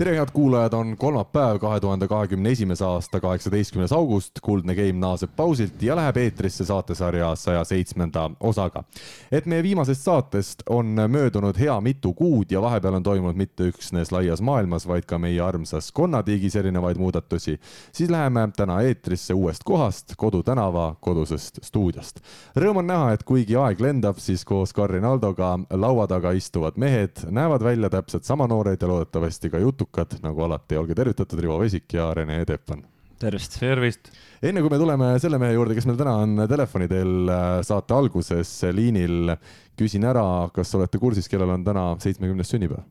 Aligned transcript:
tere, 0.00 0.14
head 0.16 0.30
kuulajad, 0.32 0.72
on 0.72 0.96
kolmapäev, 0.96 1.58
kahe 1.60 1.80
tuhande 1.80 2.08
kahekümne 2.08 2.50
esimese 2.50 2.84
aasta 2.84 3.20
kaheksateistkümnes 3.20 3.92
august. 3.92 4.30
kuldne 4.42 4.74
Game 4.74 4.92
naaseb 4.92 5.30
pausilt 5.36 5.82
ja 5.82 5.96
läheb 5.96 6.16
eetrisse 6.16 6.64
saatesarja 6.64 7.34
saja 7.34 7.64
seitsmenda 7.64 8.30
osaga. 8.40 8.84
et 9.32 9.46
meie 9.46 9.62
viimasest 9.62 10.02
saatest 10.02 10.62
on 10.68 10.86
möödunud 11.08 11.58
hea 11.58 11.80
mitu 11.80 12.14
kuud 12.14 12.50
ja 12.50 12.62
vahepeal 12.62 12.94
on 12.94 13.02
toimunud 13.02 13.36
mitte 13.36 13.68
üksnes 13.68 14.12
laias 14.12 14.40
maailmas, 14.40 14.88
vaid 14.88 15.04
ka 15.04 15.18
meie 15.18 15.40
armsas 15.40 15.92
konnatiigis 15.92 16.56
erinevaid 16.56 16.96
muudatusi, 16.96 17.60
siis 17.92 18.10
läheme 18.10 18.48
täna 18.56 18.80
eetrisse 18.80 19.34
uuest 19.34 19.64
kohast, 19.64 20.14
Kodutänava 20.16 20.94
kodusest 21.00 21.58
stuudiost. 21.62 22.20
Rõõm 22.56 22.76
on 22.76 22.86
näha, 22.86 23.12
et 23.12 23.22
kuigi 23.22 23.56
aeg 23.56 23.80
lendab, 23.80 24.16
siis 24.16 24.44
koos 24.44 24.72
Karin 24.72 25.04
Aldoga 25.04 25.58
laua 25.70 26.06
taga 26.06 26.32
istuvad 26.32 26.80
mehed 26.80 27.20
näevad 27.30 27.62
välja 27.62 27.90
täpselt 27.90 28.24
sama 28.24 28.46
noored 28.46 28.80
ja 28.80 28.88
loodetavasti 28.88 29.50
ka 29.50 29.58
jutukad 29.58 29.89
edukad, 29.90 30.20
nagu 30.22 30.42
alati, 30.46 30.76
olge 30.78 30.94
tervitatud, 30.94 31.40
Rivo 31.40 31.58
Vesik 31.58 31.92
ja 31.94 32.12
Rene 32.14 32.44
Teppan. 32.44 32.84
tervist. 33.18 33.58
tervist. 33.60 34.10
enne 34.42 34.60
kui 34.62 34.70
me 34.70 34.78
tuleme 34.78 35.18
selle 35.18 35.38
mehe 35.38 35.52
juurde, 35.52 35.74
kes 35.74 35.86
meil 35.86 35.98
täna 35.98 36.14
on 36.22 36.46
telefoni 36.48 36.88
teel 36.88 37.28
äh, 37.28 37.60
saate 37.62 37.94
alguses 37.94 38.62
liinil, 38.72 39.34
küsin 39.76 40.04
ära, 40.04 40.48
kas 40.54 40.74
olete 40.74 40.98
kursis, 40.98 41.28
kellel 41.28 41.50
on 41.50 41.64
täna 41.64 41.96
seitsmekümnes 42.00 42.48
sünnipäev? 42.48 42.86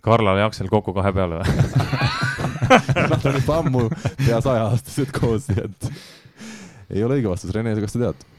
Karlal 0.00 0.38
ja 0.38 0.46
Aksel 0.46 0.68
kokku 0.68 0.92
kahe 0.94 1.12
peale 1.12 1.40
või 1.40 1.46
Nad 3.08 3.24
on 3.24 3.38
juba 3.38 3.56
ammu 3.62 3.86
pea 4.26 4.40
sajaaastased 4.44 5.14
koos, 5.16 5.48
nii 5.48 5.64
et 5.64 5.88
ei 6.90 7.04
ole 7.04 7.16
õige 7.18 7.30
vastus. 7.30 7.52
Rene, 7.54 7.72
kas 7.80 7.94
sa 7.96 8.02
tead? 8.02 8.37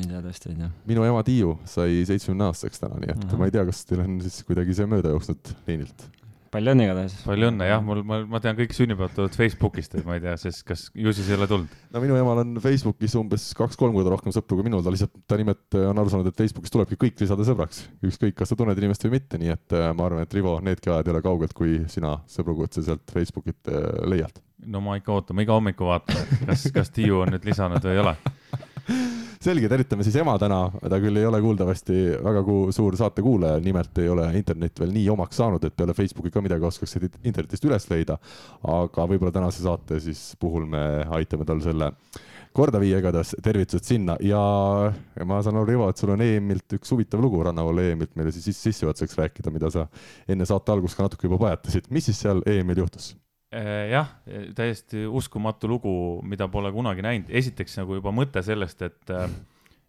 Ei 0.00 0.10
tea, 0.10 0.24
tõesti 0.24 0.52
ei 0.52 0.58
tea. 0.58 0.72
minu 0.90 1.06
ema 1.06 1.22
Tiiu 1.26 1.56
sai 1.68 2.02
seitsmekümne 2.08 2.50
aastaseks 2.50 2.84
täna, 2.84 3.00
nii 3.02 3.14
et 3.14 3.24
Aha. 3.28 3.40
ma 3.40 3.48
ei 3.48 3.54
tea, 3.54 3.64
kas 3.68 3.84
teil 3.88 4.04
on 4.04 4.20
siis 4.24 4.42
kuidagi 4.48 4.76
see 4.76 4.90
mööda 4.90 5.14
jooksnud 5.14 5.54
liinilt 5.68 6.06
palju 6.54 6.74
õnne 6.74 6.86
igatahes. 6.86 7.14
palju 7.26 7.48
õnne, 7.50 7.66
jah, 7.66 7.82
mul, 7.84 8.00
ma, 8.06 8.20
ma 8.30 8.40
tean 8.42 8.56
kõik 8.58 8.74
sünnipäevad 8.76 9.14
tulevad 9.16 9.38
Facebookist, 9.38 9.96
et 9.98 10.06
ma 10.06 10.16
ei 10.18 10.22
tea, 10.22 10.34
siis 10.40 10.60
kas 10.66 10.84
ju 10.94 11.14
siis 11.16 11.30
ei 11.30 11.38
ole 11.38 11.48
tulnud? 11.50 11.72
no 11.94 12.02
minu 12.04 12.18
emal 12.18 12.42
on 12.44 12.60
Facebookis 12.62 13.16
umbes 13.18 13.48
kaks-kolm 13.58 13.96
korda 13.96 14.12
rohkem 14.14 14.34
sõpru 14.34 14.58
kui 14.58 14.68
minul, 14.68 14.84
ta 14.84 14.92
lihtsalt, 14.94 15.14
ta 15.30 15.38
nimelt 15.40 15.78
on 15.80 16.02
aru 16.02 16.12
saanud, 16.12 16.30
et 16.30 16.38
Facebookis 16.38 16.74
tulebki 16.74 16.98
kõik 17.00 17.24
lisada 17.24 17.46
sõbraks, 17.46 17.84
ükskõik, 18.06 18.36
kas 18.38 18.52
sa 18.52 18.58
tunned 18.58 18.78
inimest 18.80 19.06
või 19.06 19.16
mitte, 19.16 19.40
nii 19.42 19.54
et 19.56 19.76
äh, 19.76 19.90
ma 19.96 20.08
arvan, 20.08 20.26
et 20.26 20.38
Rivo, 20.38 20.56
needki 20.64 20.92
ajad 20.92 21.10
ei 21.10 21.16
ole 21.16 21.24
kaugelt, 21.26 21.56
kui 21.58 21.80
sina 21.90 22.16
sõbrukutse 22.30 22.86
sealt 22.86 23.14
Facebookilt 23.14 23.72
äh, 23.72 23.90
leiad. 24.14 24.38
no 24.70 24.84
ma 24.84 24.98
ikka 25.00 25.16
ootan, 25.16 25.38
ma 25.38 25.46
iga 25.46 25.58
hommiku 25.58 25.90
vaatan, 25.90 26.22
et 26.22 26.48
kas, 26.52 26.68
kas 26.74 26.94
Tiiu 26.94 27.24
on 27.24 27.34
nüüd 27.34 27.50
lisanud 27.50 27.82
või 27.82 27.98
ei 27.98 28.04
ole 28.04 28.16
selge, 29.44 29.68
tervitame 29.70 30.04
siis 30.06 30.16
ema 30.20 30.34
täna, 30.40 30.60
ta 30.90 31.00
küll 31.02 31.20
ei 31.20 31.26
ole 31.28 31.40
kuuldavasti 31.44 31.96
väga 32.24 32.44
suur 32.74 32.96
saatekuulaja, 32.98 33.62
nimelt 33.64 33.98
ei 34.02 34.10
ole 34.12 34.26
internet 34.38 34.80
veel 34.80 34.94
nii 34.94 35.08
omaks 35.14 35.40
saanud, 35.40 35.64
et 35.64 35.76
peale 35.76 35.96
Facebooki 35.96 36.32
ka 36.34 36.42
midagi 36.44 36.68
oskaks 36.68 36.96
internetist 37.00 37.66
üles 37.68 37.88
leida. 37.90 38.18
aga 38.74 39.08
võib-olla 39.10 39.32
tänase 39.34 39.64
saate 39.64 40.00
siis 40.00 40.32
puhul 40.40 40.66
me 40.70 40.84
aitame 41.18 41.44
tal 41.48 41.60
selle 41.64 41.92
korda 42.54 42.78
viia, 42.78 43.00
igatahes 43.02 43.34
tervitused 43.42 43.88
sinna 43.88 44.16
ja, 44.22 44.40
ma 45.26 45.40
saan 45.42 45.58
aru, 45.58 45.68
Rivo, 45.72 45.88
et 45.90 46.00
sul 46.00 46.14
on 46.14 46.22
EM-ilt 46.22 46.76
üks 46.78 46.94
huvitav 46.94 47.22
lugu 47.22 47.42
Rannavalle 47.42 47.90
EM-ilt 47.90 48.14
meile 48.18 48.32
siis 48.34 48.60
sissejuhatuseks 48.62 49.18
rääkida, 49.18 49.52
mida 49.54 49.72
sa 49.74 49.88
enne 50.30 50.46
saate 50.48 50.74
algust 50.74 50.98
ka 50.98 51.08
natuke 51.08 51.28
juba 51.28 51.42
pajatasid. 51.48 51.90
mis 51.90 52.10
siis 52.10 52.22
seal 52.22 52.44
EM-il 52.46 52.84
juhtus? 52.84 53.14
Äh, 53.54 53.90
jah, 53.92 54.08
täiesti 54.56 55.04
uskumatu 55.06 55.68
lugu, 55.70 55.90
mida 56.26 56.48
pole 56.50 56.72
kunagi 56.74 57.04
näinud. 57.04 57.28
esiteks 57.30 57.76
nagu 57.78 58.00
juba 58.00 58.10
mõte 58.10 58.42
sellest, 58.42 58.80
et 58.82 59.12
äh, 59.14 59.28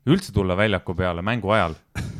üldse 0.05 0.33
tulla 0.35 0.57
väljaku 0.59 0.93
peale 0.93 1.23
mängu 1.25 1.49
ajal 1.55 1.73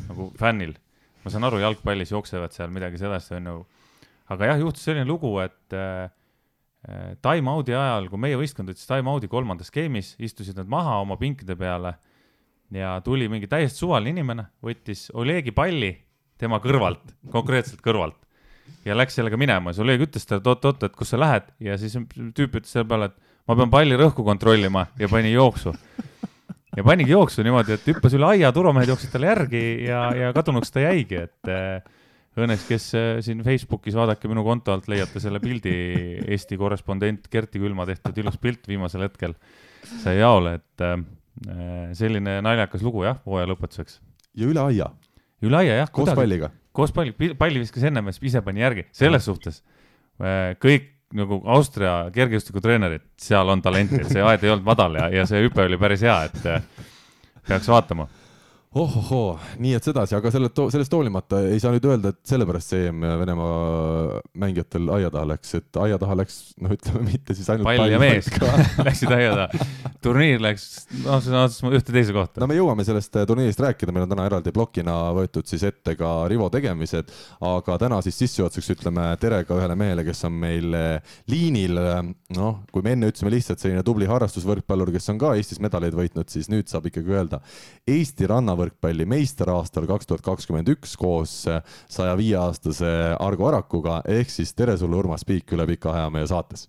nagu 0.10 0.32
fännil. 0.40 0.74
ma 1.22 1.34
saan 1.34 1.46
aru, 1.46 1.60
jalgpallis 1.62 2.16
jooksevad 2.16 2.56
seal 2.56 2.74
midagi 2.74 2.98
sellist, 2.98 3.36
onju. 3.38 3.60
aga 4.34 4.50
jah, 4.50 4.64
juhtus 4.64 4.88
selline 4.90 5.06
lugu, 5.06 5.36
et 5.44 5.78
äh, 5.78 6.10
äh 6.90 7.14
time-out'i 7.22 7.78
ajal, 7.78 8.10
kui 8.10 8.26
meie 8.26 8.42
võistkond 8.42 8.74
võttis 8.74 8.90
time-out'i 8.90 9.30
kolmandas 9.30 9.70
game'is, 9.76 10.16
istusid 10.18 10.58
nad 10.58 10.72
maha 10.72 10.98
oma 11.04 11.20
pinkide 11.22 11.54
peale 11.60 11.94
ja 12.74 12.98
tuli 13.06 13.30
mingi 13.30 13.46
täiesti 13.46 13.86
suvaline 13.86 14.18
inimene, 14.18 14.50
võttis 14.66 15.12
Olegi 15.14 15.54
palli 15.54 15.94
tema 16.42 16.58
kõrvalt, 16.64 17.14
konkreetselt 17.30 17.86
kõrvalt 17.86 18.25
ja 18.86 18.98
läks 18.98 19.18
sellega 19.18 19.38
minema, 19.40 19.74
siis 19.74 19.84
Oleg 19.86 20.04
ütles 20.06 20.28
talle, 20.28 20.44
et 20.44 20.50
oot-oot, 20.52 20.84
et 20.88 20.96
kus 20.98 21.14
sa 21.14 21.20
lähed 21.22 21.48
ja 21.64 21.78
siis 21.82 21.96
tüüp 22.38 22.60
ütles 22.60 22.72
selle 22.72 22.88
peale, 22.90 23.10
et 23.12 23.50
ma 23.50 23.58
pean 23.58 23.72
palli 23.74 23.98
rõhku 24.00 24.26
kontrollima 24.26 24.88
ja 25.00 25.10
pani 25.12 25.34
jooksu. 25.34 25.74
ja 26.76 26.84
panigi 26.84 27.14
jooksu 27.14 27.44
niimoodi, 27.46 27.78
et 27.78 27.86
hüppas 27.88 28.16
üle 28.18 28.28
aia, 28.34 28.52
turvamehed 28.56 28.92
jooksid 28.92 29.14
talle 29.14 29.30
järgi 29.32 29.62
ja, 29.88 30.08
ja 30.16 30.32
kadunuks 30.36 30.74
ta 30.76 30.84
jäigi, 30.84 31.22
et 31.28 31.52
äh, 31.52 31.86
õnneks, 32.36 32.66
kes 32.68 32.90
äh, 32.98 33.12
siin 33.26 33.44
Facebookis, 33.46 33.96
vaadake 33.96 34.30
minu 34.32 34.44
konto 34.46 34.74
alt, 34.76 34.90
leiate 34.92 35.22
selle 35.24 35.40
pildi, 35.44 35.76
Eesti 36.26 36.60
korrespondent 36.60 37.30
Kerti 37.32 37.62
Külma 37.64 37.88
tehtud 37.88 38.18
ilus 38.22 38.40
pilt 38.42 38.68
viimasel 38.68 39.08
hetkel 39.08 39.38
sai 40.02 40.18
jaole, 40.20 40.58
et 40.60 40.86
äh, 40.86 40.98
selline 41.96 42.40
naljakas 42.44 42.84
lugu 42.86 43.06
jah, 43.08 43.22
hooaja 43.26 43.50
lõpetuseks. 43.54 44.00
ja 44.36 44.52
üle 44.52 44.68
aia? 44.68 44.92
üle 45.46 45.64
aia 45.64 45.82
jah. 45.84 45.92
koos 45.94 46.12
palliga? 46.18 46.52
Koos 46.76 46.94
palli, 46.96 47.16
palli 47.40 47.62
viskas 47.64 47.88
ennem 47.88 48.12
ja 48.12 48.18
ise 48.30 48.42
pani 48.46 48.64
järgi, 48.64 48.88
selles 48.96 49.26
suhtes 49.28 49.62
äh, 50.22 50.54
kõik 50.62 50.92
nagu 51.16 51.40
Austria 51.54 52.10
kergejõustikutreenerid, 52.12 53.06
seal 53.22 53.50
on 53.54 53.62
talenti, 53.64 54.02
et 54.02 54.12
see 54.12 54.24
aed 54.26 54.44
ei 54.44 54.52
olnud 54.52 54.68
madal 54.68 54.98
ja, 55.00 55.08
ja 55.14 55.26
see 55.30 55.46
hüpe 55.46 55.64
oli 55.64 55.80
päris 55.80 56.04
hea, 56.04 56.18
et 56.28 56.48
äh, 56.50 56.86
peaks 57.48 57.70
vaatama 57.72 58.10
ohohoo, 58.76 59.38
nii 59.64 59.72
et 59.78 59.86
sedasi, 59.88 60.18
aga 60.18 60.32
selle, 60.34 60.50
sellest 60.52 60.92
hoolimata 60.92 61.40
ei 61.48 61.62
saa 61.64 61.72
nüüd 61.72 61.86
öelda, 61.88 62.12
et 62.12 62.28
sellepärast 62.28 62.74
see 62.74 62.90
EM 62.90 63.06
Venemaa 63.22 64.18
mängijatel 64.42 64.90
aia 64.98 65.12
taha 65.14 65.30
läks, 65.30 65.54
et 65.62 65.80
aia 65.80 66.00
taha 66.02 66.18
läks, 66.20 66.40
noh, 66.60 66.74
ütleme 66.76 67.06
mitte 67.08 67.36
siis 67.38 67.48
ainult 67.54 67.70
pall 67.70 67.94
ja 67.94 68.02
mees 68.02 68.28
läksid 68.88 69.14
aia 69.16 69.30
taha. 69.38 69.68
turniir 70.04 70.44
läks, 70.44 70.66
noh, 71.06 71.22
sõna 71.24 71.46
otseses 71.48 71.64
mõttes 71.64 71.86
ühte 71.86 71.96
teise 71.96 72.16
kohta. 72.18 72.42
no 72.44 72.50
me 72.52 72.58
jõuame 72.58 72.84
sellest 72.88 73.16
äh, 73.16 73.24
turniirist 73.30 73.64
rääkida, 73.64 73.96
meil 73.96 74.10
on 74.10 74.12
täna 74.12 74.28
eraldi 74.28 74.52
plokina 74.56 74.98
võetud 75.16 75.48
siis 75.48 75.64
ette 75.72 75.96
ka 75.96 76.12
Rivo 76.32 76.50
tegemised, 76.52 77.16
aga 77.48 77.80
täna 77.86 78.02
siis 78.04 78.20
sissejuhatuseks 78.26 78.76
ütleme 78.76 79.08
tere 79.24 79.40
ka 79.48 79.56
ühele 79.56 79.80
mehele, 79.80 80.04
kes 80.10 80.26
on 80.28 80.36
meil 80.44 80.76
äh, 80.76 81.16
liinil, 81.32 81.80
noh, 82.36 82.60
kui 82.76 82.84
me 82.84 82.98
enne 82.98 83.14
ütlesime 83.14 83.32
lihtsalt 83.38 83.64
selline 83.64 83.88
tubli 83.88 84.12
harrastusvõrkpallur, 84.12 84.92
kes 84.98 85.14
on 85.16 85.24
ka 85.24 85.32
Eestis 85.40 85.64
medaleid 85.64 85.96
võitnud, 85.96 86.28
siis 86.28 86.52
nüüd 86.52 86.68
saab 86.68 86.92
ikkagi 86.92 87.16
öelda 87.16 87.40
Eesti 87.88 88.28
rannavõrkpallur 88.28 88.65
võrkpalli 88.66 89.08
meister 89.10 89.50
aastal 89.54 89.88
kaks 89.90 90.10
tuhat 90.10 90.26
kakskümmend 90.26 90.70
üks 90.76 90.96
koos 91.00 91.38
saja 91.46 92.16
viie 92.20 92.38
aastase 92.40 92.92
Argo 93.20 93.50
Arakuga, 93.50 94.02
ehk 94.10 94.32
siis 94.34 94.54
tere 94.58 94.78
sulle, 94.80 94.98
Urmas 94.98 95.26
Piik, 95.28 95.54
üle 95.56 95.68
pika 95.70 95.94
aja 95.94 96.10
meie 96.14 96.28
saates. 96.30 96.68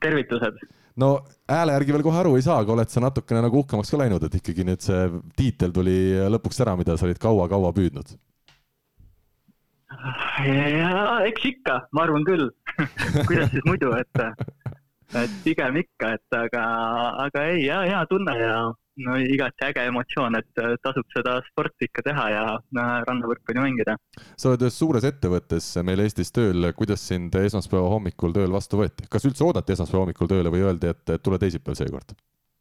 tervitused. 0.00 0.58
no 0.96 1.12
hääle 1.50 1.76
järgi 1.76 1.92
veel 1.96 2.06
kohe 2.06 2.18
aru 2.22 2.34
ei 2.36 2.46
saa, 2.46 2.60
aga 2.62 2.72
oled 2.72 2.90
sa 2.90 3.02
natukene 3.04 3.44
nagu 3.44 3.62
uhkemaks 3.62 3.90
ka 3.90 4.00
läinud, 4.00 4.24
et 4.24 4.40
ikkagi 4.40 4.66
nüüd 4.66 4.82
see 4.84 5.06
tiitel 5.36 5.72
tuli 5.72 5.96
lõpuks 6.36 6.60
ära, 6.64 6.76
mida 6.76 6.96
sa 6.96 7.08
olid 7.08 7.20
kaua-kaua 7.22 7.72
püüdnud? 7.76 8.16
ja 10.46 11.20
eks 11.26 11.46
ikka, 11.54 11.80
ma 11.92 12.06
arvan 12.06 12.24
küll 12.24 12.50
kuidas 13.28 13.50
siis 13.52 13.66
muidu, 13.66 13.90
et, 13.98 14.22
et 15.18 15.40
pigem 15.44 15.80
ikka, 15.82 16.14
et 16.16 16.38
aga, 16.38 16.66
aga 17.26 17.48
ei, 17.50 17.64
hea, 17.66 17.80
hea 17.90 18.04
tunne 18.10 18.36
ja 18.38 18.54
no 19.06 19.16
igati 19.22 19.66
äge 19.68 19.84
emotsioon, 19.88 20.36
et 20.40 20.62
äh, 20.62 20.74
tasub 20.84 21.06
seda 21.14 21.36
sporti 21.48 21.88
ikka 21.88 22.04
teha 22.10 22.26
ja 22.34 22.44
rannavõrkpalli 23.08 23.62
mängida. 23.62 23.96
sa 24.36 24.50
oled 24.50 24.66
ühes 24.66 24.80
suures 24.82 25.06
ettevõttes 25.08 25.70
meil 25.86 26.02
Eestis 26.04 26.32
tööl, 26.34 26.72
kuidas 26.76 27.06
sind 27.12 27.34
esmaspäeva 27.34 27.92
hommikul 27.94 28.34
tööl 28.36 28.52
vastu 28.52 28.82
võeti, 28.82 29.08
kas 29.10 29.26
üldse 29.28 29.46
oodati 29.46 29.76
esmaspäeva 29.76 30.04
hommikul 30.06 30.30
tööle 30.30 30.52
või 30.52 30.66
öeldi, 30.66 30.92
et 30.94 31.16
tule 31.22 31.38
teisipäev 31.38 31.78
seekord? 31.78 32.16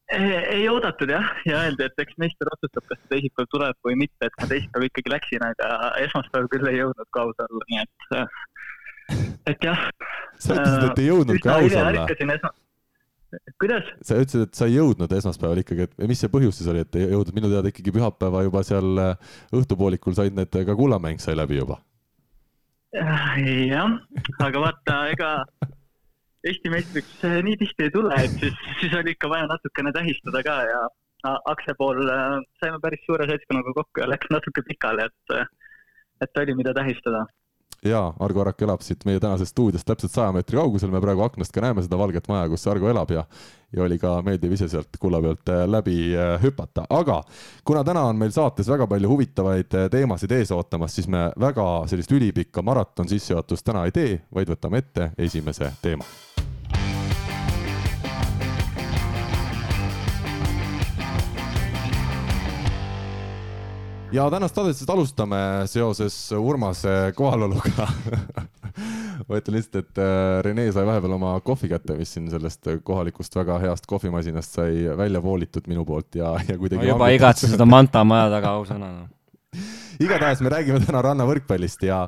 ei 0.10 0.64
oodatud 0.70 1.12
jah, 1.14 1.28
ja 1.46 1.60
öeldi, 1.66 1.86
et 1.86 2.02
eks 2.02 2.16
meister 2.22 2.50
otsustab, 2.50 2.86
kas 2.90 3.02
ta 3.02 3.12
teisipäev 3.14 3.50
tuleb 3.54 3.78
või 3.86 4.00
mitte, 4.06 4.26
et 4.26 4.40
ma 4.42 4.48
teisipäev 4.50 4.88
ikkagi 4.88 5.14
läksin, 5.14 5.46
aga 5.46 5.92
esmaspäev 6.06 6.48
küll 6.54 6.72
ei 6.72 6.80
jõudnud 6.80 7.12
ka 7.14 7.28
aus 7.28 7.44
olla, 7.46 7.68
nii 7.70 7.84
et, 7.84 8.08
äh, 8.18 9.38
et 9.54 9.70
jah. 9.70 9.86
sa 10.38 10.58
ütlesid, 10.58 10.88
et 10.90 11.04
ei 11.04 11.12
jõudnud 11.12 11.44
ka 11.46 11.60
aus 11.60 11.78
olla? 11.84 12.56
Kuidas? 13.62 13.86
sa 14.02 14.18
ütlesid, 14.18 14.48
et 14.48 14.58
sa 14.58 14.66
ei 14.66 14.78
jõudnud 14.80 15.12
esmaspäeval 15.14 15.62
ikkagi, 15.62 15.86
et 15.86 16.08
mis 16.10 16.22
see 16.22 16.32
põhjus 16.34 16.58
siis 16.60 16.70
oli, 16.72 16.82
et 16.86 16.98
ei 16.98 17.12
jõudnud, 17.12 17.36
minu 17.36 17.52
teada 17.52 17.70
ikkagi 17.70 17.94
pühapäeva 17.94 18.42
juba 18.48 18.64
seal 18.66 19.02
äh, 19.04 19.36
õhtupoolikul 19.60 20.18
said 20.18 20.38
need, 20.38 20.50
ka 20.50 20.76
kullamäng 20.78 21.22
sai 21.22 21.38
läbi 21.38 21.60
juba. 21.60 21.78
jah, 22.96 23.92
aga 24.42 24.64
vaata, 24.66 25.02
ega 25.14 25.34
Eesti 26.50 26.72
meistriks 26.74 27.26
äh, 27.28 27.38
nii 27.46 27.60
tihti 27.62 27.86
ei 27.86 27.94
tule, 27.94 28.16
et 28.18 28.34
siis, 28.42 28.58
siis 28.82 28.96
oli 28.98 29.14
ikka 29.14 29.30
vaja 29.30 29.50
natukene 29.52 29.94
tähistada 29.94 30.42
ka 30.46 30.56
ja 30.66 30.82
akse 31.52 31.76
pool 31.78 32.02
äh, 32.10 32.40
saime 32.64 32.82
päris 32.82 33.04
suure 33.06 33.28
seltskonnaga 33.30 33.76
kokku 33.78 34.02
ja 34.02 34.10
läks 34.10 34.32
natuke 34.34 34.66
pikale, 34.72 35.06
et, 35.12 35.52
et 36.26 36.42
oli, 36.42 36.58
mida 36.58 36.74
tähistada 36.74 37.28
jaa, 37.86 38.14
Argo 38.20 38.42
Arak 38.42 38.62
elab 38.62 38.84
siit 38.84 39.06
meie 39.08 39.20
tänasest 39.20 39.54
stuudiost 39.54 39.88
täpselt 39.88 40.12
saja 40.12 40.34
meetri 40.36 40.60
kaugusel, 40.60 40.92
me 40.92 41.02
praegu 41.04 41.24
aknast 41.24 41.54
ka 41.56 41.64
näeme 41.64 41.84
seda 41.86 42.00
valget 42.00 42.28
maja, 42.32 42.50
kus 42.52 42.68
Argo 42.68 42.90
elab 42.92 43.12
ja 43.16 43.26
ja 43.74 43.84
oli 43.84 44.00
ka 44.02 44.16
meeldiv 44.26 44.56
ise 44.56 44.68
sealt 44.70 44.98
kulla 45.00 45.22
pealt 45.22 45.50
äh, 45.54 45.64
läbi 45.70 45.98
äh, 46.18 46.36
hüpata, 46.42 46.88
aga 46.90 47.22
kuna 47.64 47.84
täna 47.86 48.08
on 48.10 48.18
meil 48.18 48.34
saates 48.34 48.70
väga 48.70 48.88
palju 48.90 49.12
huvitavaid 49.12 49.78
äh, 49.78 49.90
teemasid 49.94 50.34
ees 50.40 50.52
ootamas, 50.56 50.96
siis 50.98 51.08
me 51.08 51.30
väga 51.40 51.68
sellist 51.92 52.12
ülipikka 52.12 52.66
maraton 52.66 53.10
sissejuhatust 53.10 53.66
täna 53.66 53.86
ei 53.86 53.94
tee, 53.96 54.16
vaid 54.34 54.50
võtame 54.50 54.82
ette 54.82 55.12
esimese 55.18 55.74
teema 55.84 56.08
ja 64.12 64.30
tänast 64.32 64.56
saadet 64.56 64.90
alustame 64.90 65.38
seoses 65.70 66.16
Urmase 66.32 67.14
kohaloluga 67.16 67.88
ma 69.28 69.38
ütlen 69.38 69.58
lihtsalt, 69.58 69.84
et 69.84 70.02
äh, 70.02 70.40
Rene 70.46 70.66
sai 70.74 70.86
vahepeal 70.88 71.14
oma 71.14 71.36
kohvi 71.46 71.70
kätte, 71.70 71.98
mis 72.00 72.14
siin 72.16 72.30
sellest 72.32 72.72
kohalikust 72.84 73.36
väga 73.38 73.60
heast 73.62 73.86
kohvimasinast 73.90 74.58
sai 74.60 74.88
välja 74.98 75.22
voolitud 75.24 75.70
minu 75.70 75.86
poolt 75.86 76.18
ja, 76.18 76.34
ja 76.48 76.58
kuidagi. 76.58 76.82
ma 76.82 76.90
juba 76.94 77.12
igatsen 77.14 77.54
seda 77.54 77.68
Manta 77.70 78.04
maja 78.08 78.32
taga, 78.34 78.56
ausõna 78.58 78.92
no 78.96 79.08
igatahes 80.00 80.42
me 80.44 80.52
räägime 80.54 80.80
täna 80.86 81.02
rannavõrkpallist 81.04 81.84
ja, 81.88 82.04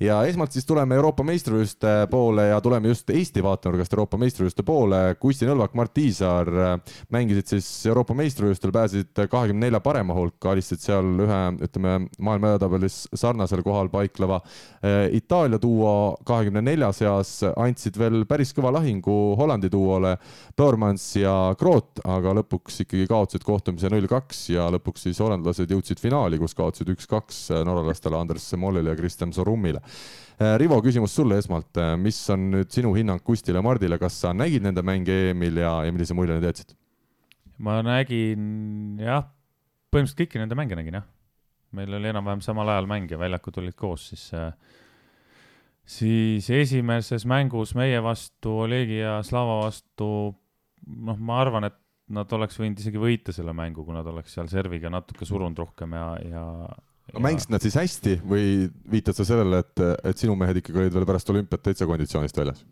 ja 0.00 0.20
esmalt 0.28 0.54
siis 0.54 0.66
tuleme 0.68 0.96
Euroopa 0.98 1.24
meistrivõistluste 1.26 1.92
poole 2.10 2.46
ja 2.50 2.60
tuleme 2.64 2.90
just 2.90 3.10
Eesti 3.10 3.42
vaatenurgast 3.44 3.94
Euroopa 3.94 4.18
meistrivõistluste 4.20 4.64
poole. 4.66 5.00
Kusti 5.20 5.48
Nõlvak, 5.48 5.74
Mart 5.78 5.94
Tiisaar 5.96 6.50
äh, 6.50 6.96
mängisid 7.14 7.52
siis 7.54 7.68
Euroopa 7.90 8.16
meistrivõistlustel, 8.18 8.72
pääsesid 8.74 9.22
kahekümne 9.30 9.68
nelja 9.68 9.82
parema 9.84 10.16
hulka, 10.16 10.52
alistasid 10.54 10.84
seal 10.84 11.24
ühe, 11.26 11.40
ütleme, 11.66 11.94
maailma 12.18 12.54
edetabelis 12.54 13.02
sarnasel 13.14 13.62
kohal 13.66 13.92
paikleva 13.92 14.40
äh, 14.42 15.06
Itaalia 15.20 15.60
duo 15.62 16.16
kahekümne 16.26 16.64
nelja 16.64 16.92
seas, 16.96 17.36
andsid 17.54 17.98
veel 18.00 18.24
päris 18.30 18.54
kõva 18.56 18.72
lahingu 18.78 19.36
Hollandi 19.38 19.70
duole 19.72 20.16
Dormans 20.58 21.04
ja 21.20 21.34
Kroot, 21.60 22.02
aga 22.08 22.34
lõpuks 22.40 22.82
ikkagi 22.86 23.08
kaotasid 23.10 23.44
kohtumise 23.46 23.90
null-kaks 23.92 24.46
ja 24.54 24.68
lõpuks 24.72 25.08
siis 25.08 25.20
hollandlased 25.22 25.70
jõudsid 25.70 26.00
finaali, 26.00 26.40
kus 26.40 26.56
kaotasid 26.56 26.88
üks-kaks 26.94 27.19
kaks 27.20 27.42
äh, 27.54 27.62
norralastele, 27.66 28.18
Andres 28.18 28.48
Mollile 28.58 28.94
ja 28.94 28.98
Kristjan 28.98 29.32
Sorummile. 29.36 29.82
Äh, 30.40 30.56
Rivo, 30.60 30.80
küsimus 30.84 31.14
sulle 31.14 31.38
esmalt, 31.40 31.70
äh, 31.78 31.94
mis 32.00 32.18
on 32.32 32.50
nüüd 32.56 32.72
sinu 32.74 32.94
hinnang 32.96 33.22
Kustile 33.24 33.60
ja 33.60 33.64
Mardile, 33.64 34.00
kas 34.00 34.18
sa 34.24 34.34
nägid 34.36 34.64
nende 34.66 34.84
mänge 34.86 35.16
EM-il 35.30 35.62
ja, 35.62 35.76
ja 35.86 35.94
millise 35.94 36.16
mulje 36.16 36.36
need 36.36 36.48
jätsid? 36.50 36.76
ma 37.60 37.82
nägin 37.84 38.96
jah, 39.04 39.26
põhimõtteliselt 39.92 40.20
kõiki 40.22 40.40
nende 40.40 40.56
mänge 40.56 40.78
nägin 40.78 40.94
jah. 40.96 41.08
meil 41.76 41.92
oli 41.92 42.08
enam-vähem 42.08 42.40
samal 42.40 42.70
ajal 42.72 42.88
mäng 42.88 43.10
ja 43.12 43.18
väljakud 43.20 43.58
olid 43.60 43.76
koos, 43.76 44.06
siis 44.14 44.30
siis 45.90 46.48
esimeses 46.54 47.26
mängus 47.28 47.74
meie 47.76 48.00
vastu, 48.02 48.62
Olegi 48.64 49.02
ja 49.02 49.18
Slava 49.26 49.58
vastu, 49.64 50.08
noh, 50.86 51.18
ma 51.20 51.40
arvan, 51.42 51.68
et 51.68 51.76
nad 52.14 52.32
oleks 52.34 52.58
võinud 52.58 52.80
isegi 52.80 53.00
võita 53.00 53.34
selle 53.34 53.54
mängu, 53.56 53.84
kui 53.86 53.94
nad 53.94 54.06
oleks 54.10 54.34
seal 54.34 54.50
serviga 54.50 54.90
natuke 54.92 55.26
surunud 55.28 55.58
rohkem 55.58 55.94
ja, 55.94 56.06
ja 56.26 56.44
aga 57.10 57.22
mängisid 57.24 57.52
nad 57.52 57.64
siis 57.64 57.76
hästi 57.78 58.18
või 58.26 58.44
viitad 58.90 59.18
sa 59.18 59.26
sellele, 59.26 59.62
et, 59.64 59.82
et 60.12 60.20
sinu 60.20 60.36
mehed 60.38 60.60
ikkagi 60.60 60.84
olid 60.84 60.94
veel 60.94 61.08
pärast 61.08 61.32
olümpiat 61.32 61.64
täitsa 61.66 61.88
konditsioonist 61.90 62.38
väljas? 62.38 62.62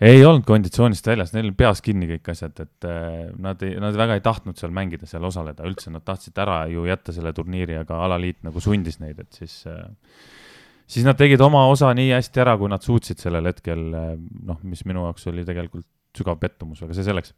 ei 0.00 0.20
olnud 0.26 0.44
konditsioonist 0.44 1.06
väljas, 1.08 1.32
neil 1.32 1.48
on 1.48 1.56
peas 1.56 1.80
kinni 1.84 2.08
kõik 2.10 2.28
asjad, 2.34 2.58
et 2.66 2.88
äh, 2.88 3.30
nad 3.40 3.62
ei, 3.64 3.78
nad 3.80 3.96
väga 3.96 4.18
ei 4.18 4.24
tahtnud 4.24 4.58
seal 4.60 4.74
mängida, 4.76 5.08
seal 5.08 5.24
osaleda 5.24 5.64
üldse, 5.68 5.92
nad 5.94 6.04
tahtsid 6.04 6.36
ära 6.42 6.58
ju 6.68 6.84
jätta 6.88 7.14
selle 7.16 7.32
turniiri, 7.36 7.78
aga 7.80 8.02
alaliit 8.04 8.42
nagu 8.44 8.60
sundis 8.60 9.00
neid, 9.00 9.22
et 9.24 9.38
siis 9.40 9.62
äh, 9.70 9.86
siis 10.84 11.06
nad 11.08 11.16
tegid 11.16 11.40
oma 11.40 11.64
osa 11.70 11.94
nii 11.96 12.12
hästi 12.12 12.44
ära, 12.44 12.58
kui 12.60 12.68
nad 12.72 12.84
suutsid 12.84 13.24
sellel 13.24 13.48
hetkel, 13.48 13.86
äh, 13.96 14.10
noh, 14.50 14.60
mis 14.68 14.84
minu 14.88 15.06
jaoks 15.08 15.30
oli 15.32 15.46
tegelikult 15.48 15.88
sügav 16.16 16.36
pettumus, 16.40 16.82
aga 16.84 16.96
see 16.96 17.04
selleks. 17.04 17.32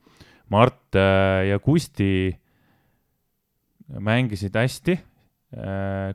Mart 0.48 0.96
ja 1.44 1.58
Kusti 1.60 2.30
mängisid 4.00 4.54
hästi 4.56 4.94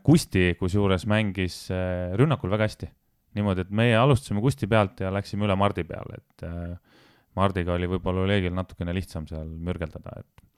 Kusti 0.05 0.51
kusjuures 0.59 1.07
mängis 1.09 1.65
äh, 1.73 2.13
rünnakul 2.19 2.51
väga 2.53 2.67
hästi. 2.69 2.89
niimoodi, 3.33 3.63
et 3.65 3.71
meie 3.73 3.95
alustasime 3.97 4.43
Kusti 4.45 4.67
pealt 4.69 4.99
ja 5.01 5.09
läksime 5.09 5.47
üle 5.47 5.55
Mardi 5.57 5.81
peale, 5.89 6.19
et 6.21 6.43
äh, 6.45 6.75
Mardiga 7.33 7.73
oli 7.73 7.89
võib-olla 7.89 8.27
Olegil 8.27 8.53
natukene 8.53 8.93
lihtsam 8.93 9.25
seal 9.25 9.47
mürgeldada, 9.49 10.19
et 10.21 10.49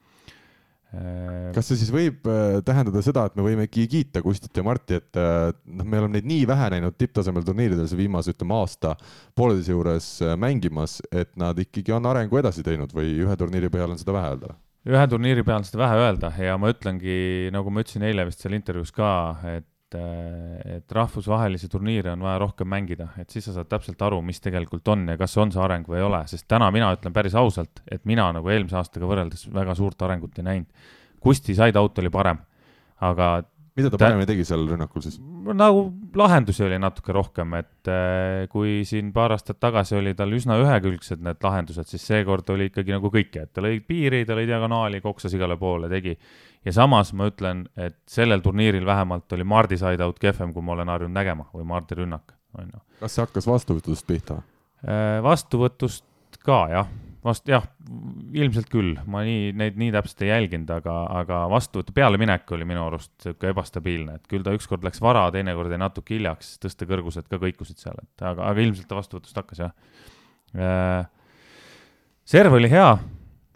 kas 1.56 1.68
see 1.68 1.80
siis 1.80 1.90
võib 1.92 2.28
tähendada 2.68 3.02
seda, 3.04 3.26
et 3.28 3.34
me 3.36 3.44
võime 3.44 3.66
ikkagi 3.68 3.88
kiita 3.92 4.22
Kustit 4.24 4.56
ja 4.56 4.64
Marti, 4.64 5.00
et 5.00 5.18
noh, 5.18 5.88
me 5.88 6.00
oleme 6.00 6.18
neid 6.18 6.28
nii 6.30 6.46
vähe 6.48 6.70
näinud 6.76 6.96
tipptasemel 7.00 7.44
turniiridel 7.48 7.88
see 7.88 8.00
viimase, 8.00 8.36
ütleme 8.36 8.56
aasta 8.60 8.94
pooleteise 9.36 9.74
juures 9.74 10.12
mängimas, 10.40 11.02
et 11.12 11.34
nad 11.40 11.60
ikkagi 11.60 11.96
on 11.96 12.12
arengu 12.12 12.40
edasi 12.40 12.64
teinud 12.64 12.96
või 12.96 13.12
ühe 13.26 13.40
turniiri 13.40 13.72
põhjal 13.72 13.96
on 13.96 14.00
seda 14.00 14.16
vähe 14.16 14.36
öelda? 14.36 14.56
Ühe 14.86 15.06
turniiri 15.10 15.44
peal 15.46 15.62
on 15.62 15.68
seda 15.68 15.82
vähe 15.84 16.02
öelda 16.04 16.32
ja 16.42 16.58
ma 16.62 16.70
ütlengi, 16.74 17.50
nagu 17.54 17.72
ma 17.74 17.82
ütlesin 17.84 18.06
eile 18.06 18.28
vist 18.28 18.44
seal 18.44 18.58
intervjuus 18.58 18.94
ka, 18.96 19.14
et 19.56 19.70
et 19.96 20.92
rahvusvahelisi 20.92 21.70
turniire 21.72 22.12
on 22.12 22.24
vaja 22.26 22.40
rohkem 22.42 22.68
mängida, 22.68 23.06
et 23.22 23.32
siis 23.32 23.46
sa 23.48 23.54
saad 23.56 23.70
täpselt 23.72 24.02
aru, 24.02 24.18
mis 24.26 24.42
tegelikult 24.44 24.88
on 24.92 25.06
ja 25.12 25.16
kas 25.20 25.38
on 25.40 25.54
see 25.54 25.62
areng 25.62 25.88
või 25.88 26.02
ei 26.02 26.08
ole, 26.08 26.20
sest 26.28 26.48
täna 26.52 26.68
mina 26.74 26.90
ütlen 26.96 27.14
päris 27.16 27.36
ausalt, 27.38 27.80
et 27.88 28.04
mina 28.10 28.26
nagu 28.36 28.50
eelmise 28.52 28.76
aastaga 28.80 29.08
võrreldes 29.08 29.46
väga 29.54 29.76
suurt 29.78 30.02
arengut 30.04 30.42
ei 30.42 30.48
näinud. 30.50 30.90
Kusti 31.22 31.56
side-out 31.56 32.02
oli 32.02 32.12
parem, 32.12 32.42
aga 33.08 33.30
mida 33.76 33.92
ta 33.92 34.00
paremini 34.00 34.28
tegi 34.30 34.46
seal 34.48 34.64
rünnakul 34.70 35.04
siis? 35.04 35.18
nagu 35.60 35.82
lahendusi 36.16 36.64
oli 36.64 36.78
natuke 36.80 37.14
rohkem, 37.16 37.58
et 37.60 37.92
äh, 37.92 38.46
kui 38.52 38.80
siin 38.88 39.12
paar 39.16 39.36
aastat 39.36 39.60
tagasi 39.64 39.98
oli 40.00 40.16
tal 40.18 40.32
üsna 40.36 40.58
ühekülgsed 40.62 41.24
need 41.26 41.44
lahendused, 41.44 41.90
siis 41.92 42.08
seekord 42.08 42.50
oli 42.56 42.70
ikkagi 42.72 42.96
nagu 42.96 43.12
kõike, 43.14 43.46
et 43.46 43.54
ta 43.54 43.64
lõi 43.66 43.82
piiri, 43.84 44.24
ta 44.28 44.38
lõi 44.38 44.48
diagonaali, 44.50 45.04
koksas 45.04 45.36
igale 45.36 45.60
poole, 45.60 45.92
tegi. 45.92 46.16
ja 46.66 46.76
samas 46.76 47.12
ma 47.14 47.30
ütlen, 47.32 47.66
et 47.76 48.00
sellel 48.10 48.44
turniiril 48.46 48.88
vähemalt 48.88 49.36
oli 49.36 49.48
Mardi 49.48 49.80
side-out 49.82 50.20
kehvem, 50.24 50.56
kui 50.56 50.64
ma 50.66 50.78
olen 50.78 50.94
harjunud 50.96 51.16
nägema 51.16 51.50
või 51.54 51.68
Mardi 51.76 52.00
rünnak, 52.00 52.38
on 52.58 52.72
ju. 52.72 52.84
kas 53.04 53.18
see 53.18 53.28
hakkas 53.28 53.50
vastuvõtust 53.52 54.08
pihta? 54.08 54.40
Äh, 54.86 55.20
vastuvõtust 55.26 56.06
ka 56.46 56.66
jah 56.72 56.88
vast 57.26 57.50
jah, 57.50 57.64
ilmselt 58.38 58.68
küll, 58.70 58.94
ma 59.10 59.24
nii, 59.26 59.50
neid 59.58 59.80
nii 59.82 59.92
täpselt 59.96 60.22
ei 60.26 60.30
jälginud, 60.30 60.70
aga, 60.76 60.96
aga 61.22 61.40
vastuvõtu 61.50 61.96
pealeminek 61.96 62.52
oli 62.54 62.68
minu 62.70 62.84
arust 62.86 63.14
sihuke 63.24 63.50
ebastabiilne, 63.50 64.20
et 64.20 64.30
küll 64.32 64.46
ta 64.46 64.54
ükskord 64.56 64.86
läks 64.86 65.02
vara, 65.04 65.26
teinekord 65.34 65.74
jäi 65.74 65.82
natuke 65.82 66.18
hiljaks, 66.18 66.56
tõstekõrgused 66.64 67.30
ka 67.32 67.40
kõikusid 67.42 67.82
seal, 67.82 67.98
et 68.04 68.26
aga, 68.26 68.52
aga 68.52 68.66
ilmselt 68.66 68.90
ta 68.92 69.00
vastuvõtust 69.00 69.40
hakkas 69.42 69.64
jah. 69.64 69.74
Äh, 70.56 71.08
serv 72.36 72.60
oli 72.60 72.70
hea, 72.72 72.92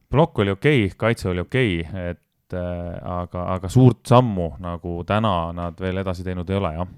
plokk 0.09 0.41
oli 0.41 0.55
okei 0.55 0.87
okay,, 0.87 0.97
kaitse 1.05 1.29
oli 1.29 1.45
okei 1.45 1.77
okay,, 1.83 2.15
et 2.15 2.57
äh, 2.57 2.95
aga, 3.19 3.45
aga 3.57 3.69
suurt 3.69 4.01
sammu 4.09 4.55
nagu 4.65 4.97
täna 5.07 5.35
nad 5.53 5.77
veel 5.79 6.01
edasi 6.01 6.25
teinud 6.25 6.49
ei 6.49 6.57
ole, 6.57 6.73
jah 6.81 6.97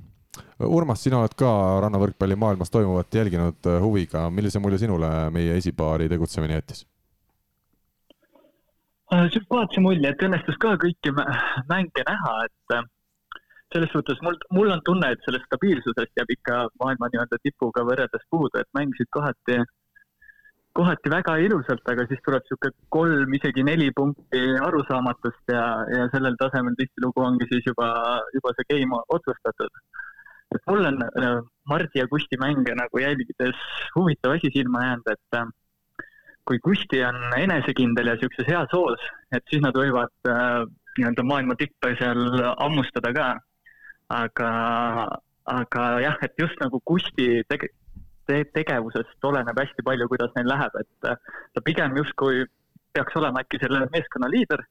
Urmas, 0.61 1.01
sina 1.03 1.19
oled 1.19 1.33
ka 1.39 1.49
rannavõrkpalli 1.83 2.37
maailmas 2.39 2.71
toimuvat 2.71 3.15
jälginud 3.17 3.67
äh, 3.67 3.79
huviga, 3.83 4.27
millise 4.31 4.61
mulje 4.63 4.77
sinule 4.83 5.09
meie 5.35 5.57
esipaari 5.59 6.07
tegutsemine 6.11 6.59
jättis? 6.59 6.85
Äh, 9.11 9.25
sümpaatse 9.33 9.83
mulje, 9.83 10.07
et 10.07 10.23
õnnestus 10.23 10.59
ka 10.61 10.77
kõiki 10.79 11.11
mänge 11.17 12.05
näha, 12.07 12.35
et 12.45 12.75
äh, 12.77 12.85
selles 13.73 13.91
suhtes 13.95 14.21
mul, 14.23 14.37
mul 14.55 14.71
on 14.71 14.83
tunne, 14.87 15.09
et 15.11 15.27
sellest 15.27 15.49
stabiilsusest 15.49 16.21
jääb 16.21 16.31
ikka 16.37 16.63
maailma 16.83 17.09
nii-öelda 17.11 17.41
tipuga 17.43 17.83
võrreldes 17.89 18.23
puudu, 18.31 18.61
et 18.61 18.69
mängisid 18.77 19.09
kohati, 19.17 19.57
kohati 20.77 21.11
väga 21.11 21.35
ilusalt, 21.47 21.83
aga 21.91 22.05
siis 22.07 22.21
tuleb 22.23 22.45
niisugune 22.45 22.77
kolm, 22.95 23.35
isegi 23.39 23.65
neli 23.67 23.89
punkti 23.97 24.45
arusaamatust 24.69 25.55
ja, 25.57 25.65
ja 25.97 26.07
sellel 26.15 26.39
tasemel 26.39 26.77
tihtilugu 26.79 27.25
ongi 27.25 27.49
siis 27.51 27.67
juba, 27.67 27.89
juba 28.37 28.55
see 28.55 28.69
game 28.71 29.01
otsustatud 29.17 29.83
et 30.55 30.67
mul 30.67 30.85
on 30.85 31.01
äh, 31.03 31.39
Mardi 31.69 31.99
ja 31.99 32.07
Kusti 32.07 32.37
mänge 32.39 32.75
nagu 32.75 32.99
jälgides 32.99 33.57
huvitav 33.95 34.35
asi 34.35 34.51
silma 34.53 34.83
jäänud, 34.85 35.11
et 35.11 35.39
äh, 35.39 35.47
kui 36.45 36.59
Kusti 36.59 37.03
on 37.05 37.19
enesekindel 37.37 38.11
ja 38.11 38.15
niisuguses 38.17 38.47
heas 38.47 38.71
hoos, 38.73 39.03
et 39.31 39.43
siis 39.49 39.63
nad 39.63 39.77
võivad 39.77 40.13
äh, 40.29 40.63
nii-öelda 40.97 41.23
maailma 41.23 41.55
tippe 41.59 41.93
seal 41.99 42.25
hammustada 42.59 43.13
ka. 43.15 43.29
aga, 44.11 44.47
aga 45.47 45.83
jah, 46.03 46.17
et 46.21 46.33
just 46.39 46.59
nagu 46.59 46.81
Kusti 46.85 47.45
tege-, 47.47 47.71
te 48.27 48.41
tegevusest 48.53 49.23
oleneb 49.23 49.59
hästi 49.59 49.85
palju, 49.87 50.07
kuidas 50.11 50.33
neil 50.35 50.49
läheb, 50.51 50.75
et 50.81 51.07
ta 51.07 51.63
pigem 51.63 51.95
justkui 51.95 52.43
peaks 52.91 53.15
olema 53.15 53.39
äkki 53.45 53.61
selle 53.61 53.85
meeskonna 53.93 54.27
liider, 54.33 54.65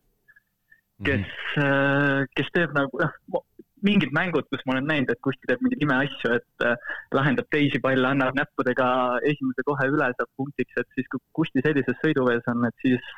kes 1.04 1.24
mm, 1.24 1.62
-hmm. 1.62 2.26
kes 2.36 2.52
teeb 2.52 2.76
nagu, 2.76 3.00
noh, 3.00 3.44
mingid 3.86 4.12
mängud, 4.16 4.46
kus 4.52 4.62
ma 4.66 4.76
olen 4.76 4.88
näinud, 4.90 5.12
et 5.12 5.20
Kusti 5.24 5.48
teeb 5.48 5.62
mingeid 5.64 5.84
imeasju, 5.86 6.32
et 6.38 6.66
äh, 6.66 6.96
lahendab 7.16 7.48
teisi 7.54 7.80
palle, 7.82 8.06
annab 8.08 8.36
näppudega 8.38 8.86
esimese 9.30 9.64
kohe 9.66 9.88
üle, 9.92 10.10
saab 10.16 10.30
punktiks, 10.40 10.76
et 10.80 10.96
siis 10.96 11.08
kui 11.12 11.22
Kusti 11.40 11.64
sellises 11.64 11.98
sõiduvees 12.02 12.46
on, 12.52 12.66
et 12.68 12.84
siis, 12.84 13.12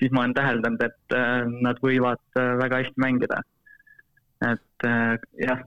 siis 0.00 0.14
ma 0.14 0.24
olen 0.24 0.36
täheldanud, 0.38 0.84
et 0.88 1.16
äh, 1.18 1.44
nad 1.68 1.80
võivad 1.84 2.22
äh, 2.40 2.54
väga 2.62 2.82
hästi 2.82 3.04
mängida. 3.06 3.42
et 4.42 4.84
jah, 5.38 5.60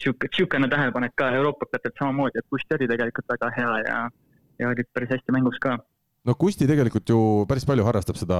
sihuke, 0.00 0.28
sihukene 0.32 0.68
tähelepanek 0.72 1.12
ka 1.20 1.26
euroopakatelt 1.36 1.98
samamoodi, 1.98 2.40
et 2.40 2.48
Kusti 2.48 2.78
oli 2.78 2.88
tegelikult 2.88 3.28
väga 3.28 3.50
hea 3.56 3.74
ja, 3.86 3.96
ja 4.62 4.70
oli 4.70 4.86
päris 4.94 5.12
hästi 5.12 5.34
mängus 5.36 5.58
ka 5.60 5.76
no 6.28 6.34
Kusti 6.38 6.66
tegelikult 6.70 7.10
ju 7.10 7.18
päris 7.50 7.64
palju 7.66 7.84
harrastab 7.86 8.18
seda 8.20 8.38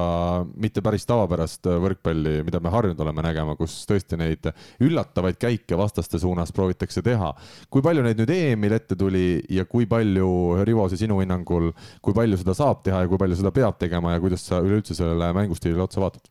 mitte 0.61 0.83
päris 0.85 1.07
tavapärast 1.09 1.67
võrkpalli, 1.83 2.39
mida 2.47 2.61
me 2.63 2.71
harjunud 2.73 3.01
oleme 3.03 3.25
nägema, 3.27 3.57
kus 3.59 3.81
tõesti 3.91 4.19
neid 4.21 4.47
üllatavaid 4.83 5.39
käike 5.43 5.79
vastaste 5.79 6.21
suunas 6.23 6.55
proovitakse 6.55 7.03
teha. 7.03 7.33
kui 7.71 7.83
palju 7.83 8.05
neid 8.07 8.23
nüüd 8.23 8.35
EM-il 8.37 8.77
ette 8.79 8.99
tuli 8.99 9.43
ja 9.51 9.67
kui 9.67 9.89
palju, 9.91 10.29
Rivo, 10.69 10.87
see 10.89 11.03
sinu 11.05 11.19
hinnangul, 11.23 11.73
kui 12.03 12.15
palju 12.15 12.39
seda 12.39 12.55
saab 12.59 12.85
teha 12.87 13.03
ja 13.03 13.11
kui 13.11 13.19
palju 13.19 13.41
seda 13.41 13.55
peab 13.55 13.81
tegema 13.81 14.15
ja 14.15 14.23
kuidas 14.23 14.47
sa 14.47 14.63
üleüldse 14.63 14.95
sellele 14.95 15.33
mängustiilile 15.35 15.83
otsa 15.83 16.05
vaatad? 16.05 16.31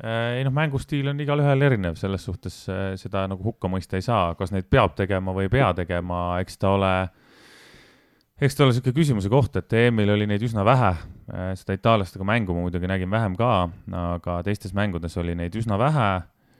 Äh, 0.00 0.38
ei 0.38 0.44
noh, 0.46 0.54
mängustiil 0.56 1.10
on 1.12 1.18
igalühel 1.20 1.66
erinev, 1.66 1.98
selles 2.00 2.24
suhtes 2.24 2.62
äh, 2.72 2.94
seda 2.96 3.26
nagu 3.28 3.44
hukka 3.44 3.68
mõista 3.68 4.00
ei 4.00 4.04
saa, 4.06 4.32
kas 4.38 4.54
neid 4.54 4.70
peab 4.72 4.94
tegema 4.96 5.34
või 5.36 5.50
ei 5.50 5.52
pea 5.52 5.74
tegema, 5.76 6.40
eks 6.40 6.56
ta 6.56 6.72
ole 6.78 6.94
eks 8.40 8.56
ta 8.56 8.64
ole 8.64 8.72
niisugune 8.72 8.96
küsimuse 8.96 9.30
koht, 9.32 9.56
et 9.60 9.76
EM-il 9.84 10.14
oli 10.16 10.28
neid 10.30 10.44
üsna 10.46 10.64
vähe, 10.66 10.92
äh, 11.30 11.50
seda 11.60 11.76
itaallastega 11.76 12.26
mängu 12.26 12.56
ma 12.56 12.64
muidugi 12.66 12.90
nägin 12.90 13.10
vähem 13.12 13.36
ka, 13.38 13.52
aga 14.02 14.38
teistes 14.46 14.74
mängudes 14.76 15.16
oli 15.20 15.36
neid 15.38 15.56
üsna 15.60 15.78
vähe. 15.80 16.10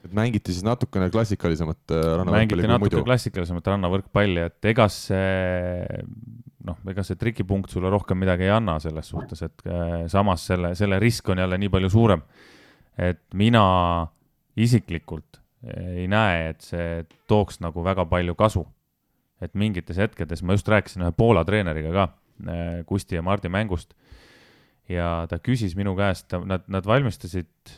et 0.01 0.13
mängiti 0.17 0.49
siis 0.49 0.65
natukene 0.65 1.11
klassikalisemat 1.13 1.91
rannavõrkpalli 1.91 2.37
mängiti 2.37 2.69
natuke 2.69 3.03
klassikalisemat 3.05 3.67
rannavõrkpalli, 3.73 4.47
et 4.49 4.69
ega 4.71 4.87
see 4.89 5.85
noh, 6.65 6.77
ega 6.89 7.03
see 7.05 7.17
trikipunkt 7.21 7.69
sulle 7.69 7.89
rohkem 7.89 8.17
midagi 8.17 8.47
ei 8.47 8.53
anna 8.53 8.79
selles 8.81 9.09
suhtes, 9.13 9.41
et 9.45 9.61
samas 10.09 10.47
selle, 10.49 10.73
selle 10.77 10.97
risk 11.01 11.29
on 11.29 11.41
jälle 11.41 11.57
nii 11.61 11.69
palju 11.73 11.89
suurem 11.93 12.25
et 13.01 13.21
mina 13.37 13.63
isiklikult 14.59 15.39
ei 15.61 16.07
näe, 16.09 16.51
et 16.51 16.65
see 16.65 17.03
tooks 17.29 17.61
nagu 17.61 17.83
väga 17.85 18.05
palju 18.09 18.35
kasu. 18.35 18.65
Et 19.41 19.53
mingites 19.57 19.97
hetkedes, 19.97 20.43
ma 20.45 20.57
just 20.57 20.69
rääkisin 20.71 21.05
ühe 21.05 21.13
Poola 21.17 21.43
treeneriga 21.47 21.93
ka, 21.95 22.07
äh, 22.47 22.81
Kusti 22.89 23.17
ja 23.17 23.23
Mardi 23.25 23.51
mängust, 23.51 23.95
ja 24.89 25.27
ta 25.29 25.39
küsis 25.41 25.75
minu 25.77 25.95
käest, 25.97 26.33
nad, 26.45 26.67
nad 26.71 26.87
valmistasid 26.87 27.77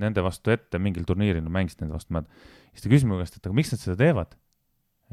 nende 0.00 0.24
vastu 0.26 0.54
ette 0.54 0.80
mingil 0.82 1.06
turniiril, 1.06 1.44
mängisid 1.52 1.84
nende 1.84 1.98
vastu, 1.98 2.24
siis 2.72 2.86
ta 2.86 2.92
küsis 2.92 3.06
minu 3.08 3.20
käest, 3.22 3.38
et 3.38 3.46
aga 3.46 3.60
miks 3.60 3.74
nad 3.74 3.84
seda 3.84 4.00
teevad? 4.00 4.38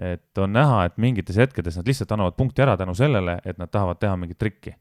et 0.02 0.40
on 0.40 0.54
näha, 0.56 0.86
et 0.88 0.96
mingites 1.04 1.36
hetkedes 1.38 1.76
nad 1.78 1.86
lihtsalt 1.86 2.14
annavad 2.16 2.38
punkti 2.38 2.64
ära 2.64 2.78
tänu 2.80 2.94
sellele, 2.96 3.36
et 3.46 3.58
nad 3.60 3.70
tahavad 3.70 4.00
teha 4.00 4.16
mingit 4.18 4.40
trikki 4.40 4.72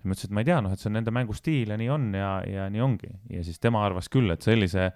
siis 0.00 0.08
ma 0.08 0.16
ütlesin, 0.16 0.30
et 0.30 0.34
ma 0.34 0.42
ei 0.42 0.48
tea, 0.48 0.60
noh, 0.64 0.72
et 0.72 0.80
see 0.80 0.88
on 0.88 0.96
nende 0.96 1.12
mängustiil 1.14 1.72
ja 1.74 1.76
nii 1.80 1.90
on 1.92 2.06
ja, 2.16 2.30
ja 2.48 2.68
nii 2.72 2.84
ongi. 2.84 3.10
ja 3.30 3.44
siis 3.44 3.60
tema 3.60 3.82
arvas 3.84 4.08
küll, 4.12 4.30
et 4.32 4.44
sellise, 4.44 4.90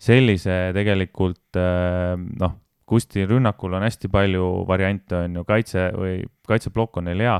sellise 0.00 0.58
tegelikult 0.76 1.58
äh, 1.58 2.14
noh, 2.40 2.58
Kusti 2.90 3.22
rünnakul 3.28 3.76
on 3.78 3.84
hästi 3.86 4.10
palju 4.10 4.46
variante, 4.68 5.24
on 5.26 5.40
ju, 5.40 5.44
kaitse 5.46 5.90
või 5.94 6.16
kaitseplokk 6.50 6.98
on 6.98 7.06
neil 7.06 7.22
hea, 7.22 7.36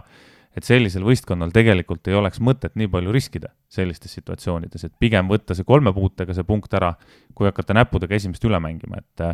et 0.57 0.67
sellisel 0.67 1.03
võistkonnal 1.07 1.51
tegelikult 1.55 2.07
ei 2.11 2.19
oleks 2.19 2.39
mõtet 2.43 2.77
nii 2.79 2.91
palju 2.91 3.15
riskida 3.15 3.51
sellistes 3.71 4.15
situatsioonides, 4.19 4.87
et 4.87 4.95
pigem 5.03 5.31
võtta 5.31 5.57
see 5.59 5.67
kolme 5.67 5.93
puutega 5.95 6.35
see 6.37 6.47
punkt 6.47 6.75
ära, 6.79 6.93
kui 7.35 7.51
hakata 7.51 7.77
näppudega 7.79 8.15
esimest 8.19 8.47
üle 8.47 8.63
mängima, 8.63 9.03
et 9.03 9.27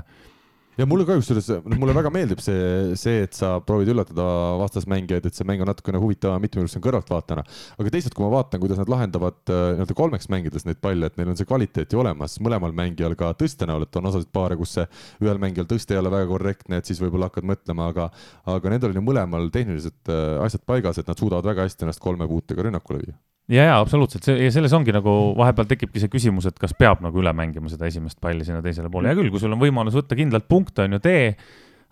ja 0.77 0.87
mulle 0.89 1.07
ka 1.09 1.17
kusjuures, 1.19 1.49
noh, 1.65 1.79
mulle 1.81 1.95
väga 1.97 2.11
meeldib 2.13 2.41
see, 2.45 2.95
see, 3.01 3.23
et 3.27 3.37
sa 3.37 3.57
proovid 3.65 3.91
üllatada 3.93 4.27
vastasmängijaid, 4.61 5.29
et 5.29 5.39
see 5.39 5.47
mäng 5.49 5.63
on 5.65 5.71
natukene 5.71 6.01
huvitavam 6.03 6.43
mitmekülgsem 6.45 6.83
kõrvaltvaatajana. 6.85 7.45
aga 7.81 7.93
teisalt, 7.95 8.17
kui 8.17 8.27
ma 8.27 8.33
vaatan, 8.37 8.63
kuidas 8.63 8.81
nad 8.83 8.93
lahendavad 8.93 9.39
äh, 9.49 9.63
nii-öelda 9.77 9.99
kolmeks 9.99 10.31
mängides 10.33 10.67
neid 10.69 10.81
palle, 10.85 11.09
et 11.09 11.21
neil 11.21 11.33
on 11.33 11.39
see 11.39 11.49
kvaliteet 11.49 11.97
ju 11.97 12.03
olemas 12.03 12.39
mõlemal 12.45 12.75
mängijal 12.77 13.17
ka 13.19 13.33
tõste 13.41 13.69
näol, 13.69 13.87
et 13.87 14.01
on 14.01 14.11
osasid 14.13 14.33
paare, 14.37 14.59
kus 14.61 14.77
see 14.79 14.89
ühel 15.25 15.41
mängijal 15.43 15.69
tõste 15.71 15.97
ei 15.97 16.03
ole 16.03 16.13
väga 16.13 16.29
korrektne, 16.33 16.81
et 16.81 16.91
siis 16.91 17.01
võib-olla 17.03 17.31
hakkad 17.31 17.49
mõtlema, 17.49 17.91
aga, 17.95 18.11
aga 18.57 18.75
nendel 18.75 18.93
on 18.93 19.01
ju 19.01 19.07
mõlemal 19.09 19.49
tehnilised 19.55 20.13
äh, 20.13 20.27
asjad 20.45 20.67
paigas, 20.69 21.01
et 21.01 21.09
nad 21.09 21.19
suudavad 21.19 21.49
väga 21.55 21.67
hästi 21.69 21.89
ennast 21.89 22.05
kolme 22.05 22.29
puutega 22.31 22.69
rünnakule 22.69 23.05
viia 23.05 23.17
ja, 23.53 23.69
ja 23.69 23.77
absoluutselt, 23.81 24.27
see 24.27 24.47
ja 24.47 24.53
selles 24.55 24.75
ongi 24.77 24.95
nagu 24.95 25.13
vahepeal 25.39 25.69
tekibki 25.71 26.03
see 26.03 26.13
küsimus, 26.13 26.49
et 26.51 26.59
kas 26.61 26.75
peab 26.79 27.05
nagu 27.05 27.23
üle 27.23 27.33
mängima 27.37 27.71
seda 27.73 27.89
esimest 27.91 28.21
palli 28.23 28.47
sinna 28.47 28.63
teisele 28.65 28.91
poole, 28.93 29.11
hea 29.11 29.19
küll, 29.19 29.31
kui 29.35 29.43
sul 29.43 29.55
on 29.55 29.63
võimalus 29.63 29.97
võtta 29.99 30.19
kindlalt 30.19 30.49
punkte, 30.51 30.87
on 30.87 30.99
ju, 30.99 31.03
tee. 31.05 31.31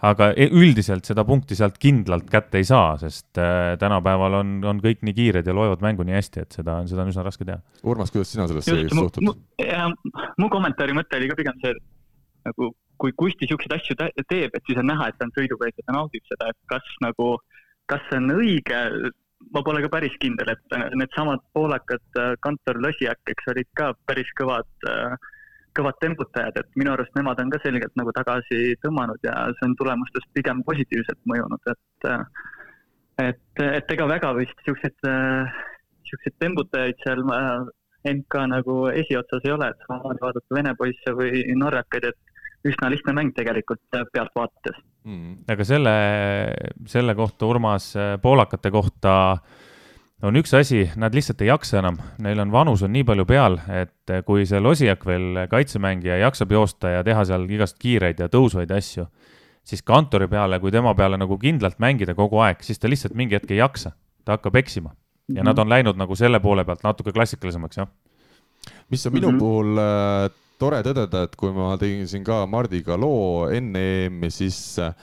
aga 0.05 0.33
e-, 0.37 0.51
üldiselt 0.53 1.07
seda 1.09 1.23
punkti 1.25 1.57
sealt 1.57 1.79
kindlalt 1.81 2.27
kätte 2.29 2.59
ei 2.61 2.67
saa, 2.69 2.97
sest 3.01 3.39
äh, 3.41 3.73
tänapäeval 3.81 4.41
on, 4.43 4.55
on 4.67 4.83
kõik 4.83 5.05
nii 5.07 5.15
kiired 5.17 5.47
ja 5.47 5.55
loevad 5.57 5.85
mängu 5.85 6.05
nii 6.05 6.19
hästi, 6.19 6.45
et 6.45 6.59
seda 6.59 6.81
on, 6.83 6.91
seda 6.91 7.07
on 7.07 7.13
üsna 7.15 7.25
raske 7.25 7.47
teha. 7.47 7.63
Urmas, 7.87 8.13
kuidas 8.13 8.35
sina 8.35 8.49
sellesse 8.51 8.89
suhtud? 8.91 9.35
mu 10.43 10.51
kommentaari 10.53 10.97
mõte 10.97 11.17
oli 11.21 11.31
ka 11.31 11.39
pigem 11.39 11.61
see, 11.63 11.73
et 11.73 12.51
nagu 12.51 12.75
kui 13.01 13.15
Kusti 13.17 13.49
siukseid 13.51 13.75
asju 13.75 13.97
teeb, 13.99 14.55
et 14.55 14.63
siis 14.67 14.79
on 14.81 14.89
näha, 14.91 15.09
et 15.09 15.19
ta 15.19 15.27
on 15.27 15.35
sõidukäik 15.35 15.79
ja 15.79 15.87
ta 15.87 15.97
naudib 15.97 16.25
seda, 16.31 16.51
et 16.53 16.59
kas 16.71 16.87
nagu, 17.05 17.35
kas 17.91 18.03
see 18.11 18.21
on 18.21 18.35
õige 18.37 18.81
ma 19.55 19.63
pole 19.63 19.83
ka 19.85 19.91
päris 19.93 20.17
kindel, 20.23 20.51
et 20.55 20.75
needsamad 20.99 21.43
poolakad, 21.55 22.05
äh, 22.19 22.35
Kantor 22.45 22.81
Losiak, 22.83 23.21
eks 23.31 23.53
olid 23.53 23.71
ka 23.79 23.93
päris 24.09 24.31
kõvad, 24.41 24.67
äh, 24.91 25.15
kõvad 25.79 25.99
tembutajad, 26.03 26.59
et 26.59 26.81
minu 26.81 26.93
arust 26.95 27.15
nemad 27.19 27.41
on 27.43 27.53
ka 27.55 27.61
selgelt 27.63 27.95
nagu 27.99 28.13
tagasi 28.15 28.75
tõmmanud 28.83 29.23
ja 29.27 29.35
see 29.55 29.69
on 29.69 29.77
tulemustest 29.79 30.29
pigem 30.35 30.63
positiivselt 30.67 31.21
mõjunud, 31.31 31.73
et 31.73 32.11
äh, 32.11 32.27
et, 33.23 33.63
et 33.63 33.91
ega 33.95 34.07
väga 34.11 34.33
vist 34.35 34.59
siukseid, 34.67 34.97
siukseid 36.09 36.35
tembutajaid 36.43 36.99
seal 37.05 37.23
MK 38.11 38.41
nagu 38.51 38.79
esiotsas 38.91 39.45
ei 39.47 39.53
ole, 39.55 39.69
et 39.71 39.85
samamoodi 39.87 40.25
vaadata 40.25 40.57
vene 40.57 40.73
poisse 40.81 41.15
või 41.15 41.45
norrakaid, 41.61 42.09
et 42.11 42.34
üsna 42.69 42.91
lihtne 42.93 43.13
mäng 43.17 43.35
tegelikult 43.37 43.83
pealt 43.93 44.33
vaadates 44.37 44.81
mm.. 45.05 45.45
aga 45.51 45.67
selle, 45.69 45.95
selle 46.91 47.15
kohta, 47.19 47.47
Urmas, 47.47 47.93
poolakate 48.23 48.73
kohta 48.75 49.15
on 50.25 50.39
üks 50.41 50.55
asi, 50.57 50.87
nad 51.01 51.15
lihtsalt 51.17 51.43
ei 51.45 51.51
jaksa 51.51 51.81
enam, 51.83 51.99
neil 52.25 52.41
on 52.41 52.53
vanus 52.55 52.85
on 52.87 52.93
nii 52.95 53.05
palju 53.07 53.27
peal, 53.29 53.59
et 53.69 54.15
kui 54.27 54.47
see 54.49 54.61
Losiak 54.63 55.05
veel 55.09 55.45
kaitsemängija 55.51 56.21
jaksab 56.23 56.55
joosta 56.55 56.95
ja 56.97 57.05
teha 57.07 57.27
seal 57.29 57.45
igast 57.51 57.77
kiireid 57.83 58.23
ja 58.23 58.31
tõusvaid 58.33 58.73
asju, 58.73 59.07
siis 59.65 59.85
Kantori 59.85 60.29
peale, 60.31 60.61
kui 60.63 60.73
tema 60.73 60.95
peale 60.97 61.19
nagu 61.21 61.39
kindlalt 61.41 61.81
mängida 61.83 62.17
kogu 62.17 62.41
aeg, 62.45 62.65
siis 62.65 62.81
ta 62.81 62.89
lihtsalt 62.89 63.17
mingi 63.19 63.37
hetk 63.37 63.53
ei 63.53 63.61
jaksa, 63.61 63.93
ta 64.25 64.39
hakkab 64.39 64.57
eksima 64.63 64.95
ja 64.95 64.97
mm 64.97 65.37
-hmm. 65.41 65.45
nad 65.45 65.59
on 65.59 65.69
läinud 65.69 65.97
nagu 65.97 66.17
selle 66.17 66.41
poole 66.41 66.65
pealt 66.65 66.83
natuke 66.85 67.13
klassikalisemaks, 67.13 67.77
jah. 67.77 67.89
mis 68.91 69.07
on 69.07 69.13
minu 69.13 69.31
mm 69.31 69.37
-hmm. 69.37 69.39
puhul 69.39 69.79
äh, 69.79 70.44
tore 70.59 70.81
tõdeda, 70.87 71.25
et 71.27 71.37
kui 71.39 71.53
ma 71.55 71.75
tegin 71.81 72.09
siin 72.11 72.25
ka 72.27 72.45
Mardiga 72.51 72.97
loo 73.01 73.49
enne 73.53 73.83
EM-i, 74.07 74.31
siis 74.33 74.59
äh, 74.83 74.95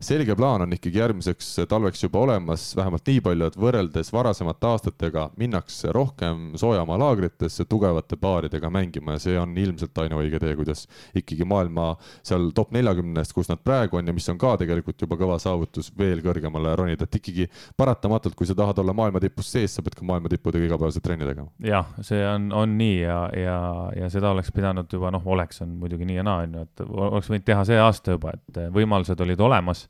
selge 0.00 0.36
plaan 0.38 0.62
on 0.62 0.72
ikkagi 0.72 1.00
järgmiseks 1.00 1.46
talveks 1.68 2.04
juba 2.04 2.20
olemas, 2.22 2.68
vähemalt 2.78 3.08
nii 3.10 3.18
palju, 3.26 3.46
et 3.50 3.56
võrreldes 3.58 4.12
varasemate 4.14 4.66
aastatega 4.68 5.24
minnakse 5.40 5.90
rohkem 5.90 6.52
soojamaa 6.60 7.00
laagritesse 7.02 7.64
tugevate 7.66 8.14
paaridega 8.16 8.70
mängima 8.70 9.16
ja 9.16 9.22
see 9.24 9.34
on 9.40 9.56
ilmselt 9.58 9.98
ainuõige 9.98 10.38
tee, 10.38 10.52
kuidas 10.60 10.84
ikkagi 11.18 11.42
maailma 11.50 11.88
seal 12.22 12.52
top 12.54 12.70
neljakümnest, 12.76 13.34
kus 13.34 13.50
nad 13.50 13.58
praegu 13.64 13.98
on 13.98 14.06
ja 14.06 14.14
mis 14.14 14.30
on 14.30 14.38
ka 14.38 14.52
tegelikult 14.62 15.02
juba 15.02 15.18
kõva 15.18 15.40
saavutus, 15.42 15.90
veel 15.98 16.22
kõrgemale 16.22 16.76
ronida, 16.78 17.10
et 17.10 17.18
ikkagi 17.18 17.48
paratamatult, 17.76 18.38
kui 18.38 18.46
sa 18.46 18.54
tahad 18.54 18.78
olla 18.78 18.94
maailma 18.94 19.18
tipus 19.26 19.50
sees, 19.50 19.74
sa 19.74 19.82
pead 19.82 19.98
ka 19.98 20.06
maailma 20.06 20.30
tippudega 20.30 20.70
igapäevaselt 20.70 21.08
trenni 21.08 21.26
tegema. 21.26 21.50
jah, 21.58 21.90
see 22.06 22.22
on, 22.22 22.52
on 22.54 22.78
nii 22.78 23.00
ja, 23.00 23.18
ja, 23.34 23.58
ja 23.98 24.14
seda 24.14 24.30
oleks 24.30 24.54
pidanud 24.54 24.86
juba 24.94 25.10
noh, 25.10 25.26
oleks 25.26 25.66
on 25.66 25.74
muidugi 25.82 26.06
nii 26.06 26.22
ja 26.22 26.28
naa, 26.30 26.46
on 26.46 26.56
ju, 26.60 26.70
et 26.70 26.86
oleks 26.86 27.34
võinud 27.34 27.50
teha 27.50 27.66
see 27.66 27.82
aasta 27.82 28.14
juba, 28.14 28.38
et 28.38 28.64
võimalused 28.78 29.26
olid 29.26 29.46
olemas 29.50 29.87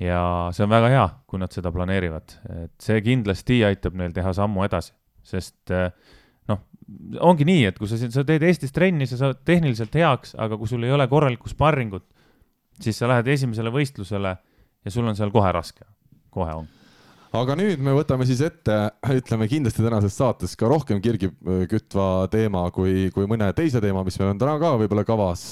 ja 0.00 0.22
see 0.56 0.64
on 0.64 0.72
väga 0.72 0.90
hea, 0.92 1.04
kui 1.28 1.42
nad 1.42 1.52
seda 1.54 1.72
planeerivad, 1.74 2.36
et 2.64 2.74
see 2.82 3.02
kindlasti 3.04 3.60
aitab 3.68 3.98
neil 4.00 4.14
teha 4.16 4.32
sammu 4.36 4.64
edasi, 4.66 4.94
sest 5.26 5.74
eh, 5.76 5.90
noh, 6.50 6.64
ongi 7.30 7.46
nii, 7.48 7.68
et 7.70 7.78
kui 7.78 7.90
sa, 7.90 8.00
sa 8.00 8.24
teed 8.26 8.46
Eestis 8.48 8.74
trenni, 8.76 9.08
sa 9.10 9.20
saad 9.20 9.44
tehniliselt 9.48 9.94
heaks, 10.00 10.34
aga 10.40 10.58
kui 10.60 10.70
sul 10.70 10.88
ei 10.88 10.96
ole 10.96 11.08
korralikku 11.10 11.52
sparringut, 11.52 12.08
siis 12.80 12.98
sa 12.98 13.10
lähed 13.10 13.28
esimesele 13.28 13.72
võistlusele 13.74 14.36
ja 14.84 14.92
sul 14.92 15.08
on 15.08 15.18
seal 15.18 15.32
kohe 15.34 15.52
raske, 15.52 15.84
kohe 16.32 16.56
on 16.62 16.68
aga 17.36 17.54
nüüd 17.58 17.82
me 17.84 17.92
võtame 17.94 18.26
siis 18.26 18.40
ette, 18.42 18.76
ütleme 19.14 19.46
kindlasti 19.50 19.84
tänases 19.84 20.16
saates 20.18 20.56
ka 20.58 20.68
rohkem 20.70 20.98
kirgi 21.02 21.30
kütva 21.70 22.26
teema 22.32 22.64
kui, 22.74 23.08
kui 23.14 23.28
mõne 23.30 23.52
teise 23.56 23.82
teema, 23.82 24.02
mis 24.06 24.18
meil 24.18 24.32
on 24.32 24.40
täna 24.40 24.56
ka 24.62 24.72
võib-olla 24.80 25.04
kavas. 25.06 25.44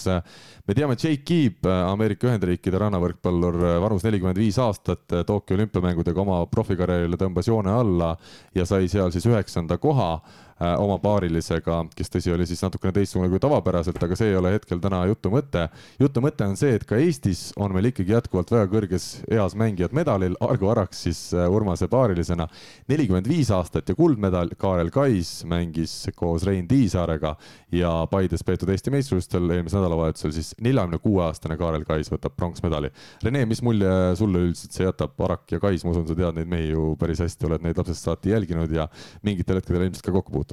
me 0.66 0.74
teame, 0.74 0.96
Jake 0.98 1.22
Keeb, 1.28 1.68
Ameerika 1.68 2.26
Ühendriikide 2.26 2.82
rannavõrkpallur, 2.82 3.60
vanus 3.84 4.06
nelikümmend 4.06 4.40
viis 4.42 4.58
aastat, 4.58 5.06
Tokyo 5.26 5.58
olümpiamängudega 5.58 6.24
oma 6.24 6.42
profikarjäärile 6.50 7.20
tõmbas 7.20 7.48
joone 7.48 7.70
alla 7.70 8.14
ja 8.54 8.66
sai 8.66 8.90
seal 8.90 9.14
siis 9.14 9.30
üheksanda 9.30 9.78
koha 9.78 10.16
oma 10.58 10.98
paarilisega, 11.02 11.78
kes 11.94 12.10
tõsi, 12.10 12.32
oli 12.34 12.46
siis 12.48 12.62
natukene 12.64 12.92
teistsugune 12.96 13.30
kui 13.30 13.40
tavapäraselt, 13.42 14.00
aga 14.02 14.16
see 14.18 14.32
ei 14.32 14.38
ole 14.38 14.52
hetkel 14.56 14.80
täna 14.82 15.04
jutu 15.06 15.30
mõte. 15.30 15.68
jutu 16.00 16.22
mõte 16.24 16.46
on 16.46 16.56
see, 16.58 16.74
et 16.74 16.86
ka 16.88 16.98
Eestis 16.98 17.52
on 17.56 17.72
meil 17.74 17.90
ikkagi 17.92 18.14
jätkuvalt 18.16 18.50
väga 18.50 18.66
kõrges 18.72 19.08
eas 19.30 19.54
mängijad 19.58 19.94
medalil, 19.94 20.34
Argo 20.40 20.70
Araks 20.72 21.04
siis 21.06 21.20
äh, 21.34 21.46
Urmase 21.50 21.88
paarilisena, 21.88 22.48
nelikümmend 22.90 23.28
viis 23.30 23.52
aastat 23.54 23.88
ja 23.88 23.94
kuldmedal, 23.98 24.50
Kaarel 24.58 24.90
Kais 24.94 25.44
mängis 25.48 25.94
koos 26.16 26.46
Rein 26.48 26.68
Tiisaarega 26.68 27.36
ja 27.72 27.92
Paides 28.10 28.44
peetud 28.46 28.70
Eesti 28.72 28.92
meistrivõistlustel 28.94 29.50
eelmisel 29.54 29.82
nädalavahetusel 29.82 30.34
siis 30.34 30.54
neljakümne 30.64 30.98
kuue 31.02 31.22
aastane 31.26 31.56
Kaarel 31.60 31.86
Kais 31.88 32.10
võtab 32.12 32.34
pronksmedali. 32.36 32.90
Rene, 33.22 33.44
mis 33.48 33.62
mulje 33.62 33.92
sulle 34.18 34.42
üldiselt 34.48 34.74
see 34.74 34.86
jätab, 34.86 35.14
Arak 35.28 35.52
ja 35.52 35.60
Kais, 35.62 35.84
ma 35.84 35.94
usun, 35.94 36.06
sa 36.08 36.16
tead 36.18 36.38
neid 36.38 36.50
mehi 36.50 36.72
ju 36.72 36.94
päris 37.00 37.22
hästi, 37.22 37.48
oled 37.48 37.64
neid 37.64 37.78
lapsest 37.78 38.08
saati 38.08 38.32
jälginud 38.32 38.72
ja 38.74 38.88
mingitel 39.26 39.60
hetkedel 39.60 39.86
ilmselt 39.86 40.06
ka 40.06 40.14
kokku 40.14 40.32
puutunud. 40.32 40.47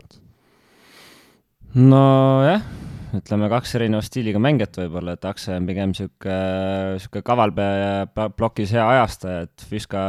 Nojah, 1.76 2.62
ütleme 3.18 3.50
kaks 3.52 3.76
erineva 3.76 4.04
stiiliga 4.06 4.40
mängijat 4.44 4.78
võib-olla, 4.80 5.16
et 5.16 5.26
Akse 5.28 5.56
on 5.58 5.66
pigem 5.68 5.96
sihuke, 5.98 6.36
sihuke 7.04 7.24
kavalpea 7.26 7.74
ja 7.82 8.30
plokis 8.36 8.72
hea 8.76 8.86
ajastaja, 8.96 9.46
et 9.48 9.66
Fiska 9.70 10.06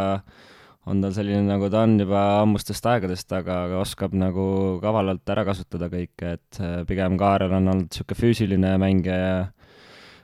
on 0.87 1.03
tal 1.03 1.15
selline, 1.17 1.43
nagu 1.49 1.67
ta 1.73 1.83
on 1.83 1.97
juba 1.99 2.23
ammustest 2.45 2.87
aegadest, 2.87 3.33
aga, 3.35 3.65
aga 3.67 3.81
oskab 3.83 4.15
nagu 4.15 4.47
kavalalt 4.83 5.35
ära 5.35 5.43
kasutada 5.49 5.91
kõike, 5.91 6.37
et 6.39 6.61
pigem 6.87 7.19
Kaarel 7.19 7.57
on 7.59 7.73
olnud 7.75 7.91
sihuke 7.95 8.19
füüsiline 8.19 8.77
mängija 8.79 9.19
ja 9.19 9.37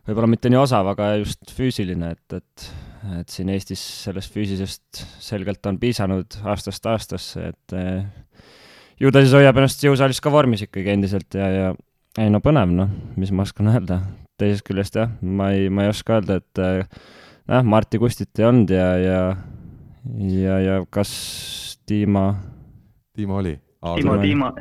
võib-olla 0.06 0.30
mitte 0.30 0.50
nii 0.52 0.62
osav, 0.62 0.92
aga 0.94 1.16
just 1.20 1.50
füüsiline, 1.56 2.14
et, 2.14 2.38
et, 2.38 2.68
et 3.18 3.34
siin 3.34 3.50
Eestis 3.50 3.82
sellest 4.06 4.34
füüsisest 4.34 5.02
selgelt 5.22 5.66
on 5.66 5.82
piisanud 5.82 6.38
aastast 6.46 6.86
aastasse, 6.90 7.50
et 7.50 7.76
ju 9.00 9.12
ta 9.12 9.22
siis 9.22 9.34
hoiab 9.36 9.58
ennast 9.60 9.82
jõusaalis 9.84 10.20
ka 10.22 10.32
vormis 10.32 10.64
ikkagi 10.66 10.92
endiselt 10.94 11.38
ja, 11.38 11.48
ja 11.52 11.72
ei 12.20 12.32
no 12.32 12.42
põnev, 12.44 12.72
noh, 12.76 12.92
mis 13.16 13.32
ma 13.32 13.46
oskan 13.46 13.70
öelda. 13.72 14.02
teisest 14.40 14.66
küljest 14.66 14.96
jah, 14.98 15.10
ma 15.22 15.52
ei, 15.54 15.68
ma 15.70 15.86
ei 15.86 15.92
oska 15.92 16.18
öelda, 16.18 16.40
et 16.42 16.60
jah, 16.60 17.64
Marti 17.64 18.00
Kustit 18.02 18.40
ei 18.40 18.48
olnud 18.48 18.72
ja, 18.74 18.88
ja, 18.98 19.20
ja, 20.26 20.58
ja 20.62 20.78
kas 20.90 21.12
Dima. 21.88 22.32
Dima 23.16 23.36
oli. 23.40 23.56
Dima, 23.98 24.16
Dima. 24.22 24.52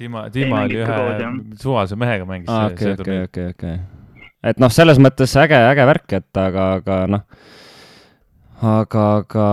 Dima, 0.00 0.26
Dima 0.32 0.60
oli 0.64 0.80
ühe 0.80 0.98
suvalise 1.60 1.96
mehega 2.00 2.26
mängis. 2.28 2.48
okei, 2.48 2.92
okei, 2.94 3.22
okei, 3.28 3.48
okei. 3.54 3.78
et 4.48 4.60
noh, 4.62 4.72
selles 4.72 5.00
mõttes 5.02 5.34
äge, 5.40 5.58
äge 5.70 5.84
värk, 5.88 6.14
et 6.16 6.40
aga, 6.40 6.68
aga 6.80 7.00
noh 7.10 7.26
aga, 8.60 9.04
aga 9.22 9.44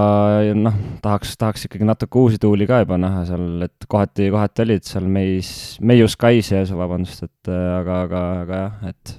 noh, 0.57 0.77
tahaks, 1.03 1.35
tahaks 1.39 1.67
ikkagi 1.67 1.87
natuke 1.87 2.19
uusi 2.19 2.39
tuuli 2.41 2.67
ka 2.69 2.81
juba 2.83 2.99
näha 2.99 3.23
seal, 3.29 3.45
et 3.67 3.87
kohati, 3.89 4.29
kohati 4.33 4.65
olid 4.65 4.87
seal 4.87 5.07
meis, 5.11 5.51
Meius 5.79 6.17
Kais 6.19 6.51
ja 6.51 6.63
vabandust, 6.77 7.23
et 7.27 7.51
aga, 7.53 8.01
aga, 8.07 8.23
aga 8.43 8.61
jah, 8.63 8.91
et 8.91 9.15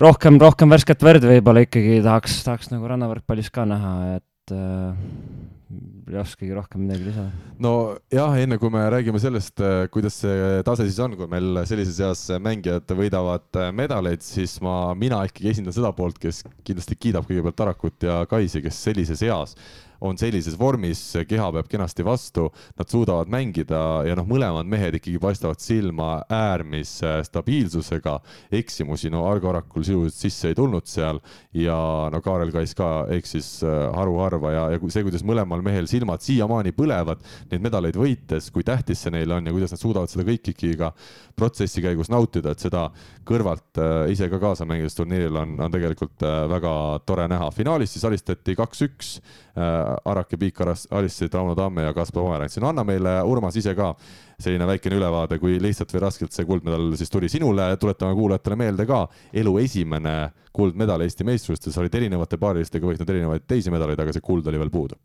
rohkem, 0.00 0.38
rohkem 0.42 0.72
värsket 0.72 1.02
verd 1.06 1.26
võib-olla 1.26 1.64
ikkagi 1.66 2.00
tahaks, 2.04 2.38
tahaks 2.46 2.72
nagu 2.74 2.88
rannavõrkpallis 2.92 3.50
ka 3.54 3.66
näha, 3.68 3.94
et 4.20 4.54
äh, 4.54 5.55
ei 5.66 6.18
oskagi 6.20 6.54
rohkem 6.54 6.84
midagi 6.84 7.08
lisada. 7.08 7.30
no 7.58 7.72
jah, 8.12 8.36
enne 8.38 8.58
kui 8.62 8.70
me 8.70 8.84
räägime 8.92 9.18
sellest, 9.22 9.62
kuidas 9.94 10.20
see 10.22 10.60
tase 10.66 10.86
siis 10.86 11.00
on, 11.02 11.16
kui 11.18 11.26
meil 11.30 11.62
sellises 11.66 11.98
eas 12.06 12.22
mängijad 12.42 12.94
võidavad 12.98 13.60
medaleid, 13.74 14.22
siis 14.22 14.58
ma, 14.62 14.94
mina 14.98 15.24
ikkagi 15.26 15.50
esindan 15.50 15.74
seda 15.74 15.90
poolt, 15.96 16.20
kes 16.22 16.44
kindlasti 16.66 16.98
kiidab 17.00 17.26
kõigepealt 17.26 17.58
Tarakut 17.58 18.06
ja 18.06 18.20
Kaisi, 18.30 18.62
kes 18.62 18.84
sellises 18.88 19.24
eas 19.26 19.56
on 20.00 20.18
sellises 20.20 20.56
vormis, 20.58 21.00
keha 21.28 21.48
peab 21.54 21.68
kenasti 21.70 22.04
vastu, 22.06 22.48
nad 22.76 22.90
suudavad 22.90 23.30
mängida 23.32 23.80
ja 24.06 24.16
noh, 24.18 24.26
mõlemad 24.28 24.68
mehed 24.68 24.98
ikkagi 24.98 25.20
paistavad 25.22 25.62
silma 25.62 26.20
äärmise 26.32 27.18
stabiilsusega. 27.26 28.18
eksimusi, 28.52 29.10
no 29.10 29.24
Argo 29.28 29.50
Arakul 29.50 29.84
sisuliselt 29.84 30.20
sisse 30.20 30.48
ei 30.48 30.54
tulnud 30.54 30.86
seal 30.86 31.20
ja 31.54 31.76
no 32.12 32.20
Kaarel 32.22 32.52
Kais 32.52 32.74
ka 32.76 33.06
eksis 33.12 33.62
äh, 33.64 33.88
haruharva 33.96 34.52
ja, 34.52 34.64
ja 34.74 34.80
see, 34.88 35.04
kuidas 35.06 35.24
mõlemal 35.56 35.72
mehel 35.72 35.88
silmad 35.90 36.24
siiamaani 36.24 36.72
põlevad 36.76 37.22
neid 37.50 37.64
medaleid 37.64 37.96
võites, 37.98 38.50
kui 38.52 38.64
tähtis 38.66 39.04
see 39.04 39.14
neile 39.14 39.38
on 39.38 39.46
ja 39.46 39.54
kuidas 39.54 39.74
nad 39.74 39.82
suudavad 39.82 40.12
seda 40.12 40.26
kõike 40.28 40.54
ikkagi 40.54 40.76
ka 40.80 40.92
protsessi 41.36 41.84
käigus 41.84 42.10
nautida, 42.12 42.52
et 42.52 42.62
seda 42.62 42.86
kõrvalt 43.26 43.80
äh, 43.80 44.12
ise 44.12 44.28
ka 44.32 44.40
kaasa 44.42 44.68
mängides 44.68 44.96
turniiril 44.98 45.40
on, 45.42 45.56
on 45.60 45.72
tegelikult 45.72 46.22
äh, 46.26 46.44
väga 46.52 46.76
tore 47.06 47.26
näha. 47.32 47.50
finaalis 47.50 47.96
siis 47.96 48.04
alistati 48.04 48.56
kaks-üks 48.56 49.18
Arak 49.56 50.34
ja 50.34 50.38
Piik 50.38 50.58
alistasid 50.60 51.32
Rauno 51.32 51.54
Tamme 51.56 51.86
ja 51.86 51.94
Kaspar 51.96 52.22
Pomerantsi. 52.22 52.60
no 52.60 52.68
anna 52.68 52.84
meile, 52.84 53.22
Urmas, 53.24 53.56
ise 53.56 53.72
ka 53.74 53.94
selline 54.40 54.66
väikene 54.68 54.98
ülevaade, 54.98 55.38
kui 55.40 55.56
lihtsalt 55.62 55.94
või 55.94 56.02
raskelt 56.04 56.34
see 56.36 56.44
kuldmedal 56.48 56.90
siis 57.00 57.12
tuli 57.12 57.30
sinule, 57.32 57.70
tuletame 57.80 58.16
kuulajatele 58.18 58.58
meelde 58.60 58.86
ka, 58.88 59.06
elu 59.32 59.56
esimene 59.62 60.16
kuldmedal 60.56 61.04
Eesti 61.06 61.24
meistrivõistlustes, 61.28 61.80
olid 61.80 61.96
erinevate 61.96 62.40
paarilistega 62.40 62.88
võitnud 62.88 63.12
erinevaid 63.12 63.46
teisi 63.48 63.72
medaleid, 63.72 64.00
aga 64.00 64.12
see 64.12 64.24
kuld 64.24 64.48
oli 64.52 64.60
veel 64.60 64.72
puudu. 64.72 65.00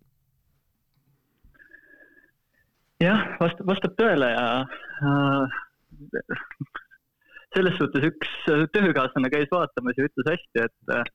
Jah, 3.02 3.26
vastab, 3.42 3.68
vastab 3.72 3.98
tõele 4.00 4.30
ja 4.32 4.46
äh, 5.10 5.60
selles 7.56 7.76
suhtes 7.80 8.06
üks 8.12 8.32
töökaaslane 8.76 9.32
käis 9.34 9.52
vaatamas 9.52 9.98
ja 10.00 10.08
ütles 10.08 10.30
hästi, 10.34 10.66
et 10.68 10.96
äh, 10.96 11.10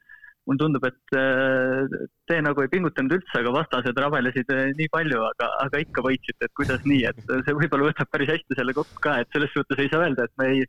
mulle 0.46 0.61
tundub, 0.62 0.85
et 0.87 1.16
äh, 1.18 2.07
te 2.31 2.38
nagu 2.44 2.62
ei 2.62 2.70
pingutanud 2.72 3.16
üldse, 3.18 3.40
aga 3.40 3.55
vastased 3.57 4.01
rabelesid 4.03 4.53
äh, 4.55 4.68
nii 4.79 4.90
palju, 4.94 5.22
aga, 5.31 5.49
aga 5.64 5.83
ikka 5.83 6.05
võitsite, 6.07 6.49
et 6.49 6.55
kuidas 6.59 6.85
nii, 6.87 7.03
et 7.11 7.22
see 7.46 7.57
võib-olla 7.57 7.90
võtab 7.90 8.12
päris 8.12 8.35
hästi 8.35 8.59
selle 8.59 8.77
kokku 8.77 9.03
ka, 9.07 9.18
et 9.22 9.33
selles 9.35 9.53
suhtes 9.57 9.83
ei 9.83 9.90
saa 9.92 10.05
öelda, 10.07 10.29
et 10.29 10.37
me 10.40 10.51
ei, 10.53 10.68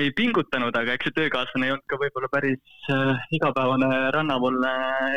ei 0.00 0.10
pingutanud, 0.18 0.74
aga 0.74 0.96
eks 0.96 1.08
see 1.08 1.16
töökaaslane 1.18 1.68
ei 1.68 1.72
olnud 1.74 1.86
ka 1.90 1.98
võib-olla 2.00 2.30
päris 2.32 2.88
äh, 2.90 3.20
igapäevane 3.36 3.90
rannapoolne 4.16 4.72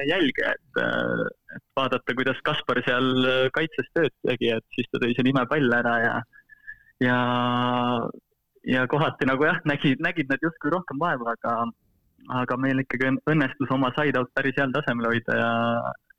jälgija, 0.10 0.54
et, 0.54 0.82
äh, 0.84 1.24
et 1.58 1.66
vaadata, 1.80 2.16
kuidas 2.20 2.44
Kaspar 2.46 2.84
seal 2.86 3.10
kaitses 3.56 3.90
tööd 3.98 4.14
tegi, 4.28 4.54
et 4.54 4.78
siis 4.78 4.92
ta 4.92 5.02
tõi 5.02 5.18
selle 5.18 5.34
imepalle 5.34 5.82
ära 5.82 5.96
ja, 6.04 6.14
ja, 7.08 7.18
ja 8.76 8.86
kohati 8.94 9.30
nagu 9.30 9.50
jah, 9.50 9.60
nägid, 9.66 10.04
nägid 10.06 10.30
nad 10.30 10.46
justkui 10.46 10.74
rohkem 10.74 11.02
vaeva, 11.02 11.34
aga 11.34 11.58
aga 12.42 12.58
meil 12.60 12.82
ikkagi 12.82 13.14
õnnestus 13.30 13.72
oma 13.72 13.90
side-out 13.96 14.32
päris 14.36 14.58
heal 14.60 14.74
tasemel 14.76 15.10
hoida 15.12 15.38
ja, 15.38 15.52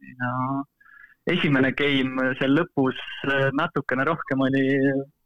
ja 0.09 0.33
esimene 1.35 1.73
game 1.77 2.33
seal 2.41 2.55
lõpus 2.57 2.99
äh, 3.29 3.49
natukene 3.57 4.07
rohkem 4.09 4.45
oli 4.47 4.65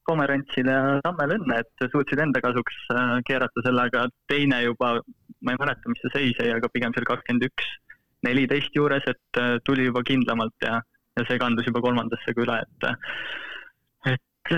Pomerantsil 0.09 0.69
ja 0.69 0.99
Tammel 1.05 1.37
õnne, 1.37 1.61
et 1.63 1.85
suutsid 1.93 2.21
enda 2.23 2.43
kasuks 2.45 2.79
äh, 2.95 3.15
keerata 3.29 3.65
selle, 3.67 3.87
aga 3.91 4.07
teine 4.31 4.63
juba, 4.65 4.95
ma 5.41 5.55
ei 5.55 5.61
mäleta, 5.61 5.93
mis 5.93 6.03
see 6.05 6.15
seis 6.17 6.41
jäi, 6.43 6.51
aga 6.57 6.71
pigem 6.73 6.95
seal 6.97 7.07
kakskümmend 7.09 7.47
üks, 7.51 7.71
neliteist 8.27 8.75
juures, 8.79 9.07
et 9.11 9.41
äh, 9.43 9.55
tuli 9.67 9.87
juba 9.89 10.05
kindlamalt 10.07 10.67
ja, 10.67 10.81
ja 11.19 11.27
see 11.29 11.39
kandus 11.43 11.69
juba 11.71 11.85
kolmandasse 11.85 12.35
ka 12.35 12.47
üle, 12.47 12.59
et, 12.67 12.91
et 14.17 14.55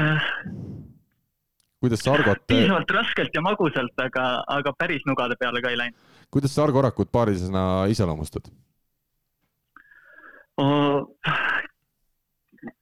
kuidas 1.85 2.01
sa 2.01 2.15
Argot 2.17 2.45
piisavalt 2.49 2.93
raskelt 2.97 3.35
ja 3.37 3.43
magusalt, 3.45 3.97
aga, 4.01 4.29
aga 4.57 4.73
päris 4.79 5.05
nugade 5.09 5.37
peale 5.41 5.61
ka 5.65 5.73
ei 5.73 5.81
läinud. 5.81 6.13
kuidas 6.33 6.55
sa 6.57 6.65
Argo 6.65 6.81
Arakut 6.81 7.13
paarilisena 7.13 7.85
iseloomustad? 7.93 8.49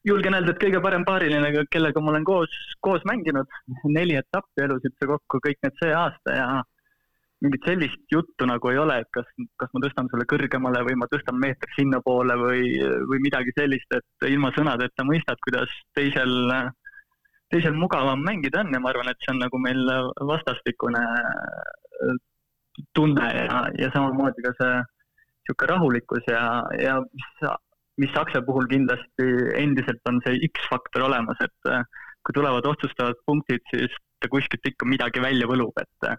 Julgen 0.06 0.36
öelda, 0.36 0.52
et 0.52 0.60
kõige 0.62 0.82
parem 0.84 1.06
paariline, 1.08 1.64
kellega 1.72 2.02
ma 2.02 2.12
olen 2.12 2.26
koos, 2.26 2.52
koos 2.80 3.04
mänginud. 3.08 3.48
neli 3.84 4.18
etappi 4.20 4.66
elus 4.66 4.84
üldse 4.88 5.08
kokku, 5.14 5.40
kõik 5.46 5.58
need 5.62 5.80
see 5.80 5.94
aasta 5.96 6.36
ja 6.36 6.46
mingit 7.42 7.64
sellist 7.66 8.14
juttu 8.14 8.46
nagu 8.46 8.70
ei 8.70 8.78
ole, 8.78 9.00
et 9.02 9.08
kas, 9.14 9.26
kas 9.58 9.70
ma 9.74 9.82
tõstan 9.82 10.10
selle 10.12 10.26
kõrgemale 10.30 10.84
või 10.86 10.94
ma 11.00 11.08
tõstan 11.10 11.40
meetri 11.42 11.74
sinnapoole 11.74 12.36
või, 12.38 12.68
või 13.10 13.18
midagi 13.24 13.54
sellist, 13.56 13.96
et 13.96 14.28
ilma 14.30 14.52
sõnadeta 14.54 15.06
mõistad, 15.08 15.40
kuidas 15.46 15.72
teisel 15.98 16.52
teisel 17.52 17.74
mugavam 17.76 18.22
mängida 18.24 18.62
on 18.62 18.72
ja 18.72 18.80
ma 18.80 18.92
arvan, 18.92 19.10
et 19.10 19.20
see 19.20 19.34
on 19.34 19.42
nagu 19.42 19.58
meil 19.60 19.82
vastastikune 20.30 21.02
äh, 21.02 22.14
tunne 22.96 23.28
ja, 23.36 23.58
ja 23.78 23.90
samamoodi 23.92 24.46
ka 24.46 24.54
see 24.60 24.72
niisugune 24.78 25.68
rahulikkus 25.72 26.30
ja, 26.30 26.44
ja 26.78 26.96
mis, 28.00 28.14
Akse 28.16 28.42
puhul 28.46 28.68
kindlasti 28.70 29.26
endiselt 29.60 30.00
on 30.08 30.20
see 30.26 30.38
X-faktor 30.48 31.08
olemas, 31.08 31.40
et 31.44 31.72
äh, 31.72 31.82
kui 32.22 32.36
tulevad 32.36 32.66
otsustavad 32.68 33.18
punktid, 33.26 33.64
siis 33.72 33.96
ta 34.22 34.30
kuskilt 34.32 34.70
ikka 34.70 34.86
midagi 34.88 35.22
välja 35.24 35.48
võlub, 35.50 35.74
et 35.82 36.14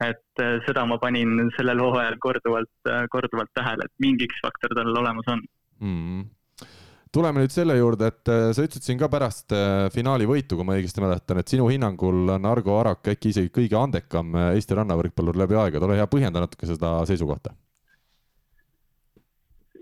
et 0.00 0.42
äh, 0.42 0.58
seda 0.64 0.86
ma 0.88 0.96
panin 0.98 1.50
sellel 1.58 1.80
hooajal 1.84 2.16
korduvalt, 2.24 2.92
korduvalt 3.12 3.50
tähele, 3.54 3.84
et 3.86 4.04
mingi 4.04 4.28
X-faktor 4.32 4.76
tal 4.76 4.92
olemas 4.96 5.28
on 5.28 5.42
mm. 5.80 5.96
-hmm 5.96 6.28
tuleme 7.14 7.42
nüüd 7.42 7.54
selle 7.54 7.76
juurde, 7.78 8.10
et 8.10 8.30
äh, 8.30 8.50
sa 8.54 8.64
ütlesid 8.64 8.86
siin 8.86 9.00
ka 9.00 9.10
pärast 9.12 9.54
äh, 9.54 9.88
finaali 9.94 10.28
võitu, 10.30 10.58
kui 10.58 10.66
ma 10.66 10.76
õigesti 10.78 11.02
mäletan, 11.02 11.40
et 11.42 11.50
sinu 11.50 11.66
hinnangul 11.70 12.36
on 12.36 12.46
Argo 12.46 12.76
Arak 12.78 13.10
äkki 13.14 13.32
isegi 13.34 13.52
kõige 13.54 13.78
andekam 13.80 14.36
äh, 14.38 14.52
Eesti 14.58 14.78
rannavõrkpallur 14.78 15.38
läbi 15.40 15.58
aegade, 15.58 15.86
ole 15.86 15.98
hea, 15.98 16.06
põhjenda 16.10 16.44
natuke 16.44 16.70
seda 16.70 16.98
seisukohta. 17.10 17.54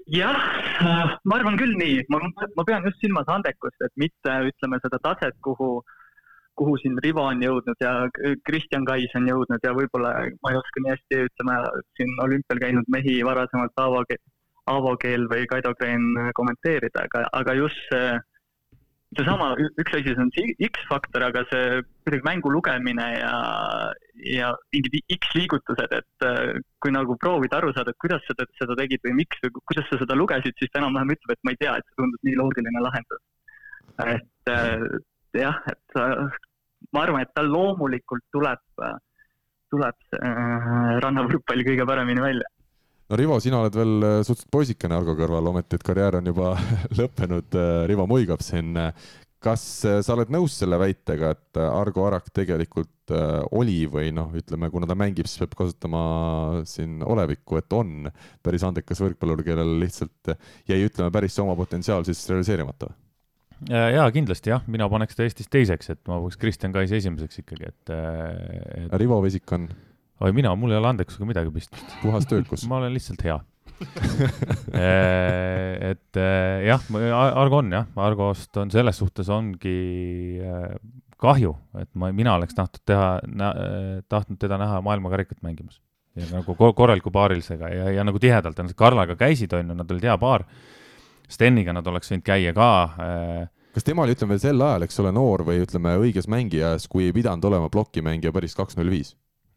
jah, 0.09 0.41
ma 0.79 1.37
arvan 1.39 1.59
küll 1.61 1.75
nii, 1.79 2.03
ma, 2.13 2.21
ma 2.57 2.65
pean 2.67 2.85
just 2.87 3.01
silmas 3.03 3.29
andekust, 3.33 3.79
et 3.85 3.95
mitte 4.01 4.35
ütleme 4.51 4.81
seda 4.85 5.01
taset, 5.05 5.37
kuhu, 5.45 5.71
kuhu 6.59 6.77
siin 6.83 6.99
Rivo 7.05 7.25
on 7.31 7.43
jõudnud 7.43 7.85
ja 7.85 7.93
Kristjan 8.49 8.87
Kais 8.89 9.15
on 9.19 9.29
jõudnud 9.31 9.65
ja 9.65 9.75
võib-olla 9.77 10.15
ma 10.43 10.55
ei 10.55 10.61
oska 10.61 10.85
nii 10.85 10.95
hästi, 10.95 11.23
ütleme 11.31 11.61
siin 11.99 12.17
olümpial 12.25 12.63
käinud 12.65 12.91
mehi 12.95 13.19
varasemalt 13.27 13.85
Aavo, 13.85 14.03
Aavo 14.73 14.97
Keel 15.03 15.29
või 15.31 15.47
Kaido 15.51 15.75
Kreen 15.79 16.11
kommenteerida, 16.39 17.07
aga, 17.09 17.27
aga 17.41 17.57
just 17.59 17.79
see 17.91 18.19
seesama, 19.17 19.53
üks 19.81 19.95
asi, 19.97 20.13
see 20.13 20.21
on 20.21 20.31
see 20.35 20.55
X-faktor, 20.69 21.25
aga 21.29 21.45
see 21.49 21.81
kuidagi 22.05 22.27
mängu 22.27 22.53
lugemine 22.53 23.07
ja, 23.15 23.37
ja 24.21 24.51
mingid 24.75 24.99
X-liigutused, 25.17 25.95
et 25.97 26.27
äh, 26.29 26.59
kui 26.83 26.93
nagu 26.93 27.17
proovida 27.23 27.61
aru 27.61 27.73
saada, 27.77 27.95
kuidas 28.03 28.25
sa 28.29 28.37
seda 28.61 28.77
tegid 28.83 29.05
või 29.07 29.17
miks 29.23 29.41
või 29.45 29.55
kuidas 29.63 29.89
sa 29.89 30.01
seda 30.03 30.19
lugesid, 30.19 30.57
siis 30.61 30.73
ta 30.73 30.83
enam-vähem 30.83 31.15
ütleb, 31.17 31.35
et 31.35 31.49
ma 31.49 31.55
ei 31.55 31.61
tea, 31.63 31.79
et 31.79 31.89
see 31.89 32.01
tundus 32.03 32.29
nii 32.29 32.37
loogiline 32.43 32.85
lahendus. 32.85 33.25
et 34.05 34.53
äh, 34.53 35.01
jah, 35.41 35.63
et 35.73 35.99
äh, 36.05 36.39
ma 36.93 37.07
arvan, 37.07 37.25
et 37.25 37.33
tal 37.35 37.49
loomulikult 37.55 38.29
tuleb, 38.35 38.63
tuleb 39.73 40.07
see 40.13 40.37
rannavõrkpall 41.05 41.65
kõige 41.67 41.89
paremini 41.89 42.25
välja 42.25 42.53
no 43.09 43.17
Rivo, 43.17 43.39
sina 43.41 43.63
oled 43.63 43.77
veel 43.79 43.95
äh, 44.03 44.19
suhteliselt 44.21 44.53
poisikene 44.53 44.99
Argo 44.99 45.15
kõrval, 45.19 45.49
ometi 45.51 45.79
et 45.79 45.87
karjäär 45.87 46.21
on 46.21 46.29
juba 46.29 46.53
lõppenud. 46.99 47.57
Äh, 47.57 47.87
Rivo 47.91 48.07
muigab 48.11 48.45
siin. 48.45 48.77
kas 49.39 49.65
äh, 49.87 50.01
sa 50.05 50.17
oled 50.17 50.33
nõus 50.35 50.59
selle 50.61 50.79
väitega, 50.81 51.33
et 51.37 51.61
Argo 51.63 52.07
Arak 52.09 52.33
tegelikult 52.35 52.95
oli 53.57 53.87
või 53.89 54.11
noh, 54.13 54.29
ütleme, 54.37 54.69
kuna 54.69 54.85
ta 54.85 54.93
mängib, 54.99 55.25
siis 55.25 55.41
peab 55.41 55.55
kasutama 55.57 56.01
siin 56.69 56.99
olevikku, 57.01 57.57
et 57.57 57.73
on 57.73 58.11
päris 58.45 58.67
andekas 58.69 59.01
võrkpallur, 59.01 59.41
kellel 59.47 59.79
lihtsalt 59.81 60.35
jäi, 60.69 60.83
ütleme, 60.85 61.09
päris 61.15 61.33
see 61.33 61.41
oma 61.47 61.55
potentsiaal 61.57 62.05
siis 62.05 62.21
realiseerimata? 62.29 62.91
ja 63.73 64.05
kindlasti 64.13 64.53
jah, 64.53 64.61
mina 64.69 64.91
paneks 64.93 65.17
ta 65.17 65.25
Eestis 65.25 65.49
teiseks, 65.49 65.89
et 65.95 66.03
ma 66.05 66.21
paneks 66.21 66.37
Kristjan 66.39 66.77
Kais 66.77 66.93
esimeseks 67.01 67.41
ikkagi, 67.41 67.73
et, 67.73 67.95
et.... 67.95 68.93
Rivo 69.01 69.23
Vesik 69.25 69.57
on? 69.57 69.71
Oi, 70.21 70.33
mina, 70.35 70.55
mul 70.59 70.75
ei 70.75 70.81
ole 70.81 70.91
andekusega 70.93 71.29
midagi 71.29 71.53
pistmist. 71.55 71.95
puhas 72.03 72.27
töökus 72.29 72.67
ma 72.71 72.81
olen 72.83 72.95
lihtsalt 72.95 73.23
hea 73.27 73.39
eh, 74.75 75.93
et 75.93 76.19
eh, 76.19 76.65
jah, 76.67 76.87
Argo 77.39 77.61
on 77.61 77.69
jah, 77.73 77.87
Argost 78.03 78.57
on 78.59 78.73
selles 78.75 78.99
suhtes 78.99 79.29
ongi 79.31 79.75
eh, 80.43 80.73
kahju, 81.19 81.53
et 81.79 81.91
ma, 81.99 82.11
mina 82.15 82.35
oleks 82.39 82.55
tahtnud 82.55 82.83
teha, 82.87 83.11
tahtnud 84.11 84.39
teda 84.39 84.59
näha 84.61 84.81
maailmakarikat 84.87 85.43
mängimas. 85.47 85.81
ja 86.19 86.27
nagu 86.33 86.55
korraliku 86.55 87.11
paarilisega 87.15 87.71
ja, 87.71 87.91
ja 87.95 88.07
nagu 88.07 88.19
tihedalt, 88.23 88.59
nad 88.59 88.75
Karlaga 88.79 89.17
käisid, 89.19 89.55
on 89.55 89.71
ju, 89.71 89.79
nad 89.79 89.95
olid 89.95 90.11
hea 90.11 90.19
paar. 90.19 90.47
Steniga 91.29 91.75
nad 91.77 91.87
oleks 91.87 92.11
võinud 92.11 92.25
käia 92.27 92.55
ka 92.57 92.69
kas 93.75 93.87
tema 93.87 94.03
oli, 94.03 94.15
ütleme 94.17 94.35
veel 94.35 94.43
sel 94.43 94.63
ajal, 94.65 94.87
eks 94.87 94.99
ole, 95.03 95.11
noor 95.15 95.45
või 95.47 95.61
ütleme 95.63 95.93
õiges 96.01 96.27
mängijas, 96.31 96.89
kui 96.91 97.07
ei 97.07 97.15
pidanud 97.15 97.45
olema 97.47 97.71
plokimängija 97.71 98.33
päris 98.35 98.57
kaks 98.59 98.79
null 98.79 98.91
viis? 98.91 99.13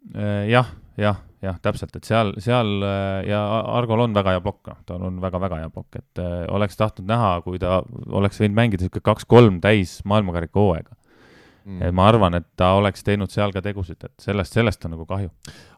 Äh, 0.09 0.49
jah, 0.49 0.65
jah, 0.97 1.19
jah, 1.45 1.57
täpselt, 1.61 1.93
et 1.95 2.07
seal, 2.07 2.33
seal 2.41 2.81
äh, 2.83 3.27
ja 3.29 3.41
Argol 3.77 4.01
on 4.07 4.15
väga 4.17 4.33
hea 4.35 4.41
plokk, 4.43 4.71
noh, 4.71 4.79
tal 4.87 5.03
on 5.07 5.19
väga-väga 5.21 5.61
hea 5.61 5.69
plokk, 5.73 5.99
et 5.99 6.21
äh, 6.23 6.39
oleks 6.51 6.79
tahtnud 6.79 7.07
näha, 7.11 7.35
kui 7.45 7.61
ta 7.61 7.83
oleks 8.09 8.41
võinud 8.41 8.57
mängida 8.57 8.83
niisugune 8.87 9.05
kaks-kolm 9.05 9.61
täis 9.63 9.99
maailmakarika 10.09 10.57
hooaega 10.57 10.97
mm.. 10.97 11.83
et 11.85 11.95
ma 11.95 12.07
arvan, 12.09 12.39
et 12.39 12.47
ta 12.57 12.71
oleks 12.79 13.05
teinud 13.05 13.31
seal 13.31 13.53
ka 13.53 13.61
tegusid, 13.63 14.01
et 14.03 14.25
sellest, 14.25 14.57
sellest 14.57 14.89
on 14.89 14.95
nagu 14.95 15.05
kahju. 15.05 15.29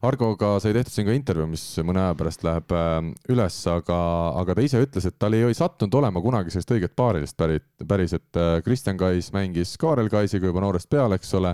Argoga 0.07 0.55
sai 0.63 0.71
tehtud 0.79 0.95
siin 0.95 1.11
ka 1.11 1.15
intervjuu, 1.19 1.51
mis 1.51 1.67
mõne 1.83 2.05
aja 2.07 2.17
pärast 2.23 2.47
läheb 2.47 2.73
äh, 2.79 2.97
üles, 3.35 3.59
aga, 3.75 3.99
aga 4.39 4.55
ta 4.55 4.65
ise 4.65 4.81
ütles, 4.87 5.11
et 5.11 5.19
tal 5.19 5.35
ei, 5.35 5.43
ei 5.51 5.59
sattunud 5.59 5.99
olema 5.99 6.23
kunagi 6.23 6.55
sellist 6.55 6.71
õiget 6.73 6.95
paarilist 6.95 7.37
pärit, 7.37 7.67
päris, 7.91 8.15
et 8.15 8.43
Kristjan 8.63 8.97
Kais 9.03 9.33
mängis 9.35 9.75
Kaarel 9.81 10.07
Kaisiga 10.09 10.47
juba 10.47 10.63
noorest 10.63 10.89
peale, 10.89 11.19
eks 11.19 11.35
ole. 11.37 11.53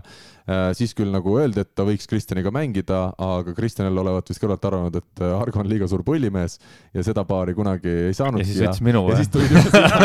Äh, 0.50 0.72
siis 0.74 0.96
küll 0.98 1.12
nagu 1.14 1.36
öeldi, 1.38 1.62
et 1.62 1.70
ta 1.78 1.84
võiks 1.86 2.10
Kristjaniga 2.10 2.50
mängida, 2.54 3.12
aga 3.22 3.54
Kristjanil 3.54 4.02
olevat 4.02 4.32
vist 4.32 4.42
kõrvalt 4.42 4.64
arvanud, 4.66 4.96
et 4.98 5.24
Argo 5.28 5.62
on 5.62 5.70
liiga 5.70 5.86
suur 5.92 6.02
põllimees 6.08 6.58
ja 6.96 7.04
seda 7.06 7.22
paari 7.30 7.54
kunagi 7.58 7.92
ei 8.08 8.18
saanud. 8.18 8.42
ja 8.42 8.48
siis 8.50 8.64
ütles 8.64 8.82
minu 8.86 9.04
või? 9.06 9.20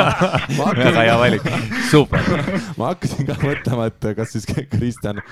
väga 0.61 0.93
hea 0.99 1.17
valik, 1.23 1.49
super. 1.89 2.29
ma 2.79 2.93
hakkasin 2.93 3.31
ka 3.31 3.39
mõtlema, 3.41 3.89
et 3.89 4.11
kas 4.21 4.37
siis 4.37 4.45
Kristjan, 4.53 5.23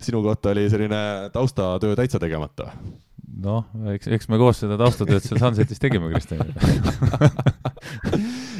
sinu 0.00 0.24
kohta 0.24 0.54
oli 0.54 0.68
selline 0.72 1.02
taustatöö 1.36 1.98
täitsa 1.98 2.22
tegemata? 2.22 2.72
Noh, 3.42 3.66
eks, 3.94 4.10
eks 4.12 4.28
me 4.32 4.38
koos 4.40 4.60
seda 4.62 4.78
taustatööd 4.80 5.24
seal 5.24 5.40
Sunsetis 5.40 5.80
tegime 5.82 6.10
Kristjaniga 6.12 6.58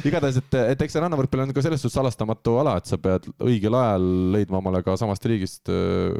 igatahes, 0.07 0.39
et, 0.41 0.57
et 0.73 0.81
eks 0.83 0.95
see 0.95 1.03
rannavõrkpall 1.03 1.45
on 1.45 1.53
ka 1.55 1.63
selles 1.63 1.83
suhtes 1.83 1.99
halastamatu 2.01 2.57
ala, 2.59 2.73
et 2.79 2.89
sa 2.89 2.97
pead 3.01 3.29
õigel 3.43 3.77
ajal 3.79 4.07
leidma 4.33 4.59
omale 4.59 4.81
ka 4.83 4.97
samast 4.99 5.23
riigist 5.29 5.71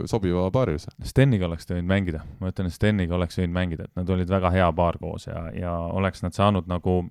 sobiva 0.10 0.46
paarilise. 0.56 0.94
Steniga 1.04 1.50
oleks 1.50 1.68
võinud 1.68 1.90
mängida, 1.90 2.24
ma 2.40 2.54
ütlen, 2.54 2.70
et 2.70 2.78
Steniga 2.78 3.18
oleks 3.18 3.42
võinud 3.42 3.58
mängida, 3.58 3.90
et 3.90 4.00
nad 4.00 4.14
olid 4.16 4.32
väga 4.32 4.54
hea 4.56 4.70
paar 4.78 4.96
koos 5.02 5.28
ja, 5.28 5.40
ja 5.58 5.76
oleks 5.92 6.24
nad 6.24 6.38
saanud 6.38 6.70
nagu 6.72 7.02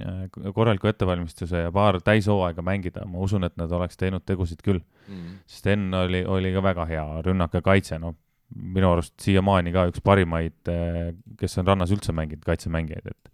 Äh, 0.00 0.52
korraliku 0.54 0.88
ettevalmistuse 0.88 1.58
ja 1.58 1.72
paar 1.72 1.98
täishooaega 2.00 2.62
mängida, 2.64 3.02
ma 3.04 3.20
usun, 3.20 3.44
et 3.44 3.52
nad 3.60 3.72
oleks 3.72 3.98
teinud 4.00 4.24
tegusid 4.24 4.62
küll. 4.64 4.80
Mm.. 5.08 5.40
sest 5.44 5.66
Enn 5.68 5.94
oli, 5.94 6.22
oli 6.24 6.52
ka 6.54 6.62
väga 6.64 6.86
hea 6.88 7.02
rünnak 7.26 7.52
ja 7.52 7.60
kaitse, 7.62 7.98
noh, 8.00 8.14
minu 8.54 8.92
arust 8.92 9.14
siiamaani 9.22 9.72
ka 9.74 9.86
üks 9.90 10.02
parimaid, 10.04 10.56
äh, 10.70 11.12
kes 11.40 11.58
on 11.60 11.68
rannas 11.70 11.92
üldse 11.94 12.14
mänginud, 12.16 12.44
kaitsemängijaid, 12.46 13.12
et 13.14 13.30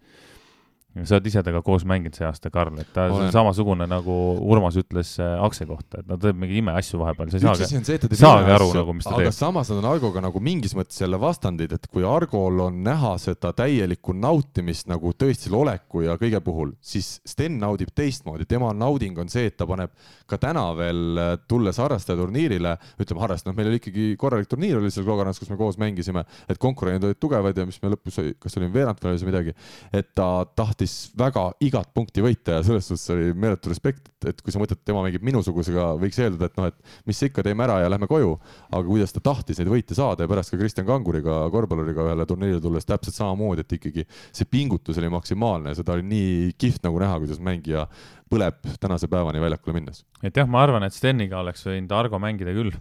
sa 0.91 1.17
oled 1.17 1.27
ise 1.31 1.43
temaga 1.47 1.63
koos 1.63 1.85
mänginud 1.87 2.17
see 2.19 2.27
aasta, 2.27 2.51
Karl, 2.51 2.75
et 2.83 2.89
ta 2.91 3.05
on 3.15 3.29
samasugune 3.31 3.87
nagu 3.89 4.15
Urmas 4.51 4.75
ütles 4.81 5.13
äh, 5.23 5.37
Akse 5.47 5.67
kohta, 5.69 6.01
et 6.01 6.09
ta 6.09 6.17
teeb 6.19 6.39
mingi 6.41 6.59
imeasju 6.59 6.99
vahepeal, 6.99 7.31
sa 7.31 7.39
ei 7.39 7.45
saagi, 7.45 8.17
saagi 8.19 8.55
aru 8.57 8.67
nagu, 8.75 8.95
mis 8.99 9.07
ta 9.07 9.15
aga 9.15 9.29
teeb. 9.29 9.37
samas 9.37 9.71
nad 9.71 9.79
on 9.79 9.87
Argoga 9.93 10.23
nagu 10.25 10.43
mingis 10.43 10.75
mõttes 10.75 10.99
jälle 10.99 11.21
vastandid, 11.23 11.77
et 11.77 11.87
kui 11.93 12.03
Argol 12.07 12.59
on 12.67 12.81
näha 12.87 13.13
seda 13.23 13.53
täielikku 13.55 14.17
nautimist 14.19 14.91
nagu 14.91 15.15
tõesti 15.15 15.53
oleku 15.55 16.03
ja 16.09 16.19
kõige 16.19 16.43
puhul, 16.43 16.75
siis 16.83 17.13
Sten 17.29 17.61
naudib 17.63 17.95
teistmoodi, 17.95 18.49
tema 18.51 18.73
nauding 18.75 19.23
on 19.23 19.31
see, 19.31 19.47
et 19.53 19.59
ta 19.61 19.69
paneb 19.71 19.95
ka 20.27 20.41
täna 20.43 20.67
veel, 20.75 21.05
äh, 21.23 21.33
tulles 21.47 21.79
harrastajaturniirile, 21.79 22.75
ütleme 22.99 23.23
harrastaja, 23.23 23.53
noh, 23.53 23.59
meil 23.61 23.71
oli 23.71 23.79
ikkagi 23.79 24.11
korralik 24.19 24.51
turniir 24.51 24.83
oli 24.83 24.91
seal 24.91 25.07
Klogarannas, 25.07 25.39
kus 25.39 25.55
me 25.55 25.61
koos 25.61 25.79
mängisime, 25.79 26.27
et 26.51 26.59
konkurendid 26.59 27.07
olid 27.07 27.23
tugevad 27.23 27.63
ja 27.63 27.69
mis 27.69 27.79
me 27.83 27.95
lõpus, 27.95 28.19
kas 28.43 28.59
olime 28.59 28.75
veerandfinaalis 28.75 29.23
või 29.23 29.33
midagi, 29.33 29.57
et 29.95 30.11
ta 30.19 30.29
tahtis 30.59 30.80
tahtis 30.81 31.13
väga 31.19 31.43
igat 31.61 31.91
punkti 31.95 32.23
võita 32.25 32.57
ja 32.57 32.65
selles 32.65 32.87
suhtes 32.89 33.11
oli 33.13 33.33
meeletu 33.37 33.69
respekt, 33.69 34.09
et 34.27 34.41
kui 34.41 34.53
sa 34.53 34.61
mõtled, 34.61 34.81
tema 34.87 35.03
mängib 35.05 35.25
minusugusega, 35.27 35.91
võiks 36.01 36.19
eeldada, 36.23 36.49
et 36.49 36.57
noh, 36.57 36.69
et 36.71 37.09
mis 37.09 37.21
ikka, 37.27 37.45
teeme 37.45 37.65
ära 37.67 37.81
ja 37.83 37.91
lähme 37.93 38.09
koju. 38.09 38.39
aga 38.71 38.83
kuidas 38.87 39.13
ta 39.13 39.21
tahtis 39.21 39.61
neid 39.61 39.69
võite 39.69 39.95
saada 39.95 40.25
ja 40.25 40.31
pärast 40.31 40.55
ka 40.55 40.59
Kristjan 40.61 40.87
Kanguriga, 40.89 41.43
korvpalluriga 41.53 42.07
ühele 42.09 42.27
turniirile 42.27 42.63
tulles 42.65 42.89
täpselt 42.89 43.15
samamoodi, 43.19 43.67
et 43.67 43.77
ikkagi 43.77 44.07
see 44.33 44.49
pingutus 44.49 44.99
oli 44.99 45.13
maksimaalne 45.13 45.75
seda 45.77 45.97
oli 45.97 46.07
nii 46.09 46.57
kihvt 46.59 46.89
nagu 46.89 47.01
näha, 47.03 47.21
kuidas 47.21 47.43
mängija 47.45 47.87
põleb 48.31 48.61
tänase 48.81 49.11
päevani 49.11 49.43
väljakule 49.43 49.77
minnes. 49.77 50.05
et 50.23 50.37
jah, 50.37 50.49
ma 50.49 50.65
arvan, 50.65 50.87
et 50.87 50.97
Steniga 50.97 51.43
oleks 51.45 51.67
võinud 51.67 51.93
Argo 51.93 52.19
mängida 52.23 52.57
küll, 52.57 52.73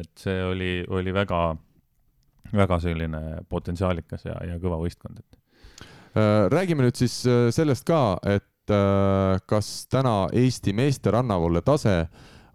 et 0.00 0.14
see 0.18 0.42
oli, 0.42 0.72
oli 0.88 1.14
väga, 1.14 1.42
väga 2.52 2.80
selline 2.82 3.44
potentsiaalikas 3.48 4.26
ja, 4.26 4.40
ja 4.48 4.62
kõva 4.62 4.80
võistkond, 4.82 5.22
et 5.22 5.37
räägime 6.52 6.86
nüüd 6.86 6.98
siis 6.98 7.20
äh, 7.28 7.48
sellest 7.54 7.86
ka, 7.88 8.18
et 8.26 8.72
äh, 8.72 9.38
kas 9.48 9.86
täna 9.92 10.26
Eesti 10.32 10.74
meeste 10.76 11.12
rannavoole 11.14 11.62
tase 11.66 12.02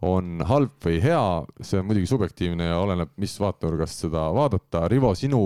on 0.04 0.42
halb 0.44 0.84
või 0.84 0.98
hea, 1.00 1.24
see 1.64 1.80
on 1.80 1.88
muidugi 1.88 2.10
subjektiivne 2.12 2.66
ja 2.68 2.80
oleneb, 2.82 3.14
mis 3.24 3.38
vaatenurgast 3.40 4.04
seda 4.04 4.26
vaadata. 4.36 4.82
Rivo, 4.92 5.14
sinu 5.16 5.40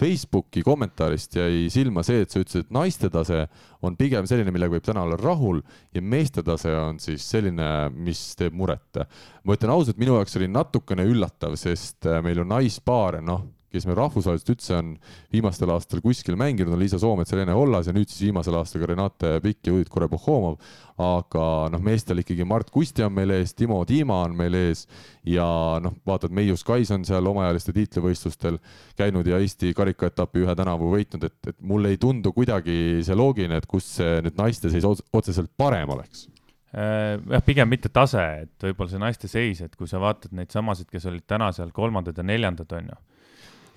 Facebooki 0.00 0.64
kommentaarist 0.66 1.36
jäi 1.38 1.68
silma 1.70 2.02
see, 2.02 2.24
et 2.24 2.34
sa 2.34 2.42
ütlesid, 2.42 2.66
et 2.66 2.74
naiste 2.74 3.10
tase 3.14 3.44
on 3.86 3.94
pigem 3.94 4.26
selline, 4.26 4.50
millega 4.50 4.74
võib 4.74 4.86
täna 4.88 5.04
olla 5.06 5.18
rahul 5.20 5.62
ja 5.94 6.02
meeste 6.02 6.42
tase 6.42 6.74
on 6.74 6.98
siis 7.02 7.22
selline, 7.30 7.68
mis 7.94 8.24
teeb 8.40 8.56
muret. 8.58 9.04
ma 9.44 9.54
ütlen 9.54 9.74
ausalt, 9.76 10.00
minu 10.02 10.18
jaoks 10.18 10.40
oli 10.40 10.50
natukene 10.50 11.06
üllatav, 11.06 11.54
sest 11.60 12.10
meil 12.26 12.42
on 12.42 12.50
naispaare, 12.56 13.22
noh 13.22 13.46
kes 13.74 13.86
meil 13.88 13.98
rahvusvaheliselt 13.98 14.52
üldse 14.54 14.76
on 14.78 14.94
viimastel 15.34 15.72
aastatel 15.74 16.02
kuskil 16.04 16.38
mänginud, 16.38 16.74
on 16.76 16.82
Liisa 16.82 17.00
Soomets, 17.02 17.32
Helene 17.34 17.54
Ollas 17.58 17.88
ja 17.90 17.94
nüüd 17.96 18.10
siis 18.10 18.28
viimasel 18.28 18.54
aastal 18.58 18.82
ka 18.82 18.90
Renate 18.90 19.32
Pikk 19.42 19.66
ja 19.66 19.74
Judith 19.74 19.92
Kure-Pohhomov. 19.92 20.58
aga 20.94 21.44
noh, 21.74 21.80
meestel 21.82 22.20
ikkagi 22.22 22.44
Mart 22.46 22.68
Kusti 22.70 23.02
on 23.02 23.16
meil 23.16 23.32
ees, 23.34 23.50
Timo 23.58 23.80
Tiima 23.84 24.20
on 24.28 24.36
meil 24.38 24.54
ees 24.54 24.84
ja 25.26 25.46
noh, 25.82 25.96
vaatad, 26.06 26.30
Meius 26.30 26.62
Kais 26.66 26.92
on 26.94 27.02
seal 27.06 27.26
omaealiste 27.26 27.74
tiitlivõistlustel 27.74 28.60
käinud 28.98 29.26
ja 29.26 29.40
Eesti 29.42 29.72
karikaetapi 29.74 30.44
ühe 30.44 30.54
tänavu 30.54 30.92
võitnud, 30.92 31.26
et, 31.26 31.40
et 31.50 31.58
mulle 31.58 31.90
ei 31.90 31.98
tundu 31.98 32.30
kuidagi 32.36 33.02
see 33.02 33.18
loogiline, 33.18 33.58
et 33.58 33.66
kus 33.66 33.96
see 33.96 34.20
nüüd 34.22 34.38
naiste 34.38 34.70
seis 34.70 34.86
otseselt 34.86 35.50
parem 35.58 35.90
oleks 35.96 36.28
äh, 36.70 37.18
jah, 37.18 37.42
pigem 37.42 37.74
mitte 37.74 37.90
tase, 37.90 38.22
et 38.44 38.68
võib-olla 38.68 38.94
see 38.94 39.02
naiste 39.02 39.32
seis, 39.32 39.64
et 39.66 39.74
kui 39.74 39.90
sa 39.90 39.98
vaatad 40.02 40.30
neid 40.36 40.54
samasid, 40.54 40.86
kes 40.92 41.10
olid 41.10 41.26
täna 41.26 41.50
seal 41.56 41.74
kolmandad 41.74 42.22
ja 42.22 42.26
neljandad, 42.26 42.70
on 42.78 42.94
ju 42.94 43.02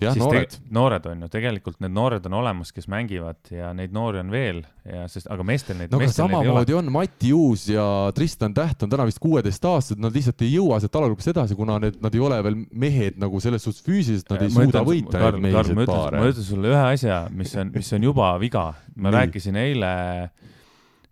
jah, 0.00 0.14
noored 0.18 0.54
noored 0.70 1.06
on 1.10 1.22
ju, 1.24 1.28
tegelikult 1.32 1.80
need 1.82 1.92
noored 1.96 2.26
on 2.28 2.34
olemas, 2.38 2.70
kes 2.72 2.86
mängivad 2.88 3.50
ja 3.50 3.72
neid 3.76 3.92
noori 3.92 4.20
on 4.22 4.30
veel 4.30 4.60
ja 4.86 5.06
sest, 5.10 5.26
aga 5.30 5.42
meestel 5.46 5.76
neid, 5.80 5.90
no 5.90 5.98
aga 5.98 6.06
ei 6.08 6.14
samamoodi 6.14 6.76
on 6.78 6.90
Mati 6.94 7.32
Uus 7.34 7.66
ja 7.68 7.84
Tristan 8.14 8.54
Täht 8.54 8.82
on 8.86 8.90
täna 8.92 9.04
vist 9.08 9.18
kuueteistaastased, 9.22 9.98
nad 10.02 10.14
lihtsalt 10.14 10.42
ei 10.46 10.52
jõua 10.54 10.78
sealt 10.80 10.96
alagrupist 11.00 11.32
edasi, 11.34 11.56
kuna 11.58 11.78
need, 11.82 11.98
nad 12.04 12.14
ei 12.14 12.20
ole 12.24 12.38
veel 12.46 12.60
mehed 12.72 13.18
nagu 13.18 13.40
selles 13.42 13.62
suhtes 13.66 13.82
füüsiliselt, 13.86 14.30
nad 14.34 14.42
ei 14.46 14.52
ma 14.54 14.64
suuda 14.64 14.82
ütlen- 14.82 14.88
võita 14.92 15.18
Karl- 15.18 15.40
Karl, 15.52 15.74
ma 15.74 15.86
ütlen- 15.86 16.18
ma. 16.20 16.28
ütlen 16.32 16.48
sulle 16.52 16.68
ühe 16.74 16.84
asja, 16.94 17.18
mis 17.30 17.54
on, 17.56 17.72
mis 17.74 17.92
on 17.92 18.02
juba 18.02 18.32
viga. 18.40 18.74
ma 18.96 19.10
Nii. 19.10 19.18
rääkisin 19.18 19.56
eile, 19.56 19.92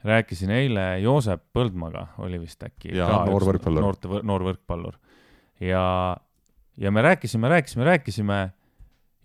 rääkisin 0.06 0.50
eile 0.50 1.00
Joosep 1.02 1.42
Põldmaga, 1.54 2.06
oli 2.18 2.38
vist 2.40 2.62
äkki. 2.62 2.92
Noor 2.96 3.42
võrkpallur. 3.46 3.80
noorte, 3.82 4.08
noor 4.22 4.42
võrkpallur. 4.52 4.94
ja, 5.60 6.16
ja 6.78 6.90
me 6.90 7.02
rääkisime, 7.02 7.48
rääkisime, 7.48 7.84
rääkisime 7.84 8.38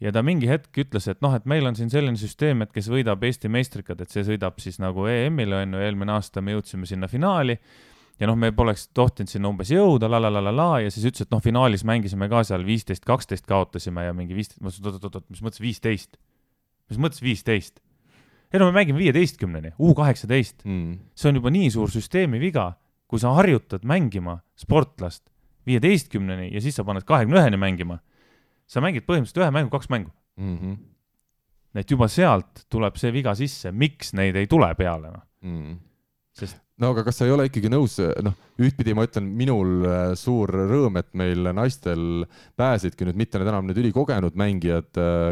ja 0.02 0.12
ta 0.12 0.24
mingi 0.26 0.50
hetk 0.50 0.82
ütles, 0.84 1.08
et 1.12 1.22
noh, 1.22 1.36
et 1.38 1.46
meil 1.50 1.68
on 1.70 1.78
siin 1.78 1.92
selline 1.94 2.18
süsteem, 2.18 2.64
et 2.66 2.72
kes 2.74 2.90
võidab 2.90 3.22
Eesti 3.28 3.52
meistrikad, 3.54 4.02
et 4.02 4.10
see 4.14 4.24
sõidab 4.26 4.58
siis 4.64 4.80
nagu 4.82 5.06
EM-ile 5.10 5.62
on 5.62 5.78
ju, 5.78 5.84
eelmine 5.86 6.16
aasta 6.18 6.42
me 6.42 6.56
jõudsime 6.56 6.90
sinna 6.90 7.10
finaali 7.12 7.58
ja 8.22 8.30
noh, 8.30 8.38
me 8.38 8.52
poleks 8.54 8.88
tohtinud 8.98 9.30
sinna 9.32 9.50
umbes 9.50 9.72
jõuda 9.74 10.10
la,, 10.10 10.20
la-la-la-la-la 10.26 10.82
ja 10.86 10.92
siis 10.94 11.06
ütles, 11.10 11.26
et 11.26 11.32
noh, 11.34 11.42
finaalis 11.44 11.86
mängisime 11.88 12.28
ka 12.32 12.44
seal 12.48 12.66
viisteist, 12.66 13.06
kaksteist 13.08 13.48
kaotasime 13.50 14.08
ja 14.08 14.14
mingi 14.18 14.38
viisteist, 14.38 14.62
ma 14.62 14.70
ütlesin, 14.70 14.90
et 14.90 15.00
oot-oot-oot, 15.00 15.30
mis 15.34 15.42
mõttes 15.46 15.64
viisteist? 15.64 16.18
mis 16.92 17.00
mõttes 17.00 17.24
viisteist? 17.24 17.80
ei 18.52 18.60
no 18.60 18.68
me 18.68 18.76
mängime 18.82 19.00
viieteistkümneni, 19.00 19.76
U 19.80 19.94
kaheksateist, 19.96 20.66
Mm. 20.66 20.98
see 21.16 21.30
on 21.30 21.38
juba 21.40 21.50
nii 21.54 21.70
suur 21.72 21.90
süsteemi 21.94 22.40
viga, 22.42 22.74
kui 23.08 23.20
sa 23.20 23.32
harjutad 23.38 23.86
mängima 23.88 24.42
sportlast 24.60 25.30
viieteistkümneni 25.68 26.50
ja 26.54 26.62
siis 26.62 26.76
sa 26.76 26.84
paned 26.84 27.06
kahekümne 27.08 27.40
üheni 27.40 27.58
mängima. 27.60 28.00
Sa 28.72 28.84
mängid 28.84 29.06
põhimõtteliselt 29.08 29.44
ühe 29.44 29.52
mängu, 29.54 29.72
kaks 29.74 29.90
mängu. 29.92 30.14
Mm 30.40 30.58
-hmm. 30.58 30.78
et 31.82 31.92
juba 31.92 32.08
sealt 32.08 32.66
tuleb 32.72 32.98
see 33.00 33.12
viga 33.14 33.36
sisse, 33.36 33.72
miks 33.72 34.14
neid 34.18 34.36
ei 34.40 34.48
tule 34.48 34.72
peale, 34.80 35.12
noh. 35.12 35.28
Mm. 35.42 35.80
sest 36.38 36.62
no 36.80 36.92
aga 36.94 37.04
kas 37.06 37.20
sa 37.20 37.28
ei 37.28 37.34
ole 37.34 37.46
ikkagi 37.50 37.70
nõus, 37.72 37.98
noh, 38.24 38.36
ühtpidi 38.62 38.94
ma 38.98 39.06
ütlen, 39.08 39.28
minul 39.38 39.86
äh, 39.86 40.00
suur 40.20 40.52
rõõm, 40.70 41.00
et 41.02 41.10
meil 41.18 41.50
naistel 41.56 42.26
pääsesidki 42.60 43.08
nüüd 43.08 43.20
mitte 43.20 43.42
need 43.42 43.50
enam 43.52 43.68
need 43.68 43.80
ülikogenud 43.82 44.38
mängijad, 44.40 44.90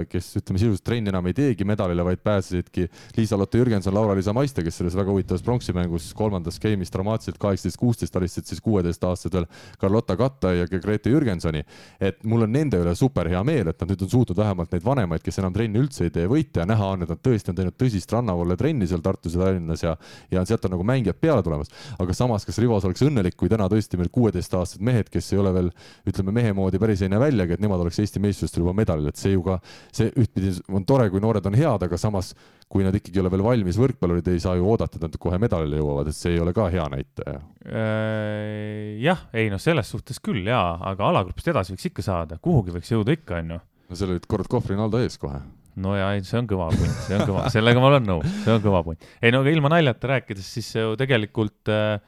kes 0.09 0.31
ütleme 0.39 0.61
sisuliselt 0.61 0.85
trenni 0.85 1.11
enam 1.11 1.27
ei 1.29 1.35
teegi 1.37 1.67
medalile, 1.67 2.03
vaid 2.05 2.21
pääsesidki 2.25 2.87
Liisa-Lotte 3.17 3.61
Jürgenson, 3.61 3.93
Laura-Liisa 3.95 4.33
Maiste, 4.35 4.63
kes 4.65 4.79
selles 4.81 4.97
väga 4.97 5.13
huvitavas 5.13 5.43
pronksi 5.45 5.75
mängus 5.75 6.09
kolmandas 6.17 6.59
game'is 6.61 6.93
dramaatiliselt 6.93 7.39
kaheksateist, 7.41 7.79
kuusteist 7.79 8.17
alistasid 8.17 8.49
siis 8.49 8.63
kuueteistaastased 8.65 9.37
veel 9.37 9.47
Carlotta 9.81 10.17
Katta 10.19 10.53
ja 10.57 10.67
Grete 10.69 11.13
Jürgensoni. 11.13 11.63
et 11.99 12.23
mul 12.23 12.45
on 12.45 12.51
nende 12.53 12.79
üle 12.81 12.95
super 12.95 13.27
hea 13.29 13.41
meel, 13.43 13.69
et 13.69 13.81
nad 13.81 13.91
nüüd 13.91 14.03
on 14.05 14.09
suutnud 14.09 14.37
vähemalt 14.37 14.71
neid 14.73 14.85
vanemaid, 14.85 15.23
kes 15.23 15.39
enam 15.41 15.53
trenni 15.53 15.81
üldse 15.81 16.07
ei 16.07 16.13
tee, 16.13 16.27
võita 16.29 16.63
ja 16.63 16.69
näha 16.69 16.93
on, 16.95 17.03
et 17.03 17.11
nad 17.11 17.21
tõesti 17.23 17.53
on 17.53 17.59
teinud 17.59 17.77
tõsist 17.77 18.13
rannavolle 18.13 18.57
trenni 18.57 18.87
seal 18.89 19.03
Tartus 19.05 19.35
ja 19.35 19.43
Tallinnas 19.43 19.83
ja 19.83 19.95
ja 20.31 20.45
sealt 20.45 20.65
on 20.65 20.75
nagu 20.75 20.85
mängijad 20.87 21.19
peale 21.21 21.38
tulemas. 21.45 21.71
aga 21.99 22.15
samas, 22.15 22.45
kas 22.47 22.59
Rivos 22.61 22.85
oleks 22.87 23.03
õnnelik, 23.05 23.37
kui 23.39 23.51
täna 23.51 23.69
tõesti 23.71 23.99
meil 23.99 24.11
kuueteistaastased 24.13 24.83
mehed, 24.85 25.09
kes 25.13 25.33
ei 25.33 25.41
ole 25.41 25.53
veel 25.55 25.73
ütleme 26.09 26.35
mehe 26.35 26.53
moodi 26.57 26.79
päris 26.81 27.03
ei 27.05 27.11
näe 27.11 27.21
väljagi, 27.21 27.57
et 27.57 27.63
nemad 27.63 27.83
oleks 27.83 27.99
Eesti 27.99 28.21
meistrivõistlustel 28.23 28.65
juba 28.65 28.75
medalil, 28.77 29.09
et 29.11 29.19
see 29.19 29.33
ju 29.33 29.43
ka, 29.45 29.59
see 29.95 30.11
ühtpidi 30.15 30.55
on 30.73 30.85
tore, 30.87 31.09
kui 31.13 31.21
noored 31.23 31.45
on 31.45 31.57
head, 31.57 31.85
aga 31.85 31.99
samas 31.99 32.33
kui 32.69 32.85
nad 32.85 32.93
ikkagi 32.93 33.17
ei 33.17 33.23
ole 33.23 33.31
veel 33.33 33.43
valmis 33.43 33.77
võrkpallurid, 33.81 34.27
ei 34.29 34.41
saa 34.43 34.53
ju 34.59 34.67
oodata, 34.69 34.99
et 34.99 35.05
nad 35.07 35.15
kohe 35.21 35.39
medalile 35.41 35.79
jõuavad, 35.79 36.11
et 36.11 36.17
see 36.17 36.35
ei 36.35 36.41
ole 36.43 36.53
ka 36.53 36.67
hea 36.69 36.85
näitaja. 36.93 37.39
Äh, 37.65 38.99
jah, 39.01 39.25
ei 39.33 39.49
noh, 39.49 39.61
selles 39.61 39.89
suhtes 39.89 40.21
küll 40.23 40.45
jaa, 40.45 40.75
aga 40.91 41.09
alagrupist 41.09 41.49
edasi 41.49 41.73
võiks 41.73 41.89
ikka 41.89 42.05
saada, 42.05 42.37
kuhugi 42.43 42.75
võiks 42.75 42.93
jõuda 42.93 43.15
ikka, 43.17 43.41
onju. 43.41 43.57
no 43.89 43.97
seal 43.97 44.13
olid 44.13 44.29
kord 44.29 44.51
Kohvri-Naldo 44.51 45.01
ees 45.01 45.17
kohe. 45.21 45.41
No 45.81 45.95
ja 45.97 46.11
ei, 46.15 46.23
see 46.27 46.39
on 46.41 46.47
kõva 46.49 46.69
punt, 46.75 46.95
see 47.07 47.17
on 47.17 47.25
kõva, 47.29 47.47
sellega 47.53 47.81
ma 47.81 47.91
olen 47.93 48.07
nõus, 48.07 48.37
see 48.45 48.53
on 48.55 48.63
kõva 48.63 48.83
punt. 48.85 49.11
ei 49.21 49.33
no 49.35 49.43
aga 49.43 49.53
ilma 49.55 49.73
naljata 49.75 50.13
rääkides, 50.15 50.53
siis 50.59 50.71
ju 50.75 50.95
tegelikult 50.99 51.71
äh, 51.73 51.99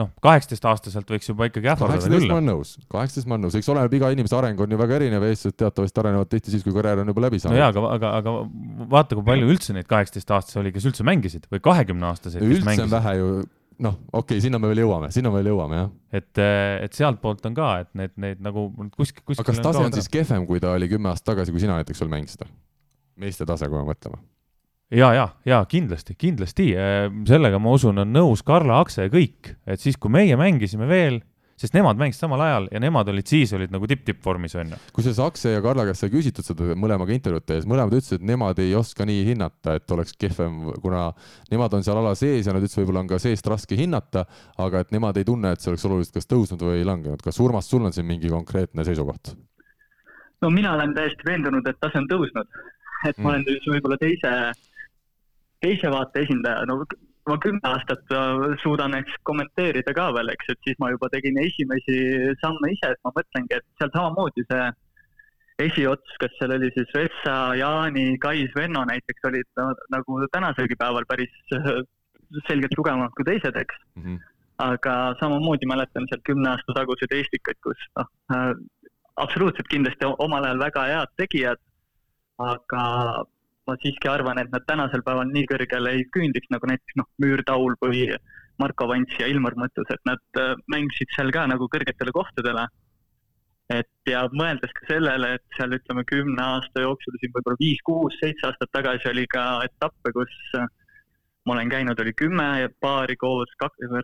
noh, 0.00 0.08
kaheksateistaastaselt 0.24 1.10
võiks 1.12 1.28
juba 1.28 1.46
ikkagi 1.48 1.68
ähvardada 1.68 2.00
kaheksateist 2.00 2.24
küll 2.24 2.30
ma. 2.30 2.38
olen 2.38 2.48
nõus, 2.48 2.74
kaheksateist 2.92 3.28
ma 3.28 3.36
olen 3.36 3.46
nõus, 3.46 3.56
eks 3.58 3.70
oleneb, 3.72 3.96
iga 3.98 4.12
inimese 4.14 4.36
areng 4.38 4.60
on 4.64 4.72
ju 4.72 4.78
väga 4.80 4.98
erinev 4.98 5.26
eestlased 5.28 5.58
teatavasti 5.60 6.02
arenevad 6.02 6.30
tihti 6.32 6.54
siis, 6.54 6.64
kui 6.64 6.76
karjäär 6.76 7.02
on 7.02 7.12
juba 7.12 7.24
läbi 7.26 7.40
no 7.40 7.44
saanud 7.44 7.60
jaa, 7.60 7.72
aga, 7.74 7.82
aga, 7.98 8.12
aga 8.22 8.34
vaata, 8.94 9.18
kui 9.18 9.26
palju 9.26 9.50
üldse 9.52 9.76
neid 9.76 9.88
kaheksateist-aastasi 9.90 10.62
oli, 10.62 10.72
kes 10.72 10.88
üldse 10.88 11.06
mängisid 11.08 11.44
või 11.52 11.60
kahekümneaastaseid, 11.68 12.40
kes 12.40 12.54
üldse 12.56 12.64
on 12.64 12.70
mängisid. 12.70 12.96
vähe 12.96 13.14
ju, 13.18 13.30
noh, 13.84 14.00
okei 14.08 14.22
okay,, 14.24 14.46
sinna 14.46 14.62
me 14.62 14.72
veel 14.72 14.84
jõuame, 14.86 15.12
sinna 15.12 15.32
me 15.34 15.42
veel 15.42 15.52
jõuame, 15.52 15.82
jah. 15.82 15.94
et, 16.22 16.44
et 16.88 16.96
sealtpoolt 16.96 17.52
on 17.52 17.60
ka, 17.60 17.70
et 17.84 17.92
need, 18.00 18.16
need 18.24 18.44
nagu 18.48 18.70
kuskil, 18.96 19.20
kuskil. 19.26 19.44
aga 19.44 19.48
kas 19.50 19.64
tase 19.68 19.86
on 19.90 19.96
siis 20.00 20.08
kehvem, 20.12 20.48
kui 20.48 20.62
ta 20.62 20.72
oli 20.72 20.88
kümme 20.88 21.12
aastat 21.12 21.34
tagasi, 21.34 21.52
kui 21.52 21.60
sina 21.60 21.76
näiteks 21.82 22.00
veel 22.00 22.16
mängisid? 22.16 22.48
Meeste 23.20 23.46
tase, 23.48 23.68
kui 23.68 23.78
me 23.78 23.88
mõtleme. 23.90 24.20
ja, 24.92 25.12
ja, 25.16 25.26
ja 25.48 25.64
kindlasti, 25.68 26.16
kindlasti, 26.18 26.72
sellega 27.28 27.60
ma 27.62 27.74
usun, 27.76 28.04
on 28.04 28.12
nõus 28.12 28.44
Karla, 28.46 28.80
Akse 28.80 29.08
ja 29.08 29.12
kõik, 29.12 29.54
et 29.66 29.80
siis, 29.80 29.96
kui 30.00 30.12
meie 30.12 30.36
mängisime 30.36 30.88
veel, 30.88 31.22
sest 31.62 31.76
nemad 31.76 31.98
mängisid 32.00 32.24
samal 32.24 32.40
ajal 32.42 32.66
ja 32.72 32.80
nemad 32.82 33.08
olid 33.12 33.28
siis 33.28 33.52
olid 33.54 33.72
nagu 33.72 33.86
tipp-tippvormis 33.88 34.56
onju. 34.58 34.78
kusjuures 34.96 35.20
Akse 35.22 35.52
ja 35.54 35.62
Karla 35.64 35.84
käest 35.88 36.04
sai 36.04 36.10
küsitud 36.12 36.46
seda 36.46 36.74
mõlemaga 36.78 37.14
intervjuud 37.14 37.46
tehes, 37.46 37.68
mõlemad 37.70 37.94
ütlesid, 37.94 38.18
et 38.18 38.26
nemad 38.32 38.58
ei 38.62 38.74
oska 38.78 39.06
nii 39.08 39.22
hinnata, 39.30 39.76
et 39.78 39.94
oleks 39.94 40.16
kehvem, 40.18 40.72
kuna 40.82 41.04
nemad 41.52 41.78
on 41.78 41.86
seal 41.86 42.00
ala 42.00 42.16
sees 42.18 42.48
ja 42.48 42.56
nad 42.56 42.64
ütlesid, 42.64 42.82
võib-olla 42.82 43.04
on 43.04 43.12
ka 43.12 43.20
seest 43.22 43.46
raske 43.52 43.78
hinnata, 43.78 44.26
aga 44.64 44.82
et 44.82 44.92
nemad 44.96 45.20
ei 45.20 45.28
tunne, 45.28 45.54
et 45.54 45.62
see 45.62 45.72
oleks 45.72 45.86
oluliselt 45.88 46.18
kas 46.18 46.28
tõusnud 46.30 46.66
või 46.66 46.84
langenud. 46.88 47.22
kas 47.22 47.40
Urmas, 47.40 47.70
sul 47.70 47.86
on 47.86 47.94
siin 47.94 48.08
mingi 48.08 48.32
konkreetne 48.32 48.84
seisukoht? 48.88 49.36
no 50.42 50.50
mina 50.50 50.74
olen 50.74 50.94
täiesti 50.94 51.26
veendunud, 51.26 51.66
et 51.70 51.78
tase 51.80 52.00
on 52.00 52.08
tõusnud. 52.10 52.62
Et 53.08 53.18
ma 53.18 53.32
Mm. 53.32 53.46
olen 53.46 53.64
võib-olla 53.74 53.98
teise, 54.00 54.30
teise 55.62 55.90
vaate 55.90 56.22
esindaja, 56.26 56.66
no 56.66 56.82
ma 57.30 57.36
kümme 57.38 57.60
aastat 57.68 58.10
äh, 58.10 58.56
suudan 58.62 58.96
eks 58.98 59.14
kommenteerida 59.28 59.94
ka 59.94 60.08
veel, 60.16 60.32
eks, 60.32 60.48
et 60.50 60.58
siis 60.66 60.78
ma 60.82 60.90
juba 60.90 61.08
tegin 61.12 61.38
esimesi 61.38 61.98
samme 62.42 62.72
ise, 62.72 62.90
et 62.90 63.00
ma 63.06 63.14
mõtlengi, 63.14 63.58
et 63.58 63.66
seal 63.78 63.92
samamoodi 63.94 64.46
see 64.50 64.66
esiots, 65.62 66.16
kas 66.18 66.34
seal 66.38 66.56
oli 66.56 66.72
siis 66.74 66.90
Vessa, 66.96 67.54
Jaani, 67.54 68.18
Kais, 68.18 68.50
Venno 68.56 68.82
näiteks 68.88 69.28
olid 69.30 69.46
no, 69.60 69.70
nagu 69.94 70.18
tänaselgi 70.34 70.78
päeval 70.80 71.06
päris 71.08 71.32
äh, 71.54 71.82
selgelt 72.48 72.74
tugevamad 72.74 73.12
kui 73.14 73.26
teised, 73.28 73.56
eks. 73.60 73.82
aga 74.62 74.94
samamoodi 75.20 75.66
mäletan 75.66 76.06
sealt 76.10 76.22
kümne 76.26 76.48
aasta 76.50 76.74
taguseid 76.76 77.12
Eestikaid, 77.16 77.58
kus 77.64 77.78
noh 77.98 78.08
äh,, 78.34 78.54
absoluutselt 79.20 79.68
kindlasti 79.68 80.08
omal 80.24 80.44
ajal 80.48 80.60
väga 80.62 80.84
head 80.88 81.10
tegijad, 81.20 81.60
aga 82.46 82.84
ma 83.68 83.76
siiski 83.82 84.10
arvan, 84.10 84.40
et 84.42 84.50
nad 84.52 84.64
tänasel 84.66 85.04
päeval 85.06 85.30
nii 85.30 85.46
kõrgele 85.50 85.96
ei 85.96 86.06
küündiks 86.14 86.50
nagu 86.54 86.68
näiteks 86.70 86.98
noh, 86.98 87.08
Müürtaul 87.22 87.76
või 87.84 88.08
Marko 88.60 88.88
Vants 88.90 89.18
ja 89.20 89.28
Ilmar 89.30 89.56
Mõttus, 89.58 89.88
et 89.94 90.02
nad 90.08 90.40
äh, 90.40 90.54
mängisid 90.72 91.12
seal 91.16 91.32
ka 91.34 91.46
nagu 91.50 91.68
kõrgetele 91.72 92.14
kohtadele. 92.14 92.66
et 93.72 94.10
ja 94.10 94.26
mõeldes 94.36 94.72
ka 94.76 94.84
sellele, 94.88 95.28
et 95.38 95.56
seal 95.56 95.72
ütleme 95.72 96.02
kümne 96.04 96.42
aasta 96.42 96.82
jooksul 96.82 97.14
siin 97.20 97.30
võib-olla 97.32 97.56
viis, 97.60 97.78
kuus, 97.86 98.18
seitse 98.20 98.48
aastat 98.48 98.68
tagasi 98.74 99.08
oli 99.08 99.24
ka 99.32 99.44
etappe, 99.64 100.12
kus 100.12 100.34
äh, 100.58 100.66
ma 101.46 101.54
olen 101.54 101.70
käinud, 101.72 102.00
oli 102.02 102.12
kümme 102.12 102.68
paari 102.80 103.16
koos, 103.16 103.54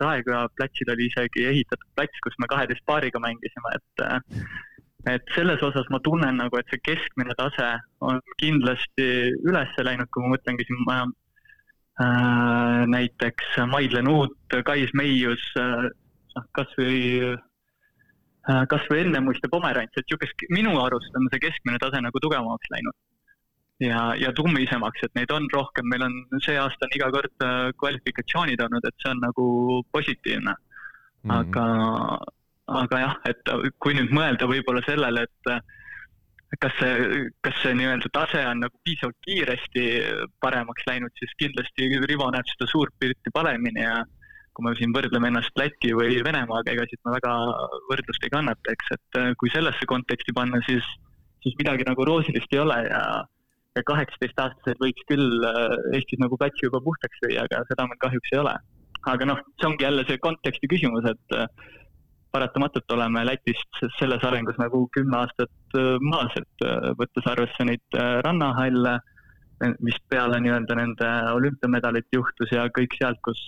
Raekoja 0.03 0.47
platsil 0.55 0.91
oli 0.95 1.07
isegi 1.11 1.45
ehitatud 1.51 1.91
plats, 1.95 2.23
kus 2.23 2.39
me 2.39 2.49
kaheteist 2.51 2.83
paariga 2.89 3.21
mängisime, 3.23 3.75
et 3.77 4.03
äh, 4.07 4.17
et 5.15 5.33
selles 5.35 5.61
osas 5.65 5.87
ma 5.93 5.99
tunnen 6.05 6.39
nagu, 6.41 6.59
et 6.59 6.71
see 6.71 6.81
keskmine 6.85 7.35
tase 7.39 7.69
on 8.05 8.21
kindlasti 8.41 9.09
üles 9.47 9.75
läinud, 9.77 10.09
kui 10.13 10.25
ma 10.25 10.33
mõtlengi 10.35 10.67
siin 10.67 10.81
ma, 10.87 10.97
äh, 12.03 12.81
näiteks 12.95 13.59
Maidle 13.71 14.03
Nuut, 14.05 14.37
Kais 14.65 14.93
Meius 14.93 15.43
äh,, 15.59 15.89
noh 16.37 16.49
kasvõi 16.57 17.03
äh, 17.35 18.65
kasvõi 18.71 19.03
Ennemuist 19.05 19.45
ja 19.45 19.51
Pomerants, 19.53 19.95
et 19.95 20.05
niisugust, 20.05 20.47
minu 20.55 20.75
arust 20.81 21.15
on 21.19 21.29
see 21.33 21.43
keskmine 21.47 21.81
tase 21.81 22.01
nagu 22.01 22.23
tugevamaks 22.23 22.73
läinud 22.73 22.97
ja, 23.83 24.01
ja 24.19 24.31
tummisemaks, 24.35 25.03
et 25.05 25.15
neid 25.17 25.31
on 25.33 25.47
rohkem, 25.53 25.87
meil 25.91 26.03
on 26.07 26.15
see 26.43 26.57
aasta 26.59 26.87
on 26.87 26.97
iga 26.97 27.09
kord 27.15 27.45
äh, 27.45 27.69
kvalifikatsioonid 27.79 28.61
olnud, 28.65 28.85
et 28.85 29.03
see 29.03 29.13
on 29.13 29.23
nagu 29.23 29.45
positiivne. 29.95 30.55
Mhm. 31.19 31.31
aga, 31.35 31.63
aga 32.81 33.01
jah, 33.01 33.17
et 33.29 33.51
kui 33.81 33.95
nüüd 33.97 34.13
mõelda 34.15 34.47
võib-olla 34.49 34.81
sellele, 34.85 35.25
et 35.25 36.57
kas 36.57 36.73
see, 36.79 37.25
kas 37.45 37.57
see 37.61 37.75
nii-öelda 37.77 38.09
tase 38.13 38.41
on 38.49 38.63
nagu 38.63 38.81
piisavalt 38.87 39.17
kiiresti 39.25 39.83
paremaks 40.41 40.87
läinud, 40.89 41.13
siis 41.19 41.33
kindlasti 41.41 41.89
Rivo 42.09 42.29
näeb 42.33 42.47
seda 42.49 42.67
suurt 42.71 42.95
pilti 43.01 43.33
paremini 43.33 43.85
ja 43.85 43.99
kui 44.57 44.65
me 44.65 44.73
siin 44.75 44.93
võrdleme 44.95 45.29
ennast 45.29 45.55
Läti 45.59 45.93
või 45.95 46.17
Venemaaga, 46.25 46.73
ega 46.73 46.87
siit 46.89 46.99
me 47.05 47.13
väga 47.15 47.33
võrdlust 47.91 48.25
ei 48.25 48.33
kannata, 48.33 48.73
eks, 48.73 48.95
et 48.97 49.19
äh, 49.21 49.29
kui 49.39 49.51
sellesse 49.53 49.87
konteksti 49.87 50.35
panna, 50.35 50.59
siis, 50.65 50.87
siis 51.45 51.55
midagi 51.61 51.85
nagu 51.87 52.07
roosilist 52.07 52.55
ei 52.55 52.63
ole 52.65 52.81
ja 52.89 53.03
ja 53.77 53.83
kaheksateistaastased 53.85 54.79
võiks 54.81 55.05
küll 55.07 55.45
äh, 55.45 55.75
Eestis 55.95 56.19
nagu 56.19 56.35
platsi 56.41 56.65
juba 56.65 56.81
puhtaks 56.83 57.21
lüüa, 57.23 57.45
aga 57.45 57.61
seda 57.69 57.85
meil 57.87 58.01
kahjuks 58.01 58.33
ei 58.33 58.41
ole. 58.41 58.55
Aga 59.07 59.27
noh, 59.29 59.43
see 59.61 59.69
ongi 59.69 59.85
jälle 59.85 60.03
see 60.09 60.19
konteksti 60.19 60.67
küsimus, 60.73 61.05
et 61.07 61.37
paratamatult 62.31 62.91
oleme 62.93 63.23
Lätist 63.25 63.79
selles 63.97 64.23
arengus 64.27 64.57
nagu 64.61 64.83
kümme 64.95 65.17
aastat 65.17 65.77
maas, 66.01 66.33
et 66.37 66.65
võttes 66.99 67.29
arvesse 67.29 67.65
neid 67.65 67.99
rannahalle, 68.25 68.99
mis 69.83 69.97
peale 70.09 70.39
nii-öelda 70.43 70.77
nende 70.77 71.09
olümpiamedalit 71.35 72.07
juhtus 72.15 72.51
ja 72.55 72.67
kõik 72.75 72.95
sealt, 72.99 73.19
kus 73.25 73.41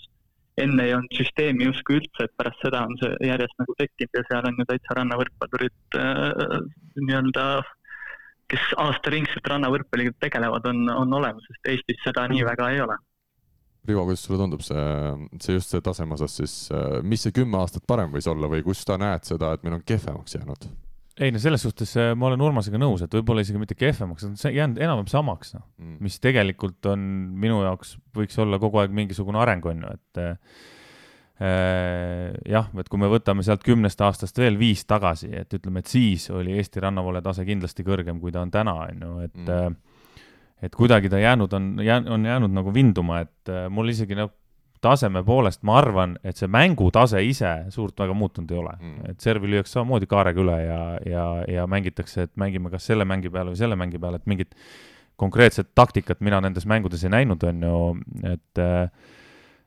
enne 0.59 0.85
ei 0.85 0.95
olnud 0.95 1.13
süsteemi 1.15 1.67
justkui 1.69 1.99
üldse, 2.01 2.25
et 2.25 2.33
pärast 2.39 2.63
seda 2.65 2.83
on 2.87 2.97
see 3.01 3.11
järjest 3.29 3.61
nagu 3.61 3.75
tekkinud 3.79 4.17
ja 4.17 4.23
seal 4.27 4.49
on 4.49 4.59
ju 4.59 4.65
täitsa 4.69 4.97
rannavõrkpallurid 4.99 5.99
äh, 5.99 6.57
nii-öelda, 6.99 7.45
kes 8.51 8.73
aastaringselt 8.83 9.47
rannavõrkpalliga 9.47 10.13
tegelevad, 10.25 10.67
on, 10.67 10.83
on 10.91 11.15
olemas, 11.21 11.47
sest 11.47 11.71
Eestis 11.73 12.03
seda 12.03 12.27
nii 12.31 12.43
väga 12.47 12.71
ei 12.75 12.83
ole. 12.83 12.97
Rivo, 13.87 14.03
kuidas 14.05 14.21
sulle 14.21 14.37
tundub 14.37 14.61
see, 14.61 14.81
see 15.41 15.55
just 15.57 15.71
see 15.73 15.81
taseme 15.81 16.13
osas 16.13 16.35
siis, 16.37 16.55
äh, 16.73 16.99
mis 17.01 17.23
see 17.25 17.33
kümme 17.33 17.57
aastat 17.61 17.85
parem 17.89 18.11
võis 18.13 18.27
olla 18.29 18.49
või 18.51 18.61
kus 18.65 18.83
sa 18.85 18.99
näed 19.01 19.25
seda, 19.25 19.55
et 19.55 19.63
meil 19.65 19.79
on 19.79 19.85
kehvemaks 19.85 20.37
jäänud? 20.37 20.67
ei 21.21 21.33
no 21.33 21.41
selles 21.41 21.65
suhtes 21.65 21.95
äh, 21.97 22.11
ma 22.17 22.29
olen 22.29 22.43
Urmasega 22.45 22.77
nõus, 22.81 23.01
et 23.05 23.17
võib-olla 23.17 23.41
isegi 23.45 23.61
mitte 23.61 23.77
kehvemaks, 23.77 24.27
see 24.37 24.51
on 24.51 24.59
jäänud 24.59 24.83
enam-vähem 24.85 25.09
samaks, 25.09 25.55
noh 25.57 25.65
mm., 25.81 25.97
mis 26.05 26.19
tegelikult 26.21 26.91
on 26.93 27.07
minu 27.41 27.63
jaoks, 27.65 27.95
võiks 28.17 28.37
olla 28.41 28.61
kogu 28.61 28.83
aeg 28.83 28.93
mingisugune 29.01 29.41
areng, 29.41 29.65
on 29.73 29.81
ju, 29.81 29.97
et 29.97 30.23
äh, 30.27 30.61
jah, 32.53 32.69
et 32.77 32.89
kui 32.89 33.01
me 33.01 33.09
võtame 33.09 33.41
sealt 33.45 33.65
kümnest 33.65 34.01
aastast 34.05 34.37
veel 34.37 34.61
viis 34.61 34.85
tagasi, 34.85 35.31
et 35.41 35.57
ütleme, 35.57 35.81
et 35.81 35.89
siis 35.89 36.29
oli 36.29 36.53
Eesti 36.53 36.83
rannavoole 36.85 37.23
tase 37.25 37.47
kindlasti 37.49 37.85
kõrgem, 37.87 38.21
kui 38.21 38.33
ta 38.33 38.45
on 38.45 38.53
täna, 38.53 38.77
on 38.85 39.07
ju, 39.07 39.15
et 39.25 39.41
mm. 39.41 39.79
Äh, 40.61 40.67
et 40.67 40.77
kuidagi 40.77 41.09
ta 41.09 41.19
jäänud 41.19 41.53
on, 41.53 41.73
on 42.09 42.25
jäänud 42.25 42.53
nagu 42.53 42.73
vinduma, 42.73 43.23
et 43.25 43.49
äh, 43.49 43.67
mul 43.69 43.89
isegi 43.89 44.17
nagu 44.17 44.33
taseme 44.81 45.21
poolest 45.23 45.61
ma 45.67 45.77
arvan, 45.77 46.15
et 46.25 46.39
see 46.39 46.49
mängutase 46.49 47.21
ise 47.25 47.51
suurt 47.73 47.99
väga 48.01 48.15
muutunud 48.17 48.51
ei 48.51 48.57
ole. 48.57 48.73
Mm.. 48.79 49.11
et 49.13 49.21
servi 49.21 49.51
lüüakse 49.51 49.77
samamoodi 49.77 50.09
kaarega 50.09 50.41
üle 50.41 50.57
ja, 50.63 50.81
ja, 51.05 51.25
ja 51.59 51.67
mängitakse, 51.69 52.25
et 52.27 52.33
mängime 52.41 52.71
kas 52.73 52.89
selle 52.89 53.05
mängi 53.05 53.29
peale 53.29 53.53
või 53.53 53.61
selle 53.61 53.77
mängi 53.77 54.01
peale, 54.01 54.21
et 54.21 54.29
mingit 54.29 54.55
konkreetset 55.21 55.75
taktikat 55.77 56.23
mina 56.25 56.41
nendes 56.41 56.65
mängudes 56.65 57.03
ei 57.05 57.13
näinud, 57.13 57.43
on 57.45 57.67
ju, 57.67 57.81
et 58.31 58.63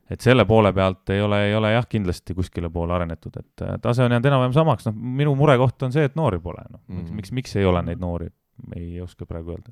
et 0.05 0.21
selle 0.21 0.43
poole 0.45 0.69
pealt 0.75 1.09
ei 1.15 1.21
ole, 1.23 1.39
ei 1.47 1.55
ole 1.57 1.71
jah, 1.71 1.87
kindlasti 1.89 2.35
kuskile 2.37 2.69
poole 2.69 2.93
arenetud, 2.93 3.39
et 3.39 3.63
tase 3.81 4.03
on 4.03 4.11
jäänud 4.11 4.27
enam-vähem 4.29 4.53
samaks, 4.53 4.89
noh, 4.89 4.99
minu 5.21 5.31
murekoht 5.39 5.87
on 5.87 5.95
see, 5.95 6.03
et 6.11 6.19
noori 6.19 6.41
pole, 6.43 6.61
noh 6.69 6.83
mm., 6.91 7.15
miks, 7.15 7.31
miks 7.33 7.55
ei 7.55 7.65
ole 7.65 7.81
neid 7.87 8.03
noori, 8.03 8.27
ei 8.75 8.99
oska 9.01 9.25
praegu 9.25 9.55
öelda 9.55 9.71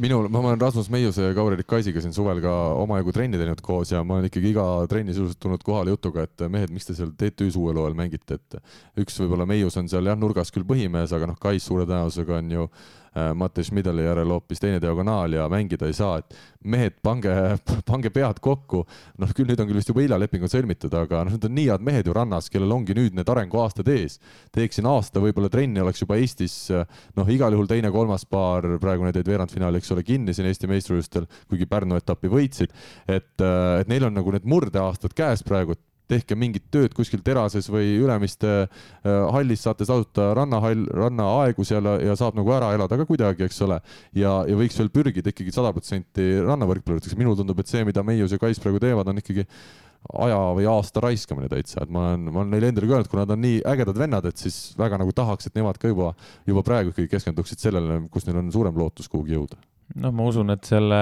minul, 0.00 0.28
ma 0.32 0.40
olen 0.40 0.60
Rasmus 0.60 0.88
Meiuse 0.92 1.28
ja 1.28 1.34
Kaur-Erik 1.36 1.66
Kaisiga 1.68 2.00
siin 2.00 2.14
suvel 2.16 2.40
ka 2.44 2.52
omajagu 2.80 3.12
trenni 3.12 3.40
teinud 3.40 3.60
koos 3.64 3.92
ja 3.92 4.00
ma 4.04 4.16
olen 4.16 4.30
ikkagi 4.30 4.52
iga 4.52 4.64
trenni 4.90 5.12
sisuliselt 5.12 5.40
tulnud 5.42 5.66
kohale 5.66 5.92
jutuga, 5.92 6.24
et 6.28 6.46
mehed, 6.52 6.72
miks 6.72 6.88
te 6.88 6.96
seal 6.96 7.12
TTÜ-s 7.18 7.58
uuel 7.60 7.80
hooajal 7.80 7.98
mängite, 7.98 8.40
et 8.40 9.04
üks 9.04 9.20
võib-olla 9.20 9.46
Meius 9.48 9.76
on 9.80 9.90
seal 9.92 10.08
jah, 10.08 10.18
nurgas 10.18 10.54
küll 10.54 10.66
põhimees, 10.68 11.12
aga 11.12 11.30
noh, 11.32 11.38
Kais 11.42 11.66
suure 11.68 11.88
tõenäosusega 11.88 12.40
on 12.40 12.56
ju 12.56 12.68
Äh, 12.68 13.01
Mattias 13.12 13.68
Schmidali 13.68 14.06
järel 14.06 14.30
hoopis 14.32 14.60
teine 14.62 14.80
diagonaal 14.80 15.34
ja 15.36 15.44
mängida 15.52 15.88
ei 15.88 15.96
saa, 15.96 16.22
et 16.22 16.36
mehed, 16.64 16.94
pange, 17.04 17.32
pange 17.90 18.10
pead 18.14 18.40
kokku. 18.40 18.84
noh, 19.20 19.34
küll 19.36 19.50
nüüd 19.50 19.60
on 19.60 19.68
küll 19.68 19.80
vist 19.80 19.90
juba 19.92 20.04
hilja 20.04 20.18
leping 20.20 20.46
on 20.46 20.52
sõlmitud, 20.52 20.94
aga 20.96 21.24
noh, 21.26 21.36
need 21.36 21.46
on 21.48 21.54
nii 21.58 21.68
head 21.68 21.84
mehed 21.84 22.08
ju 22.08 22.16
rannas, 22.16 22.48
kellel 22.52 22.72
ongi 22.72 22.96
nüüd 22.96 23.16
need 23.18 23.28
arenguaastad 23.28 23.88
ees. 23.92 24.18
teeksin 24.54 24.88
aasta 24.88 25.20
võib-olla 25.20 25.52
trenni, 25.52 25.82
oleks 25.84 26.04
juba 26.04 26.16
Eestis 26.20 26.56
noh, 26.72 27.28
igal 27.28 27.52
juhul 27.52 27.68
teine-kolmas 27.70 28.24
paar, 28.30 28.66
praegu 28.82 29.06
need 29.06 29.20
jäid 29.20 29.28
veerandfinaali, 29.28 29.82
eks 29.82 29.92
ole, 29.92 30.06
kinni 30.06 30.34
siin 30.36 30.48
Eesti 30.48 30.70
meistrivõistlustel, 30.70 31.28
kuigi 31.50 31.68
Pärnu 31.68 32.00
etappi 32.00 32.32
võitsid. 32.32 32.72
et, 33.06 33.34
et 33.44 33.88
neil 33.92 34.08
on 34.08 34.16
nagu 34.16 34.32
need 34.32 34.48
murdeaastad 34.48 35.12
käes 35.16 35.44
praegu, 35.46 35.76
et 35.76 35.91
tehke 36.10 36.36
mingit 36.38 36.66
tööd 36.72 36.94
kuskil 36.96 37.22
terases 37.24 37.68
või 37.72 37.94
Ülemiste 38.02 38.50
äh, 38.62 38.66
hallis 39.34 39.62
saate 39.66 39.86
tasuta 39.88 40.32
rannahall, 40.38 40.84
rannaaegu 40.96 41.66
seal 41.66 41.88
ja 42.02 42.16
saab 42.18 42.36
nagu 42.38 42.52
ära 42.54 42.72
elada 42.76 42.98
ka 43.00 43.06
kuidagi, 43.08 43.46
eks 43.46 43.62
ole. 43.66 43.78
ja, 44.18 44.34
ja 44.48 44.58
võiks 44.58 44.78
veel 44.80 44.92
pürgida 44.94 45.32
ikkagi 45.32 45.54
sada 45.54 45.72
protsenti 45.74 46.34
rannavõrkpalluriteks, 46.42 47.16
minule 47.18 47.38
tundub, 47.38 47.62
et 47.62 47.70
see, 47.70 47.84
mida 47.88 48.04
Meius 48.06 48.34
ja 48.34 48.40
Kais 48.42 48.60
praegu 48.62 48.82
teevad, 48.82 49.08
on 49.08 49.22
ikkagi 49.22 49.46
aja 50.24 50.38
või 50.56 50.66
aasta 50.66 51.02
raiskamine 51.04 51.48
täitsa, 51.50 51.84
et 51.84 51.92
ma 51.92 52.08
olen, 52.10 52.26
ma 52.32 52.42
olen 52.42 52.56
neile 52.56 52.72
endale 52.72 52.88
ka 52.88 52.96
öelnud, 52.96 53.10
kuna 53.10 53.26
nad 53.26 53.36
on 53.36 53.44
nii 53.44 53.60
ägedad 53.70 54.00
vennad, 54.02 54.26
et 54.26 54.40
siis 54.42 54.56
väga 54.78 54.98
nagu 54.98 55.14
tahaks, 55.14 55.46
et 55.46 55.58
nemad 55.58 55.78
ka 55.78 55.92
juba, 55.92 56.10
juba 56.48 56.64
praegu 56.66 56.90
ikkagi 56.90 57.10
keskenduksid 57.12 57.62
sellele, 57.62 58.00
kus 58.10 58.26
neil 58.26 58.40
on 58.42 58.50
suurem 58.54 58.82
lootus 58.82 59.10
kuhugi 59.12 59.36
jõuda 59.36 59.60
noh, 60.00 60.12
ma 60.14 60.24
usun, 60.28 60.52
et 60.54 60.64
selle, 60.66 60.98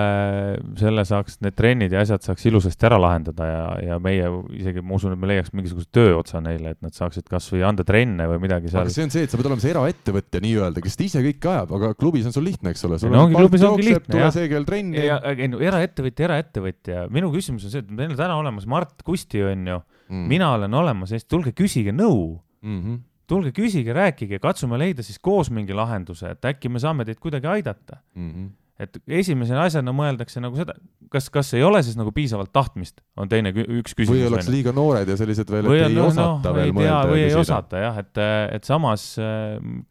selle 0.78 1.04
saaks, 1.06 1.38
need 1.44 1.54
trennid 1.58 1.94
ja 1.94 2.02
asjad 2.04 2.24
saaks 2.24 2.46
ilusasti 2.50 2.86
ära 2.88 2.98
lahendada 3.00 3.46
ja, 3.46 3.64
ja 3.86 3.98
meie 4.02 4.28
isegi, 4.56 4.82
ma 4.82 4.96
usun, 4.96 5.14
et 5.14 5.20
me 5.20 5.30
leiaks 5.30 5.52
mingisuguse 5.54 5.90
tööotsa 5.94 6.42
neile, 6.44 6.74
et 6.74 6.80
nad 6.84 6.96
saaksid 6.96 7.28
kasvõi 7.30 7.62
anda 7.66 7.86
trenne 7.86 8.26
või 8.30 8.40
midagi 8.46 8.72
seal. 8.72 8.84
aga 8.84 8.94
see 8.94 9.06
on 9.06 9.14
see, 9.14 9.26
et 9.26 9.32
sa 9.32 9.40
pead 9.40 9.50
olema 9.50 9.64
see 9.64 9.72
eraettevõtja 9.74 10.42
nii-öelda, 10.44 10.84
kes 10.84 10.98
ise 11.06 11.24
kõike 11.26 11.52
ajab, 11.52 11.74
aga 11.78 11.92
klubis 11.98 12.30
on 12.30 12.36
sul 12.36 12.46
lihtne, 12.48 12.74
eks 12.74 12.86
ole. 12.88 13.00
no 13.10 13.26
ongi, 13.26 13.38
klubis 13.38 13.66
ongi 13.68 13.86
lihtne, 13.90 14.22
jah. 14.24 14.32
see 14.34 14.48
kell 14.52 14.66
trenni. 14.68 15.04
ei 15.04 15.50
no 15.52 15.62
eraettevõtja, 15.70 16.26
eraettevõtja, 16.30 17.04
minu 17.14 17.30
küsimus 17.34 17.68
on 17.68 17.74
see, 17.74 17.84
et 17.84 17.92
meil 17.94 18.14
on 18.14 18.18
täna 18.20 18.40
olemas 18.40 18.66
Mart 18.70 19.04
Kusti, 19.06 19.44
on 19.46 19.68
ju 19.74 19.78
mm., 19.78 20.26
mina 20.30 20.54
olen 20.56 20.74
olemas, 20.82 21.14
tulge 21.28 21.54
küsige 21.56 21.94
nõu 21.94 22.40
mm. 22.64 22.82
-hmm 22.82 23.06
tulge 23.30 23.52
küsige, 23.54 23.92
rääkige, 23.94 24.40
katsume 24.42 24.74
leida 24.74 25.04
siis 25.06 25.20
koos 25.22 25.52
mingi 25.54 25.70
lahenduse, 25.70 26.32
et 26.34 26.48
äkki 26.50 26.66
me 26.66 26.80
saame 26.82 27.04
teid 27.06 27.20
kuidagi 27.22 27.46
aidata 27.46 28.00
mm. 28.18 28.30
-hmm 28.32 28.48
et 28.80 28.96
esimese 29.20 29.56
asjana 29.60 29.92
mõeldakse 29.94 30.40
nagu 30.42 30.56
seda, 30.56 30.74
kas, 31.12 31.28
kas 31.32 31.52
ei 31.58 31.64
ole 31.66 31.82
siis 31.84 31.98
nagu 31.98 32.12
piisavalt 32.16 32.52
tahtmist, 32.54 33.02
on 33.20 33.28
teine 33.30 33.52
üks 33.52 33.94
küsimus. 33.96 34.14
või 34.14 34.26
ollakse 34.30 34.52
liiga 34.54 34.72
noored 34.76 35.10
ja 35.10 35.16
sellised 35.20 35.52
veel, 35.52 35.68
et 35.68 35.84
ei 35.90 35.96
no, 35.96 36.06
osata 36.08 36.48
no, 36.48 36.54
veel 36.56 36.72
mõelda. 36.76 37.00
või 37.10 37.24
ei 37.26 37.36
osata 37.36 37.82
jah, 37.84 38.00
et, 38.00 38.20
et 38.56 38.68
samas 38.68 39.06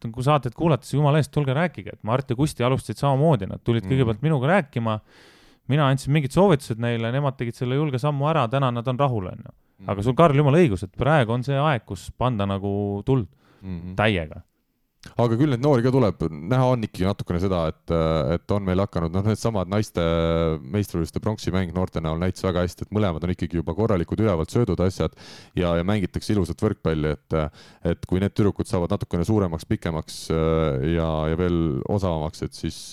kui 0.10 0.26
saateid 0.26 0.58
kuulates, 0.58 0.94
jumala 0.96 1.22
eest, 1.22 1.34
tulge 1.36 1.56
rääkige, 1.58 1.98
et 1.98 2.08
Mart 2.08 2.34
ja 2.34 2.38
Kusti 2.40 2.66
alustasid 2.66 3.02
samamoodi, 3.02 3.50
nad 3.52 3.62
tulid 3.64 3.86
mm. 3.86 3.94
kõigepealt 3.94 4.26
minuga 4.26 4.54
rääkima, 4.56 4.98
mina 5.70 5.90
andsin 5.92 6.16
mingid 6.16 6.34
soovitused 6.34 6.82
neile, 6.82 7.14
nemad 7.14 7.38
tegid 7.38 7.60
selle 7.60 7.78
julge 7.78 8.02
sammu 8.02 8.30
ära, 8.32 8.48
täna 8.50 8.74
nad 8.74 8.90
on 8.90 9.00
rahul, 9.00 9.30
onju. 9.30 9.58
aga 9.92 10.06
sul, 10.06 10.18
Karl, 10.18 10.42
jumala 10.42 10.62
õigus, 10.62 10.88
et 10.88 10.96
praegu 10.98 11.38
on 11.38 11.46
see 11.46 11.60
aeg, 11.62 11.86
kus 11.88 12.10
panda 12.18 12.50
nagu 12.50 12.72
tuld 13.06 13.30
mm 13.62 13.76
-hmm. 13.76 13.98
täiega 14.00 14.42
aga 15.00 15.38
küll 15.40 15.54
neid 15.54 15.64
noori 15.64 15.84
ka 15.86 15.92
tuleb, 15.96 16.24
näha 16.52 16.66
on 16.74 16.84
ikkagi 16.84 17.06
natukene 17.08 17.40
seda, 17.40 17.62
et, 17.72 17.94
et 18.36 18.54
on 18.56 18.66
meil 18.68 18.82
hakanud, 18.84 19.14
noh, 19.16 19.24
needsamad 19.24 19.72
naiste 19.72 20.04
meistrivõistluste 20.74 21.22
pronksi 21.24 21.54
mäng 21.56 21.72
noorte 21.76 22.04
näol 22.04 22.20
näitas 22.20 22.44
väga 22.44 22.66
hästi, 22.66 22.88
et 22.88 22.96
mõlemad 22.96 23.24
on 23.24 23.34
ikkagi 23.34 23.62
juba 23.62 23.76
korralikud 23.78 24.20
ülevalt 24.20 24.52
söödud 24.52 24.84
asjad 24.84 25.16
ja, 25.60 25.72
ja 25.80 25.88
mängitakse 25.88 26.34
ilusat 26.36 26.60
võrkpalli, 26.66 27.16
et, 27.16 27.38
et 27.94 28.10
kui 28.10 28.20
need 28.24 28.36
tüdrukud 28.36 28.68
saavad 28.68 28.92
natukene 28.96 29.28
suuremaks, 29.28 29.68
pikemaks 29.70 30.20
ja, 30.32 31.10
ja 31.32 31.40
veel 31.40 31.80
osavamaks, 31.88 32.44
et 32.48 32.60
siis 32.60 32.84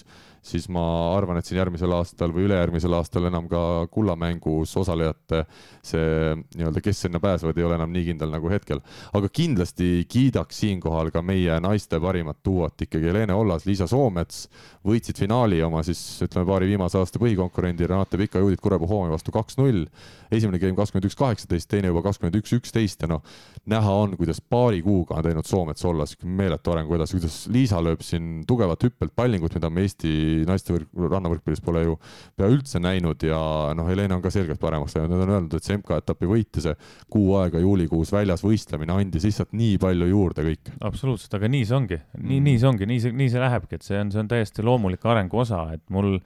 siis 0.47 0.69
ma 0.73 0.83
arvan, 1.17 1.41
et 1.41 1.49
siin 1.49 1.59
järgmisel 1.61 1.93
aastal 1.97 2.33
või 2.35 2.47
ülejärgmisel 2.47 2.95
aastal 2.99 3.29
enam 3.29 3.49
ka 3.51 3.61
kullamängus 3.93 4.77
osalejate 4.79 5.43
see 5.87 6.37
nii-öelda, 6.57 6.83
kes 6.85 7.05
sinna 7.07 7.21
pääsevad, 7.23 7.59
ei 7.59 7.67
ole 7.67 7.79
enam 7.79 7.93
nii 7.95 8.05
kindel 8.11 8.33
nagu 8.33 8.51
hetkel. 8.53 8.83
aga 9.17 9.31
kindlasti 9.33 10.07
kiidaks 10.09 10.63
siinkohal 10.65 11.11
ka 11.15 11.23
meie 11.23 11.59
naiste 11.63 12.01
parimat 12.03 12.39
duot 12.45 12.87
ikkagi 12.87 13.11
Helene 13.11 13.35
Ollas, 13.35 13.67
Liisa 13.67 13.87
Soomets 13.91 14.47
võitsid 14.87 15.19
finaali 15.19 15.63
oma 15.67 15.83
siis 15.87 16.01
ütleme 16.27 16.47
paari 16.49 16.71
viimase 16.71 16.99
aasta 16.99 17.21
põhikonkurendi 17.23 17.89
Renate 17.89 18.19
Pika 18.21 18.43
Judith 18.43 18.63
Kurepuu-Hoomi 18.63 19.13
vastu 19.13 19.35
kaks-null. 19.35 19.87
Esimene 20.31 20.61
game 20.63 20.77
kakskümmend 20.79 21.09
üks, 21.09 21.17
kaheksateist, 21.19 21.69
teine 21.71 21.91
juba 21.93 22.03
kakskümmend 22.07 22.39
üks, 22.41 22.55
üksteist 22.57 23.03
ja 23.05 23.11
noh, 23.11 23.23
näha 23.71 23.95
on, 24.03 24.17
kuidas 24.19 24.41
paari 24.41 24.83
kuuga 24.85 25.19
on 25.21 25.27
teinud 25.27 25.49
Soomets 25.49 25.85
Ollas 25.89 26.17
meeletu 26.23 26.75
arengu 26.75 26.97
edasi, 26.99 27.19
kuidas 27.19 27.39
Liisa 27.53 27.81
lööb 27.85 28.05
siin 28.07 28.43
tugevat 28.49 28.87
hüppelt 28.87 29.15
pallingut, 29.17 29.55
mida 29.57 29.71
me 29.71 29.85
Eesti 29.87 30.45
naiste 30.49 30.77
rannavõrkpallis 30.97 31.63
pole 31.65 31.85
ju 31.85 31.97
pea 32.37 32.51
üldse 32.53 32.81
näinud 32.83 33.23
ja 33.27 33.39
noh, 33.77 33.89
Helene 33.91 34.19
on 34.19 34.25
ka 34.25 34.33
selgelt 34.35 34.61
paremaks 34.63 34.97
läinud, 34.97 35.15
nad 35.15 35.27
on 35.27 35.35
öelnud, 35.37 35.57
et 35.57 35.67
see 35.67 35.79
MK-etapi 35.79 36.31
võit 36.31 36.61
ja 36.61 36.67
see 36.69 36.77
kuu 37.13 37.37
aega 37.41 37.63
juulikuus 37.63 38.13
väljas 38.15 38.45
võistlemine 38.47 38.97
andis 38.97 39.27
lihtsalt 39.29 39.55
nii 39.57 39.77
palju 39.83 40.11
juurde 40.11 40.47
kõik. 40.47 40.75
absoluutselt, 40.81 41.39
aga 41.39 41.51
nii 41.53 41.69
see 41.69 41.79
ongi, 41.79 42.01
nii 42.19 42.41
mm., 42.41 42.51
nii 42.51 42.61
see 42.63 42.71
ongi, 42.71 42.91
nii 42.91 43.05
see, 43.05 43.17
nii 43.17 43.33
see 43.33 43.43
lähebki, 43.43 43.79
et 43.79 43.87
see 43.87 44.01
on, 44.01 44.13
see 44.15 44.23
on 44.23 44.31
täiesti 44.31 44.67
loomulik 44.67 45.07
arengu 45.07 45.43
osa, 45.43 45.67
et 45.77 45.85
mul 45.93 46.19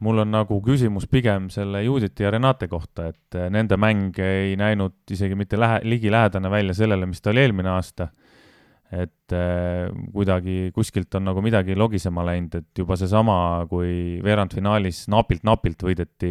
mul 0.00 0.22
on 0.24 0.32
nagu 0.34 0.60
küsimus 0.64 1.06
pigem 1.10 1.50
selle 1.52 1.82
Juditi 1.84 2.26
ja 2.26 2.30
Renate 2.34 2.68
kohta, 2.68 3.10
et 3.12 3.38
nende 3.52 3.78
mäng 3.80 4.16
ei 4.22 4.56
näinud 4.58 5.10
isegi 5.10 5.38
mitte 5.38 5.58
lähe-, 5.60 5.82
ligilähedane 5.84 6.50
välja 6.50 6.74
sellele, 6.74 7.06
mis 7.06 7.22
ta 7.22 7.32
oli 7.32 7.44
eelmine 7.44 7.74
aasta 7.76 8.10
et 8.92 9.32
äh, 9.34 9.88
kuidagi 10.14 10.70
kuskilt 10.74 11.14
on 11.18 11.26
nagu 11.26 11.42
midagi 11.42 11.74
logisema 11.78 12.22
läinud, 12.26 12.54
et 12.60 12.78
juba 12.78 12.96
seesama, 12.98 13.38
kui 13.70 14.20
veerandfinaalis 14.24 15.06
napilt-napilt 15.10 15.82
võideti 15.88 16.30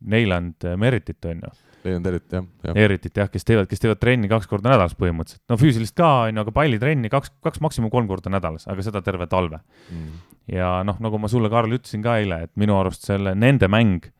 Neiland 0.00 0.70
Meritit, 0.80 1.24
on 1.28 1.44
ju. 1.44 1.52
Neiland 1.84 2.06
Erit, 2.10 2.26
jah, 2.32 2.46
jah.. 2.66 2.78
Eritit 2.84 3.16
jah, 3.22 3.30
kes 3.32 3.46
teevad, 3.48 3.68
kes 3.70 3.82
teevad 3.82 4.00
trenni 4.02 4.28
kaks 4.30 4.48
korda 4.50 4.72
nädalas 4.72 4.96
põhimõtteliselt. 4.98 5.42
no 5.48 5.58
füüsilist 5.60 5.96
ka, 5.96 6.10
on 6.28 6.36
ju, 6.36 6.44
aga 6.44 6.54
pallitrenni 6.56 7.10
kaks, 7.12 7.32
kaks 7.44 7.62
maksimum 7.64 7.92
kolm 7.92 8.08
korda 8.10 8.32
nädalas, 8.32 8.68
aga 8.70 8.84
seda 8.84 9.02
terve 9.06 9.28
talve 9.30 9.62
mm.. 9.90 10.22
ja 10.56 10.78
noh, 10.86 11.00
nagu 11.00 11.20
ma 11.20 11.30
sulle, 11.32 11.50
Karl, 11.52 11.76
ütlesin 11.78 12.04
ka 12.04 12.18
eile, 12.20 12.44
et 12.46 12.54
minu 12.60 12.76
arust 12.80 13.08
selle, 13.08 13.34
nende 13.38 13.70
mäng 13.70 14.10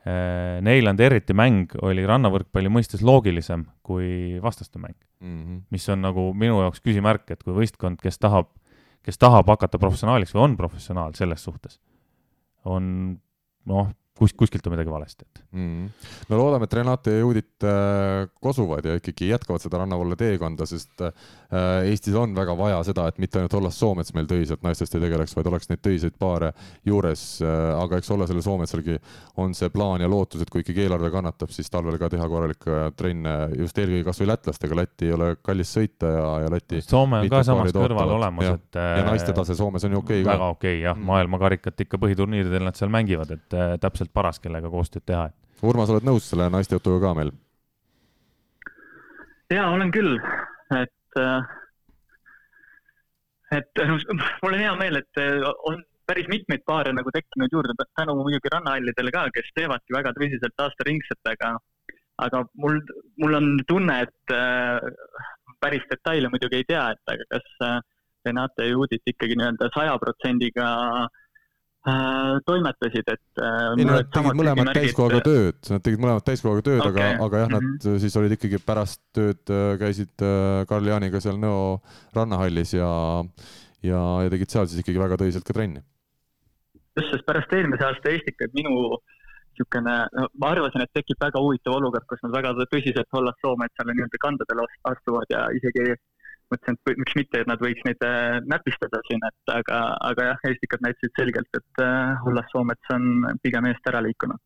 Neil 0.00 0.88
and 0.88 1.00
eriti 1.04 1.34
mäng 1.36 1.74
oli 1.84 2.06
rannavõrkpalli 2.08 2.70
mõistes 2.72 3.02
loogilisem 3.04 3.66
kui 3.84 4.38
vastaste 4.40 4.80
mäng 4.80 4.96
mm. 5.20 5.40
-hmm. 5.42 5.58
mis 5.70 5.88
on 5.92 6.00
nagu 6.00 6.30
minu 6.32 6.62
jaoks 6.62 6.80
küsimärk, 6.80 7.30
et 7.30 7.42
kui 7.44 7.52
võistkond, 7.52 8.00
kes 8.00 8.18
tahab, 8.18 8.48
kes 9.04 9.18
tahab 9.20 9.48
hakata 9.52 9.78
professionaaliks 9.78 10.32
või 10.34 10.46
on 10.46 10.56
professionaal 10.56 11.12
selles 11.14 11.44
suhtes, 11.44 11.80
on 12.64 13.20
noh, 13.66 13.92
kus, 14.18 14.34
kuskilt 14.36 14.66
on 14.66 14.74
midagi 14.74 14.92
valesti, 14.92 15.24
et 15.24 15.42
mm.. 15.56 15.86
no 16.28 16.38
loodame, 16.40 16.66
et 16.68 16.74
Renate 16.76 17.14
ja 17.14 17.22
Judit 17.22 17.64
äh, 17.66 18.26
kosuvad 18.42 18.86
ja 18.86 18.96
ikkagi 18.98 19.30
jätkavad 19.30 19.62
seda 19.62 19.80
rannavalle 19.80 20.16
teekonda, 20.20 20.66
sest 20.68 21.04
äh, 21.06 21.14
Eestis 21.88 22.14
on 22.18 22.34
väga 22.36 22.54
vaja 22.58 22.82
seda, 22.86 23.06
et 23.10 23.20
mitte 23.22 23.40
ainult 23.40 23.54
Ollas 23.58 23.78
Soomets 23.80 24.14
meil 24.16 24.28
töiselt 24.30 24.62
naistest 24.66 24.94
ei 24.96 25.04
tegeleks, 25.04 25.34
vaid 25.36 25.48
oleks 25.50 25.70
neid 25.70 25.82
töiseid 25.84 26.18
paare 26.20 26.52
juures 26.86 27.24
äh,. 27.44 27.56
aga 27.80 28.00
eks 28.00 28.12
Ollasel 28.14 28.40
ja 28.40 28.44
Soometsalgi 28.44 28.98
on 29.40 29.54
see 29.56 29.70
plaan 29.72 30.04
ja 30.04 30.10
lootus, 30.10 30.42
et 30.44 30.52
kui 30.52 30.64
ikkagi 30.64 30.84
eelarve 30.84 31.10
kannatab, 31.14 31.52
siis 31.54 31.70
talvel 31.72 31.96
ka 32.00 32.10
teha 32.12 32.28
korralikke 32.28 32.80
trenne 32.98 33.34
just 33.56 33.78
eelkõige 33.80 34.04
kasvõi 34.10 34.30
lätlastega, 34.34 34.80
Lätti 34.82 35.08
ei 35.08 35.16
ole 35.16 35.32
kallis 35.42 35.72
sõita 35.76 36.12
ja, 36.12 36.28
ja 36.44 36.52
Läti. 36.52 36.82
Soome 36.84 37.22
on 37.24 37.32
ka 37.32 37.42
samas 37.46 37.72
kõrval 37.74 38.14
olemas, 38.18 38.52
et. 38.58 38.78
ja 38.78 39.06
naiste 39.06 39.34
tase 39.36 39.56
Soomes 39.58 39.84
on 39.88 39.96
ju 39.96 40.04
okei 40.04 40.20
okay 40.20 40.28
ka. 40.28 40.36
väga 40.36 40.52
okei 40.54 40.76
okay, 40.76 40.84
jah 40.84 40.96
mm., 40.98 41.08
maailmakarikat 41.10 41.84
ikka 41.86 42.00
põhiturniiridel 42.02 42.68
nad 42.68 42.78
seal 42.78 42.92
mängivad, 42.92 43.32
et 43.36 43.56
äh, 43.56 43.74
täpselt 44.00 44.16
paras, 44.16 44.40
kellega 44.40 44.70
koostööd 44.72 45.04
teha. 45.04 45.28
Urmas, 45.62 45.90
oled 45.92 46.06
nõus 46.08 46.28
selle 46.30 46.48
naiste 46.48 46.78
jutuga 46.78 47.08
ka 47.08 47.14
meil? 47.20 47.32
ja 49.50 49.64
olen 49.74 49.90
küll, 49.90 50.14
et, 50.78 51.18
äh, 51.18 51.48
et 53.58 53.80
no, 53.82 53.96
mul 54.44 54.54
on 54.54 54.60
hea 54.62 54.74
meel, 54.78 55.00
et 55.00 55.20
äh, 55.20 55.42
on 55.66 55.82
päris 56.06 56.28
mitmeid 56.30 56.62
paare 56.64 56.92
nagu 56.94 57.10
tekkinud 57.10 57.50
juurde, 57.50 57.74
tänu 57.98 58.14
muidugi 58.20 58.52
rannahallidele 58.54 59.10
ka, 59.10 59.24
kes 59.34 59.50
teevadki 59.58 59.96
väga 59.96 60.14
tõsiselt 60.14 60.64
aastaringselt, 60.64 61.32
aga, 61.34 61.50
aga 62.22 62.44
mul, 62.62 62.78
mul 63.18 63.40
on 63.40 63.50
tunne, 63.66 63.98
et 64.06 64.36
äh, 64.38 64.78
päris 65.60 65.82
detaile 65.90 66.30
muidugi 66.30 66.62
ei 66.62 66.68
tea, 66.70 66.86
et 66.94 67.14
aga 67.16 67.26
kas 67.34 67.50
äh, 67.66 67.80
Renate 68.24 68.68
ja 68.68 68.76
Judit 68.76 69.02
ikkagi 69.10 69.34
nii-öelda 69.34 69.66
saja 69.74 69.98
protsendiga 69.98 70.70
äh, 70.70 71.04
Äh, 71.04 71.29
toimetasid, 72.44 73.06
et 73.08 73.40
äh, 73.40 73.78
ei 73.78 73.86
nad 73.88 74.08
tegid 74.12 74.36
mõlemad 74.36 74.72
täiskohaga 74.76 75.20
tööd, 75.24 75.60
nad 75.72 75.84
tegid 75.86 76.02
mõlemad 76.02 76.26
täiskohaga 76.26 76.64
tööd 76.66 76.82
okay., 76.84 76.92
aga, 76.92 77.24
aga 77.24 77.40
jah, 77.40 77.52
nad 77.54 77.64
mm 77.64 77.78
-hmm. 77.78 78.02
siis 78.02 78.16
olid 78.20 78.34
ikkagi 78.36 78.60
pärast 78.66 79.00
tööd, 79.16 79.40
äh, 79.48 79.78
käisid 79.80 80.26
Karl 80.68 80.90
Jaaniga 80.92 81.20
seal 81.24 81.40
Nõo 81.40 81.80
rannahallis 82.16 82.74
ja, 82.76 82.90
ja, 83.82 84.02
ja 84.24 84.34
tegid 84.34 84.52
seal 84.52 84.68
siis 84.68 84.84
ikkagi 84.84 85.00
väga 85.00 85.16
tõsiselt 85.16 85.46
ka 85.46 85.56
trenni. 85.56 85.80
just, 86.98 87.10
sest 87.14 87.24
pärast 87.24 87.52
eelmise 87.52 87.84
aasta 87.84 88.12
Eestikat 88.12 88.52
minu 88.52 89.00
niisugune, 89.50 89.96
ma 90.40 90.52
arvasin, 90.52 90.84
et 90.84 90.92
tekib 90.92 91.16
väga 91.20 91.40
huvitav 91.40 91.74
olukord, 91.76 92.06
kus 92.08 92.20
nad 92.22 92.32
väga 92.32 92.52
tõsiselt 92.72 93.08
Hollas 93.12 93.36
Soometsale 93.40 93.92
nii-öelda 93.96 94.20
kandadele 94.20 94.66
astuvad 94.84 95.28
ja 95.32 95.48
isegi 95.56 95.96
mõtlesin, 96.52 96.78
et 96.78 97.00
miks 97.02 97.16
mitte, 97.18 97.42
et 97.42 97.50
nad 97.50 97.62
võiks 97.62 97.84
neid 97.86 98.06
äh, 98.06 98.38
näpistada 98.50 99.02
siin, 99.08 99.24
et 99.30 99.54
aga, 99.56 99.80
aga 100.10 100.30
jah, 100.32 100.46
Eestikad 100.50 100.84
näitasid 100.86 101.16
selgelt, 101.18 101.60
et 101.60 101.84
Ullas 102.28 102.46
äh, 102.48 102.54
Soomets 102.54 102.94
on 102.96 103.36
pigem 103.44 103.70
eest 103.70 103.92
ära 103.92 104.02
liikunud 104.04 104.40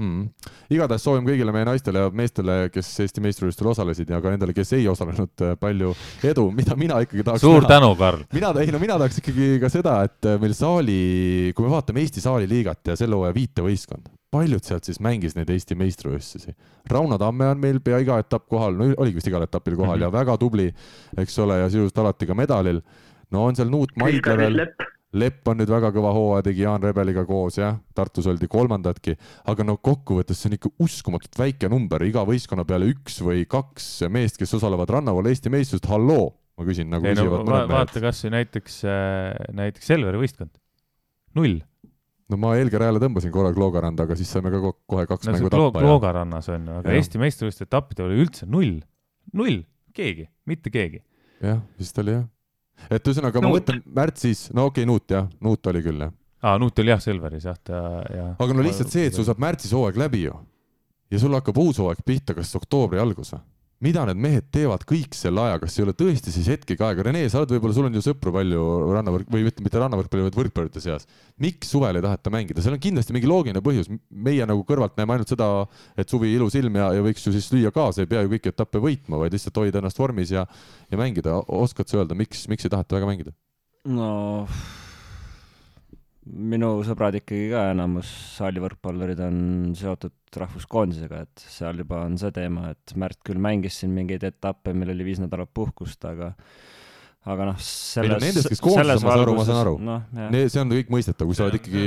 mm.. 0.00 0.50
igatahes 0.74 1.04
soovime 1.04 1.30
kõigile 1.30 1.54
meie 1.54 1.68
naistele 1.68 2.04
ja 2.04 2.12
meestele, 2.14 2.56
kes 2.74 2.88
Eesti 3.04 3.24
meistrivõistlustel 3.24 3.70
osalesid 3.72 4.12
ja 4.12 4.20
ka 4.22 4.32
nendele, 4.32 4.54
kes 4.56 4.72
ei 4.78 4.86
osalenud, 4.90 5.44
palju 5.60 5.92
edu, 6.30 6.46
mida 6.56 6.76
mina 6.80 7.00
ikkagi 7.04 7.26
tahaks 7.26 7.44
suur 7.44 7.60
näha. 7.62 7.72
tänu, 7.74 7.92
Karl! 8.00 8.24
mina, 8.36 8.52
ei 8.62 8.72
no 8.74 8.80
mina 8.82 8.98
tahaks 9.00 9.20
ikkagi 9.22 9.50
ka 9.62 9.72
seda, 9.72 9.98
et 10.08 10.30
meil 10.42 10.56
saali, 10.56 11.00
kui 11.56 11.66
me 11.66 11.74
vaatame 11.74 12.04
Eesti 12.04 12.24
saaliliigat 12.24 12.92
ja 12.92 12.98
selle 12.98 13.18
hooaja 13.18 13.36
viite 13.36 13.64
võistkonda, 13.64 14.12
paljud 14.32 14.66
sealt 14.66 14.86
siis 14.88 15.00
mängis 15.02 15.36
neid 15.36 15.50
Eesti 15.50 15.76
meistrivõistlusi. 15.78 16.54
Rauno 16.90 17.18
Tamme 17.20 17.50
on 17.54 17.60
meil 17.62 17.82
pea 17.84 18.00
iga 18.02 18.20
etapp 18.22 18.46
kohal, 18.50 18.78
no 18.78 18.90
oligi 18.96 19.20
vist 19.20 19.30
igal 19.30 19.44
etapil 19.46 19.76
kohal 19.76 19.98
mm 19.98 20.06
-hmm. 20.06 20.08
ja 20.08 20.18
väga 20.20 20.38
tubli, 20.40 20.70
eks 21.18 21.38
ole, 21.38 21.60
ja 21.64 21.68
sisuliselt 21.68 21.98
alati 21.98 22.26
ka 22.26 22.34
medalil. 22.34 22.80
no 23.30 23.44
on 23.44 23.56
seal 23.56 23.68
Nuut 23.70 23.90
Maidla 23.96 24.36
veel. 24.36 24.66
Lepp 25.10 25.48
on 25.50 25.58
nüüd 25.58 25.70
väga 25.72 25.88
kõva 25.94 26.12
hooaja 26.14 26.44
tegi 26.46 26.62
Jaan 26.62 26.84
Rebeliga 26.84 27.24
koos 27.26 27.56
jah, 27.58 27.80
Tartus 27.98 28.28
oldi 28.30 28.46
kolmandatki, 28.50 29.16
aga 29.50 29.66
no 29.66 29.74
kokkuvõttes 29.82 30.38
see 30.38 30.52
on 30.52 30.58
ikka 30.58 30.70
uskumatult 30.86 31.34
väike 31.40 31.70
number, 31.72 32.04
iga 32.06 32.22
võistkonna 32.28 32.62
peale 32.68 32.86
üks 32.92 33.18
või 33.26 33.42
kaks 33.50 33.88
meest, 34.12 34.38
kes 34.38 34.54
osalevad 34.60 34.92
rannaval 34.94 35.26
Eesti 35.32 35.50
meistrivõistlused, 35.50 35.90
halloo, 35.90 36.28
ma 36.54 36.68
küsin 36.68 36.94
nagu 36.94 37.10
ei, 37.10 37.18
küsivad 37.18 37.42
no, 37.42 37.48
mõned 37.48 37.66
mehed. 37.66 37.74
vaata 37.74 38.04
kasvõi 38.06 38.36
näiteks, 38.36 38.78
äh, 38.86 39.50
näiteks 39.58 39.90
Selveri 39.90 40.22
võistkond, 40.22 40.54
null 41.34 41.58
no 42.30 42.38
ma 42.38 42.54
Hääle 42.54 43.02
tõmbasin 43.02 43.32
korra 43.34 43.50
Kloogaranda, 43.54 44.06
aga 44.06 44.16
siis 44.18 44.30
saime 44.30 44.52
ka 44.54 44.60
kohe 44.62 45.06
kaks 45.10 45.26
no, 45.26 45.34
mängu 45.34 45.50
tappa. 45.52 45.82
Kloogarannas 45.82 46.50
on 46.54 46.68
ju, 46.70 46.80
aga 46.82 46.94
ja. 46.94 47.00
Eesti 47.00 47.20
meistrivõistluste 47.22 47.66
etappidel 47.66 48.10
oli 48.10 48.24
üldse 48.24 48.46
null, 48.50 48.76
null, 49.36 49.62
keegi, 49.96 50.28
mitte 50.46 50.70
keegi. 50.74 51.02
jah, 51.42 51.64
vist 51.80 51.98
oli 52.02 52.14
jah. 52.14 52.28
Et 52.88 53.10
ühesõnaga 53.10 53.42
ma 53.44 53.52
mõtlen 53.52 53.82
märtsis, 53.84 54.48
no 54.54 54.68
okei 54.70 54.84
okay,, 54.84 54.90
Nuut 54.90 55.16
jah, 55.16 55.28
Nuut 55.44 55.72
oli 55.72 55.82
küll 55.84 56.06
jah. 56.06 56.14
aa, 56.42 56.56
Nuut 56.62 56.78
oli 56.82 56.94
jah 56.94 57.02
Selveris 57.02 57.48
jah, 57.50 57.58
ta 57.64 57.82
ja. 58.14 58.26
aga 58.38 58.56
no 58.56 58.64
lihtsalt 58.66 58.92
see, 58.92 59.10
et 59.10 59.16
sul 59.16 59.26
saab 59.28 59.42
märtsis 59.42 59.74
hooaeg 59.76 60.00
läbi 60.00 60.24
ju 60.26 60.36
ja 61.10 61.22
sul 61.22 61.34
hakkab 61.36 61.58
uus 61.60 61.80
hooaeg 61.82 62.04
pihta, 62.06 62.36
kas 62.38 62.54
oktoobri 62.58 63.02
algus 63.02 63.34
või? 63.34 63.42
Mida 63.84 64.02
need 64.08 64.20
mehed 64.20 64.48
teevad 64.52 64.82
kõik 64.88 65.14
selle 65.16 65.40
aja, 65.40 65.58
kas 65.62 65.78
ei 65.78 65.84
ole 65.86 65.94
tõesti 65.96 66.32
siis 66.34 66.48
hetkegi 66.52 66.84
aega, 66.84 67.04
Rene, 67.06 67.22
sa 67.32 67.40
oled 67.40 67.54
võib-olla, 67.54 67.76
sul 67.76 67.88
on 67.88 67.96
ju 67.96 68.02
sõpru 68.04 68.32
palju 68.34 68.64
rannavõrk 68.92 69.30
või 69.32 69.46
ütleme, 69.48 69.66
mitte 69.66 69.80
rannavõrkpalli, 69.80 70.26
vaid 70.26 70.36
võrkpallurite 70.36 70.82
seas. 70.84 71.08
miks 71.40 71.72
suvel 71.72 71.96
ei 71.96 72.04
taheta 72.04 72.32
mängida, 72.34 72.60
seal 72.64 72.76
on 72.76 72.82
kindlasti 72.82 73.16
mingi 73.16 73.30
loogiline 73.30 73.62
põhjus, 73.64 73.88
meie 74.10 74.48
nagu 74.48 74.66
kõrvalt 74.68 75.00
näeme 75.00 75.16
ainult 75.16 75.32
seda, 75.32 75.48
et 75.96 76.12
suvi 76.12 76.34
ilus 76.36 76.58
ilm 76.60 76.76
ja, 76.76 76.90
ja 76.98 77.06
võiks 77.06 77.24
ju 77.24 77.32
siis 77.32 77.48
lüüa 77.54 77.72
kaasa, 77.72 78.04
ei 78.04 78.10
pea 78.10 78.26
ju 78.26 78.34
kõiki 78.34 78.52
etappe 78.52 78.84
võitma, 78.84 79.22
vaid 79.22 79.36
lihtsalt 79.36 79.62
hoida 79.62 79.80
ennast 79.80 80.00
vormis 80.00 80.34
ja, 80.34 80.44
ja 80.90 81.00
mängida. 81.00 81.40
oskad 81.48 81.88
sa 81.88 82.02
öelda, 82.02 82.18
miks, 82.18 82.44
miks 82.52 82.68
ei 82.68 82.76
taheta 82.76 82.98
väga 82.98 83.08
mängida? 83.08 83.36
no 83.88 84.12
minu 86.30 86.72
sõbrad 86.86 87.16
ikkagi 87.18 87.50
ka, 87.52 87.66
enamus 87.74 88.10
saalivõrkpallurid 88.36 89.20
on 89.24 89.38
seotud 89.78 90.40
rahvuskoondisega, 90.40 91.24
et 91.26 91.44
seal 91.50 91.82
juba 91.82 92.04
on 92.06 92.16
see 92.20 92.32
teema, 92.34 92.70
et 92.74 92.94
Märt 93.00 93.20
küll 93.26 93.40
mängis 93.42 93.80
siin 93.80 93.94
mingeid 93.96 94.24
etappe, 94.26 94.74
meil 94.76 94.94
oli 94.94 95.06
viis 95.10 95.22
nädalat 95.22 95.50
puhkust, 95.54 96.04
aga 96.08 96.32
aga 97.28 97.50
noh, 97.50 97.56
selles, 97.60 98.16
nendest, 98.22 98.48
kes 98.48 98.62
koondises, 98.64 99.02
ma 99.04 99.12
saan 99.12 99.22
aru, 99.26 99.32
ma 99.36 99.44
saan 99.44 99.58
aru 99.60 99.74
no,. 99.84 99.96
see 100.40 100.60
on 100.62 100.70
kõik 100.72 100.88
mõistetav, 100.94 101.28
kui 101.28 101.36
sa 101.36 101.44
oled 101.44 101.58
ikkagi. 101.58 101.82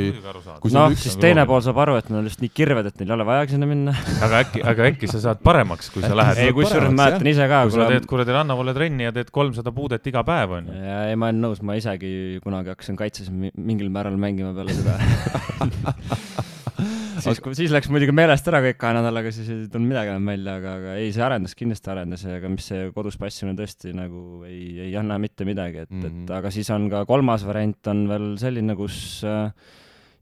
noh, 0.75 0.93
siis 1.01 1.17
teine 1.17 1.47
pool 1.49 1.63
saab 1.65 1.79
aru, 1.81 1.95
et 1.97 2.11
nad 2.11 2.19
on 2.19 2.27
lihtsalt 2.27 2.45
nii 2.45 2.53
kirved, 2.53 2.91
et 2.91 3.01
neil 3.01 3.09
ei 3.09 3.15
ole 3.17 3.27
vajagi 3.31 3.55
sinna 3.55 3.69
minna. 3.71 3.95
aga 4.27 4.43
äkki, 4.45 4.61
aga 4.73 4.87
äkki 4.91 5.09
sa 5.09 5.23
saad 5.25 5.41
paremaks, 5.41 5.89
kui 5.95 6.05
sa 6.05 6.13
lähed. 6.19 6.43
ei, 6.45 6.53
kusjuures 6.53 6.93
mäletan 6.93 7.33
ise 7.33 7.49
ka. 7.49 7.63
kui 7.65 7.73
sa 7.79 7.89
teed 7.89 8.05
kuradi 8.13 8.37
rannavalle 8.37 8.77
trenni 8.77 9.09
ja 9.09 9.15
teed 9.15 9.33
kolmsada 9.33 9.73
puudet 9.73 10.13
iga 10.13 10.21
päev, 10.27 10.53
onju. 10.59 10.79
ja 10.85 11.03
ei, 11.09 11.17
ma 11.17 11.33
olen 11.33 11.45
nõus, 11.47 11.65
ma 11.65 11.81
isegi 11.81 12.13
kunagi 12.45 12.75
hakkasin 12.75 12.99
kaitses 13.01 13.33
mingil 13.33 13.89
määral 13.89 14.21
mängima 14.21 14.53
peale 14.53 14.77
seda 14.77 14.99
siis 17.23 17.41
siis 17.59 17.73
läks 17.73 17.89
muidugi 17.93 18.15
meelest 18.15 18.47
ära 18.51 18.61
kõik 18.65 18.79
kahe 18.81 18.97
nädalaga, 18.97 19.31
siis 19.35 19.49
ei 19.49 19.61
tulnud 19.71 19.91
midagi 19.91 20.13
enam 20.13 20.31
välja, 20.31 20.57
aga, 20.61 20.73
aga 20.79 20.95
ei, 21.01 21.11
see 21.15 21.23
arendas, 21.25 21.55
kindlasti 21.59 21.93
arendas, 21.93 22.25
aga 22.29 22.51
mis 22.51 22.67
see 22.71 22.89
kodus 22.95 23.19
passimine 23.21 23.55
tõesti 23.59 23.93
nagu 23.97 24.43
ei, 24.49 24.89
ei 24.89 24.97
anna 24.99 25.19
mitte 25.21 25.47
midagi, 25.47 25.85
et 25.85 25.91
mm, 25.91 26.01
-hmm. 26.01 26.09
et 26.09 26.19
mhm. 26.25 26.35
aga 26.39 26.51
siis 26.53 26.69
on 26.75 26.89
ka 26.91 27.05
kolmas 27.09 27.45
variant 27.47 27.93
on 27.93 28.05
veel 28.11 28.27
selline, 28.41 28.75
kus 28.79 28.97
äh, 29.27 29.49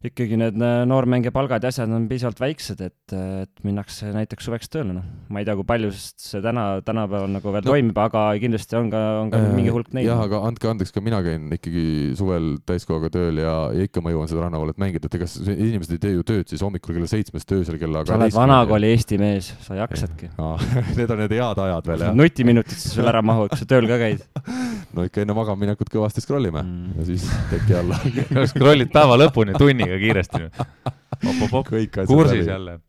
ikkagi 0.06 0.38
need 0.40 0.58
äh, 0.58 0.82
noormängija 0.90 1.34
palgad 1.34 1.64
ja 1.64 1.70
asjad 1.70 1.92
on 1.94 2.08
piisavalt 2.10 2.40
väiksed, 2.42 2.80
et, 2.82 3.14
et 3.14 3.64
minnakse 3.66 4.10
näiteks 4.16 4.48
suveks 4.48 4.72
tööle, 4.74 4.96
noh. 4.98 5.06
ma 5.30 5.42
ei 5.42 5.48
tea, 5.48 5.56
kui 5.60 5.68
palju 5.68 5.92
see 5.94 6.42
täna, 6.42 6.66
tänapäeval 6.86 7.30
nagu 7.36 7.54
veel 7.54 7.66
no, 7.66 7.74
toimib, 7.76 8.02
aga 8.02 8.24
kindlasti 8.42 8.80
on 8.80 8.90
ka, 8.94 9.02
on 9.22 9.32
ka 9.34 9.42
äh, 9.42 9.52
mingi 9.54 9.74
hulk 9.74 9.92
neid. 9.94 10.08
jah, 10.10 10.24
aga 10.26 10.42
andke 10.48 10.72
andeks, 10.72 10.94
ka 10.96 11.04
mina 11.06 11.22
käin 11.26 11.46
ikkagi 11.54 11.86
suvel 12.18 12.56
täiskohaga 12.66 13.12
tööl 13.14 13.44
ja, 13.44 13.56
ja 13.78 13.86
ikka 13.86 14.02
ma 14.02 14.14
jõuan 14.16 14.32
seda 14.32 14.48
rannavalet 14.48 14.82
mängida, 14.82 15.06
et 15.06 15.20
ega 15.20 15.30
inimesed 15.54 15.96
ei 15.98 16.04
tee 16.08 16.16
ju 16.16 16.26
tööd 16.34 16.50
siis 16.50 16.66
hommikul 16.66 16.98
kella 16.98 17.12
seitsmest 17.12 17.56
öösel 17.60 17.78
kella 17.82 18.06
sa 18.08 18.18
oled 18.18 18.36
vanakooli 18.36 18.92
Eesti 18.96 19.22
mees, 19.22 19.52
sa 19.62 19.78
jaksadki. 19.78 20.32
Need 20.98 21.14
on 21.14 21.22
need 21.22 21.38
head 21.38 21.62
ajad 21.62 21.94
veel, 21.94 22.08
jah. 22.08 22.18
nutiminutid 22.18 22.74
siis 22.78 22.98
sul 22.98 23.10
ära 23.10 23.22
mahu, 23.26 23.46
kui 23.52 23.62
sa 23.62 23.70
tööl 23.70 23.86
ka 23.92 24.02
käid 24.02 24.26
no 24.96 25.06
ikka 25.08 25.24
enne 25.24 25.36
magamaminekut 25.36 25.90
kõvasti 25.92 26.24
scroll 26.24 26.50
ime 26.50 26.64
mm. 26.64 27.00
ja 27.00 27.08
siis 27.08 27.26
teki 27.52 27.78
alla 27.80 28.00
scroll'id 28.52 28.92
päeva 28.94 29.18
lõpuni 29.20 29.56
tunniga 29.60 29.91
kiiresti. 30.02 30.48
kursis 32.10 32.48
jälle. 32.48 32.80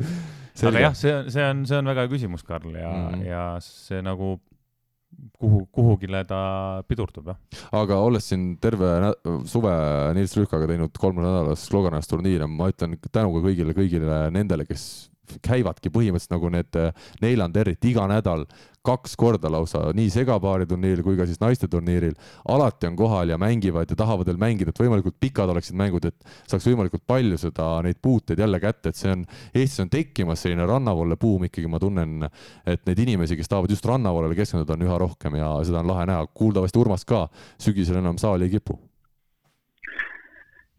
aga 0.62 0.86
jah, 0.86 0.96
see 0.96 1.12
on, 1.12 1.28
see 1.32 1.44
on, 1.48 1.66
see 1.68 1.78
on 1.80 1.92
väga 1.92 2.06
hea 2.06 2.12
küsimus, 2.12 2.46
Karl, 2.46 2.74
ja 2.76 2.90
mm., 2.92 3.22
ja 3.26 3.44
see 3.64 4.02
nagu 4.04 4.36
kuhu, 5.38 5.64
kuhugile 5.74 6.22
ta 6.28 6.40
pidurdub, 6.88 7.32
jah. 7.32 7.62
aga 7.76 7.98
olles 8.04 8.28
siin 8.30 8.52
terve 8.62 8.92
suve 9.50 9.72
Nils 10.16 10.36
Rüükaga 10.38 10.68
teinud 10.70 10.94
kolme 10.98 11.24
nädalas 11.24 11.66
Sloganas 11.68 12.10
turniire, 12.10 12.48
ma 12.48 12.70
ütlen 12.72 12.96
tänu 13.10 13.34
ka 13.36 13.44
kõigile, 13.46 13.76
kõigile 13.76 14.22
nendele, 14.34 14.66
kes 14.68 14.86
käivadki 15.42 15.90
põhimõtteliselt 15.94 16.34
nagu 16.34 16.50
need 16.52 16.78
Neilanderit 17.22 17.84
iga 17.88 18.06
nädal 18.10 18.46
kaks 18.82 19.14
korda 19.16 19.50
lausa 19.50 19.84
nii 19.94 20.10
segapaari 20.10 20.66
turniiril 20.66 21.04
kui 21.06 21.16
ka 21.18 21.26
siis 21.26 21.38
naiste 21.40 21.68
turniiril. 21.70 22.14
alati 22.48 22.88
on 22.88 22.96
kohal 22.98 23.30
ja 23.30 23.38
mängivad 23.38 23.90
ja 23.90 23.96
tahavad 23.96 24.26
veel 24.26 24.40
mängida, 24.42 24.74
et 24.74 24.82
võimalikult 24.82 25.18
pikad 25.20 25.50
oleksid 25.54 25.78
mängud, 25.78 26.04
et 26.10 26.26
saaks 26.50 26.66
võimalikult 26.66 27.06
palju 27.06 27.38
seda, 27.38 27.68
neid 27.86 28.00
puuteid 28.02 28.42
jälle 28.42 28.60
kätte, 28.60 28.90
et 28.90 28.98
see 28.98 29.14
on, 29.14 29.24
Eestis 29.54 29.84
on 29.84 29.90
tekkimas 29.92 30.42
selline 30.42 30.66
rannavoole 30.66 31.16
buum 31.16 31.46
ikkagi, 31.46 31.70
ma 31.70 31.78
tunnen, 31.82 32.28
et 32.66 32.86
neid 32.86 33.06
inimesi, 33.06 33.38
kes 33.38 33.50
tahavad 33.50 33.70
just 33.70 33.86
rannavoolele 33.86 34.38
keskenduda, 34.38 34.74
on 34.74 34.88
üha 34.88 35.02
rohkem 35.06 35.38
ja 35.38 35.54
seda 35.66 35.82
on 35.84 35.92
lahe 35.94 36.06
näha. 36.10 36.26
kuuldavasti 36.34 36.78
Urmas 36.82 37.04
ka 37.06 37.28
sügisel 37.60 38.02
enam 38.02 38.18
saali 38.18 38.50
ei 38.50 38.58
kipu 38.58 38.80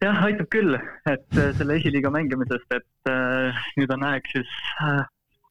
jah, 0.03 0.21
aitab 0.27 0.49
küll, 0.53 0.77
et 1.09 1.39
äh, 1.39 1.51
selle 1.57 1.79
esiliiga 1.79 2.11
mängimisest, 2.13 2.69
et 2.75 3.11
äh, 3.11 3.65
nüüd 3.79 3.91
on 3.95 4.05
aeg 4.09 4.27
siis 4.31 4.49
äh, 4.83 5.03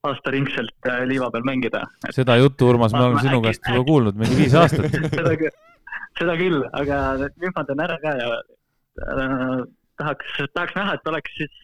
aastaringselt 0.08 0.88
äh, 0.90 1.02
liiva 1.08 1.30
peal 1.34 1.44
mängida. 1.46 1.84
seda 2.14 2.36
juttu, 2.40 2.70
Urmas, 2.72 2.94
me 2.96 3.04
oleme 3.06 3.22
sinu 3.24 3.42
käest 3.44 3.68
juba 3.68 3.84
kuulnud 3.88 4.18
mingi 4.18 4.38
viis 4.40 4.56
aastat 4.58 4.90
seda 5.16 5.34
küll, 5.40 5.60
seda 6.20 6.38
küll, 6.40 6.62
aga 6.80 7.02
nüüd 7.28 7.52
ma 7.54 7.66
teen 7.68 7.84
ära 7.86 7.98
ka 8.02 8.14
ja 8.18 8.30
äh, 8.38 9.60
tahaks, 10.02 10.34
tahaks 10.54 10.78
näha, 10.78 10.96
et 10.98 11.12
oleks 11.12 11.38
siis 11.38 11.60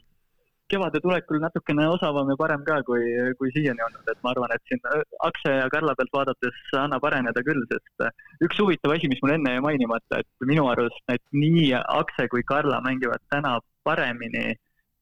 kevade 0.73 1.01
tulekul 1.05 1.41
natukene 1.43 1.87
osavam 1.89 2.31
ja 2.33 2.37
parem 2.41 2.65
ka, 2.67 2.79
kui, 2.89 3.03
kui 3.41 3.53
siiani 3.55 3.85
olnud, 3.87 4.11
et 4.13 4.21
ma 4.25 4.33
arvan, 4.35 4.55
et 4.55 4.71
siin 4.71 4.83
Akse 5.29 5.55
ja 5.55 5.69
Karla 5.73 5.95
pealt 5.99 6.15
vaadates 6.15 6.61
annab 6.81 7.05
areneda 7.09 7.43
küll, 7.47 7.65
sest 7.73 8.07
äh, 8.07 8.13
üks 8.47 8.61
huvitav 8.63 8.95
asi, 8.95 9.11
mis 9.13 9.23
mul 9.25 9.35
enne 9.37 9.57
jäi 9.57 9.65
mainimata, 9.65 10.23
et 10.23 10.49
minu 10.51 10.69
arust 10.73 11.01
need 11.11 11.25
nii 11.37 11.71
Akse 11.81 12.29
kui 12.33 12.45
Karla 12.53 12.83
mängivad 12.85 13.25
täna 13.33 13.59
paremini 13.89 14.53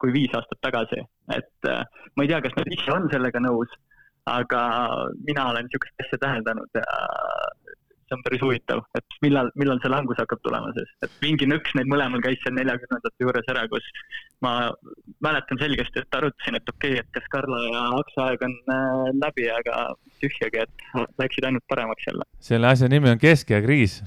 kui 0.01 0.13
viis 0.13 0.33
aastat 0.37 0.61
tagasi, 0.65 1.03
et 1.35 1.71
äh, 1.71 1.83
ma 2.15 2.25
ei 2.25 2.33
tea, 2.33 2.43
kas 2.45 2.57
nad 2.59 2.73
ise 2.73 2.93
on 2.93 3.11
sellega 3.13 3.41
nõus, 3.43 3.73
aga 4.31 4.63
mina 5.27 5.51
olen 5.53 5.69
niisugust 5.69 6.03
asja 6.03 6.19
täheldanud 6.23 6.79
ja 6.79 6.85
see 8.07 8.17
on 8.17 8.23
päris 8.27 8.43
huvitav, 8.43 8.83
et 8.99 9.19
millal, 9.25 9.51
millal 9.59 9.81
see 9.83 9.91
langus 9.93 10.21
hakkab 10.23 10.43
tulema 10.45 10.71
siis, 10.77 10.91
et 11.07 11.17
mingi 11.25 11.49
nõks 11.51 11.75
neil 11.79 11.91
mõlemal 11.91 12.23
käis 12.25 12.39
seal 12.43 12.55
neljakümnendate 12.59 13.27
juures 13.27 13.51
ära, 13.53 13.67
kus 13.73 13.89
ma 14.45 14.53
mäletan 15.25 15.61
selgesti, 15.61 16.03
et 16.03 16.19
arutasin, 16.19 16.59
et 16.61 16.73
okei 16.75 16.97
okay,, 16.97 17.03
et 17.03 17.11
kas 17.17 17.29
Karla 17.33 17.63
ja 17.67 17.85
Aksa 17.99 18.29
aeg 18.31 18.47
on 18.47 18.57
äh, 18.77 19.11
läbi, 19.25 19.49
aga 19.53 19.83
tühjagi, 20.23 20.65
et 20.67 21.13
läksid 21.21 21.49
ainult 21.49 21.67
paremaks 21.69 22.09
jälle. 22.09 22.29
selle 22.51 22.71
asja 22.71 22.89
nimi 22.93 23.11
on 23.11 23.23
keskeakriis 23.23 24.01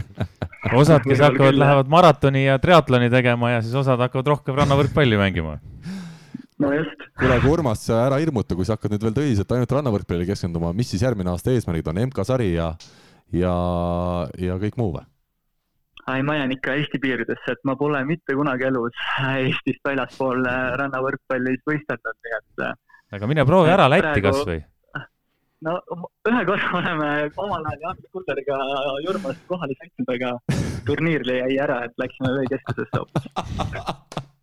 osad, 0.80 1.04
kes 1.06 1.22
hakkavad, 1.22 1.58
lähevad 1.60 1.92
maratoni 1.92 2.46
ja 2.46 2.58
triatloni 2.62 3.10
tegema 3.12 3.56
ja 3.56 3.62
siis 3.62 3.74
osad 3.76 4.00
hakkavad 4.02 4.34
rohkem 4.34 4.56
rannavõrkpalli 4.58 5.18
mängima. 5.20 5.58
No 6.58 6.70
just. 6.72 7.02
kuule, 7.20 7.36
aga 7.36 7.48
Urmas, 7.52 7.82
ära 7.92 8.16
hirmuta, 8.20 8.56
kui 8.56 8.64
sa 8.64 8.78
hakkad 8.78 8.94
nüüd 8.94 9.02
veel 9.04 9.16
tõsiselt 9.18 9.50
ainult 9.52 9.74
rannavõrkpallile 9.76 10.28
keskenduma, 10.30 10.72
mis 10.76 10.88
siis 10.88 11.04
järgmine 11.04 11.28
aasta 11.34 11.52
eesmärgid 11.52 11.90
on, 11.92 12.00
MK-sari 12.08 12.54
ja 12.54 12.70
ja, 13.32 13.54
ja 14.38 14.58
kõik 14.62 14.78
muu 14.80 14.92
või? 14.94 15.04
ei, 16.14 16.22
ma 16.22 16.36
jään 16.36 16.52
ikka 16.54 16.76
Eesti 16.78 16.98
piiridesse, 17.02 17.56
et 17.56 17.64
ma 17.64 17.74
pole 17.76 18.04
mitte 18.06 18.34
kunagi 18.38 18.68
elus 18.68 19.02
Eestist 19.32 19.82
väljaspool 19.88 20.46
äh, 20.46 20.62
rannavõrkpallis 20.80 21.64
võistelnud, 21.66 22.18
nii 22.22 22.36
et. 22.38 22.64
Äh, 22.68 22.76
aga 23.18 23.30
mine 23.30 23.46
proovi 23.48 23.74
ära 23.74 23.88
Lätti 23.90 24.22
praegu... 24.22 24.28
kasvõi. 24.28 24.60
no 25.66 25.74
ühe 26.30 26.44
korra 26.50 26.70
oleme 26.78 27.10
omal 27.34 27.66
ajal 27.72 27.82
Jaan 27.88 28.06
Kulderiga 28.12 28.60
Jurmast 29.06 29.42
kohale 29.50 29.74
sõitnud, 29.80 30.14
aga 30.14 30.62
turniirile 30.86 31.42
jäi 31.42 31.58
ära, 31.66 31.82
et 31.88 31.98
läksime 31.98 32.32
veekeskusesse 32.38 33.02
hoopis 33.02 33.30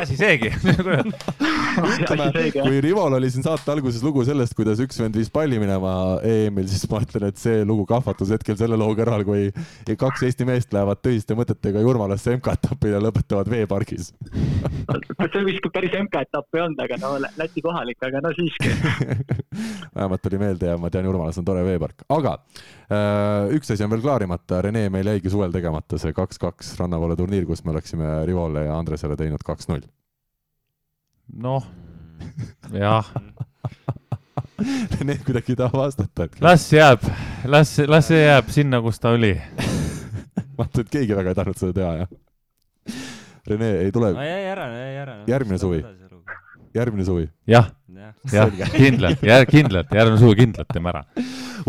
asi 0.00 0.16
seegi. 0.18 0.50
Ütleme, 0.60 2.28
kui 2.56 2.80
Rival 2.84 3.16
oli 3.16 3.30
siin 3.32 3.44
saate 3.46 3.72
alguses 3.72 4.02
lugu 4.04 4.24
sellest, 4.26 4.54
kuidas 4.58 4.80
üks 4.82 4.98
vend 5.00 5.16
viis 5.16 5.30
palli 5.32 5.60
minema 5.62 5.92
EM-il, 6.26 6.68
siis 6.70 6.86
ma 6.90 7.00
ütlen, 7.04 7.28
et 7.30 7.40
see 7.40 7.62
lugu 7.68 7.86
kahvatus 7.88 8.32
hetkel 8.34 8.58
selle 8.60 8.78
loo 8.80 8.92
kõrval, 8.98 9.24
kui 9.28 9.50
kaks 10.00 10.26
Eesti 10.28 10.46
meest 10.48 10.74
lähevad 10.76 11.02
töiste 11.04 11.36
mõtetega 11.38 11.82
Jurmalasse 11.84 12.36
MK-etapile 12.38 12.98
ja 12.98 13.04
lõpetavad 13.04 13.50
veepargis. 13.52 14.12
See 15.30 15.44
vist 15.46 15.70
päris 15.72 15.94
MK-etapp 16.00 16.58
ei 16.58 16.64
olnud, 16.66 16.84
aga 16.84 17.00
no 17.02 17.14
Läti 17.40 17.62
kohalik, 17.64 18.00
aga 18.06 18.22
no 18.24 18.34
siiski. 18.36 18.72
Vähemalt 19.96 20.22
tuli 20.22 20.40
meelde 20.40 20.72
ja 20.72 20.78
ma 20.80 20.90
tean, 20.92 21.08
Jurmalas 21.08 21.38
on 21.40 21.46
tore 21.46 21.64
veepark, 21.66 22.04
aga 22.12 22.38
üks 22.90 23.70
asi 23.70 23.84
on 23.86 23.90
veel 23.92 24.02
klaarimata, 24.02 24.60
Rene, 24.66 24.88
meil 24.90 25.06
jäigi 25.12 25.30
suvel 25.30 25.52
tegemata 25.54 25.98
see 26.00 26.14
kaks-kaks 26.16 26.72
rannavoole 26.80 27.14
turniir, 27.18 27.46
kus 27.46 27.62
me 27.64 27.74
oleksime 27.74 28.24
Rivole 28.26 28.64
ja 28.66 28.78
Andresele 28.78 29.16
teinud 29.18 29.44
kaks-null 29.46 29.84
noh, 31.38 31.66
jah 32.74 33.06
Rene 34.98 35.16
kuidagi 35.24 35.54
ei 35.54 35.60
taha 35.62 35.84
vastata, 35.84 36.26
et. 36.26 36.40
las 36.42 36.66
jääb, 36.72 37.06
las, 37.48 37.76
las 37.86 38.10
see 38.10 38.24
jääb 38.24 38.50
sinna, 38.52 38.82
kus 38.82 38.98
ta 39.00 39.14
oli 39.14 39.32
vaata, 40.58 40.82
et 40.82 40.90
keegi 40.90 41.14
väga 41.16 41.32
ei 41.32 41.38
tahtnud 41.38 41.62
seda 41.62 41.76
teha, 41.78 41.94
jah. 42.02 42.98
Rene 43.50 43.70
ei 43.86 43.94
tule. 43.94 44.12
no 44.18 44.26
jäi 44.26 44.44
ära, 44.50 44.66
jäi 44.74 44.94
ära. 45.04 45.18
järgmine 45.30 45.62
suvi 45.62 45.84
järgmine 46.74 47.04
suvi 47.06 47.26
ja,. 47.50 47.64
jah, 48.32 48.50
jah, 48.58 48.70
kindlalt, 48.72 49.22
kindlalt, 49.50 49.92
järgmine 49.94 50.20
suvi 50.20 50.36
kindlalt 50.42 50.70
teeme 50.72 50.92
ära. 50.92 51.02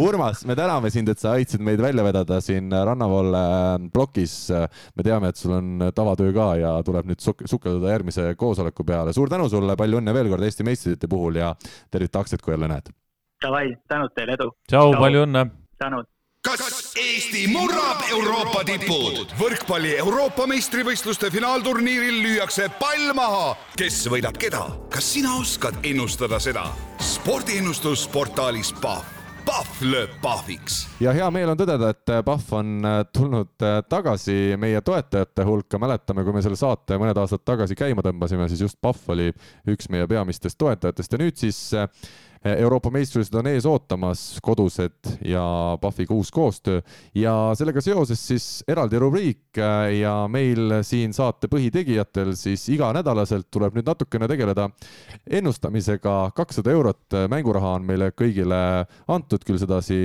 Urmas, 0.02 0.44
me 0.48 0.56
täname 0.56 0.92
sind, 0.94 1.10
et 1.12 1.20
sa 1.20 1.34
aitasid 1.36 1.64
meid 1.66 1.82
välja 1.84 2.06
vedada 2.06 2.40
siin 2.44 2.72
Rannavoole 2.72 3.42
äh, 3.42 3.90
plokis. 3.94 4.36
me 4.96 5.06
teame, 5.08 5.32
et 5.32 5.42
sul 5.42 5.58
on 5.58 5.90
tavatöö 5.96 6.34
ka 6.36 6.48
ja 6.62 6.76
tuleb 6.88 7.10
nüüd 7.12 7.24
suk 7.24 7.44
sukelduda 7.46 7.92
järgmise 7.96 8.32
koosoleku 8.40 8.86
peale. 8.88 9.14
suur 9.14 9.30
tänu 9.30 9.50
sulle, 9.50 9.76
palju 9.80 10.02
õnne 10.02 10.16
veel 10.16 10.32
kord 10.32 10.48
Eesti 10.48 10.68
meistrite 10.68 11.12
puhul 11.12 11.42
ja 11.42 11.54
tervita 11.92 12.24
aktsiat, 12.24 12.42
kui 12.42 12.56
jälle 12.56 12.72
näed. 12.72 12.94
Davai, 13.42 13.68
tänud 13.90 14.14
teile, 14.16 14.38
edu. 14.38 14.52
tšau, 14.70 14.96
palju 15.02 15.26
õnne. 15.28 15.48
tänud 15.82 16.11
kas 16.42 16.94
Eesti 16.98 17.44
murrab 17.54 18.02
Euroopa 18.10 18.64
tipud? 18.66 19.30
võrkpalli 19.38 19.94
Euroopa 20.02 20.48
meistrivõistluste 20.50 21.30
finaalturniiril 21.34 22.18
lüüakse 22.24 22.66
pall 22.80 23.14
maha. 23.18 23.52
kes 23.78 24.02
võidab 24.10 24.40
keda? 24.42 24.64
kas 24.90 25.12
sina 25.14 25.36
oskad 25.38 25.78
ennustada 25.86 26.40
seda? 26.42 26.66
spordiennustus 26.98 28.08
portaalis 28.10 28.74
Pahv. 28.82 29.20
Pahv 29.46 29.84
lööb 29.86 30.18
pahviks. 30.24 30.88
ja 31.02 31.14
hea 31.14 31.30
meel 31.34 31.54
on 31.54 31.62
tõdeda, 31.62 31.92
et 31.94 32.16
Pahv 32.26 32.58
on 32.58 32.74
äh, 32.90 32.98
tulnud 33.14 33.68
äh, 33.68 33.78
tagasi 33.90 34.58
meie 34.58 34.82
toetajate 34.82 35.46
hulka. 35.46 35.78
mäletame, 35.78 36.26
kui 36.26 36.34
me 36.34 36.42
selle 36.42 36.58
saate 36.58 36.98
mõned 36.98 37.22
aastad 37.22 37.46
tagasi 37.46 37.78
käima 37.78 38.02
tõmbasime, 38.06 38.50
siis 38.50 38.66
just 38.66 38.82
Pahv 38.82 39.14
oli 39.14 39.30
üks 39.70 39.94
meie 39.94 40.10
peamistest 40.10 40.58
toetajatest 40.58 41.14
ja 41.14 41.22
nüüd 41.22 41.38
siis 41.38 41.64
äh, 41.78 41.86
Euroopa 42.42 42.90
meistrivõistlused 42.90 43.36
on 43.38 43.48
ees 43.52 43.66
ootamas, 43.70 44.22
kodused 44.42 45.12
ja 45.30 45.44
Pahviga 45.82 46.16
uus 46.16 46.32
koostöö 46.34 46.80
ja 47.14 47.34
sellega 47.58 47.84
seoses 47.86 48.24
siis 48.32 48.46
eraldi 48.66 48.98
rubriik 48.98 49.60
äh, 49.62 50.00
ja 50.00 50.16
meil 50.32 50.80
siin 50.82 51.14
saate 51.14 51.46
põhitegijatel 51.52 52.34
siis 52.40 52.64
iganädalaselt 52.74 53.46
tuleb 53.54 53.78
nüüd 53.78 53.86
natukene 53.86 54.26
tegeleda 54.32 54.72
ennustamisega. 55.30 56.32
kakssada 56.34 56.74
eurot 56.74 57.18
mänguraha 57.30 57.76
on 57.78 57.86
meile 57.86 58.10
kõigile 58.18 58.88
antud, 59.06 59.46
küll 59.46 59.62
sedasi 59.62 60.00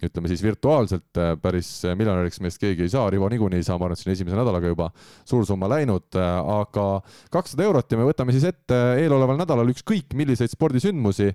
ütleme 0.00 0.32
siis 0.32 0.42
virtuaalselt, 0.42 1.20
päris 1.42 1.68
miljonäriks 1.84 2.40
meist 2.40 2.62
keegi 2.62 2.86
ei 2.86 2.94
saa, 2.94 3.10
Rivo 3.12 3.28
niikuinii 3.28 3.60
ei 3.60 3.66
saa, 3.66 3.76
ma 3.76 3.90
arvan, 3.90 3.98
et 3.98 4.00
siin 4.00 4.14
esimese 4.14 4.40
nädalaga 4.40 4.72
juba 4.72 4.88
suur 5.28 5.44
summa 5.44 5.68
läinud, 5.68 6.16
aga 6.16 6.88
kakssada 7.34 7.68
eurot 7.68 7.92
ja 7.92 8.00
me 8.00 8.08
võtame 8.08 8.32
siis 8.32 8.48
ette 8.48 8.80
eeloleval 9.04 9.36
nädalal 9.44 9.68
ükskõik 9.74 10.16
milliseid 10.16 10.56
spordisündmusi 10.56 11.28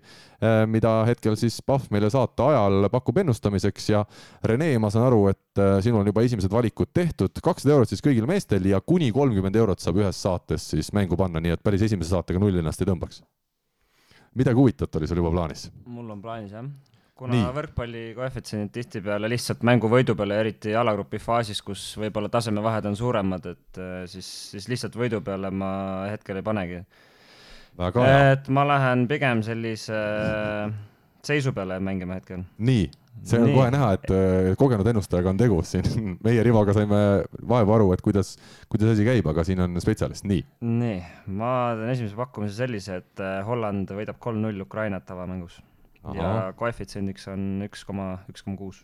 mida 0.72 0.92
hetkel 1.08 1.36
siis 1.40 1.58
Pahv 1.66 1.90
meile 1.92 2.10
saate 2.12 2.46
ajal 2.46 2.88
pakub 2.92 3.18
ennustamiseks 3.20 3.90
ja 3.92 4.04
Rene, 4.48 4.72
ma 4.80 4.92
saan 4.94 5.10
aru, 5.10 5.26
et 5.34 5.60
äh, 5.60 5.80
sinul 5.84 6.04
on 6.04 6.12
juba 6.12 6.24
esimesed 6.24 6.54
valikud 6.54 6.94
tehtud, 6.96 7.42
kakssada 7.44 7.76
eurot 7.76 7.92
siis 7.92 8.04
kõigil 8.06 8.28
meestel 8.30 8.70
ja 8.70 8.80
kuni 8.80 9.12
kolmkümmend 9.16 9.60
eurot 9.60 9.84
saab 9.84 10.00
ühes 10.00 10.22
saates 10.24 10.70
siis 10.76 10.94
mängu 10.96 11.20
panna, 11.20 11.42
nii 11.44 11.58
et 11.58 11.64
päris 11.66 11.84
esimese 11.90 12.16
saatega 12.16 12.40
nulli 12.40 12.64
ennast 12.64 12.82
ei 12.82 12.88
tõmbaks. 12.90 13.24
midagi 14.40 14.62
huvitavat 14.62 14.96
oli 14.96 15.08
sul 15.10 15.20
juba 15.20 15.34
plaanis? 15.36 15.68
mul 15.86 16.16
on 16.16 16.22
plaanis 16.22 16.56
jah 16.56 16.72
kuna 17.20 17.36
Nii. 17.36 17.48
võrkpalli 17.52 18.02
koefitsiendid 18.16 18.72
tihtipeale 18.72 19.28
lihtsalt 19.28 19.66
mängu 19.68 19.90
võidu 19.92 20.16
peale, 20.16 20.38
eriti 20.40 20.72
jalagrupi 20.72 21.20
faasis, 21.20 21.60
kus 21.62 21.82
võib-olla 22.00 22.30
tasemevahed 22.32 22.88
on 22.88 22.96
suuremad, 22.96 23.50
et 23.52 23.80
äh, 23.82 24.06
siis, 24.08 24.30
siis 24.54 24.70
lihtsalt 24.72 24.96
võidu 24.96 25.20
peale 25.26 25.52
ma 25.52 25.72
hetkel 26.14 26.40
ei 26.40 26.46
panegi 26.48 26.80
et 27.80 28.50
ma 28.52 28.66
lähen 28.68 29.06
pigem 29.08 29.44
sellise 29.46 29.96
äh, 29.96 30.72
seisu 31.24 31.54
peale 31.56 31.80
mängima 31.84 32.18
hetkel. 32.18 32.44
nii, 32.58 32.88
see 33.24 33.40
on 33.40 33.48
nii. 33.48 33.56
kohe 33.56 33.72
näha, 33.74 33.90
et 33.98 34.12
äh, 34.12 34.50
kogenud 34.60 34.88
ennustajaga 34.92 35.32
on 35.32 35.40
tegu 35.40 35.60
siin. 35.68 35.88
meie 36.26 36.44
Rivoga 36.46 36.76
saime 36.76 37.00
vaevu 37.54 37.76
aru, 37.78 37.90
et 37.96 38.04
kuidas, 38.06 38.34
kuidas 38.72 38.94
asi 38.94 39.08
käib, 39.08 39.28
aga 39.32 39.46
siin 39.48 39.64
on 39.64 39.80
spetsialist, 39.84 40.28
nii. 40.30 40.44
nii, 40.66 41.00
ma 41.40 41.54
teen 41.80 41.94
esimese 41.96 42.20
pakkumise 42.20 42.60
sellise, 42.60 43.00
et 43.04 43.24
äh, 43.24 43.40
Holland 43.48 43.92
võidab 43.96 44.20
kolm-null 44.24 44.68
Ukrainat 44.68 45.12
avamängus. 45.16 45.62
ja 46.16 46.50
koefitsiendiks 46.60 47.28
on 47.32 47.66
üks 47.68 47.84
koma, 47.88 48.12
üks 48.32 48.44
koma 48.44 48.60
kuus. 48.60 48.84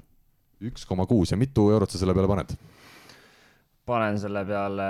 üks 0.63 0.87
koma 0.87 1.07
kuus 1.07 1.31
ja 1.31 1.39
mitu 1.39 1.69
eurot 1.71 1.91
sa 1.91 1.99
selle 1.99 2.15
peale 2.15 2.31
paned? 2.31 2.55
panen 3.85 4.17
selle 4.19 4.41
peale 4.47 4.87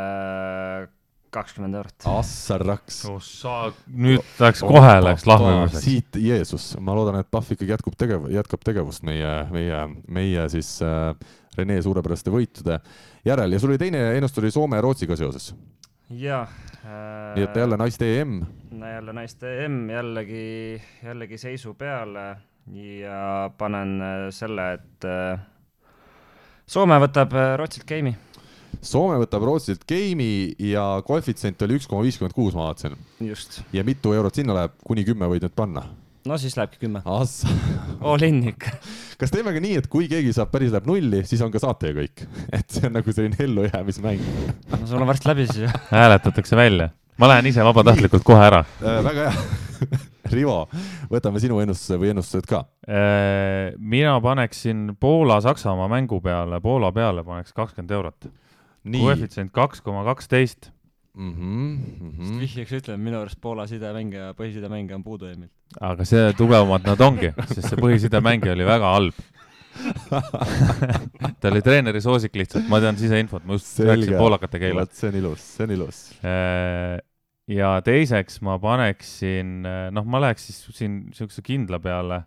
kakskümmend 1.36 1.78
eurot. 1.78 2.08
assaraks. 2.16 3.02
oh 3.12 3.20
sa, 3.24 3.56
nüüd 3.92 4.24
läks 4.42 4.64
kohe 4.66 4.94
läks 5.04 5.28
lahmimiseks. 5.30 5.84
siit 5.86 6.20
Jeesus, 6.22 6.72
ma 6.80 6.96
loodan, 6.98 7.20
et 7.22 7.32
Pahv 7.32 7.52
ikkagi 7.56 7.76
jätkub 7.76 7.98
tegev-, 8.00 8.30
jätkab 8.34 8.64
tegevust 8.66 9.06
meie, 9.08 9.34
meie, 9.54 9.82
meie 10.08 10.48
siis 10.54 10.78
äh, 10.86 11.12
Rene 11.56 11.78
suurepäraste 11.84 12.34
võitude 12.34 12.80
järel 13.26 13.56
ja 13.56 13.62
sul 13.62 13.72
oli 13.74 13.80
teine 13.80 14.10
ennustus 14.18 14.44
oli 14.44 14.52
Soome 14.52 14.80
ja 14.80 14.84
Rootsiga 14.84 15.16
seoses. 15.20 15.54
jaa. 16.10 16.44
nii 17.36 17.44
et 17.44 17.56
jälle 17.56 17.78
naiste 17.78 18.10
EM. 18.20 18.42
no 18.72 18.90
jälle 18.90 19.14
naiste 19.14 19.56
EM, 19.66 19.80
jällegi, 19.90 20.82
jällegi 21.04 21.38
seisu 21.38 21.74
peale 21.74 22.36
ja 22.74 23.52
panen 23.58 24.02
äh, 24.02 24.30
selle, 24.34 24.74
et 24.74 25.06
äh, 25.06 25.40
Soome 26.66 26.98
võtab 27.02 27.34
äh, 27.38 27.54
Rootsilt 27.60 27.86
game'i, 27.90 28.16
Soome 28.86 29.20
võtab 29.22 29.46
Rootsilt 29.48 29.86
game'i 29.90 30.56
ja 30.72 30.86
koefitsient 31.06 31.62
oli 31.66 31.78
üks 31.80 31.88
koma 31.90 32.06
viiskümmend 32.06 32.36
kuus, 32.36 32.56
ma 32.58 32.70
vaatasin. 32.70 32.98
just. 33.24 33.62
ja 33.74 33.84
mitu 33.88 34.14
eurot 34.16 34.36
sinna 34.36 34.56
läheb, 34.58 34.76
kuni 34.86 35.06
kümme 35.08 35.30
võid 35.32 35.46
nüüd 35.46 35.56
panna. 35.56 35.86
no 36.26 36.38
siis 36.42 36.58
lähebki 36.58 36.82
kümme. 36.86 37.04
All 38.10 38.28
in 38.28 38.42
ikka. 38.52 38.76
kas 39.22 39.34
teeme 39.34 39.54
ka 39.56 39.64
nii, 39.64 39.80
et 39.84 39.90
kui 39.92 40.10
keegi 40.12 40.34
saab 40.36 40.52
päris 40.54 40.74
läheb 40.74 40.90
nulli, 40.90 41.24
siis 41.28 41.44
on 41.46 41.54
ka 41.54 41.62
saate 41.64 41.92
ju 41.94 42.00
kõik, 42.02 42.26
et 42.60 42.68
see 42.70 42.90
on 42.90 42.98
nagu 43.00 43.16
selline 43.16 43.40
ellujäämismäng 43.48 44.26
no 44.72 44.84
sul 44.86 45.02
on 45.02 45.10
varsti 45.10 45.32
läbi 45.32 45.48
siis 45.52 45.66
ju. 45.66 45.72
hääletatakse 45.96 46.60
välja. 46.60 46.90
ma 47.18 47.32
lähen 47.32 47.54
ise 47.54 47.64
vabatahtlikult 47.64 48.28
kohe 48.28 48.50
ära. 48.50 48.66
äh,. 48.82 49.00
väga 49.06 49.30
hea. 49.30 49.64
Rivo, 50.32 50.64
võtame 51.12 51.40
sinu 51.42 51.60
ennustuse 51.62 52.00
või 52.02 52.10
ennustused 52.14 52.48
ka. 52.50 52.64
Äh, 52.90 53.76
mina 53.78 54.16
paneksin 54.24 54.96
Poola-Saksamaa 55.00 55.90
mängu 55.92 56.18
peale, 56.24 56.58
Poola 56.64 56.90
peale 56.96 57.24
paneks 57.28 57.54
kakskümmend 57.54 57.94
eurot. 57.94 58.28
Koefitsient 58.86 59.54
kaks 59.56 59.82
koma 59.86 60.06
kaksteist. 60.08 60.72
Mhm, 61.16 62.40
vihjeks 62.42 62.74
ütlen, 62.76 63.00
minu 63.00 63.22
arust 63.22 63.40
Poola 63.42 63.64
sidemängija, 63.70 64.34
põhisidemängija 64.36 64.98
on 64.98 65.04
puudu 65.06 65.30
Emil. 65.30 65.48
aga 65.80 66.04
see 66.08 66.34
tugevamad 66.36 66.84
nad 66.90 67.00
ongi, 67.06 67.32
sest 67.54 67.70
see 67.70 67.80
põhisidemängija 67.80 68.52
oli 68.52 68.68
väga 68.68 68.92
halb. 68.98 69.22
ta 71.40 71.50
oli 71.50 71.62
treeneri 71.64 72.02
soosik 72.04 72.36
lihtsalt, 72.36 72.68
ma 72.72 72.82
tean 72.84 73.00
siseinfot, 73.00 73.44
ma 73.48 73.56
just 73.56 73.80
rääkisin 73.80 74.18
poolakate 74.20 74.60
keele. 74.60 74.84
vot 74.84 74.96
see 74.96 75.12
on 75.12 75.18
ilus, 75.22 75.48
see 75.56 75.68
on 75.68 75.74
ilus. 75.78 76.02
Äh, 76.20 77.00
ja 77.56 77.72
teiseks 77.86 78.42
ma 78.44 78.58
paneksin, 78.60 79.58
noh, 79.96 80.08
ma 80.12 80.24
läheks 80.28 80.50
siis 80.50 80.80
siin 80.82 81.00
niisuguse 81.10 81.44
kindla 81.48 81.80
peale, 81.84 82.22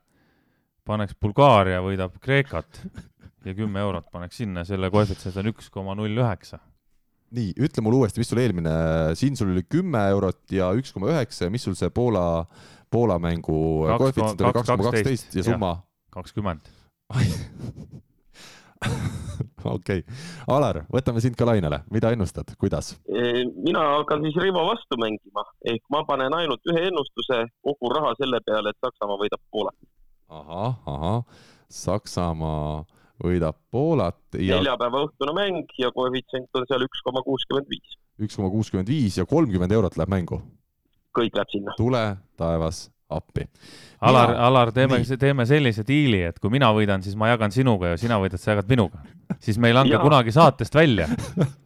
paneks 0.88 1.16
Bulgaaria 1.20 1.84
võidab 1.84 2.16
Kreekat 2.24 2.82
ja 3.46 3.54
kümme 3.54 3.80
eurot 3.84 4.08
paneks 4.12 4.40
sinna, 4.42 4.64
selle 4.66 4.90
koefitsient 4.92 5.36
on 5.40 5.52
üks 5.52 5.70
koma 5.74 5.94
null 5.98 6.18
üheksa. 6.18 6.60
nii, 7.34 7.52
ütle 7.60 7.84
mulle 7.84 8.02
uuesti, 8.02 8.22
mis 8.22 8.30
sul 8.32 8.40
eelmine, 8.40 8.72
siin 9.18 9.36
sul 9.36 9.52
oli 9.52 9.62
kümme 9.68 10.00
eurot 10.14 10.54
ja 10.54 10.70
üks 10.76 10.94
koma 10.94 11.10
üheksa 11.12 11.46
ja 11.46 11.52
mis 11.52 11.66
sul 11.66 11.76
see 11.78 11.90
Poola, 11.94 12.46
Poola 12.90 13.18
mängu 13.20 13.60
koefitsient 14.00 14.40
oli 14.40 14.56
kaks 14.56 14.72
koma 14.72 14.90
kaksteist 14.90 15.36
ja 15.36 15.44
summa? 15.50 15.76
kakskümmend. 16.14 16.70
okei, 19.76 20.02
Alar, 20.50 20.82
võtame 20.92 21.20
sind 21.24 21.36
ka 21.38 21.46
lainele, 21.48 21.82
mida 21.92 22.12
ennustad, 22.14 22.50
kuidas? 22.60 22.94
mina 23.08 23.82
hakkan 23.98 24.22
siis 24.24 24.36
Rivo 24.40 24.64
vastu 24.68 24.98
mängima, 25.00 25.44
ehk 25.68 25.84
ma 25.92 26.02
panen 26.08 26.34
ainult 26.36 26.64
ühe 26.72 26.88
ennustuse, 26.88 27.44
kogu 27.64 27.92
raha 27.92 28.14
selle 28.20 28.40
peale, 28.46 28.72
et 28.72 28.80
Saksamaa 28.84 29.20
võidab 29.20 29.42
Poolat. 29.52 29.76
ahah, 30.28 30.76
ahah, 30.86 31.20
Saksamaa 31.68 32.84
võidab 33.22 33.56
Poolat 33.70 34.38
ja 34.38 34.58
neljapäeva 34.58 35.06
õhtune 35.06 35.34
mäng 35.36 35.72
ja 35.80 35.90
koefitsient 35.94 36.54
on 36.54 36.68
seal 36.68 36.84
üks 36.86 37.02
koma 37.06 37.22
kuuskümmend 37.26 37.70
viis. 37.70 37.98
üks 38.22 38.38
koma 38.38 38.50
kuuskümmend 38.52 38.88
viis 38.90 39.18
ja 39.18 39.26
kolmkümmend 39.26 39.74
eurot 39.74 39.98
läheb 39.98 40.14
mängu. 40.14 40.42
kõik 41.18 41.34
läheb 41.34 41.50
sinna. 41.54 41.74
tule 41.76 42.04
taevas 42.38 42.86
appi. 43.08 43.46
Alar, 44.00 44.34
Alar, 44.36 44.72
teeme 44.72 45.00
teeme 45.18 45.46
sellise 45.48 45.82
diili, 45.88 46.20
et 46.28 46.38
kui 46.38 46.52
mina 46.52 46.68
võidan, 46.76 47.02
siis 47.02 47.16
ma 47.16 47.30
jagan 47.30 47.52
sinuga 47.54 47.94
ja 47.94 48.00
sina 48.00 48.18
võidad, 48.20 48.40
sa 48.40 48.52
jagad 48.52 48.68
minuga. 48.68 49.00
siis 49.40 49.58
me 49.58 49.72
ei 49.72 49.74
lange 49.74 49.94
Jaa. 49.96 50.02
kunagi 50.02 50.32
saatest 50.32 50.74
välja, 50.74 51.08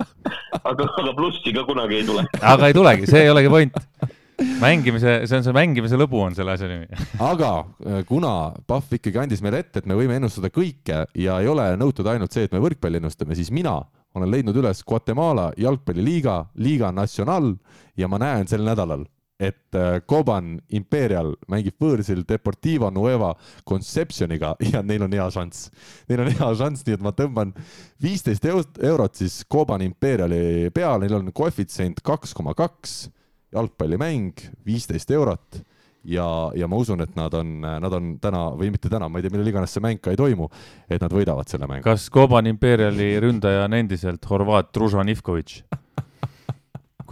aga, 0.70 0.86
aga 0.86 1.14
plussi 1.18 1.52
ka 1.52 1.64
kunagi 1.66 2.00
ei 2.00 2.06
tule. 2.06 2.24
aga 2.40 2.70
ei 2.70 2.76
tulegi, 2.76 3.10
see 3.10 3.24
ei 3.26 3.30
olegi 3.34 3.50
point. 3.50 3.78
mängimise, 4.62 5.22
see 5.26 5.38
on 5.38 5.46
see 5.46 5.56
mängimise 5.56 5.98
lõbu 6.00 6.20
on 6.24 6.36
selle 6.36 6.54
asja 6.56 6.68
nimi. 6.70 6.88
aga 7.32 7.52
äh, 7.62 8.02
kuna 8.08 8.34
Pahv 8.68 8.98
ikkagi 8.98 9.22
andis 9.22 9.42
meile 9.44 9.62
ette, 9.62 9.82
et 9.82 9.88
me 9.90 9.96
võime 9.98 10.18
ennustada 10.18 10.52
kõike 10.52 11.04
ja 11.18 11.40
ei 11.42 11.50
ole 11.50 11.72
nõutud 11.80 12.08
ainult 12.10 12.34
see, 12.34 12.46
et 12.48 12.54
me 12.54 12.62
võrkpalli 12.62 13.02
ennustame, 13.02 13.36
siis 13.38 13.52
mina 13.54 13.78
olen 14.14 14.30
leidnud 14.32 14.56
üles 14.60 14.82
Guatemala 14.84 15.50
jalgpalliliiga, 15.60 16.44
Liga 16.60 16.92
Nacional 16.92 17.54
ja 17.96 18.08
ma 18.10 18.20
näen 18.20 18.48
sel 18.50 18.64
nädalal, 18.66 19.06
et 19.42 19.74
äh, 19.74 20.00
Coban 20.08 20.54
Imperial 20.76 21.32
mängib 21.50 21.80
võõrsil 21.82 22.22
Deportivo 22.28 22.90
Nueva 22.94 23.32
Concepcioniga 23.68 24.54
ja 24.72 24.82
neil 24.86 25.06
on 25.06 25.16
hea 25.16 25.26
šanss. 25.34 25.70
Neil 26.10 26.26
on 26.26 26.30
hea 26.30 26.50
šanss, 26.60 26.86
nii 26.86 26.98
et 26.98 27.04
ma 27.04 27.14
tõmban 27.16 27.54
viisteist 28.02 28.46
eurot 28.46 29.18
siis 29.18 29.42
Coban 29.50 29.82
Imperiali 29.86 30.70
peale, 30.74 31.06
neil 31.06 31.18
on 31.18 31.32
koefitsient 31.34 32.04
kaks 32.06 32.36
koma 32.38 32.54
kaks, 32.58 33.06
jalgpallimäng 33.52 34.40
viisteist 34.66 35.10
eurot 35.10 35.62
ja, 36.04 36.26
ja 36.56 36.68
ma 36.68 36.78
usun, 36.82 37.00
et 37.04 37.14
nad 37.16 37.34
on, 37.34 37.60
nad 37.62 37.92
on 37.92 38.16
täna 38.22 38.46
või 38.58 38.72
mitte 38.74 38.90
täna, 38.92 39.08
ma 39.08 39.20
ei 39.20 39.26
tea, 39.26 39.34
millal 39.34 39.52
iganes 39.52 39.74
see 39.74 39.84
mäng 39.84 40.02
ka 40.02 40.14
ei 40.14 40.18
toimu, 40.18 40.48
et 40.90 41.02
nad 41.02 41.12
võidavad 41.14 41.50
selle 41.50 41.68
mängu. 41.70 41.84
kas 41.86 42.08
Koban 42.12 42.48
Imperiali 42.50 43.14
ründaja 43.22 43.66
on 43.68 43.78
endiselt 43.78 44.26
horvaat 44.30 44.72
Družan 44.74 45.12
Ivkovic? 45.12 45.60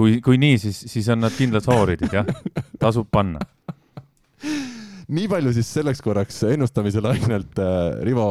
kui, 0.00 0.18
kui 0.24 0.40
nii, 0.40 0.58
siis, 0.58 0.84
siis 0.90 1.08
on 1.12 1.22
nad 1.26 1.34
kindlad 1.36 1.66
favoriidid, 1.66 2.12
jah, 2.14 2.26
tasub 2.80 3.10
panna. 3.12 3.42
Nii 5.10 5.28
palju 5.30 5.52
siis 5.56 5.70
selleks 5.74 6.02
korraks 6.04 6.42
ennustamisel 6.48 7.08
ainult 7.10 7.58
äh, 7.62 7.78
Rivo 8.06 8.26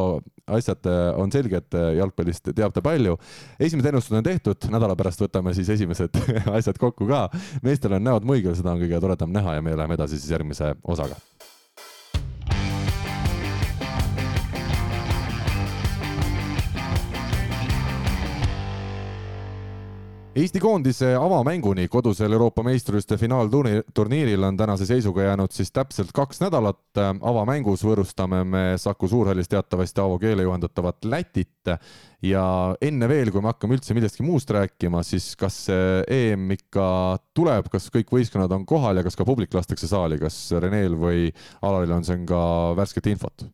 asjad 0.50 0.86
äh, 0.90 1.00
on 1.20 1.32
selged, 1.32 1.76
jalgpallist 1.98 2.52
teab 2.56 2.74
ta 2.74 2.82
palju. 2.84 3.16
esimesed 3.58 3.90
ennustused 3.92 4.18
on 4.18 4.26
tehtud, 4.26 4.70
nädala 4.72 4.96
pärast 4.98 5.22
võtame 5.22 5.54
siis 5.56 5.70
esimesed 5.76 6.20
asjad 6.58 6.80
kokku 6.80 7.08
ka. 7.10 7.26
meestel 7.66 7.98
on 7.98 8.08
näod 8.08 8.28
muigel, 8.28 8.56
seda 8.58 8.74
on 8.74 8.82
kõige 8.82 9.02
toredam 9.02 9.32
näha 9.34 9.58
ja 9.58 9.64
me 9.64 9.76
läheme 9.76 9.98
edasi 10.00 10.18
siis 10.18 10.32
järgmise 10.34 10.74
osaga. 10.84 11.20
Eesti 20.30 20.60
koondise 20.62 21.08
avamänguni 21.18 21.88
kodusel 21.90 22.30
Euroopa 22.36 22.62
meistrivõistluste 22.62 23.16
finaalturniiril 23.18 24.46
on 24.46 24.54
tänase 24.60 24.86
seisuga 24.86 25.24
jäänud 25.24 25.50
siis 25.50 25.72
täpselt 25.74 26.12
kaks 26.14 26.38
nädalat. 26.44 26.78
avamängus 27.20 27.82
võõrustame 27.82 28.44
me 28.44 28.62
Saku 28.78 29.08
Suurhallis 29.08 29.50
teatavasti 29.50 30.00
Aavo 30.00 30.18
Keele 30.22 30.46
juhendatavat 30.46 31.04
Lätit 31.04 31.74
ja 32.22 32.46
enne 32.80 33.08
veel, 33.08 33.32
kui 33.34 33.42
me 33.42 33.50
hakkame 33.50 33.74
üldse 33.74 33.94
millestki 33.94 34.22
muust 34.22 34.50
rääkima, 34.50 35.02
siis 35.02 35.34
kas 35.36 35.66
EM 36.06 36.50
ikka 36.54 37.18
tuleb, 37.34 37.66
kas 37.66 37.90
kõik 37.90 38.14
võistkonnad 38.14 38.54
on 38.54 38.66
kohal 38.66 39.02
ja 39.02 39.02
kas 39.02 39.18
ka 39.18 39.26
publik 39.26 39.54
lastakse 39.54 39.90
saali, 39.90 40.18
kas 40.18 40.52
Reneel 40.62 40.94
või 40.94 41.32
Alaril 41.60 41.98
on 41.98 42.06
siin 42.06 42.22
ka 42.22 42.76
värsket 42.78 43.10
infot? 43.10 43.50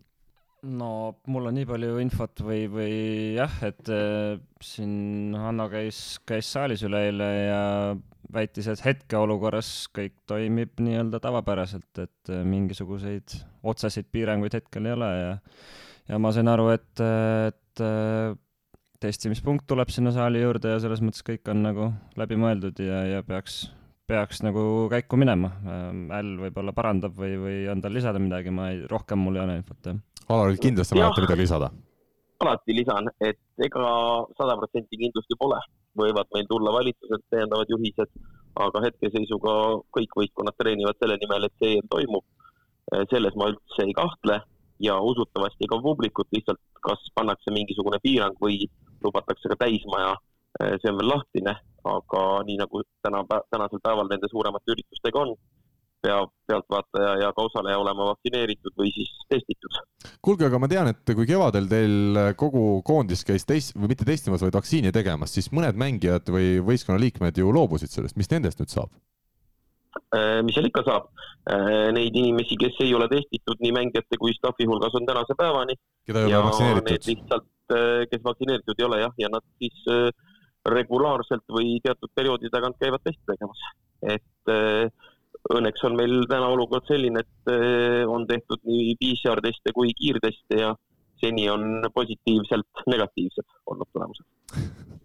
No 0.67 0.91
mul 1.31 1.51
on 1.51 1.57
nii 1.57 1.69
palju 1.69 1.97
infot 2.03 2.43
või, 2.45 2.67
või 2.71 2.97
jah, 3.37 3.57
et 3.67 3.91
äh, 3.93 4.37
siin 4.63 5.35
Hanno 5.39 5.69
käis, 5.73 6.19
käis 6.29 6.51
saalis 6.53 6.85
üleeile 6.87 7.31
ja 7.47 7.63
väitis, 8.35 8.67
et 8.73 8.83
hetkeolukorras 8.83 9.87
kõik 9.95 10.17
toimib 10.27 10.81
nii-öelda 10.83 11.21
tavapäraselt, 11.23 11.93
et 12.03 12.33
äh, 12.33 12.43
mingisuguseid 12.47 13.39
otseseid 13.67 14.11
piiranguid 14.13 14.59
hetkel 14.59 14.89
ei 14.89 14.97
ole 14.97 15.13
ja 15.21 15.37
ja 16.07 16.19
ma 16.23 16.31
sain 16.35 16.49
aru, 16.51 16.69
et, 16.75 17.03
et 17.03 17.83
äh, 17.83 18.35
testimispunkt 19.03 19.67
tuleb 19.71 19.91
sinna 19.93 20.13
saali 20.15 20.43
juurde 20.43 20.75
ja 20.75 20.83
selles 20.83 21.03
mõttes 21.05 21.25
kõik 21.27 21.51
on 21.53 21.65
nagu 21.67 21.89
läbimõeldud 22.19 22.81
ja, 22.83 23.03
ja 23.11 23.25
peaks, 23.27 23.67
peaks 24.09 24.43
nagu 24.47 24.87
käiku 24.93 25.19
minema. 25.21 25.51
Äll 26.17 26.37
võib-olla 26.41 26.75
parandab 26.77 27.17
või, 27.19 27.35
või 27.41 27.57
on 27.73 27.83
tal 27.85 27.95
lisada 27.97 28.23
midagi, 28.23 28.55
ma 28.55 28.71
ei, 28.73 28.85
rohkem 28.91 29.21
mul 29.23 29.39
ei 29.39 29.45
ole 29.45 29.59
infot, 29.61 29.91
jah. 29.91 29.99
Alaril 30.29 30.59
kindlasti 30.59 30.99
alati 30.99 31.23
midagi 31.23 31.41
lisada. 31.41 31.71
alati 32.41 32.75
lisan, 32.77 33.07
et 33.21 33.39
ega 33.65 33.91
sada 34.37 34.57
protsenti 34.61 34.99
kindlust 35.01 35.31
ju 35.31 35.37
pole, 35.41 35.59
võivad 35.97 36.29
meil 36.35 36.49
tulla 36.51 36.73
valitsuselt 36.75 37.23
täiendavad 37.33 37.71
juhised, 37.73 38.11
aga 38.67 38.83
hetkeseisuga 38.85 39.55
kõik 39.97 40.19
võistkonnad 40.21 40.57
treenivad 40.59 40.99
selle 41.01 41.17
nimel, 41.23 41.47
et 41.47 41.63
see 41.63 41.81
toimub. 41.91 42.25
selles 43.11 43.35
ma 43.35 43.49
üldse 43.51 43.83
ei 43.83 43.95
kahtle 43.99 44.35
ja 44.79 44.95
usutavasti 45.03 45.67
ka 45.67 45.79
publikut 45.83 46.29
lihtsalt, 46.31 46.61
kas 46.87 47.01
pannakse 47.15 47.51
mingisugune 47.51 47.99
piirang 48.03 48.37
või 48.41 48.69
lubatakse 49.03 49.49
ka 49.51 49.57
täismaja, 49.65 50.13
see 50.83 50.93
on 50.93 51.01
veel 51.01 51.11
lahtine, 51.11 51.57
aga 51.87 52.23
nii 52.47 52.59
nagu 52.61 52.83
täna, 53.03 53.25
tänasel 53.51 53.83
päeval 53.83 54.07
nende 54.11 54.31
suuremate 54.31 54.75
üritustega 54.77 55.25
on, 55.25 55.35
peab 56.05 56.31
pealtvaataja 56.47 57.15
ja 57.23 57.33
ka 57.35 57.47
osaleja 57.49 57.79
olema 57.81 58.11
vaktsineeritud 58.13 58.77
või 58.79 58.93
siis 58.95 59.11
testitud. 59.33 59.81
kuulge, 60.23 60.47
aga 60.47 60.61
ma 60.63 60.69
tean, 60.71 60.93
et 60.93 61.15
kui 61.17 61.27
kevadel 61.27 61.67
teil 61.71 62.21
kogu 62.39 62.83
koondis 62.87 63.25
käis 63.27 63.47
test- 63.49 63.75
või 63.77 63.93
mitte 63.95 64.07
testimas, 64.09 64.45
vaid 64.45 64.55
vaktsiini 64.55 64.93
tegemas, 64.95 65.35
siis 65.35 65.51
mõned 65.51 65.79
mängijad 65.79 66.29
või 66.31 66.57
võistkonna 66.65 67.01
liikmed 67.03 67.39
ju 67.39 67.53
loobusid 67.53 67.91
sellest, 67.91 68.17
mis 68.17 68.31
nendest 68.31 68.63
nüüd 68.63 68.73
saab? 68.73 68.93
Äh, 70.15 70.43
mis 70.45 70.55
seal 70.57 70.69
ikka 70.69 70.85
saab, 70.87 71.09
äh, 71.51 71.89
neid 71.97 72.15
inimesi, 72.15 72.59
kes 72.61 72.79
ei 72.85 72.93
ole 72.95 73.09
testitud 73.11 73.61
nii 73.65 73.73
mängijate 73.75 74.19
kui 74.21 74.35
staffi 74.37 74.67
hulgas 74.69 74.95
on 74.99 75.07
tänase 75.09 75.35
päevani. 75.39 75.75
keda 76.07 76.23
ei 76.23 76.35
ole 76.35 76.45
vaktsineeritud? 76.47 77.09
lihtsalt, 77.11 77.49
äh, 77.73 78.05
kes 78.11 78.23
vaktsineeritud 78.25 78.79
ei 78.79 78.87
ole 78.87 79.01
jah, 79.01 79.15
ja 79.19 79.33
nad 79.33 79.45
siis 79.59 79.83
regulaarselt 80.67 81.45
või 81.57 81.77
teatud 81.83 82.11
perioodi 82.15 82.51
tagant 82.51 82.79
käivad 82.81 83.03
testi 83.05 83.23
tegemas. 83.27 83.61
et 84.03 84.93
õnneks 85.55 85.85
on 85.87 85.97
meil 85.99 86.25
täna 86.31 86.49
olukord 86.51 86.89
selline, 86.89 87.23
et 87.23 87.53
on 88.11 88.27
tehtud 88.27 88.65
nii 88.67 88.97
PCR 89.01 89.43
teste 89.45 89.73
kui 89.77 89.93
kiirteste 89.97 90.59
ja 90.61 90.73
seni 91.21 91.49
on 91.51 91.87
positiivselt 91.95 92.87
negatiivsed 92.91 93.47
olnud 93.67 93.89
tulemused. 93.93 94.27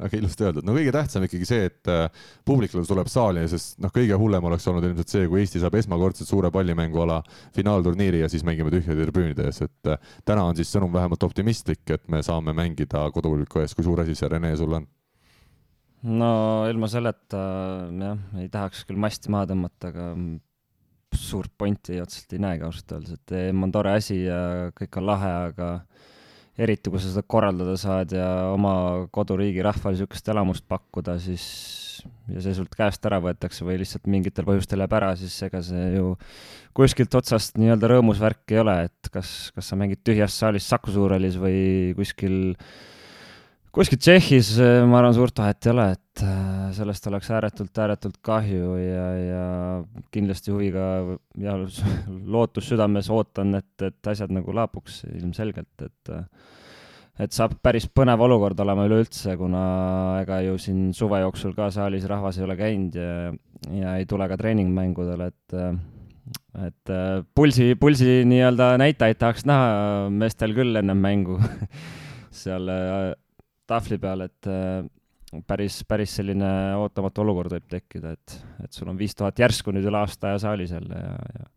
Väga 0.00 0.18
ilusti 0.18 0.44
öeldud, 0.44 0.64
no 0.66 0.74
kõige 0.76 0.92
tähtsam 0.92 1.24
ikkagi 1.24 1.46
see, 1.48 1.68
et 1.70 1.88
äh, 1.88 2.26
publikule 2.44 2.84
tuleb 2.88 3.08
saali, 3.08 3.46
sest 3.48 3.78
noh, 3.80 3.92
kõige 3.94 4.16
hullem 4.20 4.44
oleks 4.48 4.66
olnud 4.68 4.84
ilmselt 4.84 5.12
see, 5.12 5.28
kui 5.30 5.40
Eesti 5.40 5.62
saab 5.62 5.76
esmakordselt 5.80 6.28
suure 6.28 6.50
pallimänguala 6.52 7.20
finaalturniiri 7.56 8.20
ja 8.20 8.28
siis 8.32 8.44
mängime 8.44 8.72
tühjade 8.74 9.06
tribüünide 9.06 9.48
ees, 9.48 9.62
et 9.64 9.92
äh, 9.92 10.12
täna 10.28 10.44
on 10.50 10.58
siis 10.58 10.72
sõnum 10.74 10.92
vähemalt 10.92 11.24
optimistlik, 11.24 11.84
et 11.88 12.08
me 12.12 12.20
saame 12.26 12.52
mängida 12.56 13.06
kodupubliku 13.14 13.64
ees, 13.64 13.76
kui 13.76 13.86
suur 13.86 14.04
asi 14.04 14.16
see, 14.18 14.28
Rene, 14.32 14.52
sul 14.60 14.76
on? 14.80 14.88
No 16.08 16.30
ilma 16.70 16.88
selleta 16.90 17.40
jah, 17.90 18.22
ei 18.40 18.48
tahaks 18.52 18.86
küll 18.88 19.00
masti 19.00 19.32
maha 19.32 19.50
tõmmata, 19.50 19.90
aga 19.90 20.06
suurt 21.16 21.52
pointi 21.58 21.98
otseselt 22.00 22.36
ei 22.36 22.44
näegi 22.46 22.66
ausalt 22.66 22.94
öeldes, 22.96 23.18
et 23.18 23.36
EM 23.36 23.66
on 23.66 23.74
tore 23.74 23.92
asi 23.98 24.22
ja 24.22 24.70
kõik 24.76 25.00
on 25.00 25.08
lahe, 25.10 25.32
aga 25.50 25.70
eriti 26.60 26.92
kui 26.92 27.00
sa 27.00 27.10
seda 27.10 27.24
korraldada 27.26 27.76
saad 27.80 28.14
ja 28.14 28.28
oma 28.52 28.72
koduriigi 29.14 29.64
rahvale 29.64 29.96
niisugust 29.96 30.28
elamust 30.32 30.66
pakkuda, 30.70 31.16
siis 31.22 31.46
ja 32.30 32.42
see 32.44 32.54
sult 32.56 32.72
käest 32.76 33.04
ära 33.08 33.18
võetakse 33.22 33.64
või 33.66 33.80
lihtsalt 33.80 34.06
mingitel 34.10 34.46
põhjustel 34.48 34.82
jääb 34.84 34.94
ära, 34.96 35.10
siis 35.18 35.34
ega 35.46 35.62
see 35.64 35.86
ju 35.96 36.14
kuskilt 36.76 37.14
otsast 37.18 37.58
nii-öelda 37.60 37.90
rõõmus 37.90 38.20
värk 38.22 38.54
ei 38.54 38.62
ole, 38.62 38.76
et 38.88 39.10
kas, 39.12 39.50
kas 39.56 39.70
sa 39.72 39.78
mängid 39.80 40.02
tühjas 40.06 40.36
saalis 40.36 40.68
Saku 40.70 40.94
Suurhallis 40.94 41.38
või 41.40 41.92
kuskil 41.98 42.54
kuskil 43.74 44.00
Tšehhis, 44.02 44.54
ma 44.90 44.98
arvan, 44.98 45.14
suurt 45.14 45.38
vahet 45.38 45.66
ei 45.66 45.72
ole, 45.72 45.86
et 45.94 46.22
äh, 46.26 46.70
sellest 46.74 47.06
oleks 47.10 47.28
ääretult, 47.30 47.72
ääretult 47.84 48.16
kahju 48.26 48.72
ja, 48.82 49.04
ja 49.20 49.44
kindlasti 50.14 50.54
huviga 50.54 50.86
ja 51.38 51.54
lootus 52.34 52.70
südames 52.72 53.10
ootan, 53.14 53.54
et, 53.60 53.74
et 53.86 54.10
asjad 54.10 54.34
nagu 54.34 54.54
laabuks 54.56 55.04
ilmselgelt, 55.12 55.86
et 55.86 56.16
et 57.20 57.34
saab 57.36 57.58
päris 57.60 57.84
põnev 57.92 58.22
olukord 58.24 58.60
olema 58.64 58.86
üleüldse, 58.88 59.34
kuna 59.36 59.62
ega 60.22 60.38
ju 60.46 60.54
siin 60.62 60.94
suve 60.96 61.18
jooksul 61.20 61.52
ka 61.52 61.66
saalis 61.74 62.06
rahvas 62.08 62.38
ei 62.38 62.46
ole 62.46 62.56
käinud 62.56 62.96
ja, 62.96 63.32
ja 63.76 63.96
ei 64.00 64.06
tule 64.08 64.24
ka 64.30 64.38
treeningmängudele, 64.40 65.28
et 65.28 65.58
et 66.64 66.92
pulsi, 67.36 67.74
pulsi 67.78 68.22
nii-öelda 68.30 68.72
näitajaid 68.80 69.18
tahaks 69.20 69.44
näha 69.48 70.08
meestel 70.14 70.54
küll 70.56 70.80
ennem 70.80 71.02
mängu. 71.02 71.36
Seal 72.40 72.70
tahvli 73.70 73.98
peal, 74.02 74.26
et 74.26 74.50
äh, 74.50 74.82
päris, 75.46 75.80
päris 75.88 76.16
selline 76.18 76.50
ootamatu 76.80 77.24
olukord 77.24 77.54
võib 77.54 77.68
tekkida, 77.70 78.14
et, 78.16 78.36
et 78.64 78.74
sul 78.74 78.90
on 78.90 78.98
viis 78.98 79.14
tuhat 79.16 79.38
järsku 79.38 79.74
nüüd 79.74 79.86
üle 79.86 80.02
aasta 80.02 80.32
aja 80.32 80.42
saalis 80.46 80.74
jälle 80.74 80.98
ja, 80.98 81.14
ja 81.38 81.48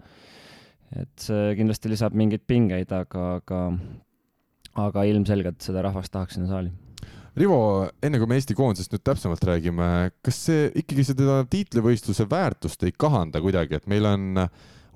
et 1.03 1.26
see 1.26 1.53
kindlasti 1.57 1.89
lisab 1.89 2.16
mingeid 2.18 2.43
pingeid, 2.45 2.91
aga, 2.93 3.26
aga, 3.39 3.61
aga 4.86 5.05
ilmselgelt 5.09 5.64
seda 5.66 5.82
rahvast 5.88 6.14
tahaks 6.14 6.38
sinna 6.38 6.51
saali. 6.51 6.70
Rivo, 7.34 7.57
enne 8.05 8.20
kui 8.22 8.30
me 8.30 8.38
Eesti 8.38 8.53
koondisest 8.53 8.93
nüüd 8.93 9.01
täpsemalt 9.09 9.41
räägime, 9.49 9.88
kas 10.22 10.38
see 10.51 10.68
ikkagi 10.84 11.07
seda 11.07 11.39
tiitlivõistluse 11.49 12.28
väärtust 12.30 12.86
ei 12.86 12.93
kahanda 12.93 13.41
kuidagi, 13.41 13.80
et 13.80 13.89
meil 13.89 14.05
on 14.05 14.43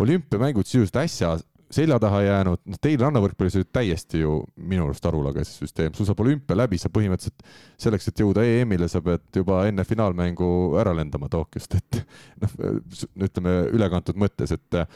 olümpiamängud 0.05 0.69
sisuliselt 0.69 1.01
äsja 1.01 1.31
selja 1.73 1.97
taha 1.99 2.21
jäänud, 2.23 2.61
noh, 2.69 2.79
teil 2.81 2.99
rannavõrkpallis 3.01 3.57
oli 3.59 3.67
täiesti 3.75 4.21
ju 4.21 4.37
minu 4.69 4.85
arust 4.87 5.05
arulage 5.09 5.43
see 5.45 5.65
süsteem, 5.65 5.95
sul 5.97 6.07
saab 6.07 6.21
olümpia 6.23 6.55
läbi, 6.57 6.79
sa 6.79 6.91
põhimõtteliselt 6.93 7.43
selleks, 7.81 8.07
et 8.07 8.23
jõuda 8.23 8.45
EM-ile, 8.47 8.87
sa 8.91 9.01
pead 9.03 9.41
juba 9.41 9.63
enne 9.67 9.83
finaalmängu 9.87 10.49
ära 10.79 10.95
lendama 10.97 11.29
Tokyost, 11.31 11.75
et 11.79 11.99
noh, 12.43 12.55
ütleme 13.27 13.57
ülekantud 13.75 14.19
mõttes, 14.19 14.55
et 14.55 14.79
äh, 14.79 14.87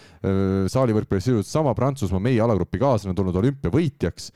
saalivõrkpallis 0.72 1.28
sisuliselt 1.28 1.52
sama 1.52 1.76
Prantsusmaa, 1.78 2.24
meie 2.24 2.42
alagrupi 2.44 2.80
kaaslane 2.82 3.16
on 3.16 3.20
tulnud 3.20 3.44
olümpiavõitjaks 3.44 4.32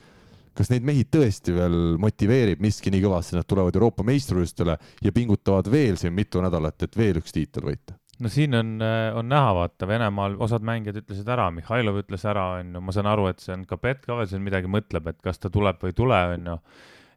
kas 0.56 0.72
neid 0.72 0.86
mehi 0.88 1.04
tõesti 1.12 1.52
veel 1.52 1.98
motiveerib 2.00 2.62
miski 2.64 2.92
nii 2.94 3.04
kõvasti, 3.04 3.36
nad 3.36 3.48
tulevad 3.48 3.76
Euroopa 3.76 4.06
meistrivõistlustele 4.08 4.78
ja 5.04 5.12
pingutavad 5.16 5.68
veel 5.72 6.00
siin 6.00 6.16
mitu 6.16 6.44
nädalat, 6.44 6.88
et 6.88 6.96
veel 6.96 7.20
üks 7.20 7.36
tiitel 7.36 7.68
võita? 7.68 7.98
No 8.20 8.30
siin 8.30 8.56
on, 8.56 8.82
äh, 8.82 9.18
on 9.18 9.30
näha, 9.30 9.54
vaata 9.56 9.88
Venemaal 9.88 10.36
osad 10.40 10.64
mängijad 10.66 11.02
ütlesid 11.02 11.30
ära, 11.32 11.50
Mihhailov 11.52 12.00
ütles 12.04 12.26
ära, 12.28 12.48
onju, 12.62 12.82
ma 12.82 12.96
saan 12.96 13.10
aru, 13.12 13.28
et 13.32 13.44
see 13.44 13.54
on 13.56 13.66
ka 13.68 13.78
Pet 13.82 14.04
ka 14.06 14.20
veel 14.20 14.30
siin 14.32 14.44
midagi 14.46 14.72
mõtleb, 14.72 15.10
et 15.12 15.22
kas 15.24 15.42
ta 15.42 15.52
tuleb 15.52 15.82
või 15.84 15.92
ei 15.92 15.98
tule, 15.98 16.20
onju. 16.38 16.58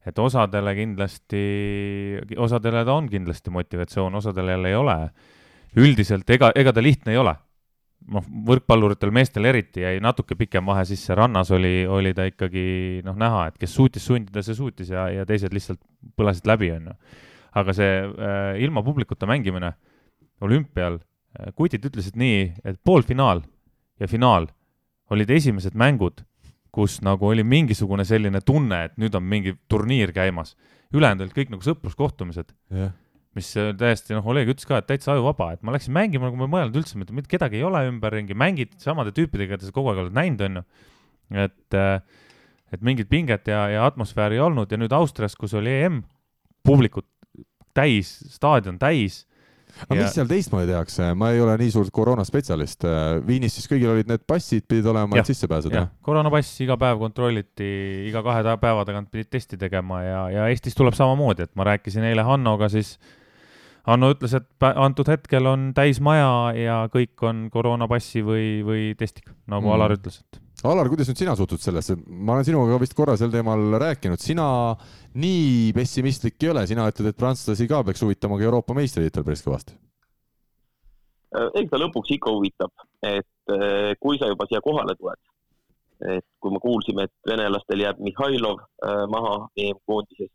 et 0.08 0.18
osadele 0.18 0.74
kindlasti, 0.74 1.42
osadele 2.36 2.84
ta 2.84 2.94
on 2.96 3.10
kindlasti 3.10 3.52
motivatsioon, 3.54 4.14
osadele 4.14 4.56
jälle 4.56 4.72
ei 4.72 4.78
ole. 4.78 4.96
üldiselt 5.76 6.30
ega, 6.30 6.50
ega 6.56 6.72
ta 6.72 6.82
lihtne 6.82 7.12
ei 7.12 7.18
ole. 7.18 7.36
noh, 8.08 8.24
võrkpalluritel, 8.46 9.10
meestel 9.12 9.44
eriti 9.44 9.82
jäi 9.82 9.98
natuke 10.00 10.34
pikem 10.34 10.64
vahe 10.66 10.84
sisse, 10.88 11.14
rannas 11.14 11.50
oli, 11.50 11.86
oli 11.86 12.14
ta 12.14 12.24
ikkagi 12.24 13.02
noh, 13.04 13.14
näha, 13.14 13.48
et 13.48 13.58
kes 13.58 13.74
suutis 13.74 14.06
sundida, 14.06 14.42
see 14.42 14.54
suutis 14.54 14.90
ja, 14.90 15.08
ja 15.12 15.26
teised 15.26 15.52
lihtsalt 15.52 15.80
põlesid 16.16 16.46
läbi, 16.46 16.70
onju. 16.72 16.94
aga 17.54 17.74
see 17.74 17.92
äh, 18.02 18.62
ilma 18.64 18.82
publikuta 18.82 19.26
mängimine 19.26 19.74
olümpial, 20.44 21.00
äh, 21.38 21.52
kutid 21.56 21.84
ütlesid 21.88 22.18
nii, 22.18 22.54
et 22.64 22.80
poolfinaal 22.84 23.42
ja 24.00 24.08
finaal 24.10 24.48
olid 25.10 25.30
esimesed 25.30 25.76
mängud, 25.78 26.22
kus 26.74 26.98
nagu 27.02 27.30
oli 27.30 27.42
mingisugune 27.46 28.04
selline 28.06 28.42
tunne, 28.44 28.84
et 28.88 28.98
nüüd 29.00 29.14
on 29.16 29.24
mingi 29.24 29.56
turniir 29.68 30.12
käimas. 30.12 30.56
ülejäänud 30.94 31.26
olid 31.26 31.36
kõik 31.36 31.50
nagu 31.52 31.64
sõpruskohtumised 31.64 32.54
yeah., 32.72 32.92
mis 33.36 33.50
äh, 33.60 33.72
täiesti, 33.76 34.14
noh, 34.16 34.26
Oleg 34.32 34.48
ütles 34.50 34.66
ka, 34.68 34.80
et 34.80 34.88
täitsa 34.88 35.12
ajuvaba, 35.14 35.52
et 35.54 35.64
ma 35.66 35.74
läksin 35.74 35.94
mängima, 35.94 36.28
nagu 36.28 36.38
ma 36.40 36.48
ei 36.48 36.54
mõelnud 36.56 36.78
üldse, 36.80 36.98
mitte 36.98 37.30
kedagi 37.30 37.60
ei 37.60 37.66
ole 37.66 37.84
ümberringi, 37.90 38.36
mängid 38.38 38.72
samade 38.82 39.12
tüüpidega, 39.16 39.54
keda 39.54 39.68
sa 39.68 39.74
kogu 39.74 39.92
aeg 39.92 40.02
oled 40.06 40.16
näinud, 40.16 40.44
onju. 40.48 40.64
et, 41.44 41.76
äh, 41.76 42.00
et 42.72 42.84
mingit 42.84 43.10
pinget 43.12 43.48
ja, 43.48 43.66
ja 43.72 43.86
atmosfääri 43.88 44.38
ei 44.38 44.44
olnud 44.44 44.72
ja 44.72 44.80
nüüd 44.80 44.94
Austrias, 44.96 45.36
kus 45.36 45.54
oli 45.58 45.76
EM, 45.84 46.02
publikut 46.66 47.06
täis, 47.76 48.10
staadion 48.32 48.80
täis 48.80 49.22
aga 49.86 49.98
ja... 49.98 50.06
mis 50.06 50.16
seal 50.16 50.30
teistmoodi 50.30 50.70
tehakse, 50.70 51.10
ma 51.18 51.30
ei 51.34 51.42
ole 51.44 51.54
nii 51.60 51.74
suur 51.74 51.90
koroonaspetsialist. 51.94 52.86
Viinis 53.26 53.58
siis 53.58 53.68
kõigil 53.70 53.92
olid 53.92 54.10
need 54.10 54.24
passid, 54.28 54.66
pidid 54.68 54.88
olema, 54.90 55.20
et 55.20 55.30
sisse 55.30 55.50
pääseda? 55.50 55.86
koroonapass 56.04 56.64
iga 56.64 56.78
päev 56.80 56.98
kontrolliti, 57.02 57.70
iga 58.08 58.24
kahe 58.26 58.56
päeva 58.60 58.84
tagant 58.88 59.12
pidid 59.12 59.30
testi 59.36 59.60
tegema 59.60 60.02
ja, 60.04 60.24
ja 60.34 60.48
Eestis 60.52 60.76
tuleb 60.78 60.96
samamoodi, 60.98 61.48
et 61.48 61.54
ma 61.58 61.68
rääkisin 61.68 62.06
eile 62.08 62.26
Hannoga, 62.26 62.70
siis 62.72 62.96
Hanno 63.88 64.10
ütles, 64.12 64.34
et 64.36 64.66
antud 64.74 65.08
hetkel 65.08 65.46
on 65.48 65.70
täismaja 65.76 66.32
ja 66.58 66.82
kõik 66.92 67.22
on 67.24 67.46
koroonapassi 67.52 68.20
või, 68.26 68.48
või 68.66 68.82
testiga, 68.98 69.32
nagu 69.48 69.64
mm. 69.64 69.76
Alar 69.78 69.94
ütles, 69.96 70.20
et 70.20 70.42
Alar, 70.66 70.88
kuidas 70.90 71.06
nüüd 71.06 71.20
sina 71.20 71.36
suhtud 71.38 71.62
sellesse, 71.62 71.94
ma 72.10 72.34
olen 72.34 72.46
sinuga 72.48 72.80
vist 72.82 72.96
korra 72.98 73.14
sel 73.18 73.30
teemal 73.30 73.76
rääkinud, 73.78 74.18
sina 74.18 74.46
nii 75.22 75.68
pessimistlik 75.76 76.42
ei 76.42 76.50
ole, 76.50 76.64
sina 76.66 76.88
ütled, 76.90 77.12
et 77.12 77.18
prantslasi 77.18 77.68
ka 77.70 77.84
peaks 77.86 78.02
huvitama 78.02 78.40
ka 78.40 78.46
Euroopa 78.48 78.74
meistritiitel 78.74 79.26
päris 79.28 79.44
kõvasti. 79.44 79.76
Äh, 81.38 81.46
eks 81.60 81.70
ta 81.70 81.78
lõpuks 81.78 82.10
ikka 82.16 82.32
huvitab, 82.34 82.72
et 83.06 83.54
äh, 83.54 83.92
kui 84.02 84.18
sa 84.18 84.32
juba 84.32 84.48
siia 84.50 84.58
kohale 84.64 84.96
tuled, 84.98 85.22
et 86.16 86.26
kui 86.42 86.56
me 86.56 86.58
kuulsime, 86.64 87.06
et 87.06 87.30
venelastel 87.30 87.84
jääb 87.84 88.02
Mihhailov 88.02 88.58
äh, 88.58 89.04
maha 89.14 89.36
EM-koondises 89.54 90.32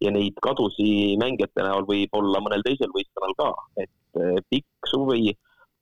ja 0.00 0.14
neid 0.14 0.40
kadusi 0.40 1.18
mängijate 1.20 1.68
näol 1.68 1.84
võib 1.84 2.16
olla 2.16 2.40
mõnel 2.40 2.64
teisel 2.64 2.88
võistkonnal 2.96 3.36
ka, 3.36 3.52
et 3.84 4.44
pikk 4.48 4.88
suvi, 4.88 5.34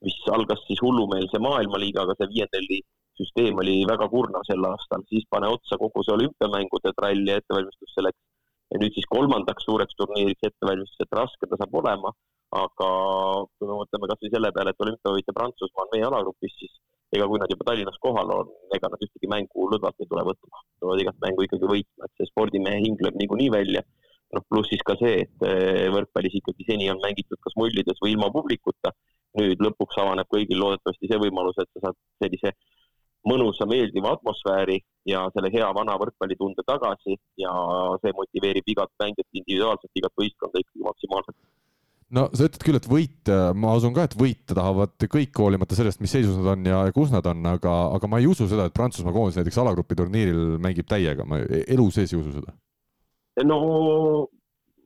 mis 0.03 0.21
algas 0.33 0.63
siis 0.67 0.81
hullumeelse 0.83 1.39
maailmaliigaga, 1.39 2.17
see 2.19 2.33
viiendelli 2.35 2.83
süsteem 3.21 3.59
oli 3.63 3.77
väga 3.89 4.09
kurnav 4.13 4.45
sel 4.49 4.65
aastal, 4.69 5.05
siis 5.11 5.27
pane 5.33 5.51
otsa 5.57 5.79
kogu 5.81 6.05
see 6.05 6.15
olümpiamängude 6.17 6.93
trall 6.99 7.31
ja 7.31 7.41
ettevalmistus 7.41 7.95
selleks. 7.99 8.19
ja 8.75 8.81
nüüd 8.83 8.97
siis 8.97 9.07
kolmandaks 9.07 9.63
suureks 9.69 9.95
turniiriks 9.99 10.49
ettevalmistus, 10.49 11.05
et 11.05 11.13
raske 11.15 11.47
ta 11.47 11.59
saab 11.61 11.77
olema, 11.81 12.11
aga 12.63 12.89
kui 13.59 13.69
me 13.69 13.77
mõtleme 13.79 14.09
kasvõi 14.11 14.33
selle 14.33 14.51
peale, 14.57 14.73
et 14.73 14.85
olümpiavõitja 14.87 15.35
Prantsusmaa 15.37 15.85
on 15.85 15.93
meie 15.93 16.07
alagrupis, 16.09 16.57
siis 16.59 16.75
ega 17.15 17.29
kui 17.31 17.39
nad 17.43 17.53
juba 17.53 17.69
Tallinnas 17.69 18.01
kohal 18.03 18.33
on, 18.35 18.51
ega 18.75 18.91
nad 18.91 19.05
ühtegi 19.07 19.31
mängu 19.31 19.69
lõdvalt 19.73 20.03
ei 20.03 20.11
tule 20.11 20.25
võtma, 20.27 20.65
tulevad 20.81 21.05
igat 21.05 21.21
mängu 21.23 21.47
ikkagi 21.47 21.71
võitma, 21.71 22.09
et 22.09 22.19
see 22.19 22.31
spordimehe 22.33 22.83
hing 22.83 23.07
lööb 23.07 23.21
niikuinii 23.23 23.53
välja. 23.55 23.87
noh, 24.35 24.43
pluss 24.51 24.67
siis 24.73 24.83
ka 24.83 24.97
see, 24.99 25.21
et 25.23 25.45
eh, 25.47 25.85
võrkpallis 25.95 26.35
ikkagi 26.41 26.65
seni 26.67 26.89
on 26.91 26.99
mängitud 26.99 27.39
kas 27.45 27.55
mullides 27.55 28.01
või 28.03 28.17
ilma 28.17 28.27
publikuta 28.35 28.91
nüüd 29.39 29.61
lõpuks 29.63 30.01
avaneb 30.03 30.27
kõigil 30.33 30.59
loodetavasti 30.59 31.11
see 31.11 31.21
võimalus, 31.23 31.61
et 31.63 31.71
sa 31.77 31.85
saad 31.85 31.99
sellise 32.25 32.53
mõnusa, 33.27 33.67
meeldiva 33.69 34.15
atmosfääri 34.17 34.79
ja 35.11 35.27
selle 35.35 35.51
hea 35.55 35.69
vana 35.75 35.97
võrkpallitunde 36.01 36.65
tagasi 36.67 37.19
ja 37.43 37.53
see 38.03 38.15
motiveerib 38.17 38.75
igat 38.75 38.93
mängijat 39.03 39.29
individuaalselt, 39.33 39.93
igat 39.99 40.15
võistkonda 40.21 40.63
ikkagi 40.63 40.87
maksimaalselt 40.87 41.39
no 42.15 42.27
sa 42.33 42.47
ütled 42.47 42.63
küll, 42.63 42.79
et 42.79 42.89
võita, 42.91 43.39
ma 43.59 43.75
usun 43.79 43.95
ka, 43.97 44.07
et 44.07 44.15
võita 44.19 44.55
tahavad 44.55 44.95
kõik, 45.11 45.33
hoolimata 45.43 45.79
sellest, 45.79 46.03
mis 46.03 46.13
seisus 46.15 46.39
nad 46.39 46.53
on 46.55 46.69
ja, 46.69 46.85
ja 46.89 46.95
kus 46.95 47.11
nad 47.15 47.27
on, 47.27 47.43
aga, 47.51 47.75
aga 47.97 48.11
ma 48.11 48.21
ei 48.23 48.29
usu 48.31 48.47
seda, 48.51 48.69
et 48.69 48.77
Prantsusmaa 48.77 49.15
koondis 49.15 49.41
näiteks 49.41 49.59
alagrupi 49.63 49.99
turniiril 49.99 50.57
mängib 50.63 50.87
täiega, 50.91 51.27
ma 51.27 51.41
elu 51.43 51.89
sees 51.95 52.15
ei 52.15 52.21
usu 52.21 52.37
seda. 52.39 52.55
no 53.47 53.59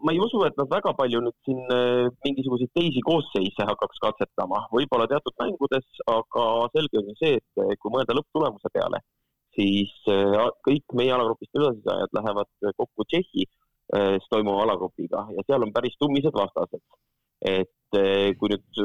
ma 0.02 0.12
ei 0.12 0.18
usu, 0.18 0.42
et 0.46 0.56
nad 0.58 0.68
väga 0.70 0.92
palju 0.96 1.20
nüüd 1.24 1.36
siin 1.46 1.60
äh, 1.74 2.08
mingisuguseid 2.24 2.72
teisi 2.76 3.02
koosseise 3.04 3.66
hakkaks 3.68 4.00
katsetama, 4.04 4.62
võib-olla 4.72 5.06
teatud 5.10 5.36
mängudes, 5.42 5.86
aga 6.08 6.44
selge 6.74 7.00
on 7.00 7.10
ju 7.10 7.16
see, 7.20 7.40
et 7.40 7.62
äh, 7.64 7.74
kui 7.80 7.92
mõelda 7.94 8.16
lõpptulemuse 8.16 8.72
peale, 8.72 9.02
siis 9.56 9.92
äh, 10.12 10.46
kõik 10.66 10.96
meie 10.96 11.12
alagrupist 11.16 11.60
edasisaajad 11.60 12.16
lähevad 12.16 12.52
kokku 12.76 13.08
Tšehhis 13.08 13.52
toimuva 14.30 14.60
alagrupiga 14.62 15.24
ja 15.34 15.42
seal 15.48 15.64
on 15.66 15.72
päris 15.74 15.96
tummised 15.98 16.36
vastased. 16.36 16.78
et 17.42 17.96
kui 18.38 18.50
nüüd 18.52 18.78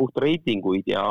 puht 0.00 0.16
reitinguid 0.22 0.86
ja 0.88 1.02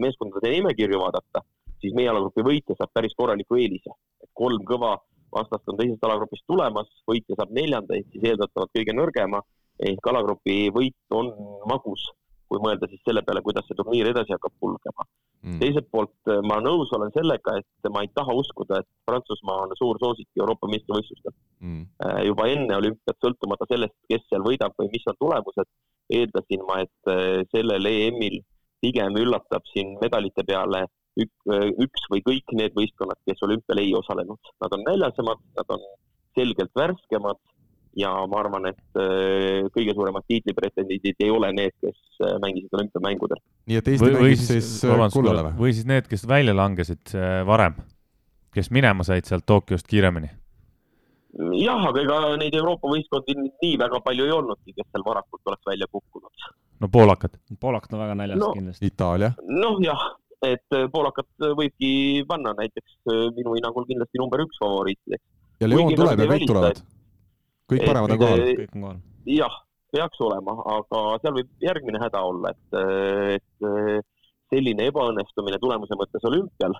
meeskondade 0.00 0.48
nimekirju 0.54 1.02
vaadata, 1.02 1.42
siis 1.82 1.92
meie 1.98 2.08
alagrupi 2.08 2.44
võitja 2.46 2.78
saab 2.78 2.94
päris 2.96 3.12
korraliku 3.18 3.58
eelise, 3.60 3.92
kolm 4.32 4.64
kõva 4.64 4.94
vastast 5.34 5.68
on 5.72 5.78
teisest 5.80 6.04
alagrupist 6.06 6.44
tulemas, 6.46 6.90
võitja 7.10 7.38
saab 7.38 7.54
neljanda 7.56 7.96
ehk 7.96 8.12
siis 8.12 8.30
eeldatavalt 8.32 8.72
kõige 8.76 8.94
nõrgema. 8.96 9.42
Ehk 9.86 10.08
alagrupi 10.08 10.70
võit 10.72 11.12
on 11.12 11.32
magus, 11.68 12.06
kui 12.48 12.60
mõelda 12.64 12.88
siis 12.88 13.02
selle 13.04 13.22
peale, 13.26 13.42
kuidas 13.44 13.66
see 13.68 13.76
turniir 13.76 14.08
edasi 14.12 14.32
hakkab 14.32 14.54
kulgema. 14.62 15.04
Mm.. 15.46 15.60
teiselt 15.60 15.86
poolt 15.92 16.30
äh, 16.32 16.40
ma 16.42 16.56
nõus 16.64 16.90
olen 16.96 17.12
sellega, 17.14 17.58
et 17.60 17.88
ma 17.92 18.00
ei 18.02 18.08
taha 18.16 18.34
uskuda, 18.34 18.80
et 18.80 18.88
Prantsusmaa 19.06 19.66
on 19.66 19.74
suur 19.78 20.00
soosik 20.02 20.40
Euroopa 20.40 20.66
meistrivõistlustel. 20.72 21.34
Mm.. 21.60 21.84
Äh, 22.02 22.22
juba 22.30 22.48
enne 22.50 22.78
olümpiat, 22.80 23.18
sõltumata 23.22 23.68
sellest, 23.70 23.94
kes 24.10 24.24
seal 24.30 24.42
võidab 24.46 24.74
või 24.80 24.90
mis 24.94 25.06
on 25.12 25.18
tulemused, 25.20 25.70
eeldasin 26.18 26.64
ma, 26.66 26.80
et 26.86 27.12
äh, 27.12 27.44
sellel 27.52 27.90
EM-il 27.92 28.40
pigem 28.82 29.18
üllatab 29.20 29.68
siin 29.70 29.94
medalite 30.00 30.44
peale 30.46 30.86
üks 31.16 32.08
või 32.12 32.22
kõik 32.24 32.56
need 32.58 32.74
võistkonnad, 32.76 33.18
kes 33.28 33.42
olümpial 33.46 33.80
ei 33.80 33.94
osalenud. 33.96 34.52
Nad 34.62 34.74
on 34.76 34.84
näljasemad, 34.84 35.42
nad 35.56 35.76
on 35.76 35.84
selgelt 36.36 36.72
värskemad 36.76 37.40
ja 37.96 38.12
ma 38.28 38.40
arvan, 38.42 38.68
et 38.70 39.00
äh, 39.00 39.66
kõige 39.74 39.94
suuremad 39.96 40.26
tiitlipretendendid 40.28 41.22
ei 41.24 41.30
ole 41.32 41.50
need, 41.56 41.74
kes 41.80 41.96
äh, 42.20 42.34
mängisid 42.42 42.74
olümpiamängudel. 42.76 43.40
nii 43.70 43.78
et 43.80 43.88
Eesti 43.92 44.04
või, 44.04 44.16
mängib 44.18 44.42
siis, 44.42 44.66
siis 44.68 44.90
äh, 44.90 45.04
kullale 45.14 45.46
või? 45.46 45.54
või 45.62 45.76
siis 45.78 45.88
need, 45.88 46.10
kes 46.10 46.26
välja 46.28 46.54
langesid 46.56 47.14
varem, 47.48 47.78
kes 48.54 48.68
minema 48.74 49.06
said 49.08 49.28
sealt 49.28 49.46
Tokyost 49.48 49.88
kiiremini? 49.88 50.28
jah, 51.62 51.88
aga 51.88 52.04
ega 52.04 52.20
neid 52.40 52.54
Euroopa 52.56 52.92
võistkondi 52.92 53.38
nii 53.40 53.74
väga 53.80 54.00
palju 54.04 54.28
ei 54.28 54.36
olnudki, 54.36 54.76
kes 54.76 54.92
seal 54.92 55.04
varakult 55.06 55.52
oleks 55.52 55.72
välja 55.72 55.88
kukkunud. 55.92 56.46
no 56.84 56.92
poolakad? 56.92 57.40
poolakad 57.60 57.96
on 57.96 58.04
väga 58.04 58.20
näljas 58.20 58.44
no, 58.44 58.52
kindlasti. 58.60 58.92
Itaalia? 58.92 59.32
noh, 59.48 59.80
jah 59.84 60.04
et 60.46 60.76
äh, 60.76 60.86
poolakat 60.92 61.28
äh, 61.42 61.54
võibki 61.58 61.90
panna 62.28 62.52
näiteks 62.58 62.98
äh, 63.10 63.22
minu 63.36 63.54
hinnangul 63.56 63.86
kindlasti 63.88 64.20
number 64.20 64.42
üks 64.44 64.58
favoriitideks. 64.62 65.24
ja 65.62 65.70
Leon 65.70 65.94
tuleb 65.94 66.22
ja 66.22 66.28
kõik 66.32 66.50
tulevad? 66.50 66.82
kõik 67.72 67.86
paremad 67.86 68.14
on 68.14 68.20
kohal? 68.22 68.44
kõik 68.60 68.76
on 68.76 68.84
kohal. 68.86 69.00
jah, 69.36 69.56
peaks 69.94 70.20
olema, 70.28 70.58
aga 70.76 71.02
seal 71.22 71.38
võib 71.40 71.66
järgmine 71.66 72.02
häda 72.02 72.22
olla, 72.28 72.52
et, 72.52 72.78
et 73.38 74.06
selline 74.52 74.86
ebaõnnestumine 74.92 75.58
tulemuse 75.62 75.98
mõttes 75.98 76.26
olümpial 76.28 76.76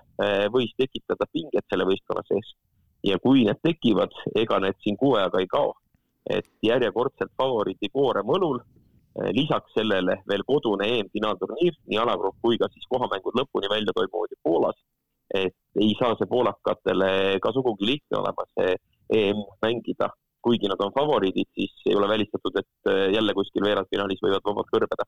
võis 0.53 0.71
tekitada 0.79 1.27
pinget 1.33 1.65
selle 1.71 1.87
võistkonna 1.89 2.23
sees. 2.29 2.53
ja 3.07 3.19
kui 3.23 3.43
need 3.47 3.59
tekivad, 3.63 4.13
ega 4.35 4.61
need 4.63 4.79
siin 4.83 4.99
kuu 5.01 5.17
ajaga 5.19 5.43
ei 5.43 5.51
kao. 5.51 5.75
et 6.29 6.47
järjekordselt 6.63 7.31
favoriidi 7.39 7.89
koorem 7.91 8.27
õlul 8.37 8.61
lisaks 9.33 9.73
sellele 9.73 10.19
veel 10.29 10.43
kodune 10.45 10.87
EM-finaalturniir, 10.97 11.77
nii 11.89 11.99
alagrupp 12.01 12.37
kui 12.41 12.59
ka 12.61 12.69
siis 12.73 12.85
kohamängud 12.91 13.39
lõpuni 13.39 13.71
välja 13.71 13.95
toimuvad 13.95 14.33
ju 14.33 14.39
Poolas. 14.43 14.77
et 15.33 15.55
ei 15.75 15.91
saa 15.99 16.15
see 16.15 16.29
poolakatele 16.31 17.39
ka 17.43 17.51
sugugi 17.51 17.85
lihtne 17.85 18.17
olema 18.21 18.45
see 18.55 18.75
EM 19.11 19.41
mängida, 19.61 20.07
kuigi 20.41 20.69
nad 20.71 20.79
on 20.79 20.93
favoriidid, 20.95 21.49
siis 21.55 21.73
ei 21.85 21.95
ole 21.95 22.07
välistatud, 22.07 22.55
et 22.61 22.91
eh, 22.91 23.09
jälle 23.15 23.33
kuskil 23.35 23.65
veerandfinaalis 23.65 24.23
võivad 24.23 24.45
vabalt 24.45 24.71
kõrbeda. 24.71 25.07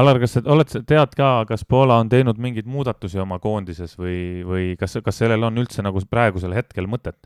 Alar, 0.00 0.18
kas 0.22 0.36
sa 0.36 0.42
oled, 0.54 0.70
tead 0.88 1.14
ka, 1.18 1.30
kas 1.48 1.64
Poola 1.68 1.98
on 2.02 2.08
teinud 2.08 2.38
mingeid 2.40 2.68
muudatusi 2.70 3.20
oma 3.20 3.40
koondises 3.42 3.96
või, 3.98 4.18
või 4.46 4.66
kas, 4.80 4.96
kas 5.04 5.20
sellel 5.22 5.44
on 5.50 5.58
üldse 5.60 5.84
nagu 5.84 6.00
praegusel 6.10 6.54
hetkel 6.56 6.88
mõtet? 6.90 7.18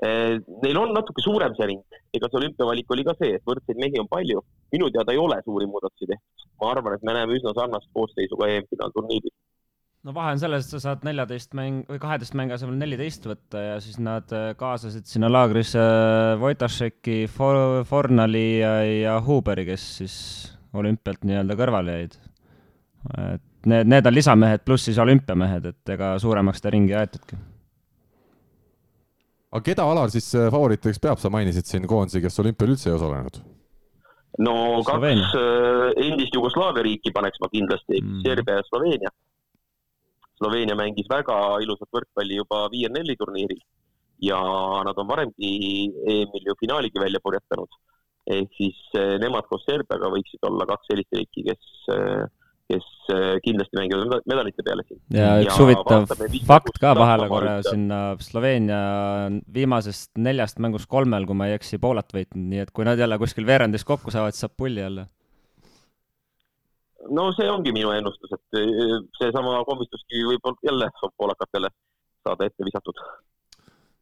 Eh, 0.00 0.38
neil 0.64 0.78
on 0.80 0.94
natuke 0.96 1.20
suurem 1.20 1.52
see 1.58 1.66
ring, 1.68 1.80
ega 2.16 2.28
see 2.30 2.38
olümpiavalik 2.40 2.92
oli 2.94 3.02
ka 3.04 3.12
see, 3.18 3.34
et 3.36 3.42
võrdseid 3.48 3.80
mehi 3.82 4.00
on 4.00 4.06
palju. 4.08 4.40
minu 4.72 4.86
teada 4.94 5.12
ei 5.12 5.18
ole 5.20 5.36
suuri 5.44 5.66
muudatusi 5.68 6.08
tehtud. 6.08 6.46
ma 6.62 6.70
arvan, 6.72 6.94
et 6.96 7.04
me 7.04 7.12
näeme 7.16 7.36
üsna 7.36 7.52
sarnast 7.56 7.88
koosseisu 7.92 8.38
ka 8.40 8.48
EM-finaalturniiril. 8.48 9.34
no 10.08 10.14
vahe 10.16 10.32
on 10.32 10.40
selles, 10.40 10.64
et 10.64 10.72
sa 10.72 10.80
saad 10.86 11.04
neljateist 11.04 11.52
mäng 11.58 11.84
või 11.90 12.00
kaheteist 12.00 12.38
mängu 12.38 12.56
asemel 12.56 12.80
neliteist 12.80 13.28
võtta 13.28 13.66
ja 13.66 13.76
siis 13.84 14.00
nad 14.00 14.32
äh, 14.32 14.54
kaasasid 14.56 15.04
sinna 15.10 15.28
laagrisse 15.28 15.84
Wojtašeki, 16.40 17.18
Fornali 17.92 18.48
ja, 18.62 18.74
ja 18.88 19.20
Huberi, 19.26 19.68
kes 19.68 19.86
siis 20.00 20.16
olümpialt 20.72 21.28
nii-öelda 21.28 21.60
kõrvale 21.60 21.98
jäid. 21.98 22.18
et 23.34 23.68
need, 23.68 23.92
need 23.98 24.08
on 24.08 24.16
lisamehed 24.16 24.64
pluss 24.64 24.88
siis 24.88 25.04
olümpiamehed, 25.04 25.72
et 25.74 25.96
ega 25.98 26.14
suuremaks 26.24 26.64
seda 26.64 26.78
ringi 26.78 26.96
aetudki 26.96 27.44
aga 29.50 29.64
keda 29.66 29.86
Alar 29.86 30.12
siis 30.12 30.28
äh, 30.38 30.50
favoritideks 30.52 31.00
peab, 31.02 31.18
sa 31.22 31.30
mainisid 31.32 31.66
siin 31.68 31.88
koondisi, 31.90 32.22
kes 32.22 32.38
olümpial 32.42 32.74
üldse 32.74 32.90
ei 32.90 32.96
osalenud? 32.96 33.40
no 34.38 34.54
Sloveenia. 34.86 35.26
kaks 35.26 35.40
äh, 35.40 36.06
endist 36.06 36.36
Jugoslaavia 36.36 36.86
riiki 36.86 37.12
paneks 37.14 37.42
ma 37.42 37.50
kindlasti 37.52 37.98
mm., 37.98 38.22
Serbia 38.24 38.60
ja 38.60 38.66
Sloveenia. 38.68 39.12
Sloveenia 40.40 40.76
mängis 40.78 41.08
väga 41.10 41.36
ilusat 41.64 41.90
võrkpalli 41.92 42.38
juba 42.38 42.64
viier-nelli 42.72 43.16
turniiril 43.20 43.60
ja 44.24 44.38
nad 44.86 44.98
on 45.00 45.08
varemgi 45.08 45.50
EM-il 46.14 46.46
ju 46.48 46.56
finaaligi 46.60 47.02
välja 47.02 47.20
purjetanud. 47.24 47.80
ehk 48.30 48.52
siis 48.56 48.78
äh, 48.94 49.16
nemad 49.18 49.48
koos 49.50 49.64
Serbiaga 49.66 50.12
võiksid 50.12 50.46
olla 50.46 50.66
kaks 50.68 50.92
sellist 50.92 51.16
riiki, 51.16 51.48
kes 51.50 51.72
kes 52.70 52.88
äh, 53.10 53.36
kindlasti 53.44 53.78
mängivad 53.78 54.26
medalite 54.30 54.64
peale 54.66 54.84
siin. 54.86 55.00
ja 55.14 55.30
üks 55.42 55.58
huvitav 55.60 56.06
fakt 56.48 56.80
ka 56.82 56.92
vahele 56.98 57.28
korra 57.30 57.54
sinna, 57.66 58.00
Sloveenia 58.22 58.82
viimasest 59.54 60.12
neljast 60.18 60.60
mängust 60.62 60.90
kolmel, 60.90 61.26
kui 61.28 61.38
ma 61.38 61.50
ei 61.50 61.56
eksi, 61.58 61.80
Poolat 61.82 62.12
võitnud, 62.14 62.46
nii 62.52 62.66
et 62.66 62.74
kui 62.74 62.86
nad 62.88 63.00
jälle 63.00 63.18
kuskil 63.20 63.48
veerandis 63.48 63.86
kokku 63.88 64.14
saavad, 64.14 64.36
siis 64.36 64.46
saab 64.46 64.54
pulli 64.60 64.84
jälle. 64.84 65.08
no 67.16 67.30
see 67.38 67.48
ongi 67.50 67.74
minu 67.74 67.94
ennustus, 67.96 68.36
et 68.36 68.60
äh, 68.62 69.00
seesama 69.18 69.58
komistuskivi 69.66 70.28
võib 70.34 70.62
jälle 70.66 70.92
poolakatele 71.16 71.72
saada 72.26 72.46
ette 72.46 72.66
visatud 72.66 73.02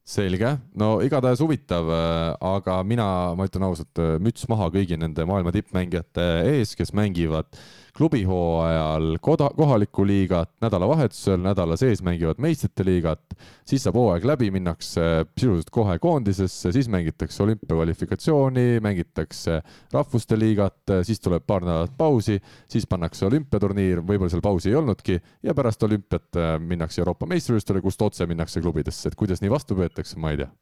selge, 0.09 0.55
no 0.81 0.95
igatahes 1.05 1.41
huvitav, 1.45 1.91
äh, 1.93 2.31
aga 2.55 2.79
mina, 2.85 3.09
ma 3.37 3.49
ütlen 3.49 3.66
ausalt, 3.69 4.01
müts 4.25 4.47
maha 4.49 4.71
kõigi 4.73 4.97
nende 5.01 5.27
maailma 5.29 5.53
tippmängijate 5.57 6.29
ees, 6.55 6.73
kes 6.77 6.95
mängivad 6.97 7.53
klubihooajal 7.99 9.16
koda, 9.20 9.49
kohalikku 9.57 10.05
liigat, 10.07 10.53
nädalavahetusel, 10.62 11.40
nädala 11.42 11.76
sees 11.76 12.03
mängivad 12.07 12.38
meistrite 12.42 12.84
liigat, 12.86 13.34
siis 13.66 13.82
saab 13.86 13.99
hooaeg 13.99 14.26
läbi, 14.28 14.51
minnakse 14.55 15.03
sisuliselt 15.34 15.72
kohe 15.74 15.99
koondisesse, 16.03 16.72
siis 16.74 16.88
mängitakse 16.92 17.42
olümpiakvalifikatsiooni, 17.42 18.66
mängitakse 18.84 19.61
rahvuste 19.94 20.38
liigat, 20.38 20.94
siis 21.03 21.22
tuleb 21.24 21.46
paar 21.46 21.66
nädalat 21.66 21.96
pausi, 21.99 22.38
siis 22.70 22.86
pannakse 22.86 23.26
olümpiaturniir, 23.26 24.05
võib-olla 24.07 24.30
seal 24.32 24.44
pausi 24.46 24.70
ei 24.70 24.78
olnudki 24.78 25.18
ja 25.42 25.57
pärast 25.59 25.82
olümpiat 25.82 26.38
äh, 26.38 26.55
minnakse 26.62 27.03
Euroopa 27.03 27.26
meistrivõistlustele, 27.26 27.82
kust 27.82 28.03
otse 28.07 28.30
minnakse 28.30 28.62
klubidesse, 28.62 29.11
et 29.11 29.18
kuidas 29.18 29.42
nii 29.42 29.51
vastu 29.51 29.78
peetakse, 29.78 30.20
ma 30.22 30.34
ei 30.34 30.44
tea. 30.44 30.53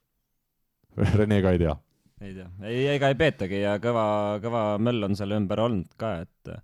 Rene 1.20 1.42
ka 1.44 1.52
ei 1.52 1.60
tea 1.66 1.76
ei 2.24 2.32
tea, 2.32 2.48
ei, 2.64 2.82
ega 2.94 3.10
ei 3.12 3.16
peetagi 3.20 3.58
ja 3.60 3.76
kõva, 3.82 4.06
kõva 4.40 4.60
möll 4.80 5.04
on 5.04 5.16
selle 5.18 5.36
ümber 5.36 5.60
olnud 5.66 5.90
ka, 6.00 6.14
et 6.24 6.54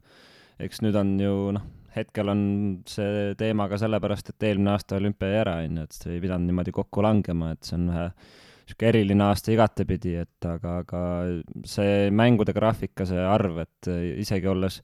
eks 0.60 0.82
nüüd 0.84 0.98
on 0.98 1.14
ju 1.20 1.34
noh, 1.56 1.64
hetkel 1.96 2.32
on 2.32 2.44
see 2.88 3.32
teema 3.40 3.68
ka 3.70 3.78
sellepärast, 3.80 4.32
et 4.32 4.48
eelmine 4.48 4.72
aasta 4.74 4.98
olümpia 4.98 5.30
jäi 5.30 5.40
ära, 5.42 5.56
on 5.66 5.80
ju, 5.80 5.88
et 5.88 5.98
see 5.98 6.14
ei 6.16 6.22
pidanud 6.24 6.48
niimoodi 6.48 6.74
kokku 6.74 7.04
langema, 7.04 7.52
et 7.52 7.68
see 7.68 7.78
on 7.78 7.90
ühe 7.92 8.06
niisugune 8.62 8.88
eriline 8.92 9.26
aasta 9.26 9.52
igatepidi, 9.52 10.14
et 10.22 10.46
aga, 10.48 10.78
aga 10.84 11.00
see 11.68 12.12
mängude 12.14 12.54
graafika, 12.56 13.04
see 13.08 13.20
arv, 13.20 13.58
et 13.64 13.90
isegi 14.22 14.48
olles 14.48 14.78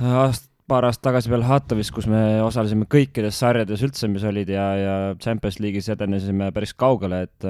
aast-, 0.00 0.48
paar 0.68 0.86
aastat 0.88 1.10
tagasi 1.10 1.30
veel 1.30 1.44
Hatovis, 1.46 1.90
kus 1.94 2.08
me 2.10 2.40
osalesime 2.42 2.88
kõikides 2.90 3.38
sarjades 3.42 3.84
üldse, 3.84 4.08
mis 4.10 4.24
olid 4.26 4.50
ja, 4.50 4.66
ja 4.78 4.96
Champions 5.20 5.60
League'is 5.60 5.90
edenesime 5.92 6.50
päris 6.54 6.72
kaugele, 6.78 7.22
et 7.28 7.48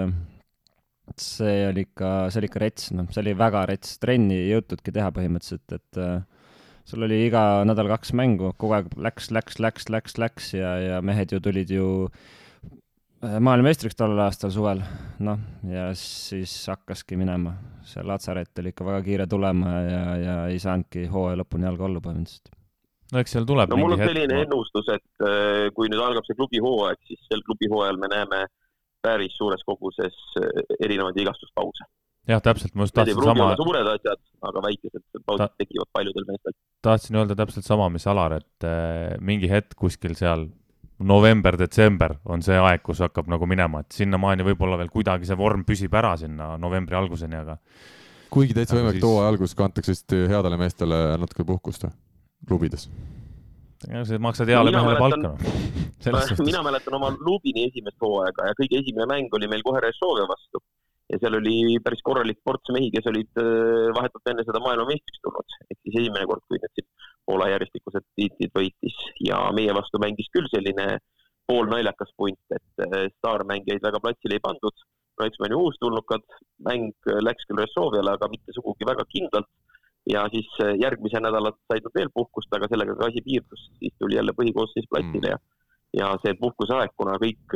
see 1.22 1.66
oli 1.68 1.86
ikka, 1.86 2.10
see 2.32 2.42
oli 2.42 2.50
ikka 2.50 2.62
rets, 2.62 2.90
noh, 2.96 3.08
see 3.12 3.22
oli 3.22 3.34
väga 3.38 3.64
rets, 3.70 3.96
trenni 4.02 4.38
ei 4.40 4.52
jõutudki 4.54 4.94
teha 4.94 5.12
põhimõtteliselt, 5.14 5.78
et 5.78 6.02
sul 6.88 7.06
oli 7.06 7.24
iga 7.26 7.62
nädal 7.68 7.90
kaks 7.92 8.12
mängu, 8.18 8.52
kogu 8.58 8.76
aeg 8.78 8.92
läks, 8.96 9.30
läks, 9.34 9.58
läks, 9.62 9.88
läks, 9.92 10.18
läks 10.18 10.54
ja, 10.56 10.76
ja 10.82 11.02
mehed 11.04 11.34
ju 11.34 11.40
tulid 11.42 11.70
ju 11.72 11.88
äh, 12.06 13.38
maailmameistriks 13.38 13.98
tollel 13.98 14.22
aastal 14.24 14.52
suvel, 14.54 14.82
noh, 15.22 15.38
ja 15.70 15.90
siis 15.98 16.54
hakkaski 16.72 17.18
minema. 17.20 17.54
see 17.82 18.02
Lazaret 18.06 18.58
oli 18.62 18.70
ikka 18.70 18.84
väga 18.86 19.02
kiire 19.02 19.24
tulema 19.26 19.70
ja, 19.82 20.02
ja 20.16 20.34
ei 20.46 20.58
saanudki 20.62 21.08
hooaja 21.10 21.40
lõpuni 21.40 21.66
jalga 21.66 21.84
olla 21.88 22.02
põhimõtteliselt. 22.04 22.52
no 23.12 23.22
eks 23.22 23.34
seal 23.34 23.46
tuleb 23.46 23.72
no 23.72 23.78
mul 23.80 23.96
on 23.96 24.04
selline 24.04 24.36
hetk, 24.38 24.46
ennustus, 24.46 24.90
et 24.94 25.26
äh, 25.26 25.70
kui 25.74 25.90
nüüd 25.90 26.02
algab 26.02 26.26
see 26.26 26.38
klubi 26.38 26.62
hooaeg, 26.62 27.00
siis 27.08 27.24
sel 27.30 27.42
klubi 27.46 27.70
hooajal 27.72 27.98
me 27.98 28.10
näeme 28.12 28.44
päris 29.02 29.34
suures 29.38 29.62
koguses 29.66 30.14
äh, 30.38 30.62
erinevaid 30.78 31.18
vigastuspause. 31.18 31.88
jah, 32.28 32.40
täpselt, 32.44 32.74
ma 32.78 32.86
just 32.86 32.96
Need 32.96 33.08
ei 33.08 33.14
tahtsin 33.14 33.20
pruugi 33.20 33.38
sama 33.38 33.46
olla, 33.48 33.56
suured 33.60 33.88
asjad, 33.94 34.20
aga 34.48 34.62
väikesed 34.66 35.04
pausid 35.26 35.42
Ta- 35.44 35.62
tekivad 35.62 35.88
paljudel 35.98 36.26
meestel. 36.28 36.56
tahtsin 36.82 37.16
öelda 37.20 37.36
täpselt 37.38 37.66
sama, 37.66 37.88
mis 37.92 38.06
Alar, 38.06 38.36
et 38.38 38.66
äh, 38.68 39.16
mingi 39.20 39.50
hetk 39.50 39.74
kuskil 39.78 40.14
seal 40.18 40.46
november-detsember 41.02 42.14
on 42.30 42.44
see 42.46 42.58
aeg, 42.58 42.82
kus 42.86 43.00
hakkab 43.02 43.30
nagu 43.30 43.46
minema, 43.50 43.80
et 43.82 43.96
sinnamaani 43.96 44.46
võib-olla 44.46 44.78
veel 44.78 44.92
kuidagi 44.92 45.26
see 45.28 45.38
vorm 45.38 45.64
püsib 45.66 45.94
ära 45.98 46.14
sinna 46.20 46.52
novembri 46.62 46.94
alguseni, 46.98 47.40
aga 47.42 47.56
kuigi 48.32 48.54
täitsa 48.56 48.76
võimalik, 48.78 49.00
siis- 49.00 49.08
hooaja 49.08 49.32
alguses 49.34 49.58
kantakse 49.58 49.92
vist 49.96 50.14
headele 50.14 50.58
meestele 50.60 51.00
natuke 51.22 51.44
puhkust 51.48 51.88
või? 51.88 51.96
klubides. 52.46 52.88
ega 53.88 54.04
sa 54.06 54.18
maksad 54.18 54.48
heale 54.50 54.70
mehele 54.74 54.98
palka 54.98 55.16
noh. 55.22 55.38
mina 56.48 56.62
mäletan 56.66 56.94
oma 56.98 57.10
Lubini 57.18 57.66
esimest 57.68 57.98
hooaega 58.02 58.48
ja 58.50 58.54
kõige 58.58 58.80
esimene 58.82 59.06
mäng 59.10 59.34
oli 59.38 59.50
meil 59.50 59.62
kohe 59.66 59.82
Rešovia 59.82 60.26
vastu. 60.30 60.62
Ja 61.11 61.18
seal 61.20 61.36
oli 61.38 61.78
päris 61.84 62.03
korralik 62.07 62.38
ports 62.44 62.70
mehi, 62.74 62.90
kes 62.94 63.09
olid 63.11 63.40
vahetult 63.96 64.30
enne 64.30 64.44
seda 64.46 64.62
maailmameistriks 64.64 65.22
tulnud. 65.24 65.57
ehk 65.70 65.78
siis 65.80 65.98
esimene 66.03 66.28
kord, 66.30 66.44
kui 66.48 66.61
nüüd 66.62 66.74
siin 66.78 66.88
Poola 67.26 67.48
järjestikused 67.53 68.07
tiitlid 68.18 68.50
võitis 68.59 68.96
ja 69.22 69.44
meie 69.55 69.74
vastu 69.76 70.00
mängis 70.03 70.30
küll 70.34 70.48
selline 70.50 70.98
poolnaljakas 71.50 72.11
punt, 72.18 72.40
et 72.55 73.12
staarmängijaid 73.18 73.84
väga 73.84 74.00
platsile 74.03 74.38
ei 74.38 74.42
pandud. 74.42 74.86
olime 75.22 75.55
uustulnukad, 75.55 76.24
mäng 76.66 77.11
läks 77.28 77.46
küll 77.46 77.61
Rešoviale, 77.61 78.16
aga 78.16 78.28
mitte 78.32 78.55
sugugi 78.57 78.88
väga 78.88 79.05
kindlalt. 79.14 79.50
ja 80.11 80.24
siis 80.32 80.48
järgmise 80.82 81.20
nädala 81.22 81.53
said 81.70 81.84
nad 81.86 81.94
veel 81.94 82.09
puhkust, 82.14 82.50
aga 82.57 82.66
sellega 82.66 82.96
ka 82.98 83.07
asi 83.07 83.20
piirdus, 83.22 83.68
siis 83.78 83.92
tuli 83.98 84.16
jälle 84.18 84.32
põhikoosseis 84.34 84.88
platsile 84.90 85.34
ja 85.34 85.38
ja 85.92 86.09
see 86.22 86.32
puhkuseaeg, 86.40 86.94
kuna 86.96 87.18
kõik 87.20 87.55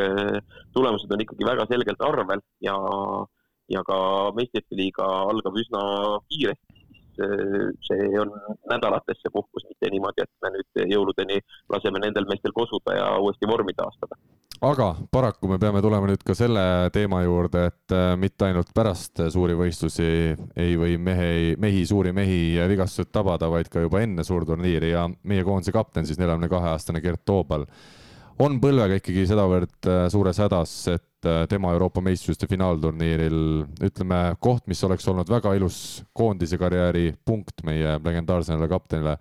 tulemused 0.77 1.13
on 1.13 1.23
ikkagi 1.25 1.47
väga 1.49 1.65
selgelt 1.71 2.03
arvel 2.05 2.43
ja, 2.61 2.77
ja 3.73 3.83
ka 3.87 3.99
meistrite 4.37 4.79
liiga 4.79 5.07
algab 5.31 5.57
üsna 5.59 5.83
kiiresti, 6.31 6.77
siis 7.17 7.89
see 7.89 8.09
on 8.21 8.33
nädalates 8.71 9.21
see 9.23 9.33
puhkus, 9.33 9.65
mitte 9.69 9.91
niimoodi, 9.91 10.25
et 10.25 10.33
me 10.45 10.53
nüüd 10.57 10.83
jõuludeni 10.93 11.39
laseme 11.73 12.03
nendel 12.03 12.29
meestel 12.29 12.55
kosuda 12.57 12.97
ja 12.97 13.07
uuesti 13.23 13.49
vormi 13.49 13.75
taastada. 13.77 14.19
aga 14.61 14.95
paraku 15.13 15.49
me 15.49 15.59
peame 15.59 15.83
tulema 15.85 16.07
nüüd 16.09 16.23
ka 16.25 16.35
selle 16.35 16.91
teema 16.93 17.23
juurde, 17.25 17.67
et 17.73 17.93
äh, 17.97 18.15
mitte 18.21 18.47
ainult 18.47 18.73
pärast 18.75 19.21
suuri 19.33 19.57
võistlusi 19.57 20.09
ei 20.57 20.77
või 20.81 20.97
mehe, 20.99 21.57
mehi, 21.59 21.85
suuri 21.87 22.13
mehi 22.13 22.57
vigastused 22.69 23.13
tabada, 23.13 23.51
vaid 23.53 23.69
ka 23.73 23.85
juba 23.85 24.01
enne 24.05 24.25
suurturniiri 24.25 24.91
ja 24.95 25.09
meie 25.25 25.45
koondise 25.45 25.73
kapten 25.73 26.07
siis 26.07 26.19
neljakümne 26.21 26.49
kahe 26.53 26.73
aastane 26.73 27.01
Gert 27.05 27.25
Toobal 27.25 27.67
on 28.43 28.59
põlvega 28.61 28.99
ikkagi 29.01 29.25
sedavõrd 29.29 29.89
äh, 29.89 30.05
suures 30.13 30.39
hädas, 30.43 30.73
et 30.93 31.29
äh, 31.29 31.45
tema 31.51 31.73
Euroopa 31.75 32.03
meistrivõistluste 32.05 32.49
finaalturniiril 32.51 33.39
ütleme 33.89 34.21
koht, 34.43 34.67
mis 34.71 34.83
oleks 34.87 35.07
olnud 35.11 35.31
väga 35.33 35.55
ilus 35.57 35.79
koondise 36.17 36.59
karjääri 36.61 37.11
punkt 37.27 37.65
meie 37.67 37.97
legendaarsele 38.05 38.69
kaptenile, 38.71 39.17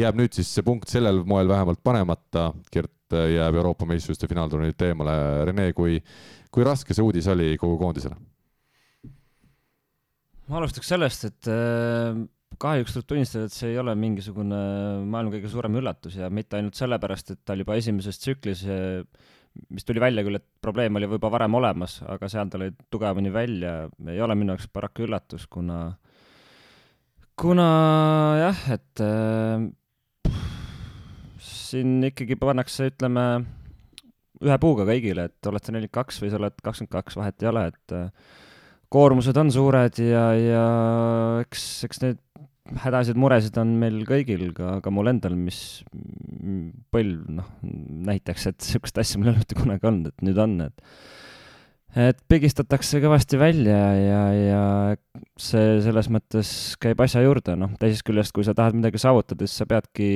jääb 0.00 0.20
nüüd 0.20 0.36
siis 0.36 0.52
see 0.56 0.66
punkt 0.66 0.92
sellel 0.92 1.22
moel 1.28 1.50
vähemalt 1.50 1.82
panemata. 1.84 2.50
Gert 2.72 3.16
äh, 3.16 3.34
jääb 3.36 3.60
Euroopa 3.60 3.88
meistrivõistluste 3.90 4.30
finaalturniirilt 4.32 4.86
eemale. 4.88 5.16
Rene, 5.50 5.70
kui, 5.76 5.98
kui 6.54 6.66
raske 6.66 6.96
see 6.96 7.04
uudis 7.04 7.28
oli 7.32 7.54
kogu 7.60 7.80
koondisele? 7.82 8.20
ma 10.44 10.58
alustaks 10.60 10.90
sellest, 10.92 11.22
et 11.24 11.46
kahjuks 12.60 12.94
tuleb 12.94 13.08
tunnistada, 13.10 13.48
et 13.48 13.54
see 13.54 13.72
ei 13.72 13.78
ole 13.80 13.94
mingisugune 13.98 14.58
maailma 15.10 15.34
kõige 15.34 15.50
suurem 15.52 15.78
üllatus 15.80 16.18
ja 16.18 16.30
mitte 16.32 16.58
ainult 16.58 16.78
sellepärast, 16.78 17.34
et 17.34 17.40
tal 17.46 17.62
juba 17.62 17.76
esimeses 17.80 18.20
tsüklis, 18.20 18.64
mis 19.70 19.86
tuli 19.86 20.02
välja 20.02 20.24
küll, 20.26 20.38
et 20.38 20.46
probleem 20.64 20.98
oli 20.98 21.08
juba 21.08 21.30
varem 21.32 21.58
olemas, 21.60 22.00
aga 22.10 22.28
seal 22.30 22.50
ta 22.50 22.60
lõi 22.60 22.72
tugevamini 22.92 23.32
välja, 23.34 23.74
ei 24.10 24.20
ole 24.24 24.36
minu 24.38 24.54
jaoks 24.54 24.70
paraku 24.74 25.06
üllatus, 25.06 25.46
kuna, 25.50 25.80
kuna 27.38 27.68
jah, 28.40 28.64
et 28.74 29.04
äh, 29.04 29.68
siin 31.44 32.00
ikkagi 32.10 32.38
pannakse, 32.40 32.90
ütleme, 32.92 33.28
ühe 34.44 34.58
puuga 34.62 34.86
kõigile, 34.88 35.28
et 35.30 35.50
oled 35.50 35.62
sa 35.62 35.74
nelikümmend 35.74 36.00
kaks 36.02 36.22
või 36.22 36.32
sa 36.32 36.40
oled 36.40 36.58
kakskümmend 36.64 36.96
kaks, 36.96 37.18
vahet 37.20 37.44
ei 37.44 37.52
ole, 37.52 37.68
et 37.70 37.94
äh, 37.94 38.42
koormused 38.94 39.36
on 39.40 39.50
suured 39.54 39.98
ja, 40.02 40.28
ja 40.38 40.66
eks, 41.44 41.64
eks 41.88 42.02
neid 42.04 42.20
hädasid, 42.80 43.18
muresid 43.20 43.58
on 43.60 43.74
meil 43.80 44.00
kõigil, 44.08 44.48
ka, 44.56 44.78
ka 44.84 44.92
mul 44.94 45.10
endal, 45.12 45.34
mis 45.36 45.58
põlv, 46.94 47.26
noh, 47.36 47.50
näiteks, 48.08 48.48
et 48.50 48.62
niisugust 48.62 49.00
asja 49.02 49.20
mul 49.20 49.28
ei 49.30 49.34
ole 49.34 49.42
mitte 49.42 49.58
kunagi 49.58 49.90
olnud, 49.90 50.14
et 50.14 50.24
nüüd 50.24 50.40
on, 50.40 50.56
et 50.68 50.88
et 51.94 52.18
pigistatakse 52.26 52.98
kõvasti 53.04 53.38
välja 53.38 53.82
ja, 53.94 54.22
ja 54.34 54.62
see 55.38 55.76
selles 55.84 56.08
mõttes 56.10 56.48
käib 56.82 57.04
asja 57.04 57.22
juurde, 57.22 57.54
noh, 57.58 57.76
teisest 57.78 58.02
küljest, 58.08 58.34
kui 58.34 58.46
sa 58.46 58.56
tahad 58.56 58.74
midagi 58.74 58.98
saavutada, 58.98 59.46
siis 59.46 59.60
sa 59.62 59.68
peadki 59.70 60.08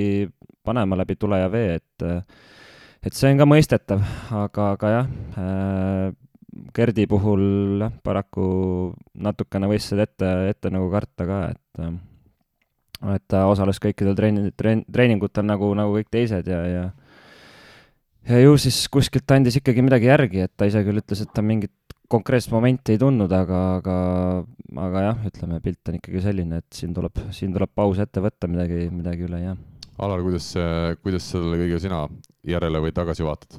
panema 0.66 0.98
läbi 0.98 1.14
tule 1.20 1.38
ja 1.38 1.52
vee, 1.52 1.76
et 1.78 2.08
et 3.06 3.14
see 3.14 3.30
on 3.30 3.38
ka 3.38 3.46
mõistetav, 3.46 4.02
aga, 4.34 4.72
aga 4.74 4.94
jah 4.96 5.12
äh,, 5.38 6.08
Gerdi 6.74 7.06
puhul 7.10 7.82
jah, 7.82 7.92
paraku 8.04 8.44
natukene 9.14 9.70
võis 9.70 9.88
seda 9.88 10.06
ette, 10.08 10.30
ette 10.52 10.72
nagu 10.74 10.90
karta 10.92 11.26
ka, 11.28 11.40
et 11.54 11.90
et 13.14 13.22
ta 13.30 13.44
osales 13.46 13.78
kõikidel 13.78 14.16
treen-, 14.18 14.48
treen-, 14.58 14.82
treeningutel 14.90 15.46
nagu, 15.46 15.68
nagu 15.78 15.94
kõik 15.94 16.08
teised 16.10 16.48
ja, 16.50 16.62
ja 16.66 16.86
ja 18.28 18.40
ju 18.42 18.56
siis 18.60 18.80
kuskilt 18.92 19.30
andis 19.32 19.60
ikkagi 19.60 19.84
midagi 19.84 20.10
järgi, 20.10 20.42
et 20.46 20.54
ta 20.56 20.66
ise 20.68 20.82
küll 20.86 21.00
ütles, 21.00 21.22
et 21.22 21.30
ta 21.34 21.44
mingit 21.44 21.72
konkreetset 22.10 22.52
momenti 22.52 22.96
ei 22.96 23.00
tundnud, 23.00 23.32
aga, 23.32 23.60
aga 23.78 23.96
aga 24.88 25.04
jah, 25.06 25.24
ütleme 25.30 25.60
pilt 25.64 25.90
on 25.90 25.98
ikkagi 26.00 26.22
selline, 26.24 26.60
et 26.62 26.80
siin 26.80 26.94
tuleb, 26.96 27.22
siin 27.36 27.54
tuleb 27.54 27.72
paus 27.76 28.00
ette 28.02 28.22
võtta, 28.24 28.50
midagi, 28.50 28.88
midagi 28.92 29.28
üle 29.28 29.40
ei 29.40 29.48
jää. 29.48 29.56
Alar, 30.04 30.22
kuidas, 30.22 30.52
kuidas 31.02 31.26
sellele 31.32 31.58
kõigele 31.62 31.82
sina 31.82 32.04
järele 32.46 32.82
või 32.84 32.94
tagasi 32.94 33.26
vaatad? 33.26 33.58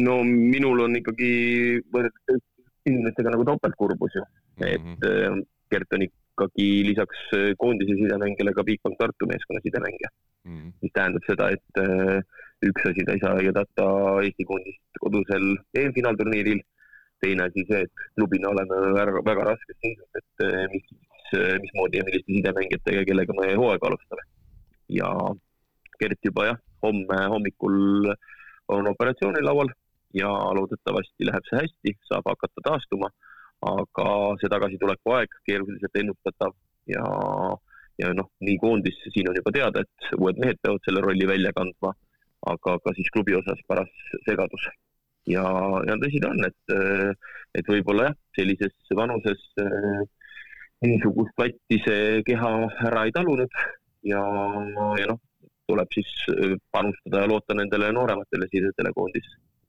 No 0.00 0.22
minul 0.24 0.80
on 0.86 0.96
ikkagi 0.96 1.80
võrreldes 1.92 2.24
teiste 2.26 2.90
inimestega 2.90 3.30
nagu 3.34 3.44
topeltkurbus 3.44 4.14
ju, 4.16 4.24
Mhm. 4.60 4.68
et 4.68 5.04
äh, 5.08 5.42
Gert 5.72 5.92
on 5.96 6.02
ikkagi 6.04 6.66
lisaks 6.88 7.18
äh, 7.32 7.52
koondise 7.58 7.94
sidemängijale 7.96 8.52
ka 8.54 8.62
Bigbank 8.64 8.98
Tartu 8.98 9.26
meeskonna 9.26 9.60
sidemängija, 9.64 10.10
mis 10.82 10.92
tähendab 10.92 11.24
seda, 11.28 11.50
et 11.52 11.80
äh, 11.80 12.20
üks 12.62 12.84
asi, 12.90 13.04
ta 13.04 13.12
ei 13.12 13.20
saa 13.22 13.36
aidata 13.40 13.86
Eesti 14.24 14.44
koondist 14.44 15.00
kodusel 15.00 15.56
EM-finaalturniiril, 15.74 16.60
teine 17.22 17.44
asi 17.48 17.64
see, 17.70 17.82
et 17.86 17.92
klubina 18.16 18.48
oleme 18.50 18.76
väga, 18.98 19.22
väga 19.24 19.44
raskes 19.52 19.76
seisus, 19.80 20.08
et 20.20 20.44
äh, 20.46 20.66
mis, 20.72 20.84
mismoodi 21.62 21.96
ja 21.98 22.04
milliste 22.04 22.32
sidemängijatega, 22.32 23.04
kellega 23.08 23.32
me 23.40 23.54
hooaega 23.54 23.88
alustame. 23.88 24.22
ja 24.88 25.08
Gert 26.00 26.18
juba 26.24 26.44
jah, 26.50 26.58
homme 26.82 27.18
hommikul 27.32 28.12
on 28.68 28.86
operatsioonilaual 28.90 29.70
ja 30.16 30.30
loodetavasti 30.58 31.28
läheb 31.28 31.48
see 31.48 31.60
hästi, 31.62 31.94
saab 32.08 32.28
hakata 32.30 32.64
taastuma, 32.68 33.10
aga 33.72 34.06
see 34.40 34.50
tagasituleku 34.52 35.16
aeg 35.16 35.34
keeruliselt 35.48 36.00
ennustatav 36.02 36.54
ja, 36.90 37.04
ja 38.02 38.12
noh, 38.18 38.30
nii 38.44 38.56
koondis, 38.62 38.98
siin 39.14 39.30
on 39.30 39.38
juba 39.38 39.54
teada, 39.54 39.84
et 39.84 40.14
uued 40.18 40.40
mehed 40.42 40.60
peavad 40.62 40.86
selle 40.86 41.04
rolli 41.04 41.28
välja 41.28 41.52
kandma, 41.56 41.92
aga 42.52 42.78
ka 42.84 42.94
siis 42.96 43.10
klubi 43.14 43.36
osas 43.38 43.60
paras 43.68 43.92
segadus. 44.26 44.66
ja, 45.30 45.44
ja 45.86 45.98
tõsi 46.02 46.20
ta 46.22 46.32
on, 46.34 46.42
et, 46.48 46.74
et 47.54 47.68
võib-olla 47.70 48.10
jah, 48.10 48.18
sellises 48.36 48.94
vanuses 48.98 49.44
äh, 49.62 50.02
niisugust 50.82 51.36
vatti 51.38 51.78
see 51.84 52.22
keha 52.26 52.50
ära 52.88 53.04
ei 53.06 53.14
talunud 53.14 53.60
ja, 54.08 54.22
ja 54.98 55.06
noh, 55.12 55.20
tuleb 55.70 55.94
siis 55.94 56.10
panustada 56.74 57.22
ja 57.22 57.30
loota 57.30 57.54
nendele 57.54 57.92
noorematele 57.94 58.48
sidedele 58.50 58.92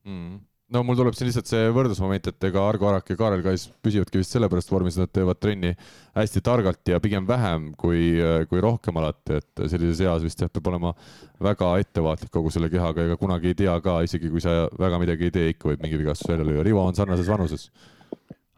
koondises. 0.04 0.42
no 0.74 0.82
mul 0.84 0.98
tuleb 0.98 1.14
siin 1.14 1.28
lihtsalt 1.30 1.50
see 1.50 1.70
võrdlusmoment, 1.76 2.28
et 2.32 2.46
ega 2.48 2.64
Argo 2.66 2.88
Arak 2.90 3.12
ja 3.12 3.18
Kaarel 3.20 3.44
Kais 3.46 3.68
püsivadki 3.86 4.22
vist 4.22 4.34
sellepärast 4.34 4.72
vormis, 4.74 4.98
et 4.98 5.04
nad 5.04 5.12
teevad 5.14 5.40
trenni 5.44 5.74
hästi 6.18 6.42
targalt 6.42 6.90
ja 6.90 7.00
pigem 7.04 7.28
vähem 7.30 7.72
kui, 7.78 8.18
kui 8.50 8.64
rohkem 8.64 8.98
alati, 8.98 9.38
et 9.42 9.66
sellises 9.70 10.02
eas 10.02 10.26
vist 10.26 10.42
jah, 10.42 10.50
peab 10.50 10.72
olema 10.74 10.96
väga 11.44 11.76
ettevaatlik 11.84 12.34
kogu 12.34 12.54
selle 12.54 12.72
kehaga, 12.74 13.06
ega 13.06 13.20
kunagi 13.22 13.52
ei 13.54 13.60
tea 13.64 13.76
ka, 13.86 14.00
isegi 14.08 14.32
kui 14.34 14.42
sa 14.42 14.64
väga 14.80 15.02
midagi 15.04 15.30
ei 15.30 15.36
tee, 15.36 15.52
ikka 15.54 15.70
võib 15.72 15.84
mingi 15.86 16.02
vigastus 16.02 16.32
välja 16.32 16.48
lüüa. 16.48 16.66
Rivo 16.66 16.88
on 16.88 16.98
sarnases 16.98 17.30
vanuses. 17.30 17.70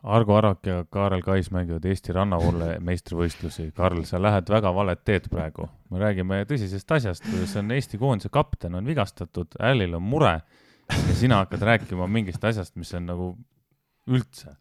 Argo 0.05 0.35
Arak 0.37 0.67
ja 0.69 0.83
Kaarel 0.89 1.23
Kais 1.25 1.47
mängivad 1.49 1.85
Eesti 1.89 2.13
rannavoole 2.13 2.75
meistrivõistlusi. 2.85 3.71
Karl, 3.73 4.03
sa 4.05 4.19
lähed 4.21 4.51
väga 4.53 4.69
valet 4.75 5.01
teed 5.01 5.31
praegu. 5.31 5.65
me 5.89 5.99
räägime 5.99 6.43
tõsisest 6.45 6.91
asjast, 6.93 7.25
kuidas 7.25 7.55
on 7.57 7.71
Eesti 7.71 7.97
koondise 7.97 8.29
kapten 8.29 8.75
on 8.75 8.85
vigastatud, 8.85 9.57
Allil 9.59 9.97
on 9.97 10.03
mure 10.05 10.35
ja 10.91 11.15
sina 11.17 11.41
hakkad 11.43 11.63
rääkima 11.71 12.07
mingist 12.11 12.43
asjast, 12.45 12.75
mis 12.79 12.93
on 12.97 13.05
nagu 13.09 13.31
üldse. 14.11 14.55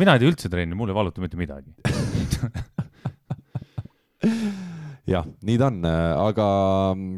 mina 0.00 0.14
ei 0.14 0.22
tee 0.22 0.30
üldse 0.32 0.48
trenni, 0.52 0.74
mul 0.78 0.92
ei 0.92 0.96
valuta 0.96 1.22
mitte 1.22 1.36
midagi 1.40 1.74
jah, 5.10 5.26
nii 5.46 5.58
ta 5.60 5.68
on, 5.70 5.78
aga 5.88 6.46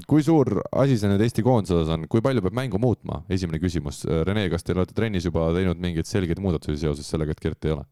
kui 0.09 0.25
suur 0.25 0.63
asi 0.71 0.99
see 0.99 1.11
nüüd 1.11 1.25
Eesti 1.27 1.45
koondise 1.47 1.77
osas 1.79 1.93
on, 1.97 2.07
kui 2.11 2.23
palju 2.25 2.45
peab 2.45 2.57
mängu 2.57 2.81
muutma, 2.83 3.23
esimene 3.33 3.61
küsimus. 3.63 4.03
Rene, 4.27 4.47
kas 4.53 4.65
te 4.65 4.77
olete 4.77 4.97
trennis 4.97 5.27
juba 5.29 5.51
teinud 5.57 5.83
mingeid 5.83 6.09
selgeid 6.09 6.41
muudatusi 6.43 6.81
seoses 6.85 7.09
sellega, 7.09 7.35
et 7.35 7.43
Gert 7.43 7.69
ei 7.69 7.77
ole? 7.77 7.85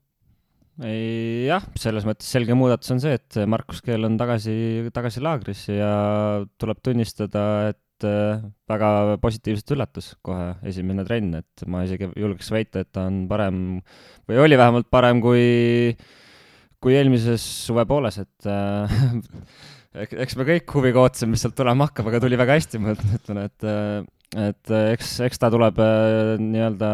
jah, 0.80 1.64
selles 1.76 2.06
mõttes 2.08 2.30
selge 2.32 2.54
muudatus 2.56 2.94
on 2.94 3.00
see, 3.02 3.12
et 3.18 3.36
Markus 3.50 3.82
Keel 3.84 4.06
on 4.08 4.14
tagasi, 4.16 4.88
tagasi 4.96 5.20
laagris 5.20 5.66
ja 5.68 5.90
tuleb 6.56 6.80
tunnistada, 6.80 7.42
et 7.74 7.80
väga 8.04 9.18
positiivselt 9.22 9.74
üllatus 9.76 10.12
kohe 10.24 10.54
esimene 10.68 11.04
trenn, 11.06 11.34
et 11.40 11.64
ma 11.70 11.84
isegi 11.86 12.10
julgeks 12.18 12.50
väita, 12.54 12.84
et 12.84 12.90
ta 12.94 13.06
on 13.10 13.24
parem 13.30 13.60
või 14.28 14.40
oli 14.44 14.58
vähemalt 14.60 14.90
parem 14.92 15.22
kui, 15.24 15.94
kui 16.80 16.96
eelmises 16.96 17.44
suvepooles, 17.66 18.20
et 18.22 18.50
äh, 18.50 18.96
eks 20.24 20.38
me 20.38 20.46
kõik 20.48 20.76
huviga 20.76 21.04
ootasime, 21.04 21.34
mis 21.34 21.44
sealt 21.44 21.56
tulema 21.58 21.88
hakkab, 21.88 22.10
aga 22.10 22.22
tuli 22.22 22.38
väga 22.40 22.58
hästi, 22.58 22.82
ma 22.82 22.94
ütlen, 22.96 23.42
et, 23.46 23.70
et 24.48 24.76
eks, 24.94 25.16
eks 25.26 25.42
ta 25.42 25.50
tuleb 25.52 25.80
äh, 25.82 26.36
nii-öelda, 26.42 26.92